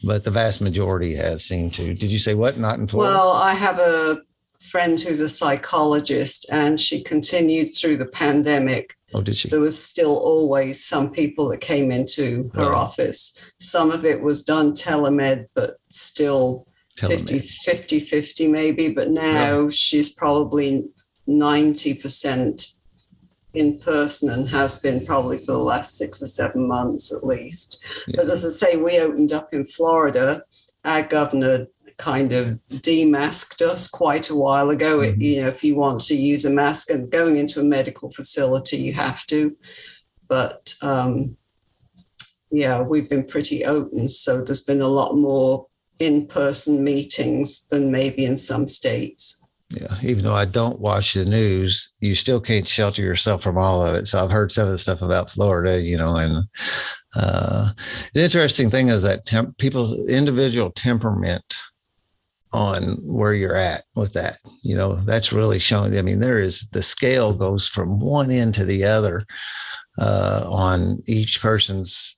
but 0.03 0.25
the 0.25 0.31
vast 0.31 0.59
majority 0.59 1.15
has 1.15 1.45
seemed 1.45 1.73
to. 1.75 1.93
Did 1.93 2.11
you 2.11 2.19
say 2.19 2.33
what? 2.33 2.57
Not 2.57 2.77
in 2.77 2.87
Florida? 2.87 3.15
Well, 3.17 3.31
I 3.31 3.53
have 3.53 3.79
a 3.79 4.17
friend 4.59 4.99
who's 4.99 5.21
a 5.21 5.29
psychologist, 5.29 6.45
and 6.51 6.77
she 6.77 7.01
continued 7.01 7.73
through 7.73 7.95
the 7.97 8.05
pandemic. 8.05 8.95
oh, 9.13 9.21
did 9.21 9.37
she? 9.37 9.47
There 9.47 9.61
was 9.61 9.81
still 9.81 10.17
always 10.17 10.83
some 10.83 11.09
people 11.09 11.47
that 11.49 11.61
came 11.61 11.89
into 11.89 12.51
her 12.53 12.75
office. 12.75 13.39
Some 13.61 13.89
of 13.89 14.03
it 14.03 14.21
was 14.21 14.43
done 14.43 14.73
telemed, 14.73 15.45
but 15.55 15.75
still 15.89 16.67
50, 16.97 17.39
50 17.39 17.99
50 17.99 18.47
maybe. 18.47 18.89
But 18.89 19.09
now 19.11 19.69
she's 19.69 20.13
probably 20.13 20.89
90% 21.27 22.77
in 23.53 23.79
person 23.79 24.29
and 24.29 24.49
has 24.49 24.81
been 24.81 25.05
probably 25.05 25.37
for 25.37 25.53
the 25.53 25.57
last 25.57 25.97
six 25.97 26.21
or 26.21 26.27
seven 26.27 26.67
months 26.67 27.13
at 27.13 27.25
least. 27.25 27.79
Because 28.07 28.29
as 28.29 28.43
I 28.43 28.49
say, 28.49 28.77
we 28.77 28.99
opened 28.99 29.31
up 29.31 29.53
in 29.53 29.63
Florida. 29.63 30.43
Our 30.83 31.03
governor 31.03 31.67
kind 31.97 32.33
of 32.33 32.59
demasked 32.69 33.61
us 33.61 33.87
quite 33.87 34.29
a 34.29 34.35
while 34.35 34.69
ago. 34.71 34.99
Mhm. 34.99 35.21
you 35.21 35.41
know, 35.41 35.47
if 35.47 35.63
you 35.63 35.75
want 35.75 36.01
to 36.01 36.15
use 36.15 36.45
a 36.45 36.49
mask 36.49 36.89
and 36.89 37.11
going 37.11 37.37
into 37.37 37.59
a 37.59 37.63
medical 37.63 38.09
facility, 38.09 38.77
you 38.77 38.93
have 38.93 39.25
to. 39.27 39.55
But 40.27 40.73
um, 40.81 41.37
yeah, 42.51 42.81
we've 42.81 43.09
been 43.09 43.25
pretty 43.25 43.63
open. 43.65 44.07
So 44.07 44.41
there's 44.41 44.63
been 44.63 44.81
a 44.81 44.87
lot 44.87 45.15
more 45.15 45.67
in 45.99 46.27
person 46.27 46.83
meetings 46.83 47.67
than 47.67 47.91
maybe 47.91 48.25
in 48.25 48.37
some 48.37 48.67
states. 48.67 49.39
Yeah. 49.69 49.95
Even 50.03 50.23
though 50.23 50.35
I 50.35 50.45
don't 50.45 50.79
watch 50.79 51.13
the 51.13 51.25
news, 51.25 51.91
you 51.99 52.13
still 52.13 52.39
can't 52.39 52.67
shelter 52.67 53.01
yourself 53.01 53.41
from 53.41 53.57
all 53.57 53.85
of 53.85 53.95
it. 53.95 54.05
So 54.05 54.23
I've 54.23 54.31
heard 54.31 54.51
some 54.51 54.65
of 54.65 54.71
the 54.71 54.77
stuff 54.77 55.01
about 55.01 55.31
Florida, 55.31 55.81
you 55.81 55.97
know, 55.97 56.15
and 56.15 56.45
Uh, 57.15 57.69
the 58.15 58.23
interesting 58.23 58.71
thing 58.71 58.89
is 58.89 59.03
that 59.03 59.25
temp- 59.25 59.55
people, 59.59 60.03
individual 60.07 60.71
temperament 60.71 61.43
on 62.51 62.97
where 63.03 63.35
you're 63.35 63.55
at 63.55 63.83
with 63.95 64.13
that. 64.13 64.37
You 64.63 64.75
know, 64.75 64.95
that's 64.95 65.31
really 65.31 65.59
showing. 65.59 65.95
I 65.95 66.01
mean, 66.01 66.19
there 66.19 66.39
is 66.39 66.67
the 66.71 66.81
scale 66.81 67.33
goes 67.33 67.69
from 67.69 67.99
one 67.99 68.31
end 68.31 68.55
to 68.55 68.65
the 68.65 68.83
other 68.83 69.25
uh, 69.99 70.43
on 70.47 71.03
each 71.05 71.39
person's 71.39 72.17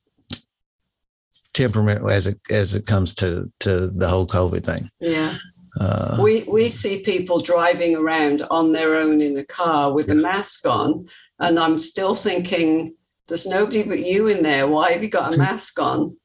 temperament 1.56 2.08
as 2.12 2.28
it 2.28 2.40
as 2.52 2.76
it 2.76 2.86
comes 2.86 3.16
to 3.16 3.52
to 3.62 3.88
the 3.88 4.08
whole 4.08 4.28
COVID 4.28 4.64
thing. 4.64 4.90
Yeah. 5.00 5.38
Uh, 5.80 6.18
we 6.22 6.44
we 6.44 6.70
see 6.70 7.02
people 7.02 7.42
driving 7.42 7.96
around 7.96 8.44
on 8.52 8.72
their 8.72 8.96
own 8.96 9.20
in 9.22 9.38
a 9.38 9.46
car 9.46 9.92
with 9.92 10.10
a 10.10 10.16
mask 10.16 10.66
on, 10.68 11.08
and 11.40 11.58
I'm 11.60 11.78
still 11.78 12.14
thinking, 12.14 12.96
there's 13.28 13.48
nobody 13.48 13.84
but 13.84 14.00
you 14.00 14.28
in 14.28 14.44
there. 14.44 14.68
Why 14.68 14.92
have 14.92 15.04
you 15.04 15.10
got 15.10 15.34
a 15.34 15.38
mask 15.38 15.82
on? 15.82 16.16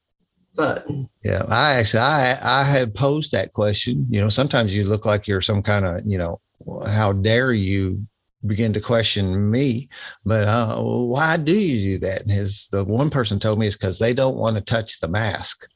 But 0.55 0.85
yeah, 1.23 1.43
I 1.49 1.73
actually 1.73 1.99
I 1.99 2.37
I 2.41 2.63
had 2.63 2.93
posed 2.93 3.31
that 3.31 3.51
question. 3.51 4.05
You 4.09 4.21
know, 4.21 4.29
sometimes 4.29 4.73
you 4.73 4.85
look 4.85 5.05
like 5.05 5.27
you're 5.27 5.41
some 5.41 5.61
kind 5.61 5.85
of 5.85 6.01
you 6.05 6.17
know, 6.17 6.39
how 6.87 7.11
dare 7.11 7.51
you 7.51 8.05
begin 8.45 8.73
to 8.73 8.81
question 8.81 9.51
me 9.51 9.87
but 10.25 10.47
uh, 10.47 10.75
why 10.77 11.37
do 11.37 11.59
you 11.59 11.97
do 11.97 12.05
that 12.05 12.21
and 12.21 12.31
his 12.31 12.67
the 12.71 12.83
one 12.83 13.09
person 13.09 13.39
told 13.39 13.59
me 13.59 13.67
is 13.67 13.77
because 13.77 13.99
they 13.99 14.13
don't 14.13 14.37
want 14.37 14.55
to 14.55 14.61
touch 14.61 14.99
the 14.99 15.07
mask 15.07 15.67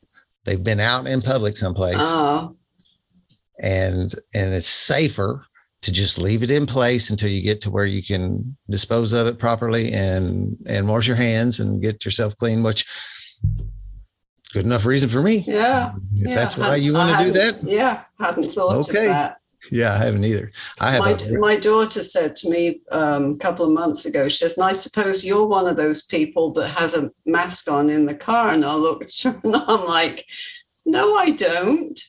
they've 0.45 0.63
been 0.63 0.79
out 0.79 1.07
in 1.07 1.21
public 1.21 1.55
someplace 1.55 1.97
oh. 1.99 2.55
and 3.59 4.15
and 4.33 4.53
it's 4.53 4.67
safer 4.67 5.45
to 5.81 5.91
just 5.91 6.17
leave 6.17 6.41
it 6.41 6.49
in 6.49 6.65
place 6.65 7.11
until 7.11 7.29
you 7.29 7.41
get 7.41 7.61
to 7.61 7.69
where 7.69 7.85
you 7.85 8.01
can 8.01 8.57
dispose 8.69 9.13
of 9.13 9.27
it 9.27 9.37
properly 9.37 9.91
and 9.93 10.57
and 10.65 10.87
wash 10.87 11.05
your 11.05 11.15
hands 11.15 11.59
and 11.59 11.83
get 11.83 12.03
yourself 12.03 12.35
clean 12.37 12.63
which 12.63 12.87
good 14.53 14.65
enough 14.65 14.85
reason 14.85 15.07
for 15.07 15.21
me 15.21 15.43
yeah 15.45 15.93
if 16.15 16.29
yeah. 16.29 16.35
that's 16.35 16.57
why 16.57 16.75
you 16.75 16.93
want 16.93 17.15
to 17.15 17.25
do 17.25 17.31
that 17.31 17.59
yeah 17.63 18.03
hadn't 18.19 18.49
thought 18.49 18.89
okay. 18.89 19.05
of 19.05 19.11
that 19.11 19.37
yeah, 19.71 19.93
I 19.93 19.97
haven't 19.97 20.23
either. 20.23 20.51
I 20.79 20.91
have. 20.91 21.01
My, 21.01 21.37
my 21.39 21.55
daughter 21.55 22.01
said 22.01 22.35
to 22.37 22.49
me 22.49 22.81
um, 22.91 23.33
a 23.33 23.37
couple 23.37 23.65
of 23.65 23.71
months 23.71 24.05
ago, 24.05 24.27
she 24.27 24.37
says, 24.37 24.57
and 24.57 24.65
I 24.65 24.73
suppose 24.73 25.25
you're 25.25 25.45
one 25.45 25.67
of 25.67 25.77
those 25.77 26.03
people 26.03 26.51
that 26.53 26.69
has 26.69 26.93
a 26.93 27.11
mask 27.25 27.69
on 27.69 27.89
in 27.89 28.05
the 28.05 28.15
car. 28.15 28.49
And 28.49 28.65
I 28.65 28.75
looked 28.75 29.05
at 29.05 29.33
her 29.33 29.41
and 29.43 29.55
I'm 29.55 29.85
like, 29.85 30.25
no, 30.85 31.15
I 31.15 31.31
don't. 31.31 31.99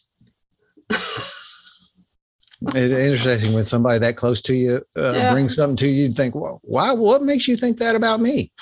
it's 2.69 2.75
interesting 2.75 3.53
when 3.53 3.63
somebody 3.63 3.99
that 3.99 4.17
close 4.17 4.41
to 4.43 4.55
you 4.55 4.83
uh, 4.97 5.13
yeah. 5.13 5.33
brings 5.33 5.57
something 5.57 5.77
to 5.77 5.89
you, 5.89 6.05
you 6.05 6.09
think, 6.11 6.35
well, 6.35 6.61
why? 6.63 6.93
What 6.93 7.23
makes 7.23 7.49
you 7.49 7.57
think 7.57 7.79
that 7.79 7.97
about 7.97 8.21
me? 8.21 8.53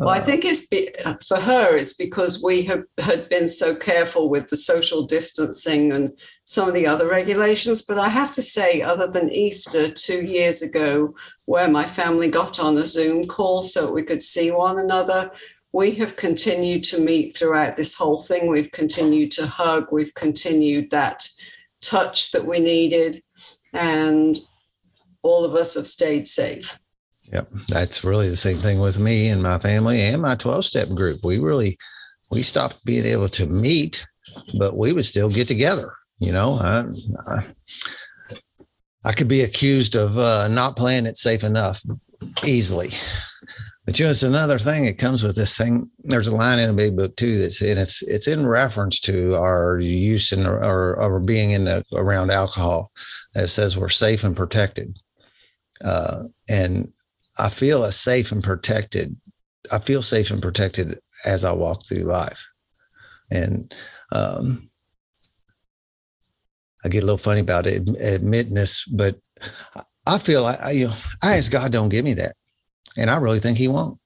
Well, 0.00 0.08
I 0.08 0.18
think 0.18 0.46
it's 0.46 0.66
be, 0.66 0.90
for 1.26 1.38
her. 1.38 1.76
It's 1.76 1.92
because 1.92 2.42
we 2.42 2.62
have 2.64 2.84
had 2.98 3.28
been 3.28 3.48
so 3.48 3.74
careful 3.74 4.30
with 4.30 4.48
the 4.48 4.56
social 4.56 5.02
distancing 5.02 5.92
and 5.92 6.18
some 6.50 6.66
of 6.66 6.74
the 6.74 6.84
other 6.84 7.08
regulations. 7.08 7.80
But 7.80 7.98
I 7.98 8.08
have 8.08 8.32
to 8.32 8.42
say, 8.42 8.82
other 8.82 9.06
than 9.06 9.32
Easter 9.32 9.88
two 9.88 10.24
years 10.24 10.62
ago, 10.62 11.14
where 11.44 11.70
my 11.70 11.84
family 11.84 12.28
got 12.28 12.58
on 12.58 12.76
a 12.76 12.84
Zoom 12.84 13.22
call 13.22 13.62
so 13.62 13.92
we 13.92 14.02
could 14.02 14.20
see 14.20 14.50
one 14.50 14.76
another, 14.76 15.30
we 15.72 15.92
have 15.92 16.16
continued 16.16 16.82
to 16.84 17.00
meet 17.00 17.36
throughout 17.36 17.76
this 17.76 17.94
whole 17.94 18.18
thing. 18.18 18.48
We've 18.48 18.72
continued 18.72 19.30
to 19.32 19.46
hug. 19.46 19.92
We've 19.92 20.12
continued 20.14 20.90
that 20.90 21.22
touch 21.80 22.32
that 22.32 22.44
we 22.44 22.58
needed, 22.58 23.22
and 23.72 24.36
all 25.22 25.44
of 25.44 25.54
us 25.54 25.76
have 25.76 25.86
stayed 25.86 26.26
safe. 26.26 26.76
Yep. 27.32 27.48
That's 27.68 28.02
really 28.02 28.28
the 28.28 28.34
same 28.34 28.58
thing 28.58 28.80
with 28.80 28.98
me 28.98 29.28
and 29.28 29.40
my 29.40 29.60
family 29.60 30.00
and 30.00 30.20
my 30.20 30.34
12 30.34 30.64
step 30.64 30.88
group. 30.88 31.20
We 31.22 31.38
really, 31.38 31.78
we 32.28 32.42
stopped 32.42 32.84
being 32.84 33.06
able 33.06 33.28
to 33.28 33.46
meet, 33.46 34.04
but 34.58 34.76
we 34.76 34.92
would 34.92 35.04
still 35.04 35.30
get 35.30 35.46
together. 35.46 35.94
You 36.20 36.32
know, 36.32 36.52
I, 36.54 36.84
I, 37.26 37.46
I 39.04 39.12
could 39.12 39.28
be 39.28 39.40
accused 39.40 39.96
of 39.96 40.18
uh, 40.18 40.48
not 40.48 40.76
playing 40.76 41.06
it 41.06 41.16
safe 41.16 41.42
enough 41.42 41.82
easily. 42.44 42.92
But 43.86 43.98
you 43.98 44.04
know, 44.04 44.10
it's 44.10 44.22
another 44.22 44.58
thing 44.58 44.84
that 44.84 44.98
comes 44.98 45.24
with 45.24 45.34
this 45.34 45.56
thing. 45.56 45.90
There's 45.98 46.28
a 46.28 46.36
line 46.36 46.60
in 46.60 46.70
a 46.70 46.74
big 46.74 46.96
book 46.96 47.16
too 47.16 47.38
that's 47.38 47.62
in 47.62 47.78
it's 47.78 48.02
it's 48.02 48.28
in 48.28 48.46
reference 48.46 49.00
to 49.00 49.34
our 49.34 49.80
use 49.80 50.30
and 50.30 50.46
or, 50.46 50.94
or 50.94 51.18
being 51.18 51.50
in 51.50 51.64
the, 51.64 51.82
around 51.94 52.30
alcohol 52.30 52.92
that 53.34 53.48
says 53.48 53.76
we're 53.76 53.88
safe 53.88 54.22
and 54.22 54.36
protected. 54.36 54.96
Uh, 55.82 56.24
and 56.48 56.92
I 57.38 57.48
feel 57.48 57.84
as 57.84 57.98
safe 57.98 58.30
and 58.30 58.44
protected. 58.44 59.16
I 59.72 59.78
feel 59.78 60.02
safe 60.02 60.30
and 60.30 60.42
protected 60.42 61.00
as 61.24 61.44
I 61.44 61.52
walk 61.52 61.84
through 61.84 62.04
life. 62.04 62.46
And 63.30 63.74
um, 64.12 64.69
I 66.84 66.88
get 66.88 67.02
a 67.02 67.06
little 67.06 67.18
funny 67.18 67.40
about 67.40 67.66
it, 67.66 67.88
admitting 68.00 68.54
this, 68.54 68.84
but 68.86 69.18
I 70.06 70.18
feel 70.18 70.46
I, 70.46 70.54
I, 70.54 70.70
you 70.72 70.88
know, 70.88 70.94
I 71.22 71.36
ask 71.36 71.50
God, 71.50 71.72
don't 71.72 71.88
give 71.88 72.04
me 72.04 72.14
that. 72.14 72.34
And 72.96 73.10
I 73.10 73.16
really 73.16 73.38
think 73.38 73.58
he 73.58 73.68
won't. 73.68 73.98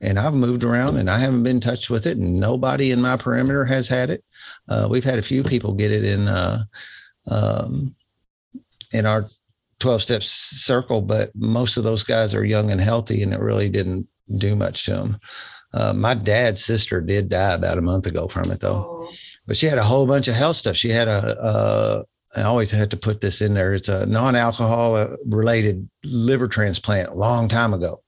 And 0.00 0.18
I've 0.18 0.34
moved 0.34 0.62
around 0.62 0.96
and 0.96 1.10
I 1.10 1.18
haven't 1.18 1.42
been 1.42 1.60
touched 1.60 1.90
with 1.90 2.06
it. 2.06 2.18
And 2.18 2.38
nobody 2.38 2.92
in 2.92 3.00
my 3.00 3.16
perimeter 3.16 3.64
has 3.64 3.88
had 3.88 4.10
it. 4.10 4.24
Uh, 4.68 4.86
we've 4.88 5.04
had 5.04 5.18
a 5.18 5.22
few 5.22 5.42
people 5.42 5.72
get 5.72 5.90
it 5.90 6.04
in, 6.04 6.28
uh, 6.28 6.58
um, 7.30 7.94
in 8.92 9.06
our 9.06 9.28
12 9.80 10.02
steps 10.02 10.28
circle, 10.28 11.00
but 11.00 11.30
most 11.34 11.76
of 11.76 11.84
those 11.84 12.02
guys 12.02 12.34
are 12.34 12.44
young 12.44 12.70
and 12.70 12.80
healthy, 12.80 13.22
and 13.22 13.32
it 13.32 13.40
really 13.40 13.68
didn't 13.68 14.06
do 14.36 14.56
much 14.56 14.84
to 14.84 14.92
them. 14.92 15.18
Uh, 15.72 15.92
my 15.92 16.14
dad's 16.14 16.64
sister 16.64 17.00
did 17.00 17.28
die 17.28 17.54
about 17.54 17.78
a 17.78 17.82
month 17.82 18.06
ago 18.06 18.26
from 18.26 18.50
it, 18.50 18.60
though, 18.60 19.06
oh. 19.08 19.12
but 19.46 19.56
she 19.56 19.66
had 19.66 19.78
a 19.78 19.84
whole 19.84 20.06
bunch 20.06 20.26
of 20.28 20.34
health 20.34 20.56
stuff. 20.56 20.76
She 20.76 20.88
had 20.88 21.08
a, 21.08 21.36
a 21.46 22.04
I 22.36 22.42
always 22.42 22.70
had 22.70 22.90
to 22.90 22.96
put 22.96 23.20
this 23.20 23.40
in 23.40 23.54
there. 23.54 23.74
It's 23.74 23.88
a 23.88 24.06
non-alcohol 24.06 25.16
related 25.26 25.88
liver 26.04 26.48
transplant 26.48 27.08
a 27.08 27.14
long 27.14 27.48
time 27.48 27.72
ago. 27.72 28.00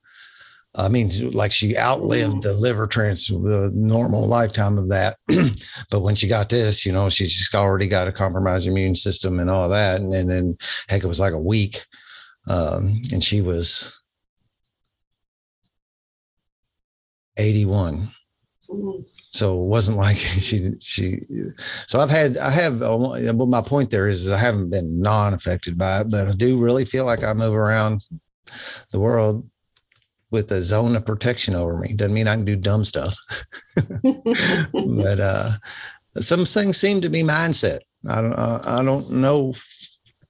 I 0.75 0.89
mean, 0.89 1.33
like 1.33 1.51
she 1.51 1.77
outlived 1.77 2.45
the 2.45 2.53
liver 2.53 2.87
trans, 2.87 3.27
the 3.27 3.73
normal 3.75 4.29
lifetime 4.29 4.79
of 4.79 4.89
that. 4.91 5.17
but 5.91 6.01
when 6.01 6.15
she 6.15 6.29
got 6.29 6.49
this, 6.49 6.87
you 6.87 6.93
know, 6.93 7.09
she's 7.09 7.37
just 7.37 7.55
already 7.55 7.89
got 7.89 8.07
a 8.07 8.13
compromised 8.13 8.69
immune 8.69 8.95
system 8.95 9.41
and 9.41 9.51
all 9.51 9.69
that. 9.71 10.01
And 10.01 10.13
then, 10.13 10.57
heck, 10.89 11.03
it 11.03 11.09
was 11.09 11.19
like 11.19 11.33
a 11.33 11.39
week. 11.39 11.85
Um, 12.47 13.03
and 13.13 13.23
she 13.23 13.41
was 13.41 14.01
81. 17.37 18.11
So 19.07 19.63
it 19.63 19.67
wasn't 19.67 19.99
like 19.99 20.17
she, 20.17 20.73
she, 20.81 21.21
so 21.87 22.01
I've 22.01 22.11
had, 22.11 22.37
I 22.37 22.51
have, 22.51 22.83
uh, 22.83 22.97
well, 22.97 23.47
my 23.47 23.63
point 23.63 23.91
there 23.91 24.09
is 24.09 24.31
I 24.31 24.39
haven't 24.39 24.71
been 24.71 25.01
non 25.01 25.35
affected 25.35 25.77
by 25.77 26.01
it, 26.01 26.11
but 26.11 26.29
I 26.29 26.33
do 26.33 26.61
really 26.61 26.85
feel 26.85 27.05
like 27.05 27.25
I 27.25 27.33
move 27.33 27.55
around 27.55 28.03
the 28.91 29.01
world 29.01 29.49
with 30.31 30.53
a 30.53 30.63
zone 30.63 30.97
of 30.97 31.05
protection 31.05 31.55
over 31.55 31.77
me. 31.79 31.95
Doesn't 31.95 32.15
mean 32.15 32.29
I 32.29 32.37
can 32.37 32.45
do 32.45 32.57
dumb 32.57 32.85
stuff, 32.85 33.17
but 34.03 35.21
uh, 35.21 35.51
some 36.19 36.45
things 36.45 36.77
seem 36.77 37.01
to 37.01 37.11
be 37.11 37.23
mindset. 37.23 37.81
I 38.09 38.23
don't. 38.23 38.33
Uh, 38.33 38.63
I 38.65 38.83
don't 38.83 39.11
know. 39.11 39.55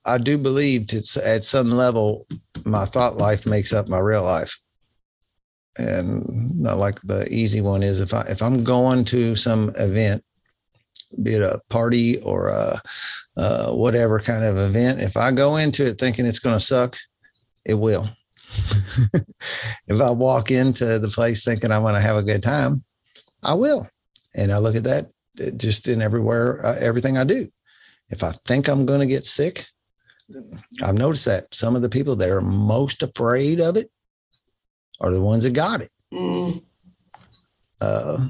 I 0.05 0.19
do 0.19 0.39
believe 0.39 0.93
it's 0.93 1.17
at 1.17 1.45
some 1.45 1.71
level 1.71 2.27
my 2.65 2.87
thought 2.87 3.19
life 3.19 3.47
makes 3.47 3.73
up 3.73 3.89
my 3.89 3.99
real 3.99 4.25
life. 4.25 4.59
And 5.79 6.61
not 6.61 6.79
like 6.79 7.01
the 7.03 7.27
easy 7.33 7.61
one 7.61 7.83
is 7.83 8.01
if 8.01 8.13
I 8.13 8.23
if 8.23 8.43
I'm 8.43 8.65
going 8.65 9.05
to 9.07 9.37
some 9.37 9.71
event, 9.79 10.25
be 11.23 11.35
it 11.35 11.43
a 11.43 11.61
party 11.69 12.19
or 12.19 12.49
a, 12.49 12.81
uh, 13.37 13.73
whatever 13.73 14.21
kind 14.21 14.45
of 14.45 14.59
event, 14.59 15.01
if 15.01 15.17
I 15.17 15.31
go 15.31 15.57
into 15.57 15.87
it 15.87 15.99
thinking 15.99 16.27
it's 16.27 16.41
going 16.41 16.57
to 16.57 16.65
suck, 16.65 16.97
it 17.65 17.75
will 17.75 18.09
if 19.87 20.01
I 20.01 20.11
walk 20.11 20.51
into 20.51 20.99
the 20.99 21.09
place 21.09 21.45
thinking 21.45 21.71
I 21.71 21.79
want 21.79 21.97
to 21.97 22.01
have 22.01 22.17
a 22.17 22.23
good 22.23 22.43
time, 22.43 22.85
I 23.43 23.55
will. 23.55 23.89
And 24.35 24.53
I 24.53 24.59
look 24.59 24.77
at 24.77 24.85
that 24.85 25.11
just 25.57 25.89
in 25.89 26.03
everywhere, 26.03 26.65
uh, 26.65 26.77
everything 26.81 27.17
I 27.17 27.25
do. 27.25 27.51
If 28.09 28.23
I 28.25 28.33
think 28.47 28.69
I'm 28.69 28.87
going 28.87 29.01
to 29.01 29.07
get 29.07 29.25
sick, 29.25 29.67
I've 30.83 30.97
noticed 30.97 31.25
that 31.27 31.55
some 31.55 31.77
of 31.77 31.83
the 31.83 31.89
people 31.89 32.17
that 32.17 32.31
are 32.31 32.41
most 32.41 33.03
afraid 33.03 33.61
of 33.61 33.77
it 33.77 33.91
are 35.01 35.11
the 35.11 35.21
ones 35.21 35.45
that 35.45 35.53
got 35.53 35.81
it. 35.81 35.91
Mm. 36.13 36.63
Uh, 37.81 38.29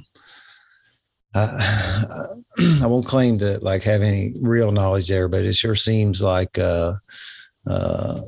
I, 1.34 2.34
I, 2.82 2.86
won't 2.86 3.06
claim 3.06 3.38
to 3.38 3.58
like 3.62 3.82
have 3.84 4.02
any 4.02 4.34
real 4.40 4.72
knowledge 4.72 5.08
there, 5.08 5.28
but 5.28 5.44
it 5.44 5.54
sure 5.54 5.76
seems 5.76 6.22
like 6.22 6.58
uh, 6.58 6.94
uh, 7.66 8.22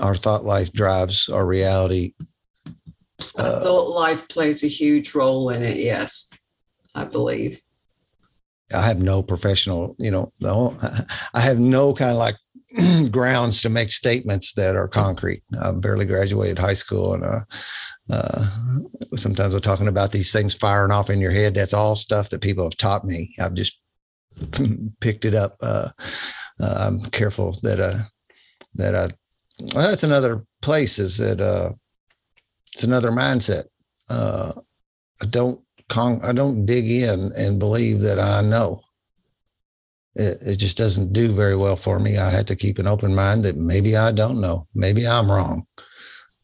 our 0.00 0.14
thought 0.14 0.44
life 0.44 0.72
drives 0.72 1.28
our 1.28 1.46
reality. 1.46 2.14
Uh, 3.36 3.60
thought 3.60 3.90
life 3.90 4.28
plays 4.28 4.64
a 4.64 4.68
huge 4.68 5.14
role 5.14 5.50
in 5.50 5.62
it. 5.62 5.76
Yes, 5.76 6.30
I 6.94 7.04
believe. 7.04 7.60
I 8.74 8.82
have 8.82 9.00
no 9.00 9.22
professional, 9.22 9.94
you 9.98 10.10
know, 10.10 10.32
no, 10.40 10.76
I 11.34 11.40
have 11.40 11.60
no 11.60 11.94
kind 11.94 12.10
of 12.10 12.16
like 12.16 12.36
grounds 13.10 13.62
to 13.62 13.68
make 13.68 13.90
statements 13.90 14.52
that 14.54 14.76
are 14.76 14.88
concrete. 14.88 15.42
I 15.60 15.72
barely 15.72 16.04
graduated 16.04 16.58
high 16.58 16.74
school, 16.74 17.14
and 17.14 17.24
uh, 17.24 17.40
uh, 18.10 18.46
sometimes 19.16 19.54
I'm 19.54 19.60
talking 19.60 19.88
about 19.88 20.12
these 20.12 20.32
things 20.32 20.54
firing 20.54 20.90
off 20.92 21.10
in 21.10 21.20
your 21.20 21.30
head. 21.30 21.54
That's 21.54 21.74
all 21.74 21.96
stuff 21.96 22.30
that 22.30 22.42
people 22.42 22.64
have 22.64 22.76
taught 22.76 23.04
me. 23.04 23.34
I've 23.40 23.54
just 23.54 23.80
picked 25.00 25.24
it 25.24 25.34
up. 25.34 25.56
Uh, 25.60 25.88
uh, 26.60 26.74
I'm 26.78 27.00
careful 27.00 27.56
that 27.62 27.80
uh, 27.80 28.02
that 28.74 28.94
I. 28.94 29.10
Well, 29.74 29.88
that's 29.88 30.02
another 30.04 30.44
place. 30.60 30.98
Is 30.98 31.18
that 31.18 31.40
uh, 31.40 31.72
it's 32.72 32.84
another 32.84 33.10
mindset. 33.10 33.64
Uh, 34.08 34.52
I 35.22 35.26
don't 35.26 35.60
con- 35.88 36.20
I 36.22 36.32
don't 36.32 36.66
dig 36.66 36.90
in 36.90 37.32
and 37.36 37.58
believe 37.58 38.00
that 38.02 38.18
I 38.18 38.42
know. 38.42 38.82
It, 40.16 40.38
it 40.40 40.56
just 40.56 40.78
doesn't 40.78 41.12
do 41.12 41.32
very 41.32 41.54
well 41.56 41.76
for 41.76 41.98
me. 41.98 42.16
I 42.16 42.30
had 42.30 42.48
to 42.48 42.56
keep 42.56 42.78
an 42.78 42.86
open 42.86 43.14
mind 43.14 43.44
that 43.44 43.56
maybe 43.56 43.96
I 43.96 44.12
don't 44.12 44.40
know. 44.40 44.66
Maybe 44.74 45.06
I'm 45.06 45.30
wrong. 45.30 45.66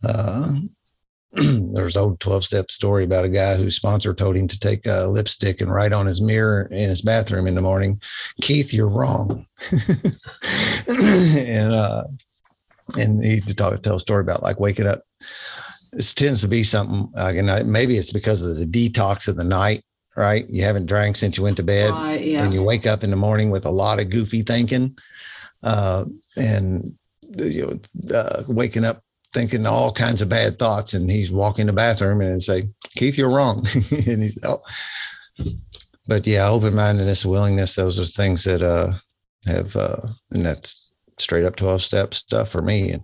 Uh, 0.04 0.52
there's 1.32 1.96
old 1.96 2.20
12 2.20 2.44
step 2.44 2.70
story 2.70 3.04
about 3.04 3.24
a 3.24 3.30
guy 3.30 3.56
whose 3.56 3.74
sponsor 3.74 4.12
told 4.12 4.36
him 4.36 4.46
to 4.48 4.58
take 4.58 4.86
a 4.86 5.06
lipstick 5.06 5.62
and 5.62 5.72
write 5.72 5.94
on 5.94 6.04
his 6.04 6.20
mirror 6.20 6.68
in 6.70 6.90
his 6.90 7.00
bathroom 7.00 7.46
in 7.46 7.54
the 7.54 7.62
morning, 7.62 8.02
Keith, 8.42 8.74
you're 8.74 8.88
wrong. 8.88 9.46
and, 10.86 11.74
uh, 11.74 12.04
and 12.98 13.24
he 13.24 13.40
talk, 13.40 13.82
tell 13.82 13.96
a 13.96 14.00
story 14.00 14.20
about 14.20 14.42
like 14.42 14.60
waking 14.60 14.86
up. 14.86 15.00
This 15.94 16.12
tends 16.12 16.42
to 16.42 16.48
be 16.48 16.62
something, 16.62 17.10
uh, 17.16 17.32
and 17.34 17.72
maybe 17.72 17.96
it's 17.96 18.12
because 18.12 18.42
of 18.42 18.56
the 18.56 18.66
detox 18.66 19.28
of 19.28 19.36
the 19.36 19.44
night, 19.44 19.84
right? 20.16 20.48
You 20.48 20.64
haven't 20.64 20.86
drank 20.86 21.16
since 21.16 21.36
you 21.36 21.42
went 21.42 21.56
to 21.56 21.62
bed, 21.62 21.90
Right, 21.90 22.20
yeah. 22.20 22.44
and 22.44 22.52
you 22.52 22.62
wake 22.62 22.86
up 22.86 23.02
in 23.04 23.10
the 23.10 23.16
morning 23.16 23.50
with 23.50 23.64
a 23.66 23.70
lot 23.70 24.00
of 24.00 24.10
goofy 24.10 24.42
thinking, 24.42 24.96
uh, 25.62 26.04
and 26.36 26.94
you 27.38 27.80
know, 28.06 28.16
uh, 28.16 28.42
waking 28.48 28.84
up 28.84 29.02
thinking 29.32 29.64
all 29.66 29.90
kinds 29.92 30.20
of 30.20 30.28
bad 30.28 30.58
thoughts, 30.58 30.92
and 30.94 31.10
he's 31.10 31.30
walking 31.32 31.66
the 31.66 31.72
bathroom 31.72 32.20
and 32.20 32.42
say, 32.42 32.68
"Keith, 32.96 33.16
you're 33.16 33.30
wrong," 33.34 33.66
and 34.06 34.22
he's 34.22 34.38
oh. 34.44 34.62
But 36.06 36.26
yeah, 36.26 36.48
open 36.48 36.74
mindedness, 36.74 37.24
willingness, 37.24 37.76
those 37.76 37.98
are 37.98 38.04
things 38.04 38.42
that 38.44 38.60
uh, 38.60 38.92
have, 39.46 39.74
uh, 39.76 39.98
and 40.32 40.44
that's 40.44 40.90
straight 41.18 41.44
up 41.44 41.56
twelve 41.56 41.80
step 41.82 42.12
stuff 42.12 42.48
for 42.50 42.60
me. 42.60 42.96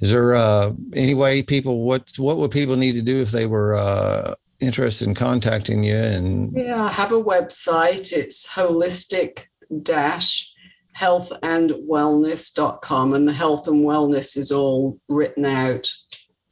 Is 0.00 0.10
there 0.10 0.34
uh, 0.34 0.72
any 0.94 1.14
way 1.14 1.42
people 1.42 1.84
what 1.84 2.12
what 2.16 2.38
would 2.38 2.50
people 2.50 2.76
need 2.76 2.92
to 2.92 3.02
do 3.02 3.20
if 3.20 3.30
they 3.30 3.46
were 3.46 3.74
uh, 3.74 4.34
interested 4.60 5.08
in 5.08 5.14
contacting 5.14 5.84
you 5.84 5.96
and 5.96 6.52
Yeah, 6.56 6.84
I 6.84 6.90
have 6.90 7.12
a 7.12 7.22
website. 7.22 8.12
It's 8.12 8.48
holistic 8.54 9.44
dash 9.82 10.54
health 10.92 11.32
And 11.42 11.68
the 11.70 13.32
health 13.32 13.68
and 13.68 13.84
wellness 13.84 14.36
is 14.36 14.50
all 14.50 14.98
written 15.08 15.44
out 15.44 15.88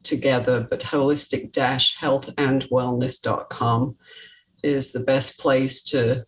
together, 0.04 0.60
but 0.60 0.80
holistic 0.80 1.50
dash 1.50 1.98
healthandwellness.com 1.98 3.96
is 4.62 4.92
the 4.92 5.00
best 5.00 5.40
place 5.40 5.82
to 5.84 6.24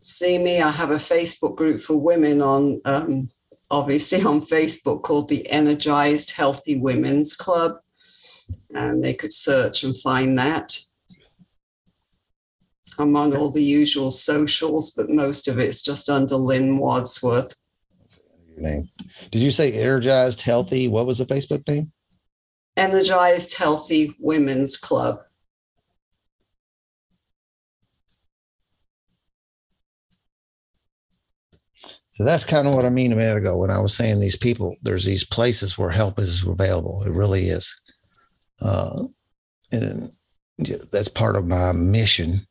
see 0.00 0.38
me. 0.38 0.60
I 0.60 0.70
have 0.70 0.90
a 0.90 0.96
Facebook 0.96 1.56
group 1.56 1.80
for 1.80 1.96
women 1.96 2.42
on, 2.42 2.80
um, 2.84 3.28
obviously, 3.70 4.22
on 4.22 4.42
Facebook 4.42 5.02
called 5.02 5.28
the 5.28 5.48
Energized 5.48 6.32
Healthy 6.32 6.78
Women's 6.78 7.36
Club. 7.36 7.76
And 8.74 9.02
they 9.02 9.14
could 9.14 9.32
search 9.32 9.84
and 9.84 9.98
find 10.00 10.38
that. 10.38 10.78
I'm 12.98 13.16
all 13.16 13.50
the 13.50 13.62
usual 13.62 14.10
socials, 14.10 14.90
but 14.90 15.08
most 15.08 15.46
of 15.46 15.58
it's 15.58 15.82
just 15.82 16.10
under 16.10 16.34
Lynne 16.34 16.78
Wadsworth. 16.78 17.54
your 18.48 18.60
name? 18.60 18.88
Did 19.30 19.40
you 19.40 19.52
say 19.52 19.72
energized, 19.72 20.42
healthy? 20.42 20.88
What 20.88 21.06
was 21.06 21.18
the 21.18 21.24
Facebook 21.24 21.66
name? 21.68 21.92
Energized 22.76 23.56
Healthy 23.56 24.16
Women's 24.20 24.76
Club. 24.76 25.20
So 32.12 32.24
that's 32.24 32.44
kind 32.44 32.66
of 32.66 32.74
what 32.74 32.84
I 32.84 32.90
mean 32.90 33.12
a 33.12 33.16
minute 33.16 33.36
ago 33.36 33.56
when 33.56 33.70
I 33.70 33.78
was 33.78 33.94
saying 33.94 34.18
these 34.18 34.36
people, 34.36 34.74
there's 34.82 35.04
these 35.04 35.24
places 35.24 35.78
where 35.78 35.90
help 35.90 36.18
is 36.18 36.44
available. 36.44 37.00
It 37.04 37.12
really 37.12 37.46
is. 37.46 37.80
Uh, 38.60 39.04
and 39.70 40.12
that's 40.90 41.08
part 41.08 41.36
of 41.36 41.46
my 41.46 41.72
mission 41.72 42.46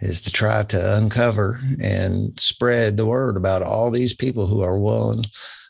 is 0.00 0.22
to 0.22 0.32
try 0.32 0.62
to 0.62 0.96
uncover 0.96 1.60
and 1.80 2.38
spread 2.40 2.96
the 2.96 3.04
word 3.04 3.36
about 3.36 3.62
all 3.62 3.90
these 3.90 4.14
people 4.14 4.46
who 4.46 4.62
are 4.62 4.78
willing 4.78 5.22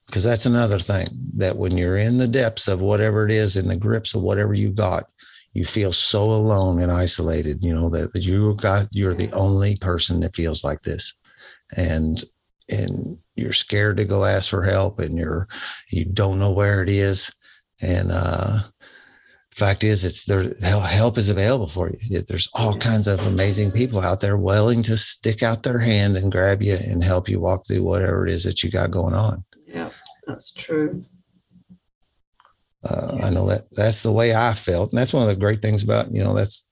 because 0.07 0.23
that's 0.23 0.47
another 0.47 0.79
thing 0.79 1.07
that 1.37 1.57
when 1.57 1.77
you're 1.77 1.97
in 1.97 2.19
the 2.19 2.29
depths 2.29 2.69
of 2.69 2.81
whatever 2.81 3.25
it 3.25 3.33
is 3.33 3.57
in 3.57 3.67
the 3.67 3.77
grips 3.77 4.15
of 4.15 4.23
whatever 4.23 4.55
you've 4.55 4.77
got 4.77 5.07
you 5.53 5.65
feel 5.65 5.93
so 5.93 6.31
alone 6.31 6.81
and 6.81 6.93
isolated 6.93 7.63
you 7.63 7.75
know 7.75 7.89
that, 7.89 8.13
that 8.13 8.25
you 8.25 8.55
got 8.55 8.87
you're 8.93 9.15
the 9.15 9.33
only 9.33 9.77
person 9.77 10.21
that 10.21 10.35
feels 10.35 10.63
like 10.63 10.83
this. 10.83 11.15
And 11.77 12.23
and 12.69 13.19
you're 13.35 13.53
scared 13.53 13.97
to 13.97 14.05
go 14.05 14.25
ask 14.25 14.49
for 14.51 14.63
help 14.63 15.01
and 15.01 15.19
you're 15.19 15.49
you 15.91 16.05
don't 16.05 16.39
know 16.39 16.53
where 16.53 16.83
it 16.83 16.89
is. 16.89 17.35
And 17.81 18.13
uh 18.13 18.61
fact 19.61 19.85
is 19.85 20.05
it's 20.05 20.25
there 20.25 20.55
help 20.63 21.19
is 21.19 21.29
available 21.29 21.69
for 21.69 21.91
you. 22.01 22.21
There's 22.23 22.49
all 22.55 22.75
kinds 22.75 23.07
of 23.07 23.25
amazing 23.27 23.73
people 23.73 24.01
out 24.01 24.21
there 24.21 24.37
willing 24.37 24.83
to 24.85 24.97
stick 24.97 25.43
out 25.43 25.63
their 25.63 25.79
hand 25.79 26.17
and 26.17 26.33
grab 26.33 26.63
you 26.63 26.77
and 26.89 27.05
help 27.05 27.29
you 27.29 27.41
walk 27.41 27.67
through 27.67 27.85
whatever 27.85 28.25
it 28.25 28.33
is 28.33 28.45
that 28.45 28.63
you 28.63 28.71
got 28.71 28.91
going 28.91 29.15
on. 29.15 29.45
Yeah, 29.67 29.91
that's 30.27 30.53
true. 30.53 31.03
uh, 32.83 33.19
i 33.23 33.29
know 33.29 33.47
that 33.47 33.71
that's 33.73 34.03
the 34.03 34.13
way 34.13 34.35
i 34.35 34.53
felt. 34.55 34.91
And 34.91 34.99
that's 34.99 35.13
one 35.13 35.29
of 35.29 35.35
the 35.35 35.41
great 35.41 35.61
things 35.63 35.83
about 35.83 36.13
you 36.13 36.25
know 36.25 36.35
that's 36.35 36.71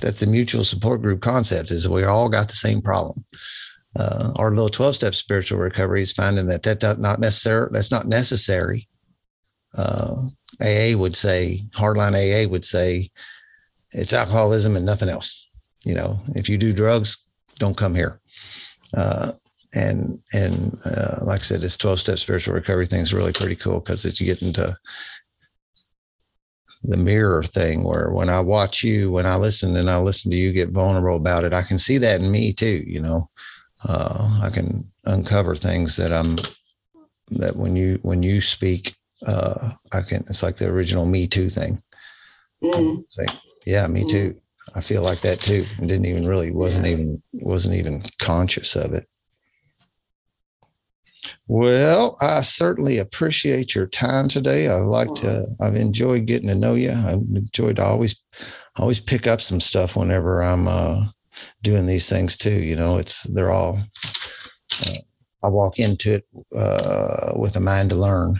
that's 0.00 0.20
the 0.20 0.26
mutual 0.26 0.64
support 0.64 1.00
group 1.02 1.20
concept 1.20 1.70
is 1.70 1.88
we 1.88 2.04
all 2.04 2.28
got 2.28 2.48
the 2.48 2.56
same 2.56 2.82
problem. 2.82 3.24
Uh, 3.96 4.32
our 4.36 4.50
little 4.50 4.68
12 4.68 4.96
step 4.96 5.14
spiritual 5.14 5.58
recovery 5.58 6.02
is 6.02 6.12
finding 6.12 6.46
that 6.46 6.64
that 6.64 6.98
not 6.98 7.20
necessary 7.20 7.68
that's 7.72 7.92
not 7.92 8.06
necessary. 8.08 8.88
Uh, 9.76 10.16
AA 10.60 10.96
would 10.96 11.16
say, 11.16 11.64
hardline 11.72 12.14
AA 12.14 12.48
would 12.48 12.64
say, 12.64 13.10
it's 13.92 14.12
alcoholism 14.12 14.76
and 14.76 14.84
nothing 14.84 15.08
else. 15.08 15.48
You 15.84 15.94
know, 15.94 16.20
if 16.34 16.48
you 16.48 16.58
do 16.58 16.72
drugs, 16.72 17.18
don't 17.58 17.76
come 17.76 17.94
here. 17.94 18.20
Uh, 18.96 19.32
and 19.74 20.20
and 20.32 20.78
uh, 20.84 21.18
like 21.22 21.40
I 21.40 21.42
said, 21.42 21.60
this 21.60 21.76
twelve 21.76 21.98
step 22.00 22.18
spiritual 22.18 22.54
recovery 22.54 22.86
thing 22.86 23.00
is 23.00 23.12
really 23.12 23.32
pretty 23.32 23.56
cool 23.56 23.80
because 23.80 24.04
it's 24.04 24.20
you 24.20 24.26
get 24.26 24.42
into 24.42 24.76
the 26.84 26.96
mirror 26.96 27.42
thing 27.42 27.82
where 27.82 28.10
when 28.10 28.28
I 28.28 28.40
watch 28.40 28.84
you, 28.84 29.10
when 29.10 29.26
I 29.26 29.36
listen 29.36 29.76
and 29.76 29.90
I 29.90 29.98
listen 29.98 30.30
to 30.30 30.36
you 30.36 30.52
get 30.52 30.70
vulnerable 30.70 31.16
about 31.16 31.44
it, 31.44 31.52
I 31.52 31.62
can 31.62 31.78
see 31.78 31.98
that 31.98 32.20
in 32.20 32.30
me 32.30 32.52
too. 32.52 32.84
You 32.86 33.00
know, 33.00 33.30
uh, 33.88 34.40
I 34.42 34.50
can 34.50 34.84
uncover 35.04 35.56
things 35.56 35.96
that 35.96 36.12
I'm 36.12 36.36
that 37.30 37.56
when 37.56 37.74
you 37.74 37.98
when 38.02 38.22
you 38.22 38.40
speak 38.40 38.94
uh, 39.26 39.70
I 39.92 40.02
can, 40.02 40.24
it's 40.28 40.42
like 40.42 40.56
the 40.56 40.68
original 40.68 41.06
Me 41.06 41.26
Too 41.26 41.50
thing. 41.50 41.82
Mm, 42.62 43.04
like, 43.18 43.30
yeah, 43.66 43.86
me 43.86 44.04
Mm. 44.04 44.08
too. 44.08 44.40
I 44.74 44.80
feel 44.80 45.02
like 45.02 45.20
that 45.20 45.40
too. 45.40 45.66
And 45.78 45.88
didn't 45.88 46.06
even 46.06 46.26
really, 46.26 46.50
wasn't 46.50 46.86
Yeah. 46.86 46.92
even, 46.92 47.22
wasn't 47.32 47.74
even 47.74 48.02
conscious 48.18 48.76
of 48.76 48.92
it. 48.94 49.06
Well, 51.46 52.16
I 52.22 52.40
certainly 52.40 52.96
appreciate 52.98 53.74
your 53.74 53.86
time 53.86 54.28
today. 54.28 54.68
I 54.68 54.76
like 54.76 55.14
to, 55.16 55.46
I've 55.60 55.76
enjoyed 55.76 56.24
getting 56.26 56.48
to 56.48 56.54
know 56.54 56.74
you. 56.74 56.92
I've 56.92 57.20
enjoyed 57.34 57.76
to 57.76 57.84
always, 57.84 58.16
always 58.76 59.00
pick 59.00 59.26
up 59.26 59.42
some 59.42 59.60
stuff 59.60 59.94
whenever 59.96 60.42
I'm 60.42 60.66
uh, 60.66 61.04
doing 61.62 61.84
these 61.84 62.08
things 62.08 62.38
too. 62.38 62.62
You 62.62 62.76
know, 62.76 62.96
it's, 62.96 63.24
they're 63.24 63.50
all, 63.50 63.78
uh, 64.86 64.96
I 65.42 65.48
walk 65.48 65.78
into 65.78 66.14
it 66.14 66.24
uh, 66.56 67.34
with 67.36 67.56
a 67.56 67.60
mind 67.60 67.90
to 67.90 67.96
learn 67.96 68.36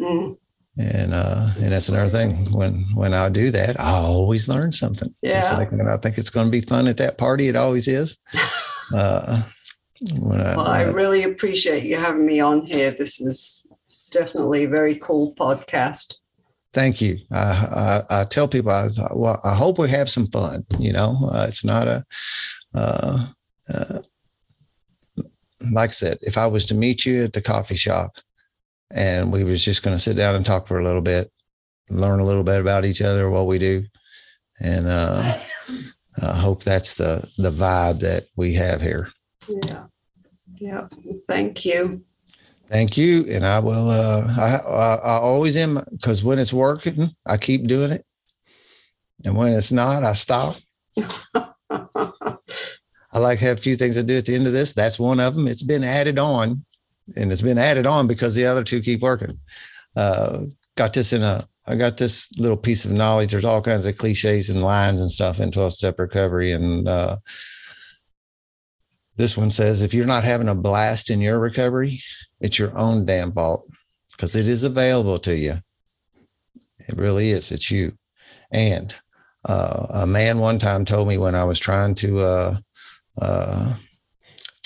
mm, 0.00 0.36
and 0.78 1.12
uh 1.12 1.46
and 1.60 1.72
that's 1.72 1.88
another 1.88 2.10
thing 2.10 2.50
when 2.52 2.82
when 2.94 3.12
i 3.14 3.28
do 3.28 3.50
that 3.50 3.78
i 3.80 3.90
always 3.92 4.48
learn 4.48 4.70
something 4.72 5.12
Just 5.24 5.50
Yeah. 5.50 5.58
like 5.58 5.72
when 5.72 5.88
i 5.88 5.96
think 5.96 6.18
it's 6.18 6.30
going 6.30 6.46
to 6.46 6.50
be 6.50 6.60
fun 6.60 6.86
at 6.88 6.96
that 6.98 7.18
party 7.18 7.48
it 7.48 7.56
always 7.56 7.88
is 7.88 8.16
uh 8.96 9.42
when 10.20 10.40
I, 10.40 10.56
well, 10.56 10.66
when 10.66 10.74
I- 10.74 10.82
really 10.84 11.24
appreciate 11.24 11.82
you 11.82 11.96
having 11.96 12.24
me 12.24 12.38
on 12.38 12.60
here. 12.62 12.92
This 12.92 13.20
is 13.20 13.66
definitely 14.12 14.62
a 14.64 14.68
very 14.68 14.94
cool 14.94 15.34
podcast. 15.34 16.14
thank 16.72 17.00
you 17.00 17.18
I, 17.32 18.04
I 18.10 18.20
i 18.20 18.24
tell 18.24 18.46
people 18.46 18.70
i 18.70 18.86
well 19.12 19.40
i 19.42 19.54
hope 19.54 19.78
we 19.78 19.90
have 19.90 20.08
some 20.08 20.28
fun 20.28 20.64
you 20.78 20.92
know 20.92 21.10
uh, 21.32 21.46
it's 21.48 21.64
not 21.64 21.88
a 21.88 22.04
uh, 22.74 23.26
uh 23.74 23.98
like 25.72 25.90
i 25.90 25.92
said 25.92 26.18
if 26.22 26.38
i 26.38 26.46
was 26.46 26.64
to 26.66 26.74
meet 26.74 27.04
you 27.04 27.24
at 27.24 27.32
the 27.32 27.40
coffee 27.42 27.76
shop 27.76 28.10
and 28.90 29.32
we 29.32 29.44
was 29.44 29.64
just 29.64 29.82
going 29.82 29.96
to 29.96 30.02
sit 30.02 30.16
down 30.16 30.34
and 30.34 30.46
talk 30.46 30.66
for 30.66 30.78
a 30.78 30.84
little 30.84 31.02
bit 31.02 31.30
learn 31.90 32.20
a 32.20 32.24
little 32.24 32.44
bit 32.44 32.60
about 32.60 32.84
each 32.84 33.00
other 33.00 33.30
what 33.30 33.46
we 33.46 33.58
do 33.58 33.84
and 34.60 34.86
uh 34.86 35.38
I 36.22 36.36
hope 36.36 36.62
that's 36.62 36.94
the 36.94 37.28
the 37.38 37.50
vibe 37.50 38.00
that 38.00 38.24
we 38.36 38.54
have 38.54 38.80
here. 38.80 39.12
Yeah. 39.48 39.84
Yeah. 40.56 40.88
Thank 41.28 41.64
you. 41.64 42.02
Thank 42.68 42.96
you. 42.96 43.24
And 43.30 43.46
I 43.46 43.60
will, 43.60 43.88
uh, 43.88 44.26
I, 44.36 44.56
I, 44.56 44.94
I 44.96 45.18
always 45.20 45.56
am 45.56 45.80
because 45.90 46.22
when 46.22 46.38
it's 46.38 46.52
working, 46.52 47.10
I 47.24 47.38
keep 47.38 47.66
doing 47.66 47.92
it. 47.92 48.04
And 49.24 49.36
when 49.36 49.52
it's 49.52 49.72
not, 49.72 50.04
I 50.04 50.12
stop. 50.12 50.56
I 51.70 53.18
like 53.18 53.38
to 53.38 53.44
have 53.46 53.58
a 53.58 53.60
few 53.60 53.76
things 53.76 53.96
to 53.96 54.02
do 54.02 54.18
at 54.18 54.26
the 54.26 54.34
end 54.34 54.46
of 54.46 54.52
this. 54.52 54.74
That's 54.74 54.98
one 54.98 55.18
of 55.18 55.34
them. 55.34 55.48
It's 55.48 55.62
been 55.62 55.82
added 55.82 56.18
on 56.18 56.64
and 57.16 57.32
it's 57.32 57.42
been 57.42 57.58
added 57.58 57.86
on 57.86 58.06
because 58.06 58.34
the 58.34 58.46
other 58.46 58.64
two 58.64 58.80
keep 58.80 59.00
working. 59.00 59.38
Uh, 59.96 60.44
got 60.76 60.92
this 60.92 61.12
in 61.12 61.22
a, 61.22 61.46
I 61.66 61.76
got 61.76 61.96
this 61.96 62.30
little 62.38 62.56
piece 62.56 62.84
of 62.84 62.92
knowledge. 62.92 63.30
There's 63.30 63.44
all 63.44 63.62
kinds 63.62 63.86
of 63.86 63.98
cliches 63.98 64.50
and 64.50 64.62
lines 64.62 65.00
and 65.00 65.10
stuff 65.10 65.40
in 65.40 65.50
12 65.50 65.72
step 65.72 65.98
recovery. 65.98 66.52
And, 66.52 66.88
uh, 66.88 67.16
this 69.16 69.36
one 69.36 69.50
says, 69.50 69.82
if 69.82 69.92
you're 69.92 70.06
not 70.06 70.22
having 70.22 70.48
a 70.48 70.54
blast 70.54 71.10
in 71.10 71.20
your 71.20 71.40
recovery, 71.40 72.00
it's 72.40 72.58
your 72.58 72.76
own 72.78 73.04
damn 73.04 73.32
fault 73.32 73.68
because 74.12 74.36
it 74.36 74.46
is 74.46 74.62
available 74.62 75.18
to 75.18 75.36
you. 75.36 75.56
It 76.78 76.96
really 76.96 77.30
is. 77.30 77.50
It's 77.50 77.68
you. 77.70 77.98
And 78.52 78.94
uh, 79.44 79.86
a 79.90 80.06
man 80.06 80.38
one 80.38 80.60
time 80.60 80.84
told 80.84 81.08
me 81.08 81.18
when 81.18 81.34
I 81.34 81.42
was 81.44 81.58
trying 81.58 81.96
to 81.96 82.18
uh, 82.20 82.56
uh, 83.20 83.74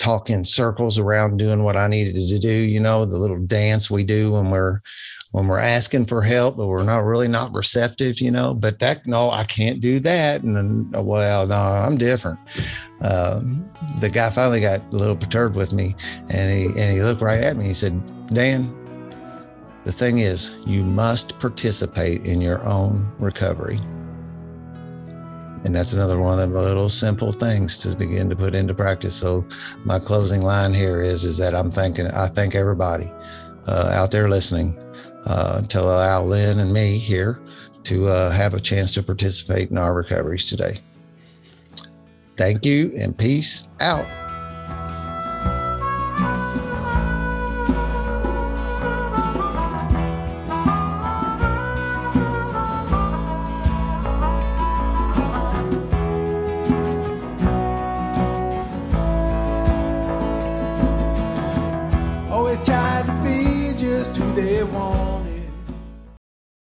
talk 0.03 0.29
in 0.29 0.43
circles 0.43 0.99
around 0.99 1.37
doing 1.37 1.63
what 1.63 1.77
I 1.77 1.87
needed 1.87 2.15
to 2.27 2.39
do, 2.39 2.51
you 2.51 2.79
know, 2.79 3.05
the 3.05 3.17
little 3.17 3.39
dance 3.39 3.89
we 3.89 4.03
do 4.03 4.33
when 4.33 4.49
we're 4.49 4.81
when 5.31 5.47
we're 5.47 5.59
asking 5.59 6.05
for 6.05 6.21
help, 6.21 6.57
but 6.57 6.67
we're 6.67 6.83
not 6.83 7.03
really 7.03 7.27
not 7.27 7.51
receptive, 7.53 8.21
you 8.21 8.29
know. 8.29 8.53
But 8.53 8.79
that 8.79 9.07
no, 9.07 9.31
I 9.31 9.45
can't 9.45 9.79
do 9.79 9.99
that. 10.01 10.43
And 10.43 10.55
then, 10.55 10.91
well, 10.93 11.47
no, 11.47 11.55
I'm 11.55 11.97
different. 11.97 12.37
Um, 13.01 13.67
the 13.99 14.09
guy 14.09 14.29
finally 14.29 14.61
got 14.61 14.81
a 14.93 14.95
little 14.95 15.15
perturbed 15.15 15.55
with 15.55 15.73
me, 15.73 15.95
and 16.29 16.51
he 16.51 16.65
and 16.79 16.95
he 16.95 17.01
looked 17.01 17.21
right 17.21 17.41
at 17.41 17.55
me. 17.55 17.65
He 17.65 17.73
said, 17.73 17.99
"Dan, 18.27 18.75
the 19.85 19.91
thing 19.91 20.19
is, 20.19 20.55
you 20.67 20.83
must 20.83 21.39
participate 21.39 22.25
in 22.25 22.41
your 22.41 22.63
own 22.65 23.09
recovery." 23.19 23.81
And 25.63 25.75
that's 25.75 25.93
another 25.93 26.19
one 26.19 26.39
of 26.39 26.51
the 26.51 26.61
little 26.61 26.89
simple 26.89 27.31
things 27.31 27.77
to 27.79 27.95
begin 27.95 28.29
to 28.29 28.35
put 28.35 28.53
into 28.53 28.73
practice. 28.73 29.15
So, 29.15 29.45
my 29.85 29.97
closing 29.97 30.41
line 30.41 30.73
here 30.73 31.01
is 31.01 31.23
is 31.23 31.37
that 31.37 31.55
I'm 31.55 31.71
thanking 31.71 32.07
I 32.07 32.27
thank 32.27 32.53
everybody 32.53 33.09
uh, 33.67 33.91
out 33.93 34.11
there 34.11 34.29
listening 34.29 34.77
uh, 35.25 35.61
to 35.61 35.81
allow 35.81 36.23
Lynne 36.23 36.59
and 36.59 36.73
me 36.73 36.97
here 36.97 37.41
to 37.83 38.07
uh, 38.07 38.31
have 38.31 38.53
a 38.53 38.59
chance 38.59 38.91
to 38.93 39.03
participate 39.03 39.71
in 39.71 39.77
our 39.77 39.93
recoveries 39.93 40.49
today. 40.49 40.79
Thank 42.35 42.65
you 42.65 42.93
and 42.97 43.17
peace 43.17 43.67
out. 43.79 44.22